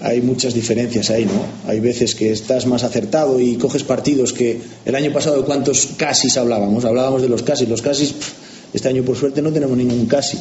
hay 0.01 0.21
muchas 0.21 0.53
diferencias 0.53 1.09
ahí, 1.09 1.25
¿no? 1.25 1.69
Hay 1.69 1.79
veces 1.79 2.15
que 2.15 2.31
estás 2.31 2.65
más 2.65 2.83
acertado 2.83 3.39
y 3.39 3.55
coges 3.55 3.83
partidos 3.83 4.33
que 4.33 4.59
el 4.85 4.95
año 4.95 5.11
pasado 5.13 5.45
cuántos 5.45 5.89
casis 5.97 6.37
hablábamos, 6.37 6.85
hablábamos 6.85 7.21
de 7.21 7.29
los 7.29 7.43
casis, 7.43 7.69
los 7.69 7.81
casis, 7.81 8.13
pff, 8.13 8.33
este 8.73 8.87
año 8.87 9.03
por 9.03 9.17
suerte 9.17 9.41
no 9.41 9.51
tenemos 9.51 9.77
ningún 9.77 10.05
casi. 10.05 10.37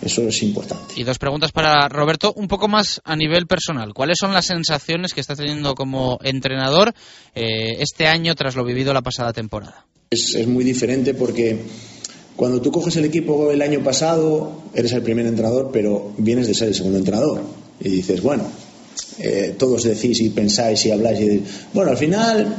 Eso 0.00 0.22
es 0.22 0.42
importante. 0.42 0.94
Y 0.96 1.02
dos 1.04 1.18
preguntas 1.18 1.50
para 1.52 1.88
Roberto, 1.88 2.32
un 2.36 2.46
poco 2.46 2.68
más 2.68 3.00
a 3.04 3.16
nivel 3.16 3.46
personal. 3.46 3.92
¿Cuáles 3.94 4.16
son 4.20 4.32
las 4.32 4.46
sensaciones 4.46 5.12
que 5.12 5.20
está 5.20 5.34
teniendo 5.34 5.74
como 5.74 6.18
entrenador 6.22 6.94
eh, 7.34 7.76
este 7.80 8.06
año 8.06 8.34
tras 8.36 8.54
lo 8.54 8.64
vivido 8.64 8.92
la 8.94 9.02
pasada 9.02 9.32
temporada? 9.32 9.84
Es, 10.10 10.34
es 10.36 10.46
muy 10.46 10.64
diferente 10.64 11.14
porque 11.14 11.58
cuando 12.36 12.60
tú 12.62 12.70
coges 12.70 12.94
el 12.96 13.04
equipo 13.06 13.50
el 13.50 13.60
año 13.60 13.82
pasado, 13.82 14.62
eres 14.72 14.92
el 14.92 15.02
primer 15.02 15.26
entrenador, 15.26 15.70
pero 15.72 16.12
vienes 16.16 16.46
de 16.46 16.54
ser 16.54 16.68
el 16.68 16.74
segundo 16.74 16.98
entrenador. 16.98 17.42
Y 17.80 17.88
dices, 17.88 18.22
bueno, 18.22 18.44
eh, 19.18 19.56
todos 19.58 19.82
decís 19.82 20.20
y 20.20 20.28
pensáis 20.30 20.86
y 20.86 20.92
habláis 20.92 21.20
y 21.20 21.28
decís, 21.28 21.48
bueno, 21.72 21.90
al 21.90 21.96
final 21.96 22.56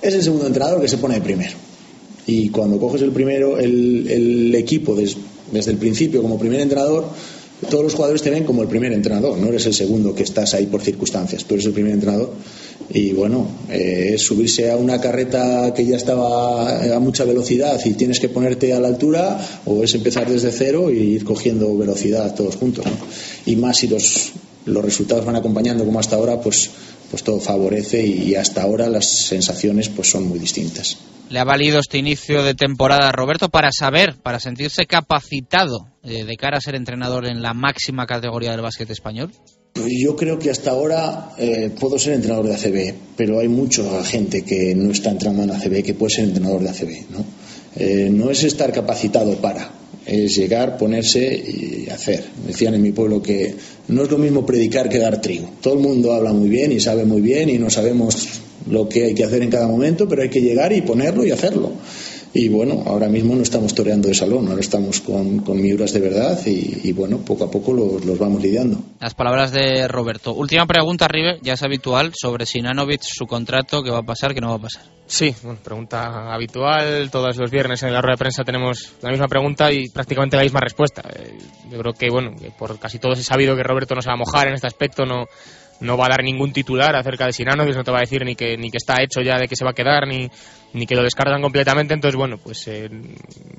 es 0.00 0.14
el 0.14 0.22
segundo 0.22 0.46
entrenador 0.46 0.80
que 0.80 0.88
se 0.88 0.98
pone 0.98 1.14
de 1.16 1.20
primero. 1.22 1.56
Y 2.26 2.50
cuando 2.50 2.78
coges 2.78 3.02
el 3.02 3.10
primero, 3.10 3.58
el, 3.58 4.06
el 4.08 4.54
equipo 4.54 4.94
des- 4.94 5.16
desde 5.52 5.72
el 5.72 5.78
principio 5.78 6.22
como 6.22 6.38
primer 6.38 6.60
entrenador, 6.60 7.06
todos 7.68 7.82
los 7.82 7.94
jugadores 7.94 8.22
te 8.22 8.30
ven 8.30 8.44
como 8.44 8.62
el 8.62 8.68
primer 8.68 8.92
entrenador, 8.92 9.36
no 9.36 9.48
eres 9.48 9.66
el 9.66 9.74
segundo 9.74 10.14
que 10.14 10.22
estás 10.22 10.54
ahí 10.54 10.66
por 10.66 10.80
circunstancias, 10.80 11.44
tú 11.44 11.54
eres 11.54 11.66
el 11.66 11.72
primer 11.72 11.92
entrenador. 11.92 12.30
Y 12.90 13.12
bueno, 13.12 13.46
eh, 13.68 14.12
es 14.14 14.22
subirse 14.22 14.70
a 14.70 14.76
una 14.76 15.00
carreta 15.00 15.74
que 15.74 15.84
ya 15.84 15.96
estaba 15.96 16.94
a 16.94 16.98
mucha 17.00 17.24
velocidad 17.24 17.78
y 17.84 17.94
tienes 17.94 18.20
que 18.20 18.28
ponerte 18.28 18.72
a 18.72 18.80
la 18.80 18.88
altura, 18.88 19.38
o 19.66 19.82
es 19.82 19.94
empezar 19.94 20.30
desde 20.30 20.52
cero 20.52 20.90
y 20.90 20.98
ir 20.98 21.24
cogiendo 21.24 21.76
velocidad 21.76 22.34
todos 22.34 22.56
juntos. 22.56 22.86
¿no? 22.86 22.92
Y 23.44 23.56
más 23.56 23.78
si 23.78 23.88
los, 23.88 24.30
los 24.64 24.84
resultados 24.84 25.26
van 25.26 25.36
acompañando 25.36 25.84
como 25.84 25.98
hasta 25.98 26.16
ahora, 26.16 26.40
pues, 26.40 26.70
pues 27.10 27.22
todo 27.22 27.40
favorece 27.40 28.04
y, 28.06 28.34
hasta 28.34 28.62
ahora 28.62 28.88
las 28.88 29.06
sensaciones 29.06 29.88
pues 29.88 30.10
son 30.10 30.28
muy 30.28 30.38
distintas. 30.38 30.98
¿Le 31.30 31.38
ha 31.38 31.44
valido 31.44 31.78
este 31.78 31.98
inicio 31.98 32.42
de 32.42 32.54
temporada 32.54 33.08
a 33.08 33.12
Roberto 33.12 33.50
para 33.50 33.70
saber, 33.70 34.16
para 34.22 34.40
sentirse 34.40 34.86
capacitado 34.86 35.88
eh, 36.02 36.24
de 36.24 36.36
cara 36.36 36.56
a 36.56 36.60
ser 36.60 36.74
entrenador 36.74 37.26
en 37.26 37.42
la 37.42 37.52
máxima 37.52 38.06
categoría 38.06 38.52
del 38.52 38.62
básquet 38.62 38.88
español? 38.90 39.30
Yo 39.74 40.16
creo 40.16 40.38
que 40.38 40.50
hasta 40.50 40.70
ahora 40.70 41.30
eh, 41.38 41.70
puedo 41.78 41.98
ser 41.98 42.14
entrenador 42.14 42.46
de 42.46 42.54
ACB, 42.54 42.94
pero 43.16 43.38
hay 43.40 43.48
mucha 43.48 43.82
gente 44.04 44.42
que 44.42 44.74
no 44.74 44.90
está 44.90 45.10
entrando 45.10 45.42
en 45.42 45.50
ACB 45.50 45.84
que 45.84 45.94
puede 45.94 46.14
ser 46.14 46.24
entrenador 46.24 46.62
de 46.62 46.70
ACB. 46.70 47.10
¿no? 47.10 47.24
Eh, 47.76 48.08
no 48.10 48.30
es 48.30 48.42
estar 48.42 48.72
capacitado 48.72 49.36
para, 49.36 49.70
es 50.08 50.36
llegar, 50.36 50.78
ponerse 50.78 51.20
y 51.22 51.88
hacer. 51.90 52.24
Decían 52.46 52.74
en 52.74 52.82
mi 52.82 52.92
pueblo 52.92 53.22
que 53.22 53.54
no 53.88 54.02
es 54.02 54.10
lo 54.10 54.18
mismo 54.18 54.46
predicar 54.46 54.88
que 54.88 54.98
dar 54.98 55.20
trigo. 55.20 55.50
Todo 55.60 55.74
el 55.74 55.80
mundo 55.80 56.12
habla 56.12 56.32
muy 56.32 56.48
bien 56.48 56.72
y 56.72 56.80
sabe 56.80 57.04
muy 57.04 57.20
bien 57.20 57.50
y 57.50 57.58
no 57.58 57.68
sabemos 57.68 58.40
lo 58.70 58.88
que 58.88 59.04
hay 59.04 59.14
que 59.14 59.24
hacer 59.24 59.42
en 59.42 59.50
cada 59.50 59.66
momento, 59.66 60.08
pero 60.08 60.22
hay 60.22 60.30
que 60.30 60.40
llegar 60.40 60.72
y 60.72 60.80
ponerlo 60.80 61.24
y 61.24 61.30
hacerlo. 61.30 61.72
Y 62.34 62.48
bueno, 62.48 62.82
ahora 62.86 63.08
mismo 63.08 63.34
no 63.34 63.42
estamos 63.42 63.74
toreando 63.74 64.08
de 64.08 64.14
salón, 64.14 64.48
ahora 64.48 64.60
estamos 64.60 65.00
con, 65.00 65.38
con 65.40 65.60
miuras 65.60 65.92
de 65.92 66.00
verdad 66.00 66.38
y, 66.46 66.80
y 66.84 66.92
bueno, 66.92 67.18
poco 67.18 67.44
a 67.44 67.50
poco 67.50 67.72
los, 67.72 68.04
los 68.04 68.18
vamos 68.18 68.42
lidiando. 68.42 68.78
Las 69.00 69.14
palabras 69.14 69.50
de 69.50 69.88
Roberto. 69.88 70.34
Última 70.34 70.66
pregunta, 70.66 71.08
Ribe, 71.08 71.38
ya 71.42 71.54
es 71.54 71.62
habitual, 71.62 72.12
sobre 72.14 72.44
Sinanovic, 72.44 73.00
su 73.02 73.26
contrato, 73.26 73.82
qué 73.82 73.90
va 73.90 73.98
a 73.98 74.02
pasar, 74.02 74.34
qué 74.34 74.40
no 74.40 74.50
va 74.50 74.56
a 74.56 74.60
pasar. 74.60 74.82
Sí, 75.06 75.34
bueno, 75.42 75.58
pregunta 75.64 76.34
habitual. 76.34 77.10
Todos 77.10 77.36
los 77.38 77.50
viernes 77.50 77.82
en 77.82 77.94
la 77.94 78.02
rueda 78.02 78.14
de 78.14 78.18
prensa 78.18 78.44
tenemos 78.44 78.92
la 79.00 79.10
misma 79.10 79.26
pregunta 79.26 79.72
y 79.72 79.88
prácticamente 79.88 80.36
la 80.36 80.42
misma 80.42 80.60
respuesta. 80.60 81.02
Eh, 81.08 81.38
Yo 81.72 81.78
creo 81.78 81.94
que, 81.94 82.10
bueno, 82.10 82.36
que 82.38 82.50
por 82.50 82.78
casi 82.78 82.98
todos 82.98 83.18
he 83.18 83.24
sabido 83.24 83.56
que 83.56 83.62
Roberto 83.62 83.94
no 83.94 84.02
se 84.02 84.08
va 84.10 84.14
a 84.14 84.18
mojar 84.18 84.48
en 84.48 84.54
este 84.54 84.66
aspecto, 84.66 85.06
no, 85.06 85.24
no 85.80 85.96
va 85.96 86.06
a 86.06 86.10
dar 86.10 86.22
ningún 86.22 86.52
titular 86.52 86.94
acerca 86.94 87.24
de 87.24 87.32
Sinanovic, 87.32 87.74
no 87.74 87.84
te 87.84 87.90
va 87.90 87.98
a 87.98 88.02
decir 88.02 88.22
ni 88.24 88.34
que, 88.34 88.58
ni 88.58 88.70
que 88.70 88.76
está 88.76 89.02
hecho 89.02 89.22
ya 89.22 89.38
de 89.38 89.48
que 89.48 89.56
se 89.56 89.64
va 89.64 89.70
a 89.70 89.74
quedar, 89.74 90.06
ni, 90.06 90.28
ni 90.72 90.86
que 90.86 90.94
lo 90.94 91.02
descartan 91.02 91.42
completamente. 91.42 91.94
Entonces, 91.94 92.16
bueno, 92.16 92.38
pues 92.38 92.66
eh, 92.68 92.88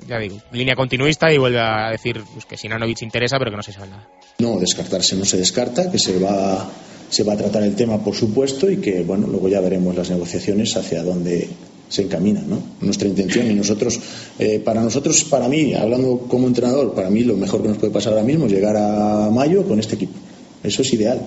ya 0.06 0.18
digo, 0.18 0.38
línea 0.52 0.74
continuista 0.74 1.32
y 1.32 1.38
vuelve 1.38 1.60
a 1.60 1.90
decir 1.90 2.22
pues, 2.32 2.44
que 2.44 2.56
Sinanovic 2.56 3.02
interesa, 3.02 3.38
pero 3.38 3.50
que 3.50 3.56
no 3.56 3.62
se 3.62 3.72
sabe 3.72 3.88
nada. 3.88 4.08
No, 4.38 4.58
descartarse 4.58 5.16
no 5.16 5.24
se 5.24 5.36
descarta, 5.36 5.90
que 5.90 5.98
se 5.98 6.18
va, 6.18 6.68
se 7.08 7.24
va 7.24 7.34
a 7.34 7.36
tratar 7.36 7.62
el 7.62 7.74
tema, 7.74 7.98
por 8.02 8.14
supuesto, 8.14 8.70
y 8.70 8.78
que, 8.78 9.02
bueno, 9.02 9.26
luego 9.26 9.48
ya 9.48 9.60
veremos 9.60 9.94
las 9.94 10.10
negociaciones 10.10 10.76
hacia 10.76 11.02
dónde 11.02 11.48
se 11.88 12.02
encaminan, 12.02 12.48
¿no? 12.48 12.62
Nuestra 12.80 13.08
intención 13.08 13.50
y 13.50 13.54
nosotros, 13.54 13.98
eh, 14.38 14.60
para 14.64 14.80
nosotros, 14.80 15.24
para 15.24 15.48
mí, 15.48 15.74
hablando 15.74 16.20
como 16.28 16.46
entrenador, 16.46 16.94
para 16.94 17.10
mí 17.10 17.24
lo 17.24 17.36
mejor 17.36 17.62
que 17.62 17.68
nos 17.68 17.78
puede 17.78 17.92
pasar 17.92 18.12
ahora 18.12 18.24
mismo 18.24 18.46
es 18.46 18.52
llegar 18.52 18.76
a 18.76 19.28
mayo 19.30 19.64
con 19.64 19.80
este 19.80 19.96
equipo. 19.96 20.14
Eso 20.62 20.82
es 20.82 20.92
ideal. 20.92 21.20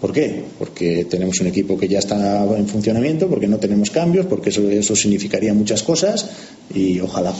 ¿Por 0.00 0.12
qué? 0.12 0.44
Porque 0.58 1.06
tenemos 1.06 1.40
un 1.40 1.48
equipo 1.48 1.76
que 1.76 1.88
ya 1.88 1.98
está 1.98 2.44
en 2.56 2.68
funcionamiento, 2.68 3.28
porque 3.28 3.48
no 3.48 3.58
tenemos 3.58 3.90
cambios, 3.90 4.26
porque 4.26 4.50
eso, 4.50 4.68
eso 4.70 4.94
significaría 4.94 5.52
muchas 5.54 5.82
cosas 5.82 6.30
y 6.72 7.00
ojalá. 7.00 7.32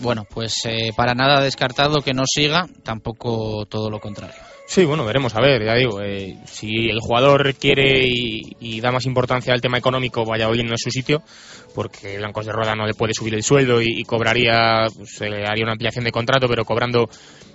Bueno, 0.00 0.26
pues 0.28 0.56
eh, 0.64 0.90
para 0.96 1.14
nada 1.14 1.40
descartado 1.40 2.00
que 2.00 2.12
no 2.12 2.24
siga, 2.26 2.68
tampoco 2.82 3.64
todo 3.66 3.90
lo 3.90 4.00
contrario. 4.00 4.53
Sí, 4.66 4.86
bueno, 4.86 5.04
veremos, 5.04 5.34
a 5.34 5.40
ver, 5.40 5.62
ya 5.62 5.74
digo, 5.74 6.00
eh, 6.00 6.38
si 6.46 6.88
el 6.88 6.98
jugador 6.98 7.54
quiere 7.54 8.06
y, 8.06 8.80
da 8.80 8.90
más 8.90 9.04
importancia 9.04 9.52
al 9.52 9.60
tema 9.60 9.76
económico, 9.76 10.24
Valladolid 10.24 10.64
no 10.64 10.74
es 10.74 10.80
su 10.80 10.90
sitio, 10.90 11.22
porque 11.74 12.16
Blancos 12.16 12.46
de 12.46 12.52
Rueda 12.52 12.74
no 12.74 12.86
le 12.86 12.94
puede 12.94 13.12
subir 13.12 13.34
el 13.34 13.42
sueldo 13.42 13.82
y, 13.82 14.02
cobraría, 14.04 14.86
pues, 14.94 15.16
se 15.16 15.28
le 15.28 15.46
haría 15.46 15.64
una 15.64 15.72
ampliación 15.72 16.04
de 16.04 16.12
contrato, 16.12 16.48
pero 16.48 16.64
cobrando 16.64 17.08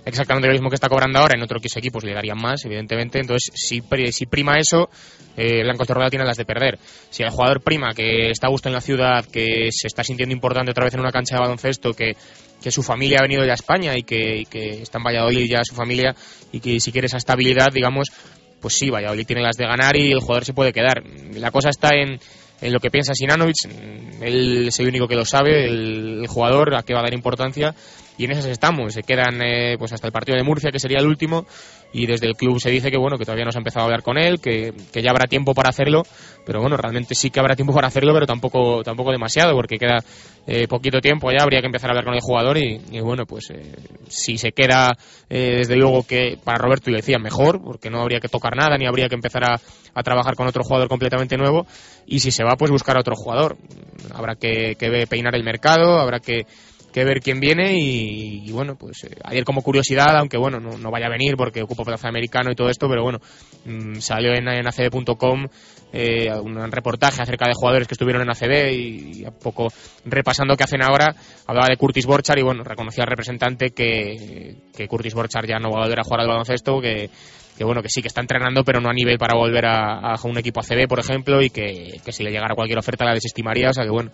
exactamente 0.04 0.46
lo 0.46 0.54
mismo 0.54 0.70
que 0.70 0.76
está 0.76 0.88
cobrando 0.88 1.18
ahora, 1.18 1.34
en 1.36 1.42
otros 1.42 1.60
equipos 1.76 2.04
le 2.04 2.14
darían 2.14 2.38
más, 2.40 2.64
evidentemente, 2.64 3.18
entonces 3.18 3.50
si, 3.54 3.82
si 4.12 4.26
prima 4.26 4.58
eso, 4.58 4.88
eh, 5.36 5.62
Blancos 5.64 5.88
de 5.88 5.94
Rueda 5.94 6.10
tiene 6.10 6.24
las 6.24 6.36
de 6.36 6.44
perder. 6.44 6.78
Si 7.10 7.24
el 7.24 7.30
jugador 7.30 7.60
prima, 7.60 7.90
que 7.94 8.30
está 8.30 8.46
a 8.46 8.50
gusto 8.50 8.68
en 8.68 8.74
la 8.74 8.80
ciudad, 8.80 9.24
que 9.24 9.68
se 9.72 9.88
está 9.88 10.04
sintiendo 10.04 10.34
importante 10.34 10.70
otra 10.70 10.84
vez 10.84 10.94
en 10.94 11.00
una 11.00 11.12
cancha 11.12 11.34
de 11.34 11.40
baloncesto, 11.40 11.92
que, 11.92 12.14
que 12.62 12.70
su 12.70 12.82
familia 12.82 13.18
ha 13.20 13.22
venido 13.22 13.44
ya 13.44 13.52
a 13.52 13.54
España 13.54 13.96
y 13.96 14.02
que, 14.02 14.38
y 14.38 14.44
que 14.44 14.82
está 14.82 14.98
en 14.98 15.04
Valladolid 15.04 15.50
ya 15.50 15.64
su 15.64 15.74
familia 15.74 16.14
y 16.52 16.60
que 16.60 16.80
si 16.80 16.92
quiere 16.92 17.06
esa 17.06 17.16
estabilidad, 17.16 17.68
digamos, 17.72 18.08
pues 18.60 18.74
sí, 18.74 18.90
Valladolid 18.90 19.26
tiene 19.26 19.42
las 19.42 19.56
de 19.56 19.64
ganar 19.64 19.96
y 19.96 20.12
el 20.12 20.20
jugador 20.20 20.44
se 20.44 20.52
puede 20.52 20.72
quedar. 20.72 21.02
La 21.34 21.50
cosa 21.50 21.70
está 21.70 21.90
en, 21.94 22.20
en 22.60 22.72
lo 22.72 22.80
que 22.80 22.90
piensa 22.90 23.14
Sinanovic, 23.14 23.56
él 24.20 24.68
es 24.68 24.78
el 24.80 24.88
único 24.88 25.08
que 25.08 25.16
lo 25.16 25.24
sabe, 25.24 25.66
el, 25.66 26.20
el 26.20 26.26
jugador 26.28 26.74
a 26.74 26.82
qué 26.82 26.92
va 26.92 27.00
a 27.00 27.04
dar 27.04 27.14
importancia 27.14 27.74
y 28.18 28.24
en 28.24 28.32
esas 28.32 28.46
estamos. 28.46 28.92
Se 28.92 29.02
quedan 29.02 29.40
eh, 29.42 29.76
pues 29.78 29.92
hasta 29.92 30.06
el 30.06 30.12
partido 30.12 30.36
de 30.36 30.44
Murcia, 30.44 30.70
que 30.70 30.78
sería 30.78 30.98
el 30.98 31.06
último, 31.06 31.46
y 31.92 32.06
desde 32.06 32.26
el 32.26 32.36
club 32.36 32.60
se 32.60 32.70
dice 32.70 32.90
que 32.90 32.98
bueno 32.98 33.18
que 33.18 33.24
todavía 33.24 33.44
no 33.44 33.52
se 33.52 33.58
ha 33.58 33.60
empezado 33.60 33.82
a 33.82 33.84
hablar 33.86 34.02
con 34.02 34.18
él, 34.18 34.40
que, 34.40 34.72
que 34.92 35.02
ya 35.02 35.10
habrá 35.10 35.26
tiempo 35.26 35.54
para 35.54 35.70
hacerlo, 35.70 36.02
pero 36.44 36.60
bueno, 36.60 36.76
realmente 36.76 37.14
sí 37.14 37.30
que 37.30 37.40
habrá 37.40 37.56
tiempo 37.56 37.72
para 37.72 37.88
hacerlo, 37.88 38.12
pero 38.12 38.26
tampoco, 38.26 38.82
tampoco 38.82 39.10
demasiado, 39.10 39.54
porque 39.54 39.78
queda 39.78 39.98
eh, 40.46 40.66
poquito 40.68 41.00
tiempo 41.00 41.30
ya, 41.30 41.42
habría 41.42 41.60
que 41.60 41.66
empezar 41.66 41.90
a 41.90 41.92
hablar 41.92 42.04
con 42.04 42.14
el 42.14 42.20
jugador 42.20 42.58
y, 42.58 43.00
bueno, 43.00 43.24
pues 43.26 43.50
eh, 43.50 43.72
si 44.08 44.38
se 44.38 44.52
queda, 44.52 44.90
eh, 45.28 45.56
desde 45.58 45.76
luego 45.76 46.06
que 46.06 46.38
para 46.42 46.58
Roberto 46.58 46.90
y 46.90 46.94
decía 46.94 47.18
mejor, 47.18 47.62
porque 47.62 47.90
no 47.90 48.00
habría 48.00 48.20
que 48.20 48.28
tocar 48.28 48.56
nada, 48.56 48.76
ni 48.76 48.86
habría 48.86 49.08
que 49.08 49.14
empezar 49.14 49.44
a, 49.44 49.60
a 49.94 50.02
trabajar 50.02 50.34
con 50.34 50.46
otro 50.46 50.62
jugador 50.62 50.88
completamente 50.88 51.36
nuevo, 51.36 51.66
y 52.06 52.20
si 52.20 52.30
se 52.30 52.44
va, 52.44 52.56
pues 52.56 52.70
buscar 52.70 52.96
a 52.96 53.00
otro 53.00 53.14
jugador. 53.16 53.56
Habrá 54.14 54.34
que, 54.34 54.76
que 54.76 55.06
peinar 55.08 55.34
el 55.34 55.44
mercado, 55.44 55.98
habrá 55.98 56.20
que 56.20 56.46
que 56.92 57.04
ver 57.04 57.20
quién 57.20 57.40
viene 57.40 57.74
y, 57.78 58.50
bueno, 58.52 58.76
pues 58.76 59.04
eh, 59.04 59.16
ayer 59.24 59.44
como 59.44 59.62
curiosidad, 59.62 60.16
aunque 60.16 60.36
bueno, 60.36 60.58
no, 60.58 60.90
vaya 60.90 61.06
a 61.06 61.10
venir 61.10 61.36
porque 61.36 61.62
ocupa 61.62 61.84
plaza 61.84 62.08
americano 62.08 62.50
y 62.50 62.54
todo 62.54 62.68
esto, 62.68 62.88
pero 62.88 63.02
bueno, 63.02 63.18
mmm, 63.64 63.96
salió 63.96 64.32
en, 64.34 64.48
en 64.48 64.66
acb.com 64.66 65.46
eh, 65.92 66.32
un 66.32 66.70
reportaje 66.70 67.22
acerca 67.22 67.46
de 67.46 67.54
jugadores 67.54 67.88
que 67.88 67.94
estuvieron 67.94 68.22
en 68.22 68.30
ACB 68.30 68.72
y, 68.72 69.20
y, 69.20 69.24
a 69.24 69.30
poco 69.30 69.68
repasando 70.04 70.56
qué 70.56 70.64
hacen 70.64 70.82
ahora, 70.82 71.14
hablaba 71.46 71.68
de 71.68 71.76
Curtis 71.76 72.06
Borchar 72.06 72.38
y 72.38 72.42
bueno, 72.42 72.62
reconocía 72.62 73.04
al 73.04 73.10
representante 73.10 73.70
que, 73.70 74.56
Curtis 74.88 75.14
Borchar 75.14 75.46
ya 75.46 75.58
no 75.58 75.70
va 75.70 75.80
a 75.80 75.82
volver 75.84 76.00
a 76.00 76.04
jugar 76.04 76.20
al 76.20 76.28
baloncesto, 76.28 76.80
que 76.80 77.10
que 77.58 77.64
bueno, 77.64 77.82
que 77.82 77.90
sí, 77.90 78.00
que 78.00 78.08
está 78.08 78.22
entrenando, 78.22 78.64
pero 78.64 78.80
no 78.80 78.88
a 78.88 78.94
nivel 78.94 79.18
para 79.18 79.36
volver 79.36 79.66
a, 79.66 80.14
a 80.14 80.16
un 80.24 80.38
equipo 80.38 80.60
ACB, 80.60 80.88
por 80.88 80.98
ejemplo, 80.98 81.42
y 81.42 81.50
que, 81.50 82.00
que, 82.02 82.10
si 82.10 82.22
le 82.22 82.30
llegara 82.30 82.54
cualquier 82.54 82.78
oferta 82.78 83.04
la 83.04 83.12
desestimaría, 83.12 83.68
o 83.68 83.74
sea 83.74 83.84
que 83.84 83.90
bueno, 83.90 84.10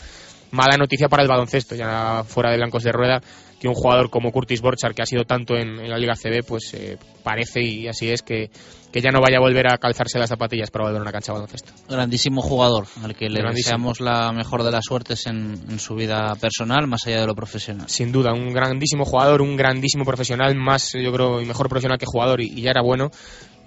mala 0.51 0.77
noticia 0.77 1.09
para 1.09 1.23
el 1.23 1.29
baloncesto, 1.29 1.75
ya 1.75 2.25
fuera 2.25 2.51
de 2.51 2.57
blancos 2.57 2.83
de 2.83 2.93
rueda, 2.93 3.21
que 3.59 3.69
un 3.69 3.75
jugador 3.75 4.11
como 4.11 4.33
Curtis 4.33 4.61
Borchar, 4.61 4.95
que 4.95 5.03
ha 5.03 5.07
sido 5.07 5.25
tanto 5.25 5.57
en, 5.57 5.81
en 5.81 5.91
la 5.91 5.99
Liga 5.99 6.15
CB, 6.15 6.45
pues 6.47 6.75
eh, 6.75 6.99
parece, 7.23 7.63
y 7.63 7.89
así 7.89 8.11
es, 8.11 8.23
que, 8.23 8.51
que, 8.93 9.01
ya 9.01 9.11
no 9.11 9.21
vaya 9.21 9.39
a 9.39 9.41
volver 9.41 9.73
a 9.73 9.79
calzarse 9.79 10.19
las 10.19 10.29
zapatillas 10.29 10.71
para 10.71 10.85
volver 10.85 10.99
a 10.99 11.03
una 11.03 11.13
cancha 11.13 11.33
de 11.33 11.39
baloncesto. 11.39 11.73
Grandísimo 11.89 12.43
jugador, 12.43 12.87
al 13.03 13.15
que 13.15 13.31
le 13.31 13.43
deseamos 13.43 14.01
la 14.01 14.33
mejor 14.33 14.63
de 14.63 14.71
las 14.71 14.85
suertes 14.85 15.27
en, 15.27 15.59
en, 15.71 15.79
su 15.79 15.95
vida 15.95 16.35
personal, 16.39 16.87
más 16.87 17.07
allá 17.07 17.21
de 17.21 17.27
lo 17.27 17.35
profesional. 17.35 17.89
Sin 17.89 18.13
duda, 18.13 18.35
un 18.35 18.53
grandísimo 18.53 19.05
jugador, 19.05 19.41
un 19.41 19.57
grandísimo 19.57 20.05
profesional, 20.05 20.55
más, 20.55 20.93
yo 20.93 21.13
creo, 21.13 21.41
y 21.41 21.47
mejor 21.47 21.69
profesional 21.69 21.99
que 21.99 22.07
jugador, 22.07 22.43
y, 22.43 22.49
y 22.49 22.61
ya 22.61 22.71
era 22.71 22.83
bueno. 22.83 23.11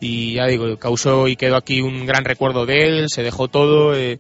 Y 0.02 0.36
ya 0.36 0.46
digo, 0.46 0.78
causó 0.78 1.28
y 1.28 1.36
quedó 1.36 1.58
aquí 1.58 1.82
un 1.82 2.06
gran 2.06 2.24
recuerdo 2.24 2.66
de 2.66 2.84
él, 2.84 3.06
se 3.10 3.24
dejó 3.24 3.48
todo. 3.48 3.96
Eh, 3.96 4.20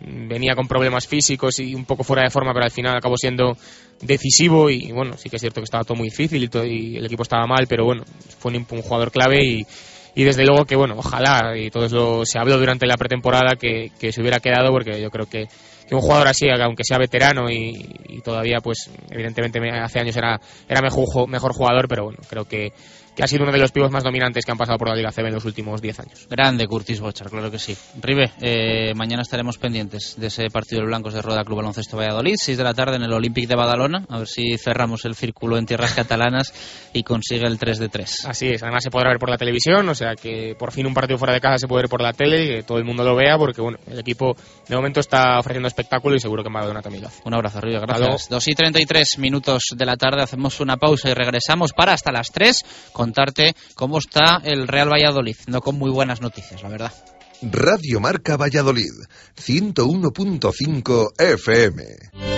venía 0.00 0.54
con 0.54 0.68
problemas 0.68 1.06
físicos 1.06 1.58
y 1.58 1.74
un 1.74 1.84
poco 1.84 2.04
fuera 2.04 2.22
de 2.22 2.30
forma, 2.30 2.52
pero 2.52 2.64
al 2.64 2.70
final 2.70 2.96
acabó 2.96 3.16
siendo 3.16 3.56
decisivo 4.00 4.70
y 4.70 4.92
bueno, 4.92 5.16
sí 5.16 5.28
que 5.28 5.36
es 5.36 5.40
cierto 5.40 5.60
que 5.60 5.64
estaba 5.64 5.84
todo 5.84 5.96
muy 5.96 6.08
difícil 6.08 6.42
y, 6.42 6.48
todo, 6.48 6.64
y 6.64 6.96
el 6.96 7.06
equipo 7.06 7.22
estaba 7.22 7.46
mal, 7.46 7.66
pero 7.68 7.84
bueno, 7.84 8.04
fue 8.38 8.52
un, 8.56 8.64
jugador 8.64 9.10
clave 9.10 9.44
y, 9.44 9.66
y, 10.14 10.24
desde 10.24 10.44
luego 10.44 10.64
que 10.64 10.76
bueno, 10.76 10.94
ojalá, 10.96 11.56
y 11.56 11.70
todo 11.70 11.86
eso 11.86 12.24
se 12.24 12.38
habló 12.38 12.58
durante 12.58 12.86
la 12.86 12.96
pretemporada 12.96 13.56
que, 13.56 13.90
que 13.98 14.12
se 14.12 14.20
hubiera 14.20 14.40
quedado 14.40 14.70
porque 14.70 15.00
yo 15.00 15.10
creo 15.10 15.26
que, 15.26 15.46
que 15.88 15.94
un 15.94 16.00
jugador 16.00 16.28
así, 16.28 16.46
aunque 16.48 16.84
sea 16.84 16.98
veterano 16.98 17.50
y, 17.50 17.74
y, 18.08 18.20
todavía 18.20 18.58
pues 18.62 18.90
evidentemente 19.10 19.58
hace 19.70 19.98
años 19.98 20.16
era, 20.16 20.40
era 20.68 20.80
mejor, 20.80 21.28
mejor 21.28 21.52
jugador, 21.52 21.88
pero 21.88 22.04
bueno, 22.04 22.18
creo 22.28 22.44
que 22.44 22.72
que 23.18 23.24
ha 23.24 23.26
sido 23.26 23.42
uno 23.42 23.50
de 23.50 23.58
los 23.58 23.72
pibos 23.72 23.90
más 23.90 24.04
dominantes 24.04 24.44
que 24.44 24.52
han 24.52 24.56
pasado 24.56 24.78
por 24.78 24.88
la 24.88 24.94
Liga 24.94 25.10
CB 25.10 25.26
en 25.26 25.34
los 25.34 25.44
últimos 25.44 25.82
10 25.82 25.98
años. 25.98 26.28
Grande 26.30 26.68
Curtis 26.68 27.00
Bochar, 27.00 27.28
claro 27.28 27.50
que 27.50 27.58
sí. 27.58 27.76
Ribe, 28.00 28.30
eh, 28.40 28.94
mañana 28.94 29.22
estaremos 29.22 29.58
pendientes 29.58 30.14
de 30.16 30.28
ese 30.28 30.48
partido 30.50 30.82
de 30.82 30.86
blancos 30.86 31.14
de 31.14 31.20
Roda 31.20 31.42
Club 31.42 31.56
Baloncesto 31.56 31.96
Valladolid, 31.96 32.36
6 32.36 32.56
de 32.56 32.62
la 32.62 32.74
tarde 32.74 32.94
en 32.94 33.02
el 33.02 33.12
Olympic 33.12 33.48
de 33.48 33.56
Badalona, 33.56 34.04
a 34.08 34.18
ver 34.18 34.28
si 34.28 34.56
cerramos 34.56 35.04
el 35.04 35.16
círculo 35.16 35.58
en 35.58 35.66
tierras 35.66 35.94
catalanas 35.94 36.54
y 36.92 37.02
consigue 37.02 37.44
el 37.48 37.58
3 37.58 37.80
de 37.80 37.88
3. 37.88 38.26
Así 38.26 38.50
es, 38.50 38.62
además 38.62 38.84
se 38.84 38.90
podrá 38.90 39.08
ver 39.08 39.18
por 39.18 39.30
la 39.30 39.36
televisión, 39.36 39.88
o 39.88 39.96
sea 39.96 40.14
que 40.14 40.54
por 40.56 40.70
fin 40.70 40.86
un 40.86 40.94
partido 40.94 41.18
fuera 41.18 41.34
de 41.34 41.40
casa 41.40 41.58
se 41.58 41.66
puede 41.66 41.82
ver 41.82 41.90
por 41.90 42.00
la 42.00 42.12
tele 42.12 42.44
y 42.44 42.48
que 42.48 42.62
todo 42.62 42.78
el 42.78 42.84
mundo 42.84 43.02
lo 43.02 43.16
vea, 43.16 43.36
porque 43.36 43.60
bueno, 43.60 43.78
el 43.90 43.98
equipo 43.98 44.36
de 44.68 44.76
momento 44.76 45.00
está 45.00 45.40
ofreciendo 45.40 45.66
espectáculo 45.66 46.14
y 46.14 46.20
seguro 46.20 46.44
que 46.44 46.50
en 46.50 46.54
Badalona 46.54 46.82
también 46.82 47.02
lo 47.02 47.08
hace. 47.08 47.20
Un 47.24 47.34
abrazo, 47.34 47.60
Ribe, 47.60 47.80
gracias. 47.80 48.28
2 48.28 48.46
y 48.46 48.54
33 48.54 49.18
minutos 49.18 49.62
de 49.74 49.84
la 49.84 49.96
tarde, 49.96 50.22
hacemos 50.22 50.60
una 50.60 50.76
pausa 50.76 51.10
y 51.10 51.14
regresamos 51.14 51.72
para 51.72 51.94
hasta 51.94 52.12
las 52.12 52.30
3 52.30 52.64
contarte 53.08 53.54
cómo 53.74 53.98
está 53.98 54.40
el 54.44 54.68
Real 54.68 54.92
Valladolid, 54.92 55.36
no 55.46 55.62
con 55.62 55.78
muy 55.78 55.90
buenas 55.90 56.20
noticias, 56.20 56.62
la 56.62 56.68
verdad. 56.68 56.92
Radio 57.40 58.00
Marca 58.00 58.36
Valladolid, 58.36 58.92
101.5 59.36 61.12
FM. 61.16 62.37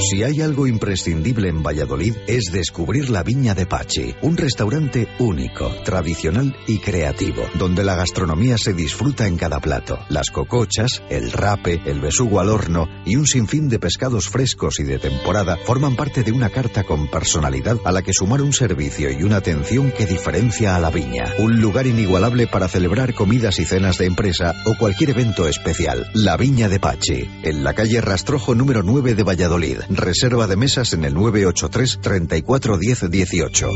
Si 0.00 0.22
hay 0.22 0.42
algo 0.42 0.68
imprescindible 0.68 1.48
en 1.48 1.64
Valladolid 1.64 2.14
es 2.28 2.52
descubrir 2.52 3.10
la 3.10 3.24
Viña 3.24 3.56
de 3.56 3.66
Pachi, 3.66 4.14
un 4.22 4.36
restaurante 4.36 5.08
único, 5.18 5.68
tradicional 5.84 6.56
y 6.68 6.78
creativo, 6.78 7.42
donde 7.58 7.82
la 7.82 7.96
gastronomía 7.96 8.58
se 8.58 8.74
disfruta 8.74 9.26
en 9.26 9.36
cada 9.36 9.58
plato. 9.58 9.98
Las 10.08 10.30
cocochas, 10.30 11.02
el 11.10 11.32
rape, 11.32 11.80
el 11.84 12.00
besugo 12.00 12.38
al 12.38 12.48
horno 12.48 12.86
y 13.04 13.16
un 13.16 13.26
sinfín 13.26 13.68
de 13.68 13.80
pescados 13.80 14.28
frescos 14.28 14.78
y 14.78 14.84
de 14.84 15.00
temporada 15.00 15.56
forman 15.64 15.96
parte 15.96 16.22
de 16.22 16.30
una 16.30 16.50
carta 16.50 16.84
con 16.84 17.10
personalidad 17.10 17.78
a 17.84 17.90
la 17.90 18.02
que 18.02 18.12
sumar 18.12 18.40
un 18.40 18.52
servicio 18.52 19.10
y 19.10 19.24
una 19.24 19.38
atención 19.38 19.90
que 19.90 20.06
diferencia 20.06 20.76
a 20.76 20.80
la 20.80 20.90
Viña. 20.90 21.34
Un 21.40 21.60
lugar 21.60 21.88
inigualable 21.88 22.46
para 22.46 22.68
celebrar 22.68 23.14
comidas 23.14 23.58
y 23.58 23.64
cenas 23.64 23.98
de 23.98 24.06
empresa 24.06 24.54
o 24.64 24.78
cualquier 24.78 25.10
evento 25.10 25.48
especial. 25.48 26.08
La 26.14 26.36
Viña 26.36 26.68
de 26.68 26.78
Pachi, 26.78 27.28
en 27.42 27.64
la 27.64 27.74
calle 27.74 28.00
Rastrojo 28.00 28.54
número 28.54 28.84
9 28.84 29.16
de 29.16 29.24
Valladolid. 29.24 29.87
Reserva 29.90 30.46
de 30.46 30.56
mesas 30.56 30.92
en 30.92 31.04
el 31.04 31.14
983 31.14 32.00
34 32.00 32.78
10 32.78 33.10
18. 33.10 33.70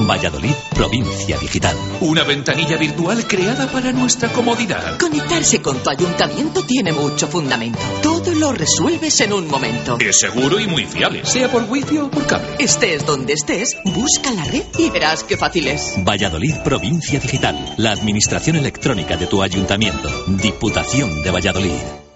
Valladolid, 0.00 0.52
provincia 0.74 1.36
digital. 1.38 1.76
Una 2.00 2.22
ventanilla 2.22 2.76
virtual 2.76 3.26
creada 3.26 3.70
para 3.70 3.92
nuestra 3.92 4.28
comodidad. 4.28 4.98
Conectarse 4.98 5.60
con 5.60 5.82
tu 5.82 5.90
ayuntamiento 5.90 6.62
tiene 6.62 6.92
mucho 6.92 7.26
fundamento. 7.26 7.78
Todo 8.02 8.32
lo 8.34 8.52
resuelves 8.52 9.20
en 9.20 9.32
un 9.32 9.48
momento. 9.48 9.98
Es 10.00 10.20
seguro 10.20 10.60
y 10.60 10.66
muy 10.66 10.84
fiable, 10.84 11.24
sea 11.24 11.50
por 11.50 11.64
wifi 11.64 11.98
o 11.98 12.10
por 12.10 12.26
cable. 12.26 12.48
Estés 12.58 13.04
donde 13.06 13.32
estés, 13.32 13.76
busca 13.84 14.32
la 14.32 14.44
red 14.44 14.64
y 14.78 14.90
verás 14.90 15.24
qué 15.24 15.36
fácil 15.36 15.66
es. 15.68 15.94
Valladolid, 16.04 16.54
provincia 16.64 17.18
digital. 17.18 17.74
La 17.76 17.92
administración 17.92 18.56
electrónica 18.56 19.16
de 19.16 19.26
tu 19.26 19.42
ayuntamiento. 19.42 20.08
Diputación 20.26 21.22
de 21.22 21.30
Valladolid. 21.30 22.07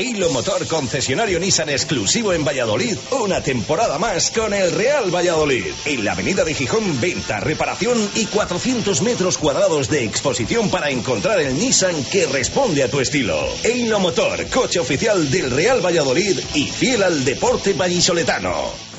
Eilo 0.00 0.30
Motor 0.30 0.66
concesionario 0.66 1.38
Nissan 1.38 1.68
exclusivo 1.68 2.32
en 2.32 2.42
Valladolid, 2.42 2.96
una 3.10 3.42
temporada 3.42 3.98
más 3.98 4.30
con 4.30 4.54
el 4.54 4.72
Real 4.72 5.14
Valladolid. 5.14 5.66
En 5.84 6.06
la 6.06 6.12
avenida 6.12 6.42
de 6.42 6.54
Gijón, 6.54 6.98
venta, 7.02 7.38
reparación 7.38 7.98
y 8.14 8.24
400 8.24 9.02
metros 9.02 9.36
cuadrados 9.36 9.90
de 9.90 10.02
exposición 10.04 10.70
para 10.70 10.88
encontrar 10.88 11.38
el 11.42 11.54
Nissan 11.58 12.02
que 12.04 12.24
responde 12.24 12.82
a 12.82 12.88
tu 12.88 12.98
estilo. 12.98 13.46
Eilo 13.62 14.00
Motor, 14.00 14.48
coche 14.48 14.80
oficial 14.80 15.30
del 15.30 15.50
Real 15.50 15.84
Valladolid 15.84 16.40
y 16.54 16.64
fiel 16.64 17.02
al 17.02 17.22
deporte 17.22 17.74
vallisoletano. 17.74 18.89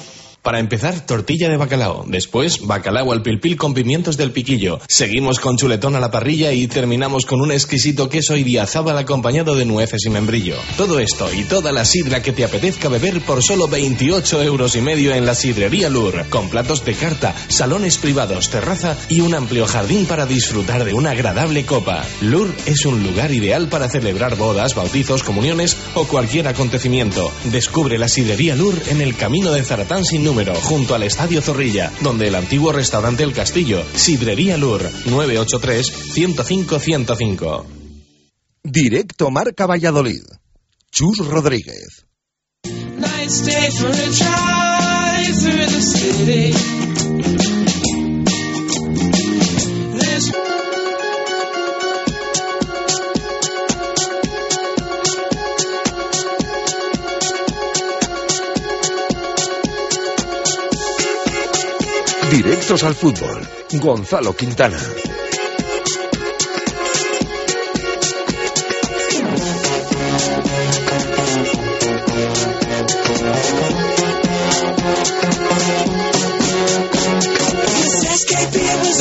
Para 0.41 0.57
empezar, 0.57 1.05
tortilla 1.05 1.49
de 1.49 1.57
bacalao. 1.57 2.03
Después, 2.07 2.65
bacalao 2.65 3.11
al 3.11 3.21
pilpil 3.21 3.57
con 3.57 3.75
pimientos 3.75 4.17
del 4.17 4.31
piquillo. 4.31 4.79
Seguimos 4.87 5.39
con 5.39 5.55
chuletón 5.55 5.95
a 5.95 5.99
la 5.99 6.09
parrilla 6.09 6.51
y 6.51 6.67
terminamos 6.67 7.27
con 7.27 7.41
un 7.41 7.51
exquisito 7.51 8.09
queso 8.09 8.35
idiazábal 8.35 8.97
acompañado 8.97 9.53
de 9.53 9.65
nueces 9.65 10.03
y 10.03 10.09
membrillo. 10.09 10.55
Todo 10.77 10.97
esto 10.97 11.31
y 11.31 11.43
toda 11.43 11.71
la 11.71 11.85
sidra 11.85 12.23
que 12.23 12.31
te 12.31 12.43
apetezca 12.43 12.89
beber 12.89 13.21
por 13.21 13.43
solo 13.43 13.67
28 13.67 14.41
euros 14.41 14.75
y 14.75 14.81
medio 14.81 15.13
en 15.13 15.27
la 15.27 15.35
sidrería 15.35 15.89
Lur. 15.89 16.25
Con 16.29 16.49
platos 16.49 16.83
de 16.85 16.95
carta, 16.95 17.35
salones 17.47 17.99
privados, 17.99 18.49
terraza 18.49 18.97
y 19.09 19.21
un 19.21 19.35
amplio 19.35 19.67
jardín 19.67 20.07
para 20.07 20.25
disfrutar 20.25 20.85
de 20.85 20.95
una 20.95 21.11
agradable 21.11 21.67
copa. 21.67 22.03
Lur 22.19 22.51
es 22.65 22.87
un 22.87 23.03
lugar 23.03 23.31
ideal 23.31 23.67
para 23.67 23.89
celebrar 23.89 24.37
bodas, 24.37 24.73
bautizos, 24.73 25.21
comuniones 25.21 25.77
o 25.93 26.05
cualquier 26.05 26.47
acontecimiento. 26.47 27.31
Descubre 27.51 27.99
la 27.99 28.07
sidrería 28.07 28.55
Lur 28.55 28.81
en 28.87 29.01
el 29.01 29.15
camino 29.15 29.51
de 29.51 29.63
Zaratán 29.63 30.03
sin 30.03 30.30
número, 30.31 30.55
junto 30.55 30.95
al 30.95 31.03
Estadio 31.03 31.41
Zorrilla, 31.41 31.91
donde 31.99 32.29
el 32.29 32.35
antiguo 32.35 32.71
restaurante 32.71 33.23
El 33.23 33.33
Castillo, 33.33 33.83
Sidrería 33.93 34.55
Lur, 34.55 34.89
983-105-105. 35.07 37.65
Directo 38.63 39.29
Marca 39.29 39.65
Valladolid. 39.65 40.23
Chus 40.89 41.17
Rodríguez. 41.17 42.05
Directos 62.31 62.81
al 62.83 62.95
fútbol. 62.95 63.45
Gonzalo 63.73 64.33
Quintana. 64.33 64.79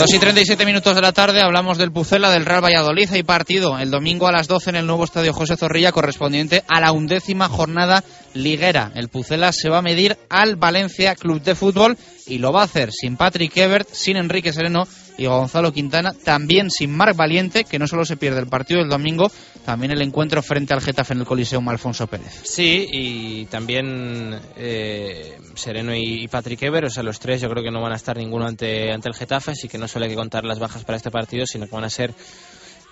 2 0.00 0.14
y 0.14 0.18
37 0.18 0.64
minutos 0.64 0.94
de 0.94 1.02
la 1.02 1.12
tarde 1.12 1.42
hablamos 1.42 1.76
del 1.76 1.92
Pucela 1.92 2.30
del 2.30 2.46
Real 2.46 2.64
Valladolid. 2.64 3.12
Hay 3.12 3.22
partido 3.22 3.78
el 3.78 3.90
domingo 3.90 4.26
a 4.26 4.32
las 4.32 4.48
12 4.48 4.70
en 4.70 4.76
el 4.76 4.86
nuevo 4.86 5.04
estadio 5.04 5.34
José 5.34 5.58
Zorrilla 5.58 5.92
correspondiente 5.92 6.64
a 6.68 6.80
la 6.80 6.92
undécima 6.92 7.50
jornada 7.50 8.02
liguera. 8.32 8.92
El 8.94 9.10
Pucela 9.10 9.52
se 9.52 9.68
va 9.68 9.80
a 9.80 9.82
medir 9.82 10.16
al 10.30 10.56
Valencia 10.56 11.14
Club 11.16 11.42
de 11.42 11.54
Fútbol 11.54 11.98
y 12.26 12.38
lo 12.38 12.50
va 12.50 12.62
a 12.62 12.64
hacer 12.64 12.92
sin 12.92 13.18
Patrick 13.18 13.54
Ebert, 13.58 13.90
sin 13.92 14.16
Enrique 14.16 14.54
Sereno 14.54 14.88
y 15.20 15.26
Gonzalo 15.26 15.70
Quintana, 15.70 16.14
también 16.24 16.70
sin 16.70 16.96
Marc 16.96 17.14
Valiente, 17.14 17.64
que 17.64 17.78
no 17.78 17.86
solo 17.86 18.06
se 18.06 18.16
pierde 18.16 18.40
el 18.40 18.46
partido 18.46 18.80
del 18.80 18.88
domingo, 18.88 19.30
también 19.66 19.92
el 19.92 20.00
encuentro 20.00 20.42
frente 20.42 20.72
al 20.72 20.80
Getafe 20.80 21.12
en 21.12 21.20
el 21.20 21.26
Coliseum 21.26 21.68
Alfonso 21.68 22.06
Pérez. 22.06 22.40
Sí, 22.42 22.88
y 22.90 23.44
también 23.44 24.40
eh, 24.56 25.36
Sereno 25.54 25.94
y 25.94 26.26
Patrick 26.28 26.62
Ever, 26.62 26.86
o 26.86 26.90
sea, 26.90 27.02
los 27.02 27.20
tres 27.20 27.42
yo 27.42 27.50
creo 27.50 27.62
que 27.62 27.70
no 27.70 27.82
van 27.82 27.92
a 27.92 27.96
estar 27.96 28.16
ninguno 28.16 28.46
ante, 28.46 28.90
ante 28.90 29.10
el 29.10 29.14
Getafe, 29.14 29.50
así 29.50 29.68
que 29.68 29.76
no 29.76 29.88
solo 29.88 30.08
que 30.08 30.14
contar 30.14 30.44
las 30.44 30.58
bajas 30.58 30.84
para 30.84 30.96
este 30.96 31.10
partido, 31.10 31.44
sino 31.44 31.66
que 31.66 31.74
van 31.74 31.84
a 31.84 31.90
ser 31.90 32.14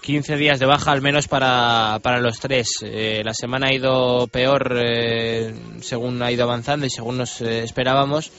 15 0.02 0.36
días 0.36 0.58
de 0.58 0.66
baja 0.66 0.92
al 0.92 1.00
menos 1.00 1.28
para, 1.28 1.98
para 2.02 2.20
los 2.20 2.40
tres. 2.40 2.68
Eh, 2.82 3.22
la 3.24 3.32
semana 3.32 3.68
ha 3.68 3.74
ido 3.74 4.26
peor 4.26 4.78
eh, 4.78 5.54
según 5.80 6.22
ha 6.22 6.30
ido 6.30 6.44
avanzando 6.44 6.84
y 6.84 6.90
según 6.90 7.16
nos 7.16 7.40
esperábamos 7.40 8.30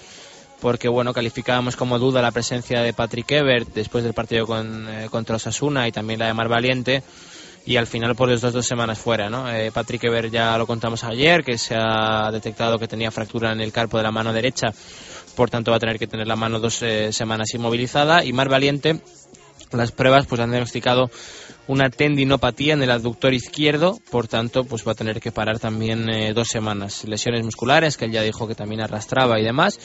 porque 0.62 0.88
bueno 0.88 1.14
calificábamos 1.14 1.76
como 1.76 2.00
duda 2.00 2.22
la 2.22 2.32
presencia 2.32 2.82
de 2.82 2.94
Patrick 2.94 3.32
Ebert 3.32 3.74
después 3.74 4.04
del 4.04 4.14
partido 4.14 4.46
con, 4.46 4.88
eh, 4.90 5.08
contra 5.10 5.38
Osasuna 5.38 5.88
y 5.88 5.92
también 5.92 6.20
la 6.20 6.28
de 6.28 6.34
Mar 6.34 6.50
Valiente 6.50 7.04
y 7.66 7.78
al 7.78 7.88
final 7.88 8.16
por 8.16 8.30
las 8.30 8.42
dos, 8.42 8.66
semanas 8.66 9.00
fuera 9.00 9.30
¿no? 9.30 9.50
Eh, 9.52 9.72
Patrick 9.72 10.04
Ebert 10.04 10.32
ya 10.32 10.58
lo 10.58 10.68
contamos 10.68 11.04
ayer 11.04 11.44
que 11.44 11.58
se 11.58 11.76
ha 11.76 12.30
detectado 12.32 12.78
que 12.78 12.88
tenía 12.88 13.12
fractura 13.12 13.52
en 13.52 13.62
el 13.62 13.72
carpo 13.72 13.98
de 13.98 14.04
la 14.04 14.12
mano 14.12 14.34
derecha 14.34 14.68
por 15.36 15.50
tanto 15.50 15.72
va 15.72 15.78
a 15.78 15.80
tener 15.80 15.98
que 15.98 16.08
tener 16.08 16.28
la 16.28 16.36
mano 16.36 16.60
dos 16.60 16.82
eh, 16.82 17.14
semanas 17.14 17.54
inmovilizada 17.54 18.24
y 18.26 18.34
Mar 18.34 18.50
Valiente 18.50 19.02
las 19.72 19.92
pruebas 19.92 20.26
pues 20.26 20.42
han 20.42 20.50
diagnosticado 20.50 21.10
una 21.68 21.92
tendinopatía 21.92 22.74
en 22.74 22.82
el 22.82 22.90
aductor 22.90 23.32
izquierdo, 23.32 24.00
por 24.10 24.28
tanto, 24.28 24.64
pues 24.64 24.88
va 24.88 24.94
a 24.94 24.96
tener 24.96 25.20
que 25.20 25.32
parar 25.32 25.60
también 25.60 26.08
dos 26.34 26.48
semanas. 26.48 27.04
Lesiones 27.04 27.44
musculares, 27.44 27.96
que 27.96 28.06
él 28.06 28.12
ya 28.12 28.24
dijo 28.24 28.48
que 28.48 28.56
también 28.56 28.82
arrastraba 28.82 29.40
y 29.40 29.44
demás 29.44 29.78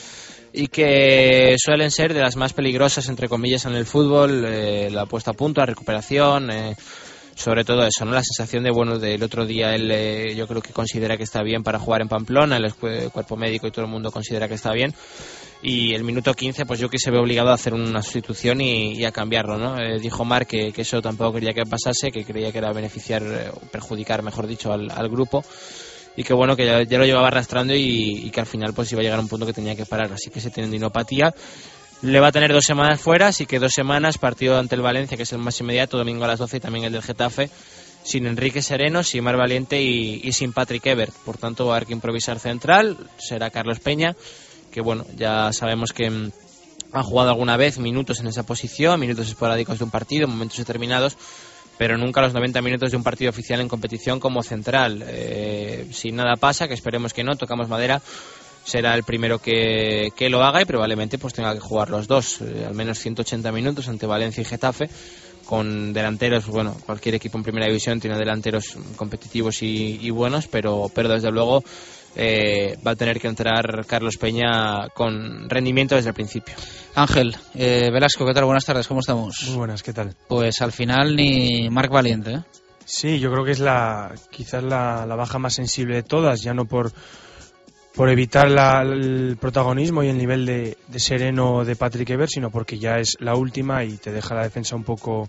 y 0.56 0.68
que 0.68 1.56
suelen 1.58 1.90
ser 1.90 2.14
de 2.14 2.20
las 2.20 2.36
más 2.36 2.52
peligrosas, 2.52 3.08
entre 3.08 3.28
comillas, 3.28 3.64
en 3.64 3.74
el 3.74 3.86
fútbol, 3.86 4.44
eh, 4.46 4.88
la 4.88 5.04
puesta 5.04 5.32
a 5.32 5.34
punto, 5.34 5.60
la 5.60 5.66
recuperación, 5.66 6.48
eh, 6.52 6.76
sobre 7.34 7.64
todo 7.64 7.84
eso, 7.84 8.04
¿no? 8.04 8.12
La 8.12 8.22
sensación 8.22 8.62
de, 8.62 8.70
bueno, 8.70 9.00
del 9.00 9.20
otro 9.24 9.46
día 9.46 9.74
él 9.74 9.90
eh, 9.90 10.32
yo 10.36 10.46
creo 10.46 10.62
que 10.62 10.72
considera 10.72 11.16
que 11.16 11.24
está 11.24 11.42
bien 11.42 11.64
para 11.64 11.80
jugar 11.80 12.02
en 12.02 12.08
Pamplona, 12.08 12.56
el 12.58 12.72
cuerpo 12.72 13.36
médico 13.36 13.66
y 13.66 13.72
todo 13.72 13.84
el 13.84 13.90
mundo 13.90 14.12
considera 14.12 14.46
que 14.46 14.54
está 14.54 14.72
bien. 14.72 14.94
Y 15.60 15.92
el 15.92 16.04
minuto 16.04 16.32
15, 16.32 16.66
pues 16.66 16.78
yo 16.78 16.88
que 16.88 16.98
se 16.98 17.10
ve 17.10 17.18
obligado 17.18 17.50
a 17.50 17.54
hacer 17.54 17.74
una 17.74 18.02
sustitución 18.02 18.60
y, 18.60 19.04
a 19.04 19.10
cambiarlo, 19.10 19.58
¿no? 19.58 19.76
dijo 19.98 20.24
Mark 20.24 20.46
que, 20.46 20.72
eso 20.76 21.02
tampoco 21.02 21.32
quería 21.32 21.52
que 21.52 21.64
pasase, 21.64 22.12
que 22.12 22.24
creía 22.24 22.52
que 22.52 22.58
era 22.58 22.72
beneficiar, 22.72 23.22
perjudicar, 23.72 24.22
mejor 24.22 24.46
dicho, 24.46 24.72
al, 24.72 24.90
al 24.90 25.08
grupo 25.08 25.42
y 26.16 26.24
que 26.24 26.32
bueno 26.32 26.56
que 26.56 26.86
ya, 26.88 26.98
lo 26.98 27.04
llevaba 27.04 27.28
arrastrando 27.28 27.74
y, 27.74 28.30
que 28.30 28.40
al 28.40 28.46
final 28.46 28.72
pues 28.74 28.90
iba 28.92 29.00
a 29.00 29.04
llegar 29.04 29.18
a 29.18 29.22
un 29.22 29.28
punto 29.28 29.46
que 29.46 29.52
tenía 29.52 29.74
que 29.74 29.86
parar 29.86 30.12
así 30.12 30.30
que 30.30 30.40
se 30.40 30.50
tiene 30.50 30.68
dinopatía 30.70 31.34
le 32.02 32.20
va 32.20 32.28
a 32.28 32.32
tener 32.32 32.52
dos 32.52 32.64
semanas 32.64 33.00
fuera 33.00 33.28
así 33.28 33.46
que 33.46 33.58
dos 33.58 33.72
semanas 33.72 34.18
partido 34.18 34.58
ante 34.58 34.74
el 34.74 34.82
Valencia 34.82 35.16
que 35.16 35.24
es 35.24 35.32
el 35.32 35.38
más 35.38 35.58
inmediato 35.60 35.96
domingo 35.98 36.24
a 36.24 36.28
las 36.28 36.38
12 36.38 36.56
y 36.56 36.60
también 36.60 36.84
el 36.84 36.92
del 36.92 37.02
Getafe 37.02 37.50
sin 38.04 38.26
Enrique 38.26 38.62
Sereno, 38.62 39.02
sin 39.02 39.24
Mar 39.24 39.36
Valiente 39.36 39.82
y, 39.82 40.30
sin 40.32 40.52
Patrick 40.52 40.86
Ebert. 40.86 41.14
Por 41.24 41.38
tanto, 41.38 41.66
va 41.66 41.72
a 41.72 41.76
haber 41.76 41.86
que 41.86 41.94
improvisar 41.94 42.38
central. 42.38 42.98
Será 43.16 43.50
Carlos 43.50 43.80
Peña, 43.80 44.14
que 44.70 44.82
bueno, 44.82 45.06
ya 45.16 45.52
sabemos 45.52 45.92
que 45.92 46.10
mm, 46.10 46.30
ha 46.92 47.02
jugado 47.02 47.30
alguna 47.30 47.56
vez 47.56 47.78
minutos 47.78 48.20
en 48.20 48.26
esa 48.26 48.44
posición, 48.44 49.00
minutos 49.00 49.28
esporádicos 49.28 49.78
de 49.78 49.84
un 49.84 49.90
partido, 49.90 50.28
momentos 50.28 50.58
determinados, 50.58 51.16
pero 51.78 51.98
nunca 51.98 52.20
los 52.20 52.32
90 52.34 52.62
minutos 52.62 52.90
de 52.90 52.96
un 52.96 53.02
partido 53.02 53.30
oficial 53.30 53.60
en 53.60 53.68
competición 53.68 54.20
como 54.20 54.42
central. 54.42 55.04
Eh, 55.06 55.88
si 55.92 56.12
nada 56.12 56.36
pasa, 56.36 56.68
que 56.68 56.74
esperemos 56.74 57.12
que 57.12 57.24
no, 57.24 57.36
tocamos 57.36 57.68
madera, 57.68 58.00
será 58.64 58.94
el 58.94 59.04
primero 59.04 59.38
que, 59.38 60.12
que 60.16 60.28
lo 60.28 60.42
haga 60.42 60.62
y 60.62 60.64
probablemente 60.64 61.18
pues 61.18 61.34
tenga 61.34 61.52
que 61.52 61.60
jugar 61.60 61.90
los 61.90 62.06
dos, 62.06 62.40
eh, 62.40 62.64
al 62.66 62.74
menos 62.74 62.98
180 62.98 63.52
minutos 63.52 63.88
ante 63.88 64.06
Valencia 64.06 64.40
y 64.40 64.44
Getafe 64.44 64.88
con 65.44 65.92
delanteros, 65.92 66.46
bueno, 66.46 66.74
cualquier 66.86 67.16
equipo 67.16 67.36
en 67.36 67.44
primera 67.44 67.66
división 67.66 68.00
tiene 68.00 68.16
delanteros 68.16 68.76
competitivos 68.96 69.62
y, 69.62 69.98
y 70.00 70.08
buenos, 70.08 70.46
pero, 70.46 70.90
pero 70.94 71.10
desde 71.10 71.30
luego 71.30 71.62
eh, 72.16 72.78
va 72.86 72.92
a 72.92 72.96
tener 72.96 73.20
que 73.20 73.28
entrar 73.28 73.84
Carlos 73.86 74.16
Peña 74.16 74.88
con 74.90 75.48
rendimiento 75.48 75.94
desde 75.94 76.10
el 76.10 76.14
principio. 76.14 76.54
Ángel, 76.94 77.36
eh, 77.54 77.90
Velasco, 77.92 78.24
¿qué 78.24 78.34
tal? 78.34 78.44
Buenas 78.44 78.64
tardes, 78.64 78.86
¿cómo 78.86 79.00
estamos? 79.00 79.42
Muy 79.48 79.56
buenas, 79.56 79.82
¿qué 79.82 79.92
tal? 79.92 80.14
Pues 80.28 80.62
al 80.62 80.72
final 80.72 81.16
ni 81.16 81.68
Marc 81.70 81.90
Valiente, 81.90 82.34
¿eh? 82.34 82.42
Sí, 82.84 83.18
yo 83.18 83.32
creo 83.32 83.44
que 83.44 83.52
es 83.52 83.60
la 83.60 84.14
quizás 84.30 84.62
la, 84.62 85.06
baja 85.06 85.38
más 85.38 85.54
sensible 85.54 85.96
de 85.96 86.02
todas, 86.02 86.42
ya 86.42 86.52
no 86.52 86.66
por, 86.66 86.92
por 87.94 88.10
evitar 88.10 88.46
el 88.86 89.38
protagonismo 89.40 90.02
y 90.02 90.08
el 90.08 90.18
nivel 90.18 90.44
de, 90.44 90.76
sereno 90.96 91.64
de 91.64 91.76
Patrick 91.76 92.10
Ever, 92.10 92.28
sino 92.28 92.50
porque 92.50 92.78
ya 92.78 92.98
es 92.98 93.16
la 93.20 93.36
última 93.36 93.84
y 93.84 93.96
te 93.96 94.12
deja 94.12 94.34
la 94.34 94.42
defensa 94.42 94.76
un 94.76 94.84
poco 94.84 95.28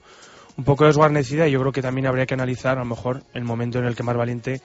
un 0.57 0.63
poco 0.63 0.85
desguarnecida 0.85 1.47
y 1.47 1.51
yo 1.51 1.59
creo 1.59 1.71
que 1.73 1.81
también 1.81 2.07
habría 2.07 2.25
que 2.25 2.33
analizar 2.33 2.77
a 2.77 2.81
lo 2.81 2.85
mejor 2.85 3.23
el 3.33 3.43
momento 3.43 3.79
en 3.79 3.85
el 3.85 3.95
que 3.95 4.03
Mar 4.03 4.17
Valiente 4.17 4.61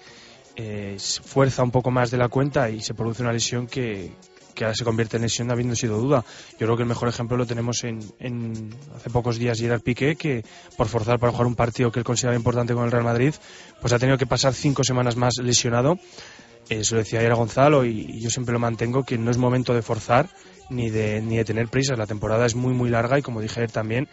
eh, 0.56 0.96
fuerza 1.24 1.62
un 1.62 1.70
poco 1.70 1.90
más 1.90 2.10
de 2.10 2.18
la 2.18 2.28
cuenta 2.28 2.70
y 2.70 2.80
se 2.80 2.94
produce 2.94 3.22
una 3.22 3.32
lesión 3.32 3.66
que, 3.66 4.12
que 4.54 4.64
ahora 4.64 4.74
se 4.74 4.84
convierte 4.84 5.16
en 5.16 5.22
lesión 5.22 5.50
habiendo 5.50 5.74
sido 5.74 5.98
duda. 5.98 6.24
Yo 6.52 6.66
creo 6.66 6.76
que 6.76 6.82
el 6.82 6.88
mejor 6.88 7.08
ejemplo 7.08 7.36
lo 7.36 7.46
tenemos 7.46 7.82
en, 7.84 8.00
en 8.18 8.74
hace 8.94 9.10
pocos 9.10 9.38
días 9.38 9.58
Gerard 9.58 9.80
Piqué, 9.80 10.16
que 10.16 10.44
por 10.76 10.88
forzar 10.88 11.18
para 11.18 11.32
jugar 11.32 11.46
un 11.46 11.54
partido 11.54 11.90
que 11.90 12.00
él 12.00 12.04
consideraba 12.04 12.36
importante 12.36 12.74
con 12.74 12.84
el 12.84 12.90
Real 12.90 13.04
Madrid, 13.04 13.34
pues 13.80 13.92
ha 13.92 13.98
tenido 13.98 14.18
que 14.18 14.26
pasar 14.26 14.54
cinco 14.54 14.84
semanas 14.84 15.16
más 15.16 15.38
lesionado. 15.42 15.98
Eso 16.68 16.94
lo 16.94 17.00
decía 17.00 17.20
ayer 17.20 17.32
a 17.32 17.36
Gonzalo 17.36 17.84
y, 17.84 18.20
yo 18.20 18.30
siempre 18.30 18.52
lo 18.52 18.58
mantengo, 18.58 19.02
que 19.02 19.18
no 19.18 19.30
es 19.30 19.38
momento 19.38 19.74
de 19.74 19.82
forzar 19.82 20.28
ni 20.68 20.90
de, 20.90 21.20
ni 21.20 21.36
de 21.36 21.44
tener 21.44 21.68
prisas. 21.68 21.98
La 21.98 22.06
temporada 22.06 22.46
es 22.46 22.54
muy, 22.54 22.74
muy 22.74 22.90
larga 22.90 23.18
y 23.18 23.22
como 23.22 23.40
dije 23.40 23.60
ayer 23.60 23.72
también, 23.72 24.08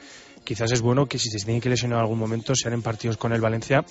quizás 0.47 0.71
es 0.71 0.81
bueno 0.81 1.07
que 1.07 1.19
si 1.19 1.29
se 1.29 1.43
tiene 1.43 1.59
que 1.59 1.67
lesionar 1.67 1.97
en 1.97 2.03
algún 2.03 2.17
momento 2.17 2.55
sean 2.55 2.73
en 2.73 2.81
partidos 2.81 3.17
con 3.17 3.33
el 3.33 3.41
Valencia, 3.41 3.83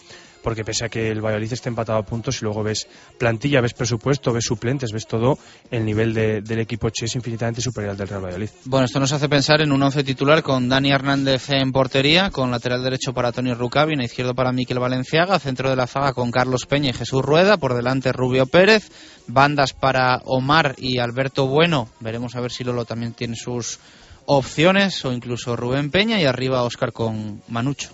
porque 0.43 0.65
pese 0.65 0.87
a 0.87 0.89
que 0.89 1.11
el 1.11 1.21
Valladolid 1.21 1.53
esté 1.53 1.69
empatado 1.69 1.99
a 1.99 2.03
puntos 2.03 2.41
y 2.41 2.47
luego 2.47 2.63
ves 2.63 2.89
plantilla, 3.19 3.61
ves 3.61 3.75
presupuesto, 3.75 4.33
ves 4.33 4.45
suplentes, 4.45 4.91
ves 4.91 5.07
todo, 5.07 5.39
el 5.71 5.85
nivel 5.85 6.15
del 6.15 6.59
equipo 6.59 6.89
Che 6.89 7.05
es 7.05 7.15
infinitamente 7.15 7.61
superior 7.61 7.91
al 7.91 7.99
del 7.99 8.09
Real 8.09 8.25
Valladolid. 8.25 8.49
Bueno, 8.65 8.87
esto 8.87 8.99
nos 8.99 9.13
hace 9.13 9.29
pensar 9.29 9.61
en 9.61 9.71
un 9.71 9.83
once 9.83 10.03
titular 10.03 10.43
con 10.43 10.67
Dani 10.71 10.93
Hernández 10.93 11.51
en 11.51 11.73
portería, 11.73 12.31
con 12.31 12.51
lateral 12.51 12.83
derecho 12.83 13.13
para 13.13 13.33
Tony 13.33 13.53
Rucabin, 13.53 14.01
izquierdo 14.01 14.35
para 14.35 14.51
Miquel 14.51 14.79
Valenciaga, 14.79 15.39
centro 15.39 15.69
de 15.69 15.77
la 15.77 15.87
zaga 15.87 16.15
con 16.15 16.31
Carlos 16.31 16.65
Peña 16.65 16.89
y 16.89 16.95
Jesús 16.95 17.21
Rueda, 17.21 17.59
por 17.59 17.75
delante 17.75 18.13
Rubio 18.13 18.47
Pérez, 18.47 18.91
bandas 19.27 19.75
para 19.75 20.23
Omar 20.25 20.75
y 20.79 21.01
Alberto 21.01 21.49
Bueno, 21.49 21.91
veremos 22.01 22.35
a 22.35 22.41
ver 22.41 22.51
si 22.51 22.65
Lolo 22.65 22.87
también 22.87 23.13
tiene 23.13 23.37
sus 23.37 23.79
opciones 24.27 25.05
o 25.05 25.13
incluso 25.13 25.57
Rubén 25.57 25.91
Peña 25.91 26.21
y 26.21 26.25
arriba 26.25 26.63
Oscar 26.63 26.93
con 26.93 27.43
Manucho. 27.49 27.91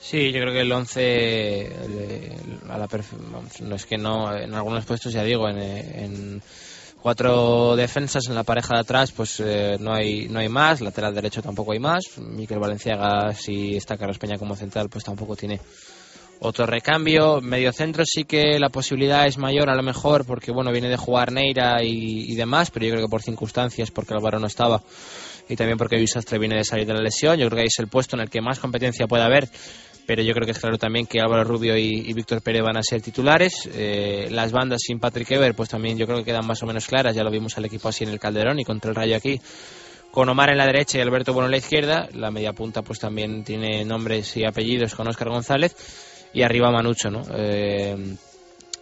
Sí, 0.00 0.32
yo 0.32 0.40
creo 0.40 0.52
que 0.52 0.60
el 0.60 0.72
11 0.72 1.72
a 2.68 2.76
la 2.76 2.88
no 3.62 3.74
es 3.74 3.86
que 3.86 3.96
no 3.96 4.36
en 4.36 4.52
algunos 4.52 4.84
puestos 4.84 5.14
ya 5.14 5.24
digo 5.24 5.48
en, 5.48 6.42
cuatro 7.00 7.74
defensas 7.74 8.26
en 8.28 8.34
la 8.34 8.44
pareja 8.44 8.74
de 8.74 8.80
atrás 8.80 9.12
pues 9.12 9.40
eh, 9.40 9.78
no 9.80 9.94
hay 9.94 10.28
no 10.28 10.40
hay 10.40 10.50
más, 10.50 10.82
lateral 10.82 11.14
derecho 11.14 11.40
tampoco 11.40 11.72
hay 11.72 11.78
más, 11.78 12.18
Miquel 12.18 12.58
Valenciaga 12.58 13.32
si 13.32 13.76
está 13.76 13.96
Carlos 13.96 14.18
Peña 14.18 14.36
como 14.36 14.56
central 14.56 14.90
pues 14.90 15.04
tampoco 15.04 15.36
tiene 15.36 15.58
otro 16.40 16.66
recambio, 16.66 17.40
medio 17.40 17.72
centro 17.72 18.04
sí 18.06 18.24
que 18.24 18.58
la 18.58 18.68
posibilidad 18.68 19.26
es 19.26 19.38
mayor 19.38 19.70
a 19.70 19.74
lo 19.74 19.82
mejor 19.82 20.26
porque 20.26 20.52
bueno 20.52 20.70
viene 20.70 20.90
de 20.90 20.98
jugar 20.98 21.32
Neira 21.32 21.82
y, 21.82 22.30
y 22.30 22.34
demás, 22.34 22.70
pero 22.70 22.84
yo 22.84 22.92
creo 22.92 23.06
que 23.06 23.10
por 23.10 23.22
circunstancias 23.22 23.90
porque 23.90 24.12
Álvaro 24.12 24.38
no 24.38 24.48
estaba 24.48 24.82
y 25.48 25.56
también 25.56 25.78
porque 25.78 25.96
Bisastre 25.96 26.38
viene 26.38 26.56
de 26.56 26.64
salir 26.64 26.86
de 26.86 26.94
la 26.94 27.00
lesión. 27.00 27.38
Yo 27.38 27.48
creo 27.48 27.62
que 27.62 27.66
es 27.68 27.78
el 27.78 27.88
puesto 27.88 28.16
en 28.16 28.22
el 28.22 28.30
que 28.30 28.40
más 28.40 28.58
competencia 28.58 29.06
puede 29.06 29.24
haber, 29.24 29.48
pero 30.06 30.22
yo 30.22 30.32
creo 30.34 30.44
que 30.44 30.52
es 30.52 30.58
claro 30.58 30.78
también 30.78 31.06
que 31.06 31.20
Álvaro 31.20 31.44
Rubio 31.44 31.76
y, 31.76 32.12
Víctor 32.12 32.42
Pérez 32.42 32.62
van 32.62 32.76
a 32.76 32.82
ser 32.82 33.00
titulares. 33.00 33.68
Eh, 33.72 34.28
las 34.30 34.52
bandas 34.52 34.82
sin 34.82 34.98
Patrick 34.98 35.30
Ever, 35.30 35.54
pues 35.54 35.68
también 35.68 35.96
yo 35.98 36.06
creo 36.06 36.18
que 36.18 36.24
quedan 36.24 36.46
más 36.46 36.62
o 36.62 36.66
menos 36.66 36.86
claras. 36.86 37.14
Ya 37.14 37.24
lo 37.24 37.30
vimos 37.30 37.56
al 37.56 37.64
equipo 37.64 37.88
así 37.88 38.04
en 38.04 38.10
el 38.10 38.18
Calderón 38.18 38.58
y 38.58 38.64
contra 38.64 38.90
el 38.90 38.96
Rayo 38.96 39.16
aquí. 39.16 39.40
Con 40.10 40.28
Omar 40.28 40.50
en 40.50 40.58
la 40.58 40.66
derecha 40.66 40.98
y 40.98 41.00
Alberto 41.00 41.32
Bueno 41.32 41.46
en 41.46 41.52
la 41.52 41.58
izquierda. 41.58 42.08
La 42.12 42.30
media 42.30 42.52
punta 42.52 42.82
pues 42.82 42.98
también 42.98 43.44
tiene 43.44 43.84
nombres 43.84 44.36
y 44.36 44.44
apellidos 44.44 44.94
con 44.94 45.08
Óscar 45.08 45.28
González. 45.28 45.74
Y 46.32 46.42
arriba 46.42 46.70
Manucho, 46.70 47.10
¿no? 47.10 47.22
Eh, 47.36 48.16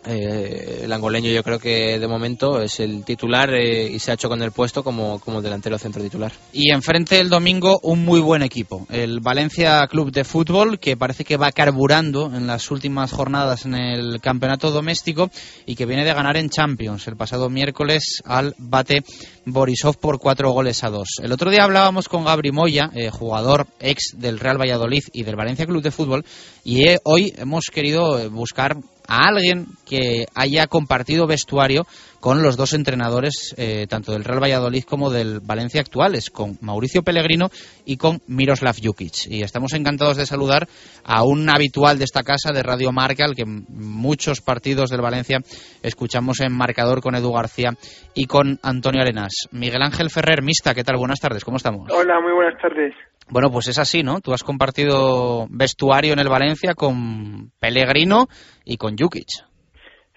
Eh, 0.04 0.80
el 0.82 0.92
angoleño 0.92 1.30
yo 1.30 1.44
creo 1.44 1.60
que 1.60 1.98
de 1.98 2.08
momento 2.08 2.60
es 2.60 2.80
el 2.80 3.04
titular 3.04 3.54
eh, 3.54 3.88
y 3.88 4.00
se 4.00 4.10
ha 4.10 4.14
hecho 4.14 4.28
con 4.28 4.42
el 4.42 4.50
puesto 4.50 4.82
como, 4.82 5.20
como 5.20 5.40
delantero 5.40 5.78
centro 5.78 6.02
titular. 6.02 6.32
Y 6.52 6.72
enfrente 6.72 7.20
el 7.20 7.28
domingo 7.28 7.78
un 7.82 8.04
muy 8.04 8.20
buen 8.20 8.42
equipo, 8.42 8.86
el 8.90 9.20
Valencia 9.20 9.86
Club 9.86 10.10
de 10.10 10.24
Fútbol, 10.24 10.80
que 10.80 10.96
parece 10.96 11.24
que 11.24 11.36
va 11.36 11.52
carburando 11.52 12.26
en 12.34 12.48
las 12.48 12.70
últimas 12.70 13.12
jornadas 13.12 13.64
en 13.64 13.74
el 13.74 14.20
campeonato 14.20 14.72
doméstico 14.72 15.30
y 15.66 15.76
que 15.76 15.86
viene 15.86 16.04
de 16.04 16.14
ganar 16.14 16.36
en 16.36 16.50
Champions 16.50 17.06
el 17.06 17.16
pasado 17.16 17.48
miércoles 17.48 18.22
al 18.24 18.54
bate 18.58 19.04
Borisov 19.44 19.98
por 19.98 20.18
cuatro 20.18 20.50
goles 20.50 20.82
a 20.82 20.90
dos. 20.90 21.20
El 21.22 21.32
otro 21.32 21.50
día 21.50 21.64
hablábamos 21.64 22.08
con 22.08 22.24
Gabri 22.24 22.50
Moya, 22.50 22.90
eh, 22.94 23.10
jugador 23.10 23.68
ex 23.78 24.14
del 24.16 24.40
Real 24.40 24.60
Valladolid 24.60 25.02
y 25.12 25.22
del 25.22 25.36
Valencia 25.36 25.66
Club 25.66 25.82
de 25.82 25.90
Fútbol, 25.92 26.24
y 26.64 26.82
hoy 27.04 27.32
hemos 27.36 27.66
querido 27.72 28.28
buscar 28.30 28.76
a 29.08 29.28
alguien 29.28 29.66
que 29.86 30.26
haya 30.34 30.66
compartido 30.66 31.26
vestuario 31.26 31.86
con 32.20 32.40
los 32.40 32.56
dos 32.56 32.72
entrenadores, 32.72 33.52
eh, 33.58 33.86
tanto 33.88 34.12
del 34.12 34.22
Real 34.22 34.40
Valladolid 34.40 34.84
como 34.84 35.10
del 35.10 35.40
Valencia 35.40 35.80
actuales, 35.80 36.30
con 36.30 36.56
Mauricio 36.60 37.02
Pellegrino 37.02 37.50
y 37.84 37.96
con 37.96 38.20
Miroslav 38.28 38.76
Jukic. 38.80 39.26
Y 39.28 39.42
estamos 39.42 39.72
encantados 39.72 40.16
de 40.16 40.26
saludar 40.26 40.68
a 41.04 41.24
un 41.24 41.50
habitual 41.50 41.98
de 41.98 42.04
esta 42.04 42.22
casa 42.22 42.52
de 42.52 42.62
Radio 42.62 42.92
Marca, 42.92 43.24
al 43.24 43.34
que 43.34 43.44
muchos 43.44 44.40
partidos 44.40 44.90
del 44.90 45.00
Valencia 45.00 45.40
escuchamos 45.82 46.40
en 46.40 46.56
marcador 46.56 47.00
con 47.00 47.16
Edu 47.16 47.32
García 47.32 47.72
y 48.14 48.26
con 48.26 48.60
Antonio 48.62 49.02
Arenas. 49.02 49.48
Miguel 49.50 49.82
Ángel 49.82 50.08
Ferrer, 50.08 50.42
Mista, 50.42 50.74
¿qué 50.74 50.84
tal? 50.84 50.98
Buenas 50.98 51.18
tardes, 51.18 51.44
¿cómo 51.44 51.56
estamos? 51.56 51.90
Hola, 51.90 52.20
muy 52.20 52.32
buenas 52.32 52.60
tardes. 52.62 52.94
Bueno, 53.30 53.50
pues 53.50 53.68
es 53.68 53.78
así, 53.78 54.02
¿no? 54.02 54.20
Tú 54.20 54.32
has 54.32 54.42
compartido 54.42 55.46
vestuario 55.50 56.12
en 56.12 56.18
el 56.18 56.28
Valencia 56.28 56.74
con 56.74 57.50
Pellegrino 57.60 58.26
y 58.64 58.76
con 58.76 58.96
Jukic. 58.96 59.28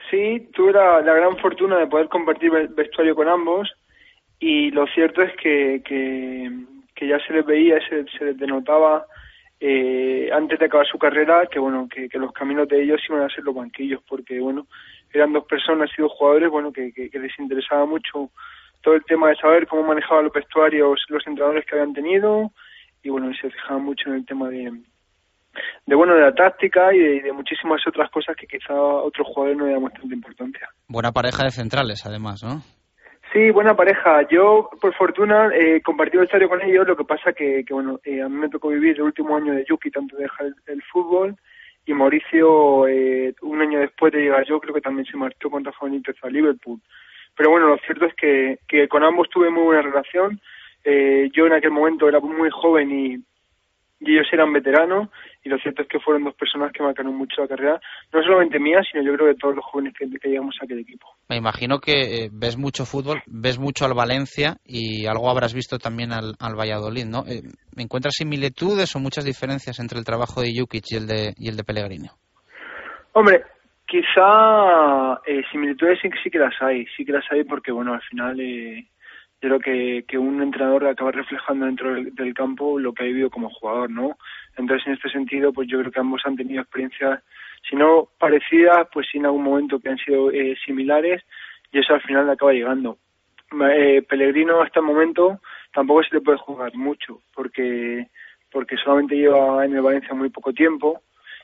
Sí, 0.09 0.49
tuve 0.53 0.73
la, 0.73 1.01
gran 1.01 1.37
fortuna 1.37 1.77
de 1.79 1.87
poder 1.87 2.07
compartir 2.09 2.51
vestuario 2.51 3.15
con 3.15 3.27
ambos 3.27 3.71
y 4.39 4.69
lo 4.71 4.85
cierto 4.87 5.21
es 5.21 5.31
que, 5.41 5.81
que, 5.83 7.07
ya 7.07 7.17
se 7.25 7.33
les 7.33 7.45
veía, 7.45 7.79
se, 7.87 8.05
se 8.17 8.25
les 8.25 8.37
denotaba 8.37 9.05
eh, 9.59 10.29
antes 10.33 10.59
de 10.59 10.65
acabar 10.65 10.85
su 10.85 10.97
carrera 10.97 11.47
que 11.49 11.59
bueno 11.59 11.87
que, 11.89 12.09
los 12.19 12.31
caminos 12.33 12.67
de 12.67 12.83
ellos 12.83 13.01
iban 13.09 13.23
a 13.23 13.29
ser 13.29 13.43
los 13.43 13.55
banquillos 13.55 14.01
porque 14.07 14.39
bueno 14.39 14.67
eran 15.13 15.33
dos 15.33 15.45
personas 15.45 15.89
y 15.97 16.01
dos 16.01 16.11
jugadores 16.11 16.49
bueno 16.49 16.73
que, 16.73 16.91
que 16.91 17.19
les 17.19 17.31
interesaba 17.39 17.85
mucho 17.85 18.31
todo 18.81 18.95
el 18.95 19.03
tema 19.05 19.29
de 19.29 19.35
saber 19.37 19.65
cómo 19.67 19.83
manejaban 19.83 20.25
los 20.25 20.33
vestuarios 20.33 21.01
los 21.07 21.25
entrenadores 21.25 21.65
que 21.65 21.75
habían 21.75 21.93
tenido 21.93 22.51
y 23.05 23.09
bueno, 23.09 23.31
se 23.39 23.51
fijaba 23.51 23.79
mucho 23.79 24.09
en 24.09 24.15
el 24.15 24.25
tema 24.25 24.49
de, 24.49 24.71
de 25.85 25.95
bueno 25.95 26.15
de 26.15 26.21
la 26.21 26.33
táctica 26.33 26.91
y 26.91 27.19
de, 27.19 27.31
muchísimas 27.31 27.79
otras 27.87 28.09
cosas 28.09 28.35
que 28.35 28.47
quizá 28.47 28.73
otros 28.73 29.27
jugadores 29.27 29.57
no 29.57 29.67
le 29.67 29.73
damos 29.73 29.93
tanta 29.93 30.13
importancia. 30.13 30.67
Buena 30.87 31.11
pareja 31.11 31.43
de 31.43 31.51
centrales, 31.51 32.03
además, 32.05 32.43
¿no? 32.43 32.61
Sí, 33.31 33.51
buena 33.51 33.75
pareja. 33.75 34.27
Yo, 34.29 34.69
por 34.81 34.95
fortuna, 34.95 35.49
eh, 35.53 35.81
compartí 35.83 36.17
el 36.17 36.23
estadio 36.23 36.49
con 36.49 36.61
ellos. 36.63 36.87
Lo 36.87 36.95
que 36.95 37.03
pasa 37.03 37.33
que, 37.33 37.63
que 37.63 37.73
bueno, 37.73 37.99
eh, 38.03 38.23
a 38.23 38.29
mí 38.29 38.37
me 38.37 38.49
tocó 38.49 38.69
vivir 38.69 38.95
el 38.95 39.03
último 39.03 39.35
año 39.35 39.53
de 39.53 39.65
Yuki, 39.69 39.91
tanto 39.91 40.15
de 40.15 40.23
dejar 40.23 40.47
el, 40.65 40.81
fútbol, 40.91 41.35
y 41.85 41.93
Mauricio, 41.93 42.87
eh, 42.87 43.35
un 43.43 43.61
año 43.61 43.79
después 43.79 44.13
de 44.13 44.21
llegar 44.21 44.45
yo, 44.47 44.59
creo 44.59 44.73
que 44.73 44.81
también 44.81 45.05
se 45.05 45.17
marchó 45.17 45.51
contra 45.51 45.73
Benítez 45.79 46.15
a 46.23 46.29
Liverpool. 46.29 46.79
Pero 47.35 47.51
bueno, 47.51 47.67
lo 47.67 47.77
cierto 47.85 48.05
es 48.05 48.15
que, 48.15 48.59
que 48.67 48.87
con 48.87 49.03
ambos 49.03 49.29
tuve 49.29 49.51
muy 49.51 49.63
buena 49.63 49.81
relación. 49.81 50.39
Eh, 50.85 51.31
yo 51.35 51.47
en 51.47 51.53
aquel 51.53 51.71
momento 51.71 52.07
era 52.07 52.19
muy 52.19 52.49
joven 52.51 52.91
y, 52.91 53.17
ellos 54.01 54.27
eran 54.31 54.53
veteranos 54.53 55.09
y 55.43 55.49
lo 55.49 55.57
cierto 55.57 55.81
es 55.81 55.87
que 55.87 55.99
fueron 55.99 56.25
dos 56.25 56.35
personas 56.35 56.71
que 56.71 56.83
marcaron 56.83 57.15
mucho 57.15 57.41
la 57.41 57.47
carrera, 57.47 57.79
no 58.13 58.21
solamente 58.21 58.59
mía, 58.59 58.81
sino 58.83 59.03
yo 59.03 59.15
creo 59.15 59.27
de 59.27 59.35
todos 59.35 59.55
los 59.55 59.65
jóvenes 59.65 59.95
que, 59.97 60.07
que 60.07 60.29
llegamos 60.29 60.55
a 60.61 60.65
aquel 60.65 60.79
equipo. 60.79 61.07
Me 61.27 61.37
imagino 61.37 61.79
que 61.79 62.25
eh, 62.25 62.29
ves 62.31 62.55
mucho 62.55 62.85
fútbol, 62.85 63.23
ves 63.25 63.57
mucho 63.57 63.85
al 63.85 63.95
Valencia 63.95 64.57
y 64.63 65.07
algo 65.07 65.27
habrás 65.27 65.55
visto 65.55 65.79
también 65.79 66.11
al, 66.13 66.35
al 66.39 66.55
Valladolid, 66.55 67.05
¿no? 67.05 67.23
Eh, 67.25 67.41
¿Encuentras 67.77 68.13
similitudes 68.15 68.95
o 68.95 68.99
muchas 68.99 69.25
diferencias 69.25 69.79
entre 69.79 69.97
el 69.97 70.05
trabajo 70.05 70.41
de 70.41 70.53
Jukic 70.55 70.83
y 70.91 70.97
el 70.97 71.07
de, 71.07 71.33
y 71.37 71.49
el 71.49 71.55
de 71.55 71.63
Pellegrino? 71.63 72.11
Hombre, 73.13 73.41
quizá 73.87 75.19
similitudes 75.51 75.97
sí, 75.99 76.09
sí 76.21 76.29
que 76.29 76.37
las 76.37 76.53
hay, 76.61 76.85
sí 76.95 77.03
que 77.03 77.13
las 77.13 77.25
hay 77.31 77.43
porque, 77.43 77.71
bueno, 77.71 77.93
al 77.93 78.01
final... 78.01 78.39
Eh, 78.39 78.85
creo 79.39 79.59
que, 79.59 80.05
que 80.07 80.17
un 80.17 80.41
entrenador 80.41 80.87
acaba 80.87 81.11
reflejando 81.11 81.65
dentro 81.65 81.93
del, 81.93 82.33
campo 82.33 82.79
lo 82.79 82.93
que 82.93 83.03
ha 83.03 83.07
vivido 83.07 83.29
como 83.29 83.49
jugador, 83.49 83.89
¿no? 83.89 84.17
Entonces, 84.57 84.87
en 84.87 84.93
este 84.93 85.09
sentido, 85.09 85.53
pues 85.53 85.67
yo 85.67 85.79
creo 85.79 85.91
que 85.91 85.99
ambos 85.99 86.21
han 86.25 86.35
tenido 86.35 86.61
experiencias, 86.61 87.21
si 87.69 87.75
no 87.75 88.09
parecidas, 88.19 88.87
pues 88.91 89.07
sí 89.11 89.17
en 89.17 89.25
algún 89.25 89.43
momento 89.43 89.79
que 89.79 89.89
han 89.89 89.97
sido 89.97 90.31
eh, 90.31 90.55
similares, 90.65 91.23
y 91.71 91.79
eso 91.79 91.93
al 91.93 92.01
final 92.01 92.25
le 92.25 92.33
acaba 92.33 92.53
llegando. 92.53 92.97
Eh, 93.71 94.01
Pellegrino 94.07 94.61
hasta 94.61 94.79
el 94.79 94.85
momento 94.85 95.39
tampoco 95.73 96.03
se 96.03 96.15
le 96.15 96.21
puede 96.21 96.37
jugar 96.37 96.75
mucho, 96.75 97.21
porque 97.33 98.07
porque 98.51 98.77
solamente 98.77 99.15
lleva 99.15 99.65
en 99.65 99.75
el 99.75 99.81
Valencia 99.81 100.13
muy 100.13 100.29
poco 100.29 100.53
tiempo, 100.53 101.01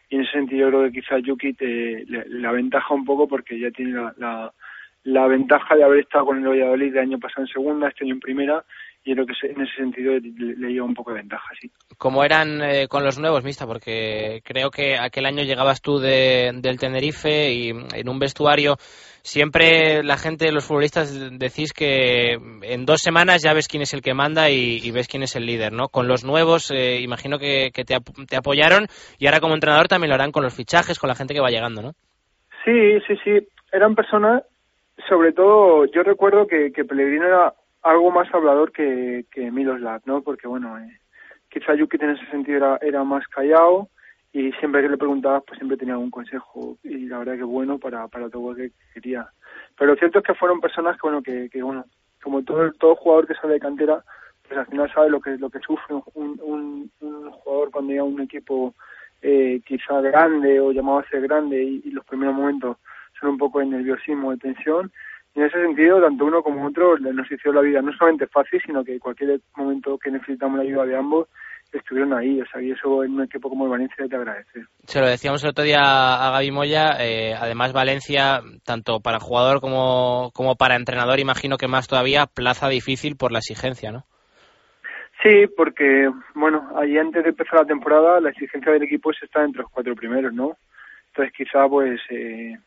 y 0.10 0.16
en 0.16 0.22
ese 0.22 0.32
sentido 0.32 0.70
creo 0.70 0.84
que 0.84 1.02
quizás 1.02 1.22
Yuki 1.24 1.54
te, 1.54 2.06
le, 2.06 2.48
aventaja 2.48 2.94
un 2.94 3.04
poco 3.04 3.28
porque 3.28 3.60
ya 3.60 3.70
tiene 3.72 3.94
la 3.94 4.14
la 4.18 4.54
ventaja 5.04 5.76
de 5.76 5.84
haber 5.84 6.00
estado 6.00 6.26
con 6.26 6.38
el 6.38 6.48
Valladolid 6.48 6.94
de 6.94 7.00
año 7.00 7.20
pasado 7.20 7.44
en 7.44 7.54
segunda, 7.54 7.88
este 7.88 8.06
año 8.06 8.16
en 8.16 8.20
primera, 8.20 8.64
y 9.04 9.14
creo 9.14 9.26
que 9.26 9.34
en 9.48 9.62
ese 9.62 9.76
sentido 9.76 10.14
le, 10.14 10.74
lleva 10.74 10.86
un 10.86 10.94
poco 10.94 11.12
de 11.12 11.18
ventaja, 11.18 11.50
sí. 11.60 11.72
¿Cómo 11.98 12.24
eran 12.24 12.62
eh, 12.62 12.88
con 12.88 13.04
los 13.04 13.20
nuevos, 13.20 13.44
Mista? 13.44 13.66
Porque 13.66 14.42
creo 14.44 14.70
que 14.70 14.98
aquel 14.98 15.26
año 15.26 15.44
llegabas 15.44 15.82
tú 15.82 15.98
de, 15.98 16.52
del 16.62 16.80
Tenerife 16.80 17.52
y 17.52 17.70
en 17.70 18.10
un 18.10 18.20
vestuario 18.20 18.76
siempre 19.24 20.04
la 20.04 20.18
gente, 20.18 20.52
los 20.52 20.68
futbolistas 20.68 21.38
decís 21.38 21.74
que 21.74 22.34
en 22.62 22.86
dos 22.86 23.02
semanas 23.02 23.42
ya 23.44 23.54
ves 23.54 23.68
quién 23.68 23.82
es 23.82 23.94
el 23.94 24.02
que 24.02 24.14
manda 24.14 24.50
y, 24.52 24.92
ves 24.92 25.08
quién 25.08 25.24
es 25.24 25.36
el 25.36 25.46
líder, 25.46 25.74
¿no? 25.74 25.88
Con 25.90 26.08
los 26.08 26.24
nuevos 26.24 26.70
eh, 26.72 27.02
imagino 27.02 27.40
que, 27.40 27.72
te, 27.74 27.84
te 28.28 28.36
apoyaron 28.36 28.86
y 29.18 29.26
ahora 29.26 29.40
como 29.40 29.56
entrenador 29.56 29.88
también 29.88 30.10
lo 30.10 30.16
harán 30.16 30.32
con 30.32 30.44
los 30.44 30.56
fichajes, 30.56 31.00
con 31.00 31.08
la 31.08 31.16
gente 31.16 31.34
que 31.34 31.42
va 31.42 31.50
llegando, 31.50 31.82
¿no? 31.82 31.92
Sí, 32.64 33.00
sí, 33.08 33.16
sí. 33.24 33.48
Eran 33.72 33.96
personas 33.96 34.44
sobre 35.08 35.32
todo, 35.34 35.86
yo 35.86 36.04
recuerdo 36.04 36.48
que, 36.48 36.72
que 36.72 36.86
Pellegrino 36.86 37.26
era 37.26 37.54
algo 37.82 38.12
más 38.12 38.34
hablador 38.34 38.72
que, 38.72 39.26
que 39.32 39.52
Miroslav, 39.52 40.02
¿no? 40.06 40.22
Porque, 40.22 40.48
bueno, 40.48 40.78
eh, 40.80 41.00
quizá 41.50 41.76
Yuki 41.76 41.98
en 42.00 42.12
ese 42.12 42.26
sentido 42.28 42.58
era, 42.58 42.80
era 42.82 43.04
más 43.04 43.28
callado 43.28 43.90
y 44.34 44.52
siempre 44.54 44.82
que 44.82 44.90
le 44.90 44.98
preguntabas, 44.98 45.44
pues 45.46 45.58
siempre 45.58 45.78
tenía 45.78 45.96
algún 45.96 46.12
consejo 46.12 46.78
y 46.84 47.08
la 47.08 47.20
verdad 47.20 47.36
que 47.36 47.44
bueno 47.44 47.78
para, 47.80 48.08
para 48.08 48.30
todo 48.30 48.52
lo 48.52 48.56
que 48.56 48.72
quería. 48.94 49.28
Pero 49.78 49.92
lo 49.92 49.98
cierto 49.98 50.20
es 50.20 50.26
que 50.26 50.36
fueron 50.36 50.62
personas 50.62 50.96
que, 50.96 51.02
bueno, 51.04 51.22
que, 51.22 51.50
que 51.50 51.62
bueno, 51.62 51.86
como 52.24 52.44
todo, 52.44 52.72
todo 52.74 52.96
jugador 52.96 53.28
que 53.28 53.36
sale 53.36 53.54
de 53.54 53.60
cantera, 53.60 54.04
pues 54.48 54.58
al 54.58 54.68
final 54.68 54.92
sabe 54.94 55.10
lo 55.10 55.20
que, 55.20 55.38
lo 55.38 55.50
que 55.50 55.60
sufre 55.60 55.96
un, 56.14 56.40
un, 56.42 56.92
un 57.02 57.32
jugador 57.32 57.72
cuando 57.72 57.92
llega 57.92 58.04
a 58.04 58.06
un 58.06 58.22
equipo 58.22 58.74
eh, 59.22 59.62
quizá 59.66 60.00
grande 60.02 60.60
o 60.60 60.72
llamado 60.72 61.00
a 61.00 61.10
ser 61.10 61.22
grande 61.22 61.62
y 61.62 61.92
los 61.92 62.06
primeros 62.06 62.36
momentos 62.36 62.78
un 63.30 63.38
poco 63.38 63.60
de 63.60 63.68
nerviosismo, 63.68 64.32
de 64.32 64.38
tensión. 64.38 64.92
Y 65.34 65.40
en 65.40 65.46
ese 65.46 65.62
sentido, 65.62 66.02
tanto 66.02 66.26
uno 66.26 66.44
como 66.44 66.66
otro 66.66 66.98
nos 66.98 67.32
hizo 67.32 67.54
la 67.54 67.62
vida 67.62 67.82
no 67.82 67.94
solamente 67.94 68.28
fácil, 68.28 68.62
sino 68.66 68.84
que 68.84 69.00
cualquier 69.00 69.40
momento 69.56 69.98
que 69.98 70.12
necesitamos 70.12 70.58
la 70.58 70.64
ayuda 70.64 70.86
de 70.86 70.98
ambos, 70.98 71.28
estuvieron 71.72 72.14
ahí. 72.14 72.42
O 72.42 72.46
sea, 72.48 72.62
y 72.62 72.72
eso 72.72 73.04
en 73.04 73.14
un 73.14 73.24
equipo 73.24 73.50
como 73.50 73.66
el 73.66 73.72
Valencia 73.72 74.06
te 74.08 74.16
agradece. 74.16 74.66
Se 74.84 75.00
lo 75.00 75.08
decíamos 75.08 75.44
el 75.44 75.52
otro 75.52 75.64
día 75.64 75.80
a 75.80 76.32
Gaby 76.32 76.52
Moya. 76.52 76.98
Eh, 77.00 77.34
además, 77.40 77.74
Valencia, 77.74 78.42
tanto 78.66 79.00
para 79.00 79.20
jugador 79.20 79.62
como, 79.62 80.32
como 80.34 80.56
para 80.56 80.76
entrenador, 80.76 81.20
imagino 81.20 81.58
que 81.58 81.68
más 81.68 81.88
todavía, 81.88 82.26
plaza 82.26 82.68
difícil 82.68 83.16
por 83.16 83.32
la 83.32 83.40
exigencia, 83.40 83.92
¿no? 83.92 84.04
Sí, 85.24 85.46
porque, 85.56 86.10
bueno, 86.34 86.72
ahí 86.76 86.98
antes 86.98 87.24
de 87.24 87.30
empezar 87.30 87.60
la 87.60 87.66
temporada, 87.66 88.20
la 88.20 88.32
exigencia 88.32 88.72
del 88.72 88.84
equipo 88.84 89.12
es 89.12 89.22
estar 89.22 89.46
entre 89.46 89.62
los 89.62 89.72
cuatro 89.72 89.96
primeros, 89.96 90.34
¿no? 90.34 90.58
Entonces, 91.08 91.34
quizá, 91.38 91.68
pues, 91.70 92.02
eh, 92.10 92.58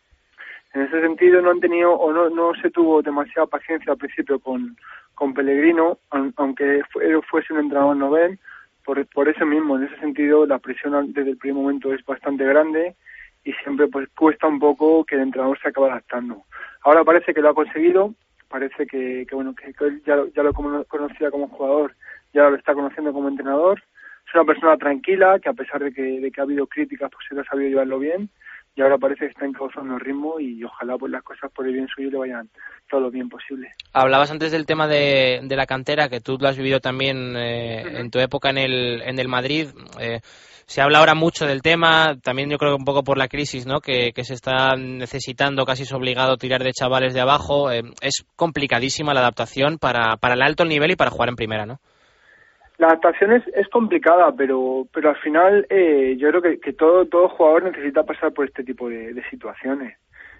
en 0.74 0.82
ese 0.82 1.00
sentido 1.00 1.40
no 1.40 1.50
han 1.50 1.60
tenido 1.60 1.92
o 1.92 2.12
no, 2.12 2.28
no 2.30 2.52
se 2.60 2.68
tuvo 2.68 3.00
demasiada 3.00 3.46
paciencia 3.46 3.92
al 3.92 3.98
principio 3.98 4.40
con, 4.40 4.76
con 5.14 5.32
Pellegrino, 5.32 5.98
aunque 6.10 6.82
fuese 7.30 7.52
un 7.52 7.60
entrenador 7.60 7.96
novel, 7.96 8.38
por, 8.84 9.06
por 9.06 9.28
eso 9.28 9.46
mismo, 9.46 9.76
en 9.76 9.84
ese 9.84 9.96
sentido 9.98 10.44
la 10.46 10.58
presión 10.58 11.12
desde 11.12 11.30
el 11.30 11.36
primer 11.36 11.62
momento 11.62 11.94
es 11.94 12.04
bastante 12.04 12.44
grande 12.44 12.96
y 13.44 13.52
siempre 13.52 13.86
pues 13.86 14.08
cuesta 14.18 14.48
un 14.48 14.58
poco 14.58 15.04
que 15.04 15.14
el 15.14 15.22
entrenador 15.22 15.58
se 15.60 15.68
acabe 15.68 15.90
adaptando. 15.90 16.42
Ahora 16.82 17.04
parece 17.04 17.32
que 17.32 17.40
lo 17.40 17.50
ha 17.50 17.54
conseguido, 17.54 18.12
parece 18.48 18.86
que, 18.86 19.26
que 19.28 19.34
bueno 19.34 19.54
que, 19.54 19.72
él 19.84 20.02
ya, 20.04 20.16
ya 20.34 20.42
lo 20.42 20.52
conocía 20.52 21.30
como 21.30 21.48
jugador, 21.48 21.94
ya 22.32 22.50
lo 22.50 22.56
está 22.56 22.74
conociendo 22.74 23.12
como 23.12 23.28
entrenador. 23.28 23.80
Es 24.26 24.34
una 24.34 24.44
persona 24.44 24.76
tranquila 24.76 25.38
que 25.38 25.50
a 25.50 25.52
pesar 25.52 25.84
de 25.84 25.92
que, 25.92 26.02
de 26.02 26.32
que 26.32 26.40
ha 26.40 26.44
habido 26.44 26.66
críticas 26.66 27.10
pues 27.12 27.26
él 27.30 27.38
ha 27.38 27.44
sabido 27.44 27.70
llevarlo 27.70 28.00
bien 28.00 28.28
y 28.76 28.82
ahora 28.82 28.98
parece 28.98 29.26
que 29.26 29.32
está 29.32 29.46
encauzando 29.46 29.94
el 29.94 30.00
ritmo 30.00 30.40
y 30.40 30.62
ojalá 30.64 30.96
pues 30.98 31.12
las 31.12 31.22
cosas 31.22 31.50
por 31.52 31.66
el 31.66 31.74
bien 31.74 31.88
suyo 31.88 32.10
le 32.10 32.18
vayan 32.18 32.48
todo 32.90 33.02
lo 33.02 33.10
bien 33.10 33.28
posible. 33.28 33.72
Hablabas 33.92 34.30
antes 34.30 34.50
del 34.52 34.66
tema 34.66 34.88
de, 34.88 35.40
de 35.42 35.56
la 35.56 35.66
cantera, 35.66 36.08
que 36.08 36.20
tú 36.20 36.36
lo 36.40 36.48
has 36.48 36.56
vivido 36.56 36.80
también 36.80 37.36
eh, 37.36 38.00
en 38.00 38.10
tu 38.10 38.18
época 38.18 38.50
en 38.50 38.58
el, 38.58 39.02
en 39.02 39.18
el 39.18 39.28
Madrid. 39.28 39.68
Eh, 40.00 40.20
se 40.66 40.80
habla 40.80 40.98
ahora 40.98 41.14
mucho 41.14 41.46
del 41.46 41.62
tema, 41.62 42.16
también 42.22 42.50
yo 42.50 42.56
creo 42.56 42.72
que 42.72 42.80
un 42.80 42.86
poco 42.86 43.04
por 43.04 43.18
la 43.18 43.28
crisis, 43.28 43.66
¿no? 43.66 43.80
Que, 43.80 44.12
que 44.12 44.24
se 44.24 44.34
está 44.34 44.74
necesitando, 44.76 45.66
casi 45.66 45.82
es 45.82 45.92
obligado 45.92 46.38
tirar 46.38 46.64
de 46.64 46.72
chavales 46.72 47.12
de 47.12 47.20
abajo. 47.20 47.70
Eh, 47.70 47.82
es 48.00 48.24
complicadísima 48.34 49.14
la 49.14 49.20
adaptación 49.20 49.78
para, 49.78 50.16
para 50.16 50.34
el 50.34 50.42
alto 50.42 50.64
nivel 50.64 50.92
y 50.92 50.96
para 50.96 51.10
jugar 51.10 51.28
en 51.28 51.36
primera, 51.36 51.66
¿no? 51.66 51.80
La 52.78 52.88
adaptación 52.88 53.32
es, 53.32 53.46
es 53.54 53.68
complicada, 53.68 54.32
pero 54.34 54.86
pero 54.92 55.10
al 55.10 55.16
final 55.16 55.66
eh, 55.70 56.16
yo 56.18 56.28
creo 56.30 56.42
que, 56.42 56.60
que 56.60 56.72
todo 56.72 57.06
todo 57.06 57.28
jugador 57.28 57.64
necesita 57.64 58.02
pasar 58.02 58.32
por 58.32 58.46
este 58.46 58.64
tipo 58.64 58.88
de, 58.88 59.14
de 59.14 59.22
situaciones. 59.30 59.96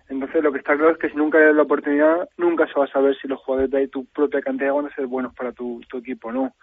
Entonces 0.08 0.42
lo 0.42 0.52
que 0.52 0.58
está 0.58 0.74
claro 0.74 0.90
es 0.90 0.98
que 0.98 1.08
si 1.08 1.16
nunca 1.16 1.38
le 1.38 1.46
das 1.46 1.54
la 1.54 1.62
oportunidad, 1.62 2.28
nunca 2.36 2.66
se 2.66 2.78
va 2.78 2.84
a 2.84 2.88
saber 2.88 3.16
si 3.16 3.26
los 3.26 3.40
jugadores 3.40 3.70
de 3.70 3.88
tu 3.88 4.04
propia 4.06 4.42
cantidad 4.42 4.74
van 4.74 4.86
a 4.86 4.94
ser 4.94 5.06
buenos 5.06 5.34
para 5.34 5.52
tu, 5.52 5.80
tu 5.88 5.98
equipo 5.98 6.28
o 6.28 6.32
no. 6.32 6.54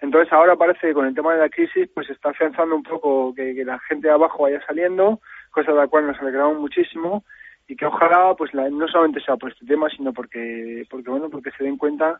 Entonces 0.00 0.32
ahora 0.32 0.56
parece 0.56 0.88
que 0.88 0.94
con 0.94 1.06
el 1.06 1.14
tema 1.14 1.34
de 1.34 1.40
la 1.40 1.48
crisis 1.48 1.88
pues 1.94 2.06
se 2.06 2.14
está 2.14 2.30
afianzando 2.30 2.74
un 2.74 2.82
poco 2.82 3.34
que, 3.34 3.54
la 3.64 3.78
gente 3.80 4.08
de 4.08 4.14
abajo 4.14 4.42
vaya 4.42 4.60
saliendo, 4.66 5.20
cosa 5.50 5.72
de 5.72 5.78
la 5.78 5.88
cual 5.88 6.06
nos 6.06 6.18
alegramos 6.20 6.58
muchísimo 6.58 7.24
y 7.68 7.76
que 7.76 7.86
ojalá 7.86 8.34
pues 8.36 8.52
la, 8.54 8.68
no 8.70 8.88
solamente 8.88 9.20
sea 9.20 9.36
por 9.36 9.52
este 9.52 9.66
tema, 9.66 9.88
sino 9.90 10.12
porque 10.12 10.84
porque 10.90 11.10
bueno 11.10 11.28
porque 11.30 11.50
se 11.52 11.64
den 11.64 11.76
cuenta 11.76 12.18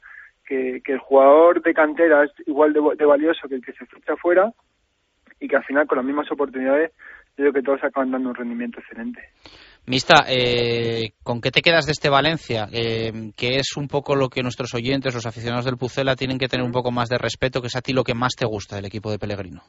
que, 0.51 0.81
que 0.85 0.95
el 0.95 0.99
jugador 0.99 1.63
de 1.63 1.73
cantera 1.73 2.25
es 2.25 2.33
igual 2.45 2.73
de, 2.73 2.81
de 2.99 3.05
valioso 3.05 3.49
que 3.49 3.55
el 3.55 3.65
que 3.65 3.73
se 3.73 3.87
ficha 3.87 4.15
afuera 4.15 4.53
y 5.39 5.47
que 5.47 5.55
al 5.55 5.65
final 5.65 5.87
con 5.87 5.99
las 5.99 6.05
mismas 6.05 6.31
oportunidades 6.33 6.91
yo 7.37 7.45
creo 7.45 7.53
que 7.53 7.63
todos 7.63 7.85
acaban 7.85 8.11
dando 8.11 8.31
un 8.31 8.35
rendimiento 8.35 8.81
excelente. 8.81 9.21
Mista, 9.87 10.25
eh, 10.29 11.13
¿con 11.23 11.41
qué 11.41 11.53
te 11.53 11.63
quedas 11.63 11.87
de 11.87 11.93
este 11.93 12.11
Valencia? 12.11 12.67
Eh, 12.73 13.31
que 13.37 13.57
es 13.57 13.77
un 13.77 13.87
poco 13.87 14.17
lo 14.17 14.29
que 14.29 14.43
nuestros 14.43 14.75
oyentes, 14.75 15.15
los 15.15 15.25
aficionados 15.25 15.65
del 15.65 15.79
Pucela, 15.79 16.17
tienen 16.17 16.39
que 16.39 16.49
tener 16.49 16.67
un 16.67 16.73
poco 16.73 16.91
más 16.91 17.09
de 17.09 17.17
respeto, 17.17 17.61
que 17.61 17.69
es 17.69 17.77
a 17.77 17.81
ti 17.81 17.93
lo 17.93 18.03
que 18.03 18.15
más 18.15 18.35
te 18.37 18.45
gusta 18.45 18.75
del 18.75 18.87
equipo 18.87 19.11
de 19.13 19.19
Pellegrino. 19.19 19.63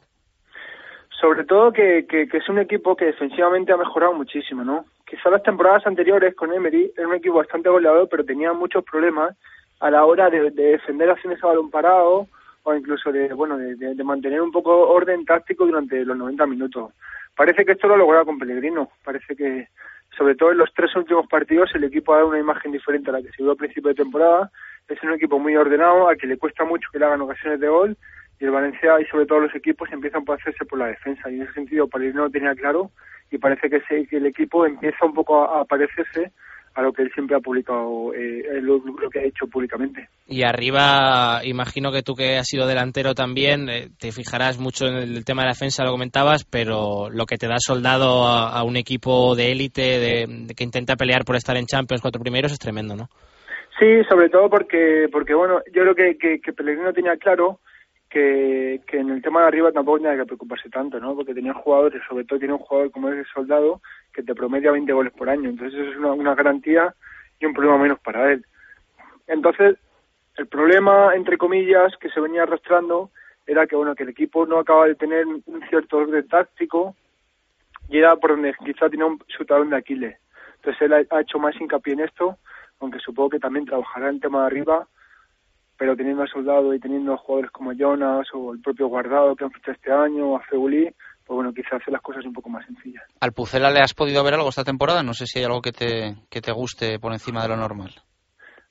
Sobre 1.21 1.45
todo 1.45 1.71
que, 1.71 2.07
que, 2.09 2.27
que 2.27 2.37
es 2.37 2.49
un 2.49 2.57
equipo 2.57 2.95
que 2.95 3.05
defensivamente 3.05 3.71
ha 3.71 3.77
mejorado 3.77 4.13
muchísimo, 4.13 4.63
¿no? 4.63 4.85
Quizá 5.05 5.29
las 5.29 5.43
temporadas 5.43 5.85
anteriores 5.85 6.35
con 6.35 6.51
Emery 6.51 6.91
era 6.97 7.07
un 7.07 7.13
equipo 7.13 7.35
bastante 7.35 7.69
goleador, 7.69 8.09
pero 8.09 8.25
tenía 8.25 8.51
muchos 8.53 8.83
problemas 8.83 9.37
a 9.81 9.89
la 9.89 10.05
hora 10.05 10.29
de, 10.29 10.51
de 10.51 10.63
defender 10.63 11.09
acciones 11.09 11.43
a 11.43 11.47
balón 11.47 11.69
parado 11.69 12.27
o 12.63 12.75
incluso 12.75 13.11
de 13.11 13.33
bueno 13.33 13.57
de, 13.57 13.75
de, 13.75 14.03
mantener 14.03 14.41
un 14.41 14.51
poco 14.51 14.89
orden 14.89 15.25
táctico 15.25 15.65
durante 15.65 16.05
los 16.05 16.15
90 16.15 16.45
minutos. 16.45 16.93
Parece 17.35 17.65
que 17.65 17.71
esto 17.71 17.87
lo 17.87 18.19
ha 18.19 18.25
con 18.25 18.37
Pellegrino. 18.37 18.89
Parece 19.03 19.35
que 19.35 19.69
sobre 20.15 20.35
todo 20.35 20.51
en 20.51 20.59
los 20.59 20.71
tres 20.73 20.95
últimos 20.95 21.25
partidos 21.27 21.71
el 21.73 21.85
equipo 21.85 22.13
ha 22.13 22.17
dado 22.17 22.29
una 22.29 22.39
imagen 22.39 22.71
diferente 22.71 23.09
a 23.09 23.13
la 23.13 23.21
que 23.21 23.31
se 23.31 23.41
vio 23.41 23.53
a 23.53 23.55
principio 23.55 23.89
de 23.89 23.95
temporada. 23.95 24.51
Es 24.87 25.01
un 25.03 25.13
equipo 25.13 25.39
muy 25.39 25.55
ordenado, 25.55 26.09
al 26.09 26.17
que 26.17 26.27
le 26.27 26.37
cuesta 26.37 26.63
mucho 26.63 26.89
que 26.91 26.99
le 26.99 27.05
hagan 27.05 27.21
ocasiones 27.21 27.59
de 27.59 27.67
gol 27.67 27.97
y 28.39 28.45
el 28.45 28.51
Valencia 28.51 28.99
y 28.99 29.05
sobre 29.05 29.25
todo 29.25 29.39
los 29.39 29.55
equipos 29.55 29.91
empiezan 29.91 30.25
por 30.25 30.39
hacerse 30.39 30.65
por 30.65 30.77
la 30.77 30.87
defensa 30.87 31.29
y 31.29 31.35
en 31.35 31.43
ese 31.43 31.53
sentido 31.53 31.87
Pellegrino 31.87 32.25
lo 32.25 32.29
tenía 32.29 32.53
claro 32.53 32.91
y 33.31 33.37
parece 33.37 33.69
que, 33.69 33.81
se, 33.81 34.05
que 34.05 34.17
el 34.17 34.25
equipo 34.27 34.65
empieza 34.65 35.05
un 35.05 35.13
poco 35.13 35.43
a 35.43 35.65
parecerse 35.65 36.31
a 36.73 36.81
lo 36.81 36.93
que 36.93 37.03
él 37.03 37.11
siempre 37.13 37.35
ha 37.35 37.39
publicado, 37.39 38.13
eh, 38.13 38.61
lo, 38.61 38.77
lo, 38.77 39.09
que 39.09 39.19
ha 39.19 39.23
hecho 39.23 39.47
públicamente. 39.47 40.07
Y 40.27 40.43
arriba, 40.43 41.41
imagino 41.43 41.91
que 41.91 42.01
tú 42.01 42.15
que 42.15 42.37
has 42.37 42.47
sido 42.47 42.65
delantero 42.65 43.13
también, 43.13 43.69
eh, 43.69 43.89
te 43.99 44.11
fijarás 44.11 44.59
mucho 44.59 44.87
en 44.87 44.95
el 44.95 45.25
tema 45.25 45.41
de 45.41 45.47
la 45.47 45.53
defensa, 45.53 45.83
lo 45.83 45.91
comentabas, 45.91 46.45
pero 46.45 47.09
lo 47.09 47.25
que 47.25 47.37
te 47.37 47.47
da 47.47 47.57
soldado 47.59 48.25
a, 48.25 48.49
a 48.49 48.63
un 48.63 48.77
equipo 48.77 49.35
de 49.35 49.51
élite 49.51 49.81
de, 49.81 50.25
de 50.47 50.53
que 50.53 50.63
intenta 50.63 50.95
pelear 50.95 51.25
por 51.25 51.35
estar 51.35 51.57
en 51.57 51.65
Champions 51.65 52.01
cuatro 52.01 52.21
primeros 52.21 52.51
es 52.51 52.59
tremendo, 52.59 52.95
¿no? 52.95 53.09
Sí, 53.79 54.03
sobre 54.07 54.29
todo 54.29 54.49
porque, 54.49 55.07
porque 55.11 55.33
bueno, 55.33 55.61
yo 55.73 55.81
creo 55.81 55.95
que, 55.95 56.17
que, 56.17 56.39
que 56.39 56.53
Pellegrino 56.53 56.93
tenía 56.93 57.17
claro 57.17 57.59
que, 58.11 58.81
que 58.85 58.97
en 58.99 59.09
el 59.09 59.21
tema 59.21 59.41
de 59.41 59.47
arriba 59.47 59.71
tampoco 59.71 59.99
tenía 59.99 60.17
que 60.17 60.25
preocuparse 60.25 60.69
tanto, 60.69 60.99
¿no? 60.99 61.15
Porque 61.15 61.33
tenía 61.33 61.53
jugadores, 61.53 62.01
sobre 62.07 62.25
todo 62.25 62.39
tiene 62.39 62.53
un 62.53 62.59
jugador 62.59 62.91
como 62.91 63.09
es 63.09 63.17
el 63.17 63.25
Soldado, 63.33 63.81
que 64.13 64.21
te 64.21 64.35
promedia 64.35 64.71
20 64.71 64.91
goles 64.91 65.13
por 65.13 65.29
año. 65.29 65.49
Entonces 65.49 65.79
eso 65.79 65.91
es 65.91 65.97
una, 65.97 66.11
una 66.11 66.35
garantía 66.35 66.93
y 67.39 67.45
un 67.45 67.53
problema 67.53 67.77
menos 67.77 67.99
para 67.99 68.33
él. 68.33 68.45
Entonces, 69.27 69.77
el 70.35 70.47
problema, 70.47 71.15
entre 71.15 71.37
comillas, 71.37 71.95
que 72.01 72.09
se 72.09 72.19
venía 72.19 72.43
arrastrando 72.43 73.11
era 73.47 73.65
que, 73.65 73.77
bueno, 73.77 73.95
que 73.95 74.03
el 74.03 74.09
equipo 74.09 74.45
no 74.45 74.59
acaba 74.59 74.87
de 74.87 74.95
tener 74.95 75.25
un 75.25 75.63
cierto 75.69 75.97
orden 75.97 76.27
táctico 76.27 76.95
y 77.87 77.97
era 77.97 78.17
por 78.17 78.31
donde 78.31 78.53
quizá 78.65 78.89
tenía 78.89 79.05
un, 79.05 79.23
su 79.27 79.45
talón 79.45 79.69
de 79.69 79.77
Aquiles. 79.77 80.17
Entonces 80.57 80.81
él 80.81 80.93
ha, 80.93 81.15
ha 81.15 81.21
hecho 81.21 81.39
más 81.39 81.55
hincapié 81.59 81.93
en 81.93 82.01
esto, 82.01 82.37
aunque 82.81 82.99
supongo 82.99 83.29
que 83.29 83.39
también 83.39 83.65
trabajará 83.65 84.09
en 84.09 84.19
tema 84.19 84.41
de 84.41 84.47
arriba 84.47 84.87
pero 85.81 85.95
teniendo 85.95 86.21
a 86.21 86.27
Soldado 86.27 86.75
y 86.75 86.79
teniendo 86.79 87.11
a 87.11 87.17
jugadores 87.17 87.49
como 87.49 87.73
Jonas 87.73 88.27
o 88.35 88.53
el 88.53 88.61
propio 88.61 88.85
Guardado 88.85 89.35
que 89.35 89.45
han 89.45 89.51
fichado 89.51 89.73
este 89.73 89.91
año, 89.91 90.27
o 90.27 90.37
a 90.37 90.41
Febulí, 90.41 90.87
pues 91.25 91.35
bueno, 91.35 91.51
quizás 91.51 91.81
hace 91.81 91.89
las 91.89 92.03
cosas 92.03 92.23
un 92.23 92.33
poco 92.33 92.49
más 92.49 92.63
sencillas. 92.67 93.01
¿Al 93.19 93.31
Pucela 93.31 93.71
le 93.71 93.79
has 93.79 93.95
podido 93.95 94.23
ver 94.23 94.35
algo 94.35 94.49
esta 94.49 94.63
temporada? 94.63 95.01
No 95.01 95.15
sé 95.15 95.25
si 95.25 95.39
hay 95.39 95.45
algo 95.45 95.59
que 95.59 95.71
te, 95.71 96.13
que 96.29 96.39
te 96.39 96.51
guste 96.51 96.99
por 96.99 97.13
encima 97.13 97.41
de 97.41 97.47
lo 97.47 97.57
normal. 97.57 97.89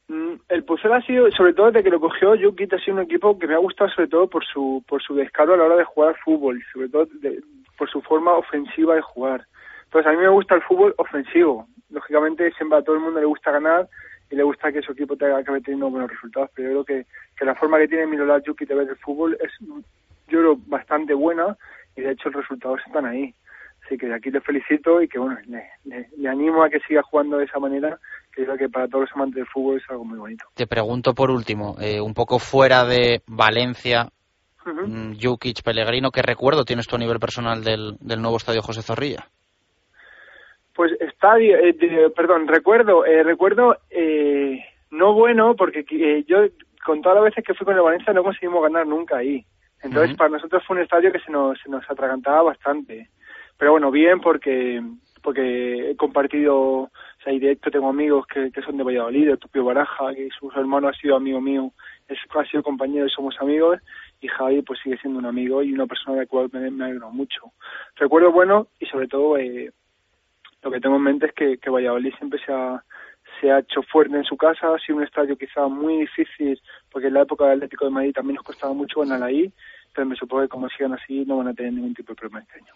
Mm, 0.06 0.34
el 0.50 0.62
Pucela 0.62 0.98
ha 0.98 1.02
sido, 1.02 1.28
sobre 1.32 1.52
todo 1.52 1.72
desde 1.72 1.82
que 1.82 1.90
lo 1.90 1.98
cogió 1.98 2.38
Jukit, 2.40 2.74
ha 2.74 2.78
sido 2.78 2.98
un 2.98 3.02
equipo 3.02 3.36
que 3.36 3.48
me 3.48 3.54
ha 3.54 3.58
gustado 3.58 3.90
sobre 3.90 4.06
todo 4.06 4.28
por 4.28 4.44
su, 4.46 4.84
por 4.86 5.02
su 5.02 5.16
descaro 5.16 5.54
a 5.54 5.56
la 5.56 5.64
hora 5.64 5.78
de 5.78 5.84
jugar 5.86 6.14
fútbol, 6.24 6.62
sobre 6.72 6.90
todo 6.90 7.08
de, 7.20 7.42
por 7.76 7.90
su 7.90 8.02
forma 8.02 8.34
ofensiva 8.34 8.94
de 8.94 9.02
jugar. 9.02 9.44
Entonces 9.86 10.06
a 10.06 10.14
mí 10.14 10.18
me 10.18 10.28
gusta 10.28 10.54
el 10.54 10.62
fútbol 10.62 10.94
ofensivo. 10.96 11.66
Lógicamente 11.88 12.52
siempre 12.52 12.78
a 12.78 12.82
todo 12.82 12.94
el 12.94 13.02
mundo 13.02 13.18
le 13.18 13.26
gusta 13.26 13.50
ganar 13.50 13.88
y 14.30 14.36
le 14.36 14.42
gusta 14.44 14.72
que 14.72 14.82
su 14.82 14.92
equipo 14.92 15.16
te 15.16 15.26
acabe 15.26 15.60
teniendo 15.60 15.90
buenos 15.90 16.10
resultados, 16.10 16.50
pero 16.54 16.68
yo 16.68 16.84
creo 16.84 17.02
que, 17.02 17.10
que 17.36 17.44
la 17.44 17.54
forma 17.56 17.78
que 17.78 17.88
tiene 17.88 18.06
Miroslav 18.06 18.42
Jukic 18.46 18.68
de 18.68 18.74
ver 18.76 18.88
el 18.88 18.96
fútbol 18.96 19.36
es, 19.40 19.50
yo 19.60 20.38
creo, 20.38 20.56
bastante 20.66 21.14
buena 21.14 21.56
y 21.96 22.02
de 22.02 22.12
hecho 22.12 22.30
los 22.30 22.42
resultados 22.42 22.80
están 22.86 23.06
ahí. 23.06 23.34
Así 23.84 23.98
que 23.98 24.06
de 24.06 24.14
aquí 24.14 24.30
le 24.30 24.40
felicito 24.40 25.02
y 25.02 25.08
que 25.08 25.18
bueno, 25.18 25.36
le, 25.48 25.64
le, 25.84 26.08
le, 26.16 26.28
animo 26.28 26.62
a 26.62 26.70
que 26.70 26.78
siga 26.80 27.02
jugando 27.02 27.38
de 27.38 27.46
esa 27.46 27.58
manera, 27.58 27.98
que 28.32 28.42
yo 28.42 28.46
creo 28.46 28.58
que 28.58 28.68
para 28.68 28.86
todos 28.86 29.06
los 29.06 29.16
amantes 29.16 29.36
del 29.36 29.46
fútbol 29.46 29.78
es 29.78 29.90
algo 29.90 30.04
muy 30.04 30.18
bonito. 30.18 30.44
Te 30.54 30.68
pregunto 30.68 31.12
por 31.12 31.30
último, 31.30 31.76
eh, 31.80 32.00
un 32.00 32.14
poco 32.14 32.38
fuera 32.38 32.84
de 32.84 33.22
Valencia, 33.26 34.08
uh 34.64 34.68
-huh. 34.68 35.18
Jukic, 35.20 35.62
Pellegrino, 35.64 36.12
¿qué 36.12 36.22
recuerdo 36.22 36.64
tienes 36.64 36.86
tú 36.86 36.94
a 36.94 37.00
nivel 37.00 37.18
personal 37.18 37.64
del, 37.64 37.96
del 38.00 38.22
nuevo 38.22 38.36
estadio 38.36 38.62
José 38.62 38.82
Zorrilla? 38.82 39.26
Pues 40.74 40.92
estadio, 41.00 41.56
eh, 41.58 41.72
de, 41.72 42.10
perdón, 42.10 42.46
recuerdo, 42.46 43.04
eh, 43.04 43.22
recuerdo 43.22 43.76
eh, 43.90 44.64
no 44.90 45.12
bueno 45.14 45.56
porque 45.56 45.84
eh, 45.90 46.24
yo 46.26 46.46
con 46.84 47.02
todas 47.02 47.16
las 47.16 47.24
veces 47.24 47.44
que 47.44 47.54
fui 47.54 47.64
con 47.64 47.74
el 47.76 47.82
Valencia 47.82 48.12
no 48.12 48.22
conseguimos 48.22 48.62
ganar 48.62 48.86
nunca 48.86 49.18
ahí. 49.18 49.44
Entonces 49.82 50.10
uh 50.10 50.14
-huh. 50.14 50.18
para 50.18 50.30
nosotros 50.30 50.62
fue 50.66 50.76
un 50.76 50.82
estadio 50.82 51.12
que 51.12 51.20
se 51.20 51.32
nos, 51.32 51.58
se 51.60 51.70
nos 51.70 51.88
atragantaba 51.90 52.42
bastante. 52.42 53.08
Pero 53.58 53.72
bueno, 53.72 53.90
bien 53.90 54.20
porque 54.20 54.82
porque 55.22 55.90
he 55.90 55.96
compartido, 55.96 56.56
o 56.56 56.90
sea, 57.22 57.32
y 57.32 57.38
de 57.38 57.52
hecho 57.52 57.70
tengo 57.70 57.88
amigos 57.88 58.26
que, 58.26 58.50
que 58.50 58.62
son 58.62 58.76
de 58.76 58.84
Valladolid, 58.84 59.28
el 59.28 59.38
propio 59.38 59.64
Baraja, 59.64 60.14
que 60.14 60.28
su 60.38 60.50
hermano 60.52 60.88
ha 60.88 60.94
sido 60.94 61.16
amigo 61.16 61.40
mío, 61.40 61.72
es, 62.08 62.18
ha 62.34 62.44
sido 62.46 62.62
compañero 62.62 63.06
y 63.06 63.10
somos 63.10 63.36
amigos, 63.40 63.78
y 64.20 64.28
Javi 64.28 64.62
pues 64.62 64.80
sigue 64.82 64.96
siendo 64.98 65.18
un 65.18 65.26
amigo 65.26 65.62
y 65.62 65.72
una 65.72 65.86
persona 65.86 66.16
de 66.16 66.22
la 66.22 66.26
cual 66.26 66.48
me, 66.52 66.70
me 66.70 66.84
alegro 66.84 67.10
mucho. 67.10 67.52
Recuerdo 67.96 68.32
bueno 68.32 68.68
y 68.78 68.86
sobre 68.86 69.08
todo 69.08 69.36
eh, 69.36 69.72
lo 70.62 70.70
que 70.70 70.80
tengo 70.80 70.96
en 70.96 71.02
mente 71.02 71.26
es 71.26 71.32
que, 71.32 71.58
que 71.58 71.70
Valladolid 71.70 72.12
siempre 72.18 72.40
se 72.44 72.52
ha, 72.52 72.82
se 73.40 73.50
ha 73.50 73.60
hecho 73.60 73.82
fuerte 73.90 74.16
en 74.16 74.24
su 74.24 74.36
casa, 74.36 74.68
ha 74.74 74.78
sido 74.78 74.98
un 74.98 75.04
estadio 75.04 75.36
quizá 75.36 75.66
muy 75.68 76.00
difícil, 76.00 76.60
porque 76.90 77.08
en 77.08 77.14
la 77.14 77.22
época 77.22 77.44
del 77.44 77.56
Atlético 77.56 77.86
de 77.86 77.90
Madrid 77.90 78.12
también 78.12 78.36
nos 78.36 78.44
costaba 78.44 78.74
mucho 78.74 79.00
ganar 79.00 79.22
ahí, 79.22 79.52
pero 79.94 80.06
me 80.06 80.14
supongo 80.14 80.42
que 80.42 80.48
como 80.48 80.68
sigan 80.68 80.92
así 80.92 81.24
no 81.26 81.38
van 81.38 81.48
a 81.48 81.54
tener 81.54 81.72
ningún 81.72 81.94
tipo 81.94 82.12
de 82.12 82.16
problema 82.16 82.40
este 82.40 82.60
año. 82.60 82.72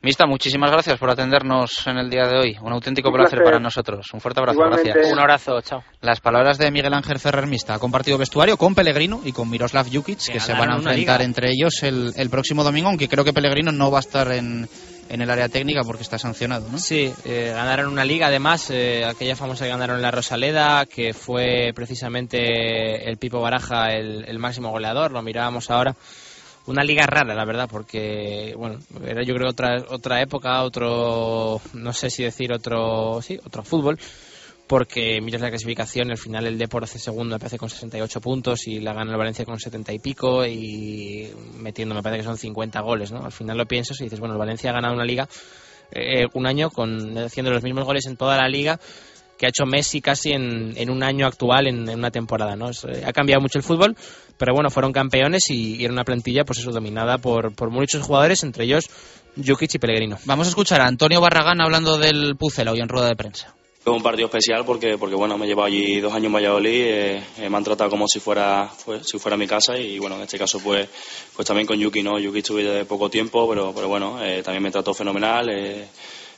Mista, 0.00 0.26
muchísimas 0.26 0.70
gracias 0.70 0.98
por 0.98 1.10
atendernos 1.10 1.86
en 1.86 1.98
el 1.98 2.08
día 2.08 2.26
de 2.26 2.38
hoy. 2.38 2.56
Un 2.62 2.72
auténtico 2.72 3.10
un 3.10 3.16
placer. 3.16 3.38
placer. 3.38 3.44
para 3.44 3.62
nosotros. 3.62 4.06
Un 4.14 4.20
fuerte 4.20 4.40
abrazo. 4.40 4.56
Igualmente. 4.56 4.90
Gracias. 4.90 5.12
Un 5.12 5.18
abrazo. 5.18 5.60
Chao. 5.60 5.82
Las 6.00 6.20
palabras 6.20 6.56
de 6.58 6.70
Miguel 6.70 6.94
Ángel 6.94 7.18
Ferrer 7.18 7.46
Mista. 7.46 7.74
Ha 7.74 7.78
compartido 7.78 8.16
vestuario 8.16 8.56
con 8.56 8.74
Pellegrino 8.74 9.20
y 9.24 9.32
con 9.32 9.50
Miroslav 9.50 9.86
Jukic, 9.92 10.18
que, 10.26 10.32
que 10.34 10.40
se 10.40 10.54
van 10.54 10.70
a 10.70 10.76
enfrentar 10.76 11.20
entre 11.20 11.50
ellos 11.50 11.82
el, 11.82 12.12
el 12.16 12.30
próximo 12.30 12.64
domingo, 12.64 12.88
aunque 12.88 13.08
creo 13.08 13.24
que 13.24 13.34
Pellegrino 13.34 13.70
no 13.70 13.90
va 13.90 13.98
a 13.98 14.00
estar 14.00 14.32
en, 14.32 14.66
en 15.08 15.20
el 15.20 15.30
área 15.30 15.48
técnica 15.48 15.82
porque 15.84 16.02
está 16.02 16.18
sancionado, 16.18 16.68
¿no? 16.70 16.78
Sí, 16.78 17.12
eh, 17.24 17.52
ganaron 17.54 17.92
una 17.92 18.04
liga 18.04 18.28
además, 18.28 18.70
eh, 18.70 19.04
aquella 19.04 19.36
famosa 19.36 19.64
que 19.64 19.70
ganaron 19.70 20.02
la 20.02 20.10
Rosaleda, 20.10 20.86
que 20.86 21.12
fue 21.12 21.72
precisamente 21.74 23.08
el 23.08 23.16
Pipo 23.16 23.40
Baraja 23.40 23.92
el, 23.92 24.24
el, 24.26 24.38
máximo 24.38 24.70
goleador, 24.70 25.12
lo 25.12 25.22
mirábamos 25.22 25.70
ahora. 25.70 25.94
Una 26.66 26.82
liga 26.82 27.04
rara, 27.06 27.34
la 27.34 27.44
verdad, 27.44 27.68
porque, 27.70 28.54
bueno, 28.56 28.78
era 29.06 29.22
yo 29.22 29.34
creo 29.34 29.50
otra, 29.50 29.84
otra 29.90 30.22
época, 30.22 30.62
otro, 30.62 31.60
no 31.74 31.92
sé 31.92 32.08
si 32.08 32.22
decir 32.22 32.54
otro, 32.54 33.20
sí, 33.20 33.38
otro 33.44 33.62
fútbol, 33.62 33.98
porque 34.66 35.20
miras 35.20 35.42
la 35.42 35.50
clasificación, 35.50 36.10
al 36.10 36.18
final 36.18 36.46
el 36.46 36.58
Depor 36.58 36.84
hace 36.84 36.98
segundo, 36.98 37.34
me 37.34 37.38
parece 37.38 37.58
con 37.58 37.68
68 37.68 38.20
puntos 38.20 38.66
y 38.66 38.80
la 38.80 38.94
gana 38.94 39.12
el 39.12 39.18
Valencia 39.18 39.44
con 39.44 39.58
70 39.58 39.92
y 39.92 39.98
pico 39.98 40.46
y 40.46 41.30
metiendo, 41.58 41.94
me 41.94 42.02
parece 42.02 42.20
que 42.20 42.24
son 42.24 42.38
50 42.38 42.80
goles, 42.80 43.12
¿no? 43.12 43.24
Al 43.24 43.32
final 43.32 43.58
lo 43.58 43.66
piensas 43.66 44.00
y 44.00 44.04
dices, 44.04 44.20
bueno, 44.20 44.34
el 44.34 44.38
Valencia 44.38 44.70
ha 44.70 44.74
ganado 44.74 44.94
una 44.94 45.04
liga 45.04 45.28
eh, 45.92 46.26
un 46.32 46.46
año 46.46 46.70
con 46.70 47.16
haciendo 47.18 47.52
los 47.52 47.62
mismos 47.62 47.84
goles 47.84 48.06
en 48.06 48.16
toda 48.16 48.36
la 48.36 48.48
liga 48.48 48.80
que 49.36 49.46
ha 49.46 49.48
hecho 49.48 49.66
Messi 49.66 50.00
casi 50.00 50.30
en, 50.32 50.90
un 50.90 51.02
año 51.02 51.26
actual, 51.26 51.66
en, 51.66 51.88
en 51.88 51.98
una 51.98 52.10
temporada. 52.10 52.56
¿no? 52.56 52.70
Es, 52.70 52.84
eh, 52.84 53.02
ha 53.04 53.12
cambiado 53.12 53.40
mucho 53.40 53.58
el 53.58 53.64
fútbol, 53.64 53.96
pero 54.38 54.54
bueno, 54.54 54.70
fueron 54.70 54.92
campeones 54.92 55.50
y, 55.50 55.76
y 55.76 55.84
era 55.84 55.92
una 55.92 56.04
plantilla 56.04 56.44
pues 56.44 56.60
eso 56.60 56.70
dominada 56.70 57.18
por, 57.18 57.54
por 57.54 57.70
muchos 57.70 58.02
jugadores, 58.02 58.42
entre 58.44 58.64
ellos 58.64 58.88
Jukic 59.36 59.74
y 59.74 59.78
Pellegrino. 59.78 60.18
Vamos 60.24 60.46
a 60.46 60.50
escuchar 60.50 60.80
a 60.80 60.86
Antonio 60.86 61.20
Barragán 61.20 61.60
hablando 61.60 61.98
del 61.98 62.36
Pucela 62.36 62.72
hoy 62.72 62.80
en 62.80 62.88
rueda 62.88 63.08
de 63.08 63.16
prensa. 63.16 63.54
Un 63.86 64.02
partido 64.02 64.26
especial 64.28 64.64
porque, 64.64 64.96
porque 64.96 65.14
bueno, 65.14 65.36
me 65.36 65.44
he 65.44 65.48
llevado 65.48 65.66
allí 65.66 66.00
dos 66.00 66.12
años 66.14 66.26
en 66.28 66.32
Valladolid, 66.32 66.80
eh, 66.86 67.22
eh, 67.38 67.50
me 67.50 67.56
han 67.58 67.64
tratado 67.64 67.90
como 67.90 68.06
si 68.08 68.18
fuera, 68.18 68.66
fue- 68.66 69.04
si 69.04 69.18
fuera 69.18 69.36
mi 69.36 69.46
casa 69.46 69.76
y 69.76 69.98
bueno, 69.98 70.16
en 70.16 70.22
este 70.22 70.38
caso 70.38 70.58
pues, 70.58 70.88
pues 71.36 71.46
también 71.46 71.66
con 71.66 71.78
Yuki, 71.78 72.02
¿no? 72.02 72.18
Yuki 72.18 72.38
estuve 72.38 72.64
de 72.64 72.86
poco 72.86 73.10
tiempo, 73.10 73.46
pero, 73.46 73.74
pero 73.74 73.86
bueno, 73.88 74.24
eh, 74.24 74.42
también 74.42 74.62
me 74.62 74.70
trató 74.70 74.94
fenomenal, 74.94 75.50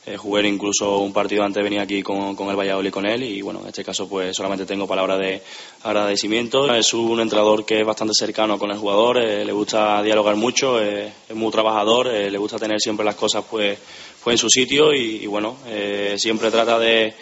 eh, 0.07 0.17
jugué 0.17 0.47
incluso 0.47 0.99
un 0.99 1.13
partido 1.13 1.43
antes 1.43 1.57
de 1.57 1.65
venir 1.65 1.81
aquí 1.81 2.03
con, 2.03 2.37
con 2.37 2.49
el 2.49 2.57
Valladolid 2.57 2.93
con 2.93 3.07
él 3.07 3.25
y 3.25 3.43
bueno, 3.43 3.61
en 3.63 3.69
este 3.69 3.85
caso 3.85 4.09
pues 4.09 4.37
solamente 4.37 4.65
tengo 4.65 4.87
palabras 4.87 5.19
de 5.19 5.43
agradecimiento. 5.83 6.73
Es 6.73 6.95
un 6.95 7.21
entrenador 7.21 7.65
que 7.67 7.81
es 7.81 7.87
bastante 7.87 8.15
cercano 8.15 8.59
con 8.59 8.71
el 8.71 8.79
jugador, 8.79 9.19
eh, 9.19 9.45
le 9.45 9.53
gusta 9.53 10.03
dialogar 10.03 10.37
mucho, 10.37 10.81
eh, 10.81 11.13
es 11.29 11.35
muy 11.37 11.51
trabajador, 11.51 12.09
eh, 12.09 12.31
le 12.31 12.39
gusta 12.39 12.57
tener 12.59 12.81
siempre 12.81 13.05
las 13.05 13.17
cosas 13.17 13.45
pues, 13.51 13.79
pues 14.23 14.35
en 14.35 14.39
su 14.39 14.49
sitio 14.49 14.95
y, 14.95 15.23
y 15.23 15.27
bueno, 15.27 15.57
eh, 15.67 16.15
siempre 16.19 16.51
trata 16.51 16.79
de, 16.79 17.13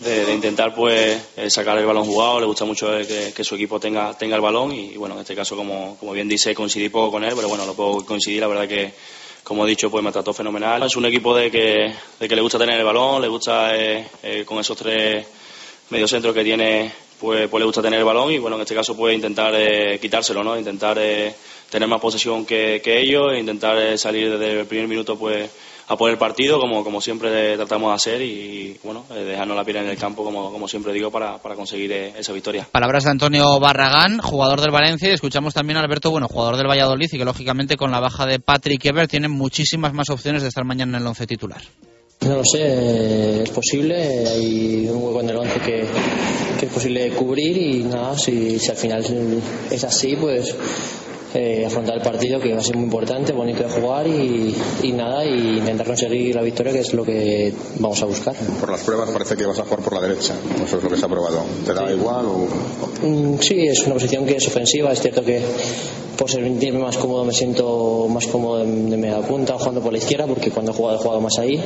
de, 0.00 0.26
de 0.26 0.34
intentar 0.34 0.74
pues 0.74 1.28
eh, 1.36 1.48
sacar 1.48 1.78
el 1.78 1.86
balón 1.86 2.04
jugado, 2.04 2.40
le 2.40 2.46
gusta 2.46 2.64
mucho 2.64 2.88
que, 3.06 3.32
que 3.34 3.44
su 3.44 3.54
equipo 3.54 3.78
tenga, 3.78 4.16
tenga 4.18 4.34
el 4.34 4.42
balón 4.42 4.72
y, 4.72 4.90
y, 4.92 4.96
bueno, 4.96 5.14
en 5.14 5.20
este 5.20 5.36
caso 5.36 5.56
como, 5.56 5.96
como 5.98 6.12
bien 6.12 6.28
dice 6.28 6.52
coincidí 6.54 6.88
poco 6.88 7.12
con 7.12 7.24
él, 7.24 7.32
pero 7.36 7.48
bueno, 7.48 7.64
lo 7.64 7.74
puedo 7.74 8.04
coincidir, 8.04 8.40
la 8.40 8.48
verdad 8.48 8.66
que 8.68 8.92
como 9.44 9.64
he 9.64 9.68
dicho 9.68 9.90
pues 9.90 10.02
me 10.02 10.10
trató 10.10 10.32
fenomenal. 10.32 10.82
Es 10.82 10.96
un 10.96 11.04
equipo 11.04 11.36
de 11.36 11.50
que, 11.50 11.94
de 12.18 12.28
que 12.28 12.34
le 12.34 12.42
gusta 12.42 12.58
tener 12.58 12.78
el 12.78 12.84
balón, 12.84 13.22
le 13.22 13.28
gusta 13.28 13.76
eh, 13.76 14.08
eh, 14.22 14.44
con 14.44 14.58
esos 14.58 14.76
tres 14.76 15.24
mediocentros 15.90 16.34
que 16.34 16.42
tiene 16.42 16.92
pues, 17.20 17.48
pues 17.48 17.60
le 17.60 17.66
gusta 17.66 17.82
tener 17.82 17.98
el 17.98 18.04
balón 18.04 18.32
y 18.32 18.38
bueno 18.38 18.56
en 18.56 18.62
este 18.62 18.74
caso 18.74 18.96
pues 18.96 19.14
intentar 19.14 19.54
eh, 19.56 19.98
quitárselo, 20.00 20.42
¿no? 20.42 20.58
intentar 20.58 20.98
eh, 21.00 21.34
tener 21.70 21.88
más 21.88 22.00
posesión 22.00 22.44
que, 22.44 22.80
que 22.82 23.00
ellos 23.00 23.32
e 23.32 23.38
intentar 23.38 23.78
eh, 23.78 23.98
salir 23.98 24.30
desde 24.30 24.60
el 24.60 24.66
primer 24.66 24.88
minuto 24.88 25.16
pues 25.16 25.50
a 25.86 25.96
por 25.96 26.10
el 26.10 26.16
partido 26.16 26.58
como, 26.58 26.82
como 26.82 27.00
siempre 27.00 27.56
tratamos 27.56 27.90
de 27.90 27.94
hacer 27.94 28.22
y 28.22 28.76
bueno, 28.82 29.04
eh, 29.10 29.24
dejarnos 29.24 29.56
la 29.56 29.64
piel 29.64 29.78
en 29.78 29.88
el 29.88 29.98
campo 29.98 30.24
como, 30.24 30.50
como 30.50 30.66
siempre 30.68 30.92
digo 30.92 31.10
para, 31.10 31.38
para 31.38 31.54
conseguir 31.54 31.92
eh, 31.92 32.14
esa 32.18 32.32
victoria. 32.32 32.66
Palabras 32.70 33.04
de 33.04 33.10
Antonio 33.10 33.58
Barragán, 33.60 34.18
jugador 34.18 34.60
del 34.60 34.70
Valencia, 34.70 35.10
y 35.10 35.14
escuchamos 35.14 35.54
también 35.54 35.76
a 35.76 35.80
Alberto 35.80 36.10
Bueno, 36.10 36.28
jugador 36.28 36.56
del 36.56 36.68
Valladolid, 36.68 37.08
y 37.12 37.18
que 37.18 37.24
lógicamente 37.24 37.76
con 37.76 37.90
la 37.90 38.00
baja 38.00 38.26
de 38.26 38.38
Patrick 38.38 38.84
Ever 38.84 39.08
tiene 39.08 39.28
muchísimas 39.28 39.92
más 39.92 40.10
opciones 40.10 40.42
de 40.42 40.48
estar 40.48 40.64
mañana 40.64 40.96
en 40.96 41.02
el 41.02 41.08
once 41.08 41.26
titular. 41.26 41.62
No 42.20 42.36
lo 42.36 42.44
sé, 42.44 42.60
eh, 42.62 43.42
es 43.42 43.50
posible, 43.50 44.26
hay 44.26 44.88
un 44.88 45.02
hueco 45.02 45.20
en 45.20 45.30
el 45.30 45.36
11 45.36 45.60
que, 45.60 45.86
que 46.58 46.66
es 46.66 46.72
posible 46.72 47.10
cubrir 47.10 47.56
y 47.56 47.84
nada, 47.84 48.16
si, 48.16 48.58
si 48.58 48.70
al 48.70 48.76
final 48.76 49.04
es 49.70 49.84
así, 49.84 50.16
pues 50.16 50.54
eh, 51.34 51.64
afrontar 51.66 51.96
el 51.96 52.02
partido 52.02 52.38
que 52.40 52.52
va 52.52 52.60
a 52.60 52.62
ser 52.62 52.76
muy 52.76 52.84
importante, 52.84 53.32
bonito 53.32 53.64
de 53.64 53.68
jugar 53.68 54.06
y, 54.06 54.54
y 54.82 54.92
nada, 54.92 55.24
y 55.24 55.58
intentar 55.58 55.86
conseguir 55.86 56.34
la 56.34 56.42
victoria 56.42 56.72
que 56.72 56.80
es 56.80 56.94
lo 56.94 57.04
que 57.04 57.52
vamos 57.80 58.00
a 58.02 58.06
buscar. 58.06 58.34
Por 58.60 58.70
las 58.70 58.82
pruebas 58.82 59.10
parece 59.10 59.36
que 59.36 59.44
vas 59.44 59.58
a 59.58 59.64
jugar 59.64 59.80
por 59.80 59.94
la 59.94 60.00
derecha. 60.00 60.34
Eso 60.64 60.76
es 60.78 60.82
lo 60.82 60.88
que 60.88 60.96
se 60.96 61.04
ha 61.04 61.08
probado. 61.08 61.42
¿Te 61.66 61.74
da 61.74 61.92
igual 61.92 62.26
o...? 62.26 62.46
Mm, 63.06 63.38
Sí, 63.40 63.66
es 63.66 63.80
una 63.84 63.94
posición 63.94 64.24
que 64.24 64.36
es 64.36 64.46
ofensiva. 64.46 64.92
Es 64.92 65.00
cierto 65.00 65.22
que 65.22 65.40
por 66.16 66.30
sentirme 66.30 66.78
más 66.78 66.96
cómodo 66.96 67.24
me 67.24 67.32
siento 67.32 68.06
más 68.08 68.26
cómodo 68.28 68.58
de, 68.64 68.66
de 68.90 68.96
media 68.96 69.18
punta 69.20 69.54
jugando 69.58 69.80
por 69.80 69.90
la 69.92 69.98
izquierda 69.98 70.26
porque 70.26 70.50
cuando 70.52 70.70
he 70.70 70.74
jugado 70.74 70.96
he 70.98 71.02
jugado 71.02 71.20
más 71.20 71.36
ahí. 71.38 71.60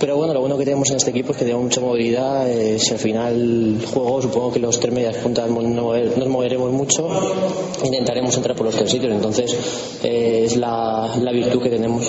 Pero 0.00 0.16
bueno, 0.16 0.32
lo 0.32 0.40
bueno 0.40 0.56
que 0.56 0.64
tenemos 0.64 0.88
en 0.90 0.96
este 0.96 1.10
equipo 1.10 1.32
es 1.32 1.38
que 1.38 1.44
tenemos 1.44 1.64
mucha 1.64 1.80
movilidad. 1.82 2.48
eh, 2.50 2.78
si 2.78 2.92
al 2.94 2.98
final 2.98 3.78
juego, 3.92 4.22
supongo 4.22 4.50
que 4.50 4.58
los 4.58 4.80
tres 4.80 4.94
medias 4.94 5.16
puntas 5.16 5.48
no 5.50 5.60
mover- 5.60 6.16
nos 6.16 6.26
moveremos 6.28 6.72
mucho, 6.72 7.06
intentaremos 7.84 8.34
entrar 8.36 8.56
por 8.56 8.64
los 8.66 8.74
tres 8.74 8.90
sitios. 8.90 9.12
Entonces 9.12 9.54
eh, 10.02 10.44
es 10.46 10.56
la, 10.56 11.14
la 11.20 11.32
virtud 11.32 11.62
que 11.62 11.68
tenemos. 11.68 12.06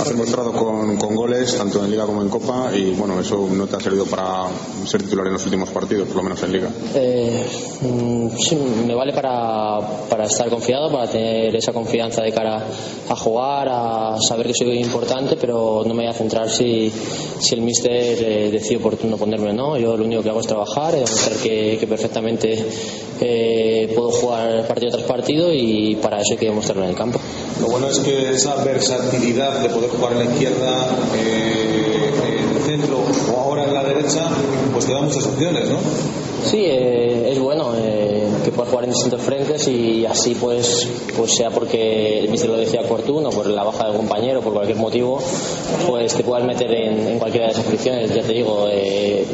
Has 0.00 0.08
demostrado 0.08 0.52
con, 0.52 0.96
con 0.96 1.14
goles, 1.16 1.56
tanto 1.56 1.84
en 1.84 1.90
Liga 1.90 2.06
como 2.06 2.22
en 2.22 2.28
Copa, 2.28 2.70
y 2.74 2.92
bueno, 2.92 3.18
eso 3.20 3.48
no 3.50 3.66
te 3.66 3.76
ha 3.76 3.80
servido 3.80 4.04
para 4.06 4.46
ser 4.86 5.02
titular 5.02 5.26
en 5.26 5.32
los 5.32 5.44
últimos 5.44 5.68
partidos, 5.70 6.06
por 6.06 6.18
lo 6.18 6.22
menos 6.22 6.40
en 6.44 6.52
Liga. 6.52 6.68
Eh, 6.94 7.44
mm, 7.82 8.28
sí, 8.38 8.56
me 8.86 8.94
vale 8.94 9.12
para, 9.12 9.80
para 10.08 10.26
estar 10.26 10.48
confiado, 10.48 10.90
para 10.92 11.08
tener 11.10 11.54
esa 11.56 11.72
confianza 11.72 12.22
de 12.22 12.30
cara 12.32 12.64
a 13.08 13.16
jugar, 13.16 13.68
a 13.70 14.16
saber 14.20 14.46
que 14.46 14.54
soy 14.54 14.78
importante, 14.78 15.36
pero 15.40 15.82
no 15.84 15.92
me 15.92 16.02
voy 16.04 16.10
a 16.10 16.14
centrar 16.14 16.48
si, 16.48 16.75
si 17.38 17.54
el 17.54 17.62
míster 17.62 17.92
eh, 17.92 18.50
decide 18.50 18.76
oportuno 18.76 19.16
ponerme 19.16 19.50
o 19.50 19.52
no. 19.52 19.78
Yo 19.78 19.96
lo 19.96 20.04
único 20.04 20.22
que 20.22 20.30
hago 20.30 20.40
es 20.40 20.46
trabajar, 20.46 20.94
eh, 20.94 20.98
demostrar 20.98 21.36
que, 21.42 21.76
que 21.78 21.86
perfectamente 21.86 22.64
eh, 23.20 23.92
puedo 23.94 24.10
jugar 24.10 24.66
partido 24.66 24.92
tras 24.92 25.04
partido 25.04 25.52
y 25.52 25.96
para 25.96 26.18
eso 26.18 26.32
hay 26.32 26.38
que 26.38 26.46
demostrarlo 26.46 26.84
en 26.84 26.90
el 26.90 26.96
campo. 26.96 27.18
Lo 27.60 27.68
bueno 27.68 27.88
es 27.88 27.98
que 28.00 28.30
esa 28.30 28.56
versatilidad 28.64 29.60
de 29.62 29.68
poder 29.70 29.90
jugar 29.90 30.12
en 30.12 30.18
la 30.18 30.24
izquierda, 30.24 30.88
eh, 31.16 32.10
en 32.28 32.56
el 32.56 32.62
centro 32.62 32.98
o 33.32 33.40
ahora 33.40 33.64
en 33.64 33.74
la 33.74 33.84
derecha, 33.84 34.28
pues 34.72 34.86
te 34.86 34.92
da 34.92 35.00
muchas 35.00 35.26
opciones, 35.26 35.68
¿no? 35.68 35.78
Sí, 36.44 36.58
eh, 36.58 37.32
es 37.32 37.38
bueno 37.40 37.72
eh, 37.76 38.25
que 38.46 38.52
puedas 38.52 38.70
jugar 38.70 38.84
en 38.84 38.90
distintos 38.90 39.20
frentes 39.22 39.66
y 39.66 40.06
así 40.06 40.36
pues, 40.36 40.88
pues 41.16 41.34
sea 41.34 41.50
porque 41.50 42.20
el 42.20 42.28
mister 42.28 42.48
lo 42.48 42.56
decía 42.56 42.80
oportuno, 42.80 43.30
por 43.30 43.48
la 43.48 43.64
baja 43.64 43.88
del 43.88 43.96
compañero, 43.96 44.40
por 44.40 44.52
cualquier 44.52 44.78
motivo, 44.78 45.20
pues 45.84 46.14
te 46.14 46.22
puedas 46.22 46.46
meter 46.46 46.70
en, 46.70 47.08
en 47.08 47.18
cualquiera 47.18 47.46
de 47.46 47.52
esas 47.52 47.64
posiciones. 47.64 48.14
Ya 48.14 48.22
te 48.22 48.32
digo, 48.32 48.68
eh, 48.70 49.26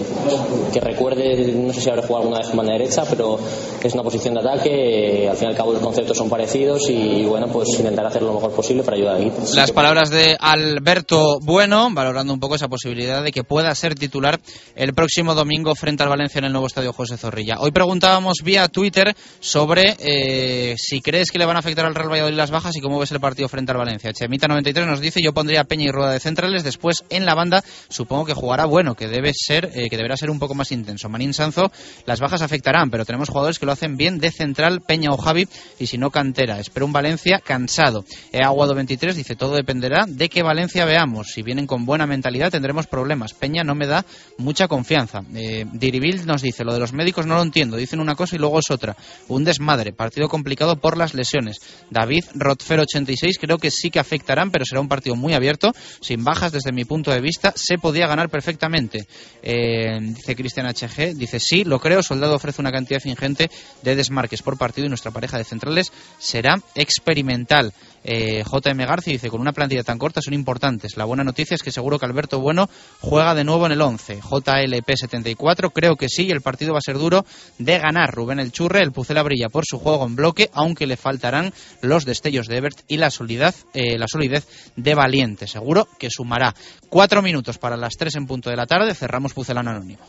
que 0.73 0.81
recuerde, 0.81 1.53
no 1.53 1.75
sé 1.75 1.83
si 1.83 1.91
habré 1.91 2.01
jugado 2.03 2.23
alguna 2.23 2.39
vez 2.39 2.51
en 2.51 2.57
banda 2.57 2.73
derecha, 2.73 3.05
pero 3.09 3.39
es 3.83 3.93
una 3.93 4.03
posición 4.03 4.33
de 4.33 4.41
ataque, 4.41 5.25
eh, 5.25 5.29
al 5.29 5.37
fin 5.37 5.49
y 5.49 5.51
al 5.51 5.57
cabo 5.59 5.75
los 5.75 5.83
conceptos 5.83 6.17
son 6.17 6.31
parecidos 6.31 6.89
y 6.89 7.25
bueno, 7.27 7.49
pues 7.49 7.69
intentar 7.79 8.07
hacer 8.07 8.23
lo 8.23 8.33
mejor 8.33 8.53
posible 8.53 8.83
para 8.83 8.97
ayudar 8.97 9.17
al 9.17 9.23
equipo. 9.27 9.43
Las 9.55 9.73
palabras 9.73 10.09
de 10.09 10.39
Alberto 10.41 11.39
Bueno, 11.43 11.91
valorando 11.93 12.33
un 12.33 12.41
poco 12.41 12.55
esa 12.55 12.69
posibilidad 12.69 13.23
de 13.23 13.31
que 13.31 13.45
pueda 13.45 13.75
ser 13.75 13.95
titular 13.95 14.41
el 14.75 14.95
próximo 14.95 15.35
domingo 15.35 15.75
frente 15.75 16.03
al 16.03 16.09
Valencia 16.09 16.39
en 16.39 16.47
el 16.47 16.53
nuevo 16.53 16.67
estadio 16.67 16.95
José 16.95 17.19
Zorrilla. 17.19 17.57
Hoy 17.61 17.73
preguntábamos 17.73 18.39
vía 18.43 18.69
Twitter 18.69 19.02
sobre 19.41 19.97
eh, 19.99 20.75
si 20.79 21.01
crees 21.01 21.31
que 21.31 21.39
le 21.39 21.45
van 21.45 21.57
a 21.57 21.61
afectar 21.61 21.85
al 21.85 21.95
Real 21.95 22.11
Valladolid 22.11 22.37
las 22.37 22.51
bajas 22.51 22.77
y 22.77 22.81
cómo 22.81 22.99
ves 22.99 23.13
el 23.13 23.21
partido 23.21 23.49
frente 23.49 23.73
al 23.73 23.79
Valencia. 23.79 24.11
Chemita93 24.13 24.87
nos 24.87 25.01
dice 25.01 25.21
yo 25.23 25.33
pondría 25.33 25.65
Peña 25.65 25.85
y 25.85 25.91
Rueda 25.91 26.13
de 26.13 26.21
centrales, 26.21 26.65
después 26.65 27.05
en 27.11 27.27
la 27.27 27.35
banda 27.35 27.63
supongo 27.89 28.25
que 28.25 28.35
jugará 28.35 28.65
bueno, 28.65 28.95
que 28.95 29.09
debe 29.09 29.33
ser, 29.35 29.71
eh, 29.75 29.89
que 29.89 29.97
deberá 29.97 30.17
ser 30.17 30.31
un 30.31 30.39
poco 30.39 30.55
más 30.55 30.73
intenso. 30.73 31.09
Manín 31.09 31.35
Sanzo, 31.35 31.71
las 32.07 32.21
bajas 32.21 32.43
afectarán, 32.43 32.91
pero 32.91 33.05
tenemos 33.05 33.29
jugadores 33.29 33.59
que 33.59 33.67
lo 33.67 33.73
hacen 33.73 33.97
bien 33.97 34.19
de 34.19 34.31
central, 34.31 34.81
Peña 34.81 35.11
o 35.11 35.17
Javi, 35.17 35.49
y 35.79 35.87
si 35.87 35.99
no 35.99 36.11
cantera. 36.11 36.61
Espero 36.61 36.87
un 36.87 36.93
Valencia 36.93 37.41
cansado. 37.45 38.05
Aguado 38.33 38.75
23 38.75 39.17
dice 39.17 39.37
todo 39.37 39.55
dependerá 39.55 40.05
de 40.07 40.29
que 40.29 40.43
Valencia 40.43 40.85
veamos. 40.85 41.29
Si 41.29 41.43
vienen 41.43 41.67
con 41.67 41.87
buena 41.87 42.07
mentalidad 42.07 42.51
tendremos 42.51 42.87
problemas. 42.87 43.35
Peña 43.35 43.65
no 43.65 43.75
me 43.75 43.87
da 43.87 44.05
mucha 44.39 44.69
confianza. 44.69 45.23
Eh, 45.35 45.65
Diribil 45.73 46.27
nos 46.27 46.43
dice 46.43 46.65
lo 46.65 46.73
de 46.73 46.81
los 46.81 46.93
médicos 46.93 47.27
no 47.27 47.37
lo 47.37 47.43
entiendo. 47.43 47.77
Dicen 47.77 48.01
una 48.01 48.15
cosa 48.15 48.37
y 48.37 48.39
luego 48.39 48.59
es 48.59 48.71
otra. 48.71 48.92
Un 49.29 49.45
desmadre. 49.45 49.93
Partido 49.93 50.29
complicado 50.29 50.77
por 50.77 50.97
las 50.97 51.15
lesiones. 51.15 51.59
David 51.91 52.25
Rotfer 52.35 52.81
86 52.81 53.39
creo 53.39 53.59
que 53.59 53.71
sí 53.71 53.91
que 53.91 53.99
afectarán, 53.99 54.51
pero 54.51 54.65
será 54.65 54.81
un 54.81 54.89
partido 54.89 55.17
muy 55.17 55.35
abierto, 55.35 55.73
sin 56.01 56.25
bajas 56.25 56.53
desde 56.53 56.73
mi 56.73 56.85
punto 56.85 57.11
de 57.11 57.21
vista. 57.21 57.53
Se 57.57 57.79
podía 57.79 58.07
ganar 58.07 58.29
perfectamente. 58.29 59.07
Eh, 59.43 59.99
dice 60.01 60.37
Cristian 60.37 60.67
HG, 60.67 61.15
dice 61.15 61.41
sí, 61.41 61.65
lo 61.65 61.79
creo. 61.79 62.03
Soldado 62.03 62.35
ofrece 62.35 62.61
una 62.61 62.73
cantidad 62.73 63.05
ingente 63.05 63.51
de 63.83 63.97
desmarques 63.97 64.43
por 64.43 64.59
partido 64.59 64.87
y 64.87 64.89
nuestra 64.89 65.11
pareja 65.11 65.39
de 65.39 65.45
centrales 65.45 65.93
será 66.19 66.61
experimental. 66.75 67.73
Eh, 68.05 68.43
JM 68.45 68.79
García 68.87 69.13
dice, 69.13 69.31
con 69.31 69.41
una 69.41 69.53
plantilla 69.53 69.83
tan 69.83 69.99
corta 69.99 70.21
son 70.21 70.35
importantes. 70.35 70.97
La 70.97 71.05
buena 71.05 71.25
noticia 71.25 71.55
es 71.55 71.63
que 71.63 71.71
seguro 71.71 71.99
que 71.99 72.07
Alberto 72.07 72.41
Bueno 72.41 72.69
juega 73.01 73.35
de 73.35 73.45
nuevo 73.45 73.67
en 73.67 73.73
el 73.73 73.81
11. 73.81 74.21
JLP74, 74.21 75.73
creo 75.73 75.97
que 75.97 76.09
sí, 76.09 76.31
el 76.31 76.41
partido 76.41 76.73
va 76.73 76.79
a 76.79 76.83
ser 76.85 76.99
duro 76.99 77.25
de 77.59 77.79
ganar. 77.79 78.13
Rubén 78.13 78.41
El 78.41 78.53
Churre, 78.53 78.81
el 78.83 78.93
Pucela 78.93 79.23
brilla 79.23 79.49
por 79.49 79.65
su 79.67 79.79
juego 79.79 80.07
en 80.07 80.17
bloque, 80.17 80.51
aunque 80.53 80.87
le 80.87 80.97
faltarán 80.97 81.53
los 81.81 82.05
destellos 82.05 82.47
de 82.47 82.57
Ebert 82.59 82.81
y 82.89 82.97
la 82.97 83.11
solidez, 83.11 83.67
eh, 83.75 83.99
la 83.99 84.07
solidez 84.09 84.47
de 84.77 84.95
Valiente. 84.95 85.47
Seguro 85.47 85.89
que 85.99 86.09
sumará. 86.11 86.55
Cuatro 86.89 87.23
minutos 87.23 87.59
para 87.59 87.77
las 87.77 87.97
tres 87.97 88.17
en 88.17 88.27
punto 88.27 88.51
de 88.51 88.57
la 88.57 88.67
tarde, 88.67 88.95
cerramos 88.95 89.33
Pucelano 89.33 89.71
Anónimo. 89.71 90.03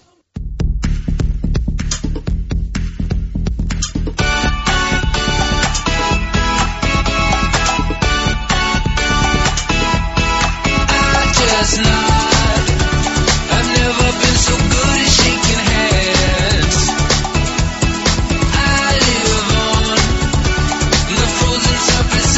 last 11.63 11.77
night. 11.77 12.32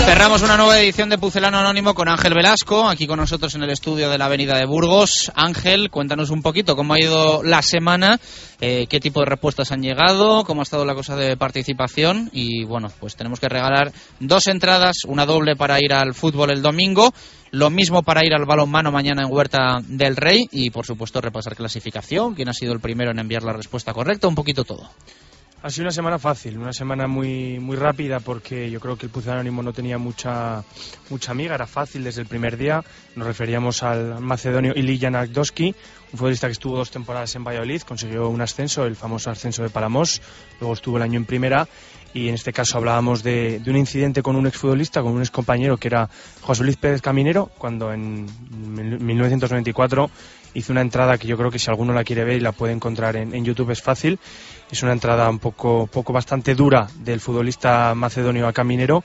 Cerramos 0.05 0.43
una 0.43 0.55
nueva 0.55 0.79
edición 0.79 1.09
de 1.09 1.17
Pucelano 1.17 1.57
Anónimo 1.57 1.95
con 1.95 2.07
Ángel 2.07 2.35
Velasco, 2.35 2.87
aquí 2.87 3.07
con 3.07 3.17
nosotros 3.17 3.55
en 3.55 3.63
el 3.63 3.71
estudio 3.71 4.07
de 4.07 4.19
la 4.19 4.25
Avenida 4.25 4.55
de 4.55 4.67
Burgos. 4.67 5.31
Ángel, 5.33 5.89
cuéntanos 5.89 6.29
un 6.29 6.43
poquito 6.43 6.75
cómo 6.75 6.93
ha 6.93 6.99
ido 6.99 7.41
la 7.41 7.63
semana, 7.63 8.19
eh, 8.61 8.85
qué 8.87 8.99
tipo 8.99 9.21
de 9.21 9.25
respuestas 9.25 9.71
han 9.71 9.81
llegado, 9.81 10.43
cómo 10.43 10.61
ha 10.61 10.63
estado 10.63 10.85
la 10.85 10.93
cosa 10.93 11.15
de 11.15 11.35
participación 11.37 12.29
y 12.31 12.65
bueno, 12.65 12.91
pues 12.99 13.15
tenemos 13.15 13.39
que 13.39 13.49
regalar 13.49 13.91
dos 14.19 14.45
entradas, 14.45 14.97
una 15.07 15.25
doble 15.25 15.55
para 15.55 15.81
ir 15.81 15.91
al 15.91 16.13
fútbol 16.13 16.51
el 16.51 16.61
domingo, 16.61 17.11
lo 17.49 17.71
mismo 17.71 18.03
para 18.03 18.23
ir 18.23 18.35
al 18.35 18.45
balonmano 18.45 18.91
mañana 18.91 19.23
en 19.23 19.33
Huerta 19.33 19.79
del 19.87 20.17
Rey 20.17 20.47
y 20.51 20.69
por 20.69 20.85
supuesto 20.85 21.19
repasar 21.19 21.55
clasificación, 21.55 22.35
quién 22.35 22.47
ha 22.47 22.53
sido 22.53 22.73
el 22.73 22.79
primero 22.79 23.09
en 23.09 23.17
enviar 23.17 23.41
la 23.41 23.53
respuesta 23.53 23.91
correcta, 23.91 24.27
un 24.27 24.35
poquito 24.35 24.65
todo. 24.65 24.87
Ha 25.61 25.69
sido 25.71 25.85
una 25.85 25.91
semana 25.91 26.19
fácil, 26.19 26.59
una 26.59 26.73
semana 26.73 27.07
muy, 27.07 27.59
muy 27.59 27.75
rápida 27.75 28.19
porque 28.19 28.69
yo 28.69 28.79
creo 28.79 28.97
que 28.97 29.07
el 29.07 29.11
Puzzle 29.11 29.31
Anónimo 29.31 29.63
no 29.63 29.73
tenía 29.73 29.97
mucha, 29.97 30.63
mucha 31.09 31.31
amiga, 31.31 31.55
era 31.55 31.65
fácil 31.65 32.03
desde 32.03 32.21
el 32.21 32.27
primer 32.27 32.55
día. 32.55 32.83
Nos 33.15 33.25
referíamos 33.25 33.81
al 33.81 34.21
macedonio 34.21 34.73
Ilija 34.75 35.09
Nagdoski, 35.09 35.73
un 36.13 36.19
futbolista 36.19 36.47
que 36.47 36.53
estuvo 36.53 36.77
dos 36.77 36.91
temporadas 36.91 37.35
en 37.35 37.43
Valladolid, 37.43 37.81
consiguió 37.81 38.29
un 38.29 38.41
ascenso, 38.41 38.85
el 38.85 38.95
famoso 38.95 39.31
ascenso 39.31 39.63
de 39.63 39.69
Palamos, 39.69 40.21
luego 40.59 40.75
estuvo 40.75 40.97
el 40.97 41.03
año 41.03 41.17
en 41.17 41.25
primera 41.25 41.67
y 42.15 42.29
en 42.29 42.35
este 42.35 42.53
caso 42.53 42.77
hablábamos 42.77 43.23
de, 43.23 43.61
un 43.67 43.75
incidente 43.75 44.23
con 44.23 44.37
un 44.37 44.47
exfutbolista, 44.47 45.01
con 45.01 45.11
un 45.11 45.19
excompañero 45.19 45.75
que 45.75 45.89
era 45.89 46.09
José 46.41 46.63
Luis 46.63 46.77
Pérez 46.77 47.01
Caminero, 47.01 47.51
cuando 47.57 47.91
en 47.91 48.25
1994 49.05 50.09
hizo 50.53 50.71
una 50.71 50.79
entrada 50.79 51.17
que 51.17 51.27
yo 51.27 51.37
creo 51.37 51.51
que 51.51 51.59
si 51.59 51.69
alguno 51.69 51.91
la 51.91 52.05
quiere 52.05 52.23
ver 52.23 52.37
y 52.37 52.39
la 52.39 52.53
puede 52.53 52.71
encontrar 52.71 53.17
en, 53.17 53.35
en 53.35 53.43
YouTube 53.43 53.71
es 53.71 53.81
fácil. 53.81 54.17
Es 54.71 54.83
una 54.83 54.93
entrada 54.93 55.29
un 55.29 55.39
poco, 55.39 55.87
poco 55.87 56.11
bastante 56.11 56.55
dura 56.55 56.87
del 56.99 57.19
futbolista 57.19 57.93
macedonio 57.95 58.47
a 58.47 58.53
Caminero 58.53 59.03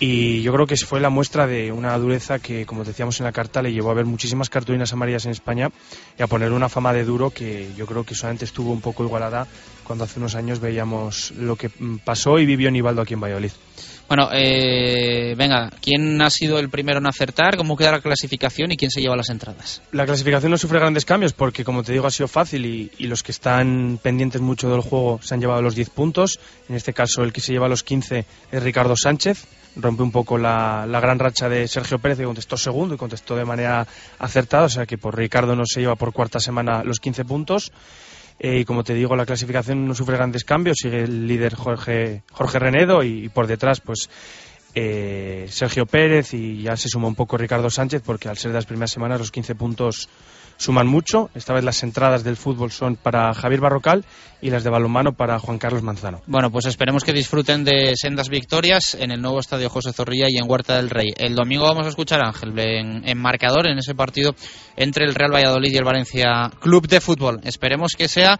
y 0.00 0.42
yo 0.42 0.52
creo 0.52 0.66
que 0.66 0.76
fue 0.76 1.00
la 1.00 1.10
muestra 1.10 1.48
de 1.48 1.72
una 1.72 1.98
dureza 1.98 2.38
que, 2.38 2.64
como 2.66 2.84
decíamos 2.84 3.18
en 3.18 3.24
la 3.24 3.32
carta, 3.32 3.62
le 3.62 3.72
llevó 3.72 3.90
a 3.90 3.94
ver 3.94 4.06
muchísimas 4.06 4.48
cartulinas 4.48 4.92
amarillas 4.92 5.24
en 5.24 5.32
España 5.32 5.70
y 6.16 6.22
a 6.22 6.28
poner 6.28 6.52
una 6.52 6.68
fama 6.68 6.92
de 6.92 7.04
duro 7.04 7.30
que 7.30 7.72
yo 7.76 7.84
creo 7.84 8.04
que 8.04 8.14
solamente 8.14 8.44
estuvo 8.44 8.70
un 8.70 8.80
poco 8.80 9.02
igualada 9.04 9.48
cuando 9.82 10.04
hace 10.04 10.20
unos 10.20 10.36
años 10.36 10.60
veíamos 10.60 11.32
lo 11.32 11.56
que 11.56 11.68
mm, 11.68 11.96
pasó 12.04 12.38
y 12.38 12.46
vivió 12.46 12.70
Nivaldo 12.70 13.02
aquí 13.02 13.14
en 13.14 13.20
Valladolid. 13.20 13.50
Bueno, 14.08 14.30
eh, 14.32 15.34
venga, 15.36 15.70
¿quién 15.82 16.20
ha 16.22 16.30
sido 16.30 16.58
el 16.58 16.70
primero 16.70 16.98
en 16.98 17.06
acertar? 17.06 17.58
¿Cómo 17.58 17.76
queda 17.76 17.92
la 17.92 18.00
clasificación 18.00 18.72
y 18.72 18.78
quién 18.78 18.90
se 18.90 19.02
lleva 19.02 19.14
las 19.16 19.28
entradas? 19.28 19.82
La 19.92 20.06
clasificación 20.06 20.50
no 20.50 20.56
sufre 20.56 20.80
grandes 20.80 21.04
cambios 21.04 21.34
porque, 21.34 21.62
como 21.62 21.82
te 21.82 21.92
digo, 21.92 22.06
ha 22.06 22.10
sido 22.10 22.26
fácil 22.26 22.64
y, 22.64 22.90
y 22.96 23.06
los 23.06 23.22
que 23.22 23.32
están 23.32 24.00
pendientes 24.02 24.40
mucho 24.40 24.70
del 24.70 24.80
juego 24.80 25.20
se 25.22 25.34
han 25.34 25.40
llevado 25.40 25.60
los 25.60 25.74
10 25.74 25.90
puntos. 25.90 26.40
En 26.70 26.74
este 26.74 26.94
caso, 26.94 27.22
el 27.22 27.34
que 27.34 27.42
se 27.42 27.52
lleva 27.52 27.68
los 27.68 27.82
15 27.82 28.24
es 28.50 28.62
Ricardo 28.62 28.96
Sánchez. 28.96 29.46
Rompe 29.76 30.02
un 30.02 30.10
poco 30.10 30.38
la, 30.38 30.86
la 30.86 31.00
gran 31.00 31.18
racha 31.18 31.50
de 31.50 31.68
Sergio 31.68 31.98
Pérez, 31.98 32.16
que 32.16 32.24
contestó 32.24 32.56
segundo 32.56 32.94
y 32.94 32.98
contestó 32.98 33.36
de 33.36 33.44
manera 33.44 33.86
acertada. 34.18 34.64
O 34.64 34.68
sea 34.70 34.86
que 34.86 34.96
por 34.96 35.18
Ricardo 35.18 35.54
no 35.54 35.64
se 35.66 35.80
lleva 35.80 35.96
por 35.96 36.14
cuarta 36.14 36.40
semana 36.40 36.82
los 36.82 36.98
15 36.98 37.26
puntos. 37.26 37.72
Eh, 38.38 38.60
y 38.60 38.64
como 38.64 38.84
te 38.84 38.94
digo, 38.94 39.16
la 39.16 39.26
clasificación 39.26 39.86
no 39.86 39.94
sufre 39.94 40.16
grandes 40.16 40.44
cambios. 40.44 40.76
Sigue 40.80 41.02
el 41.02 41.26
líder 41.26 41.54
Jorge, 41.54 42.22
Jorge 42.32 42.58
Renedo 42.58 43.02
y, 43.02 43.24
y 43.24 43.28
por 43.28 43.46
detrás, 43.46 43.80
pues 43.80 44.08
eh, 44.74 45.46
Sergio 45.48 45.86
Pérez 45.86 46.34
y 46.34 46.62
ya 46.62 46.76
se 46.76 46.88
suma 46.88 47.08
un 47.08 47.14
poco 47.14 47.36
Ricardo 47.36 47.70
Sánchez, 47.70 48.02
porque 48.04 48.28
al 48.28 48.36
ser 48.36 48.52
de 48.52 48.58
las 48.58 48.66
primeras 48.66 48.90
semanas 48.90 49.18
los 49.18 49.32
15 49.32 49.54
puntos 49.54 50.08
suman 50.58 50.86
mucho. 50.86 51.30
Esta 51.34 51.54
vez 51.54 51.64
las 51.64 51.82
entradas 51.82 52.24
del 52.24 52.36
fútbol 52.36 52.70
son 52.70 52.96
para 52.96 53.32
Javier 53.32 53.60
Barrocal 53.60 54.04
y 54.42 54.50
las 54.50 54.64
de 54.64 54.70
balonmano 54.70 55.12
para 55.12 55.38
Juan 55.38 55.58
Carlos 55.58 55.82
Manzano. 55.82 56.20
Bueno, 56.26 56.50
pues 56.50 56.66
esperemos 56.66 57.04
que 57.04 57.12
disfruten 57.12 57.64
de 57.64 57.94
sendas 57.96 58.28
victorias 58.28 58.96
en 58.98 59.10
el 59.10 59.22
nuevo 59.22 59.40
estadio 59.40 59.70
José 59.70 59.92
Zorrilla 59.92 60.26
y 60.28 60.36
en 60.36 60.50
Huerta 60.50 60.76
del 60.76 60.90
Rey. 60.90 61.12
El 61.16 61.34
domingo 61.34 61.64
vamos 61.64 61.86
a 61.86 61.90
escuchar 61.90 62.20
a 62.20 62.28
Ángel 62.28 62.58
en, 62.58 63.08
en 63.08 63.18
marcador 63.18 63.66
en 63.66 63.78
ese 63.78 63.94
partido 63.94 64.34
entre 64.76 65.04
el 65.04 65.14
Real 65.14 65.32
Valladolid 65.32 65.72
y 65.72 65.76
el 65.76 65.84
Valencia 65.84 66.50
Club 66.60 66.86
de 66.86 67.00
Fútbol. 67.00 67.40
Esperemos 67.44 67.92
que 67.96 68.08
sea 68.08 68.38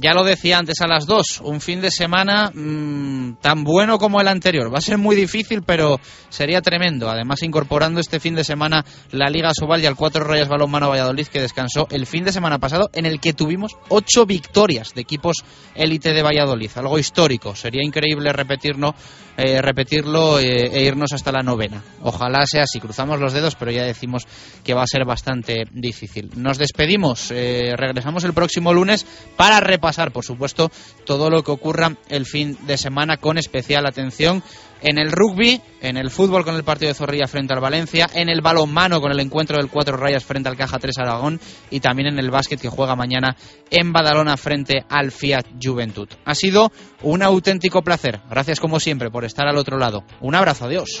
ya 0.00 0.12
lo 0.12 0.24
decía 0.24 0.58
antes 0.58 0.80
a 0.80 0.86
las 0.86 1.06
dos, 1.06 1.40
un 1.42 1.60
fin 1.60 1.80
de 1.80 1.90
semana 1.90 2.50
mmm, 2.52 3.34
tan 3.40 3.64
bueno 3.64 3.98
como 3.98 4.20
el 4.20 4.28
anterior. 4.28 4.72
Va 4.72 4.78
a 4.78 4.82
ser 4.82 4.98
muy 4.98 5.16
difícil, 5.16 5.62
pero 5.62 6.00
sería 6.28 6.62
tremendo. 6.62 7.08
Además, 7.08 7.42
incorporando 7.42 8.00
este 8.00 8.20
fin 8.20 8.34
de 8.34 8.44
semana 8.44 8.84
la 9.10 9.28
Liga 9.28 9.50
Sobal 9.54 9.82
y 9.82 9.86
al 9.86 9.96
Cuatro 9.96 10.24
Rayas 10.24 10.48
Balonmano 10.48 10.88
Valladolid, 10.88 11.26
que 11.26 11.40
descansó 11.40 11.86
el 11.90 12.06
fin 12.06 12.24
de 12.24 12.32
semana 12.32 12.58
pasado, 12.58 12.90
en 12.92 13.06
el 13.06 13.20
que 13.20 13.32
tuvimos 13.32 13.76
ocho 13.88 14.26
victorias 14.26 14.94
de 14.94 15.02
equipos 15.02 15.36
élite 15.74 16.12
de 16.12 16.22
Valladolid. 16.22 16.70
Algo 16.76 16.98
histórico. 16.98 17.54
Sería 17.54 17.82
increíble 17.84 18.32
repetirlo, 18.32 18.94
eh, 19.40 19.62
repetirlo 19.62 20.40
eh, 20.40 20.66
e 20.66 20.82
irnos 20.82 21.12
hasta 21.12 21.30
la 21.30 21.44
novena. 21.44 21.84
Ojalá 22.02 22.44
sea 22.44 22.64
así. 22.64 22.80
Cruzamos 22.80 23.20
los 23.20 23.32
dedos, 23.32 23.54
pero 23.54 23.70
ya 23.70 23.84
decimos 23.84 24.26
que 24.64 24.74
va 24.74 24.82
a 24.82 24.86
ser 24.86 25.04
bastante 25.04 25.62
difícil. 25.70 26.30
Nos 26.34 26.58
despedimos. 26.58 27.30
Eh, 27.30 27.74
regresamos 27.76 28.24
el 28.24 28.32
próximo 28.32 28.74
lunes 28.74 29.06
para 29.36 29.60
repasar, 29.60 30.10
por 30.10 30.24
supuesto, 30.24 30.72
todo 31.04 31.30
lo 31.30 31.44
que 31.44 31.52
ocurra 31.52 31.96
el 32.08 32.26
fin 32.26 32.58
de 32.66 32.76
semana 32.76 33.18
con 33.18 33.38
especial 33.38 33.86
atención 33.86 34.42
en 34.82 34.98
el 34.98 35.10
rugby, 35.10 35.60
en 35.80 35.96
el 35.96 36.10
fútbol 36.10 36.44
con 36.44 36.54
el 36.54 36.64
partido 36.64 36.88
de 36.88 36.94
Zorrilla 36.94 37.26
frente 37.26 37.52
al 37.52 37.60
Valencia, 37.60 38.08
en 38.14 38.28
el 38.28 38.40
balonmano 38.40 39.00
con 39.00 39.12
el 39.12 39.20
encuentro 39.20 39.56
del 39.56 39.68
Cuatro 39.70 39.96
Rayas 39.96 40.24
frente 40.24 40.48
al 40.48 40.56
Caja 40.56 40.78
3 40.78 40.98
Aragón 40.98 41.40
y 41.70 41.80
también 41.80 42.08
en 42.08 42.18
el 42.18 42.30
básquet 42.30 42.60
que 42.60 42.68
juega 42.68 42.96
mañana 42.96 43.36
en 43.70 43.92
Badalona 43.92 44.36
frente 44.36 44.84
al 44.88 45.12
Fiat 45.12 45.46
Juventud. 45.62 46.08
Ha 46.24 46.34
sido 46.34 46.72
un 47.02 47.22
auténtico 47.22 47.82
placer. 47.82 48.20
Gracias 48.30 48.60
como 48.60 48.80
siempre 48.80 49.10
por 49.10 49.24
estar 49.24 49.46
al 49.46 49.58
otro 49.58 49.78
lado. 49.78 50.04
Un 50.20 50.34
abrazo, 50.34 50.66
adiós. 50.66 51.00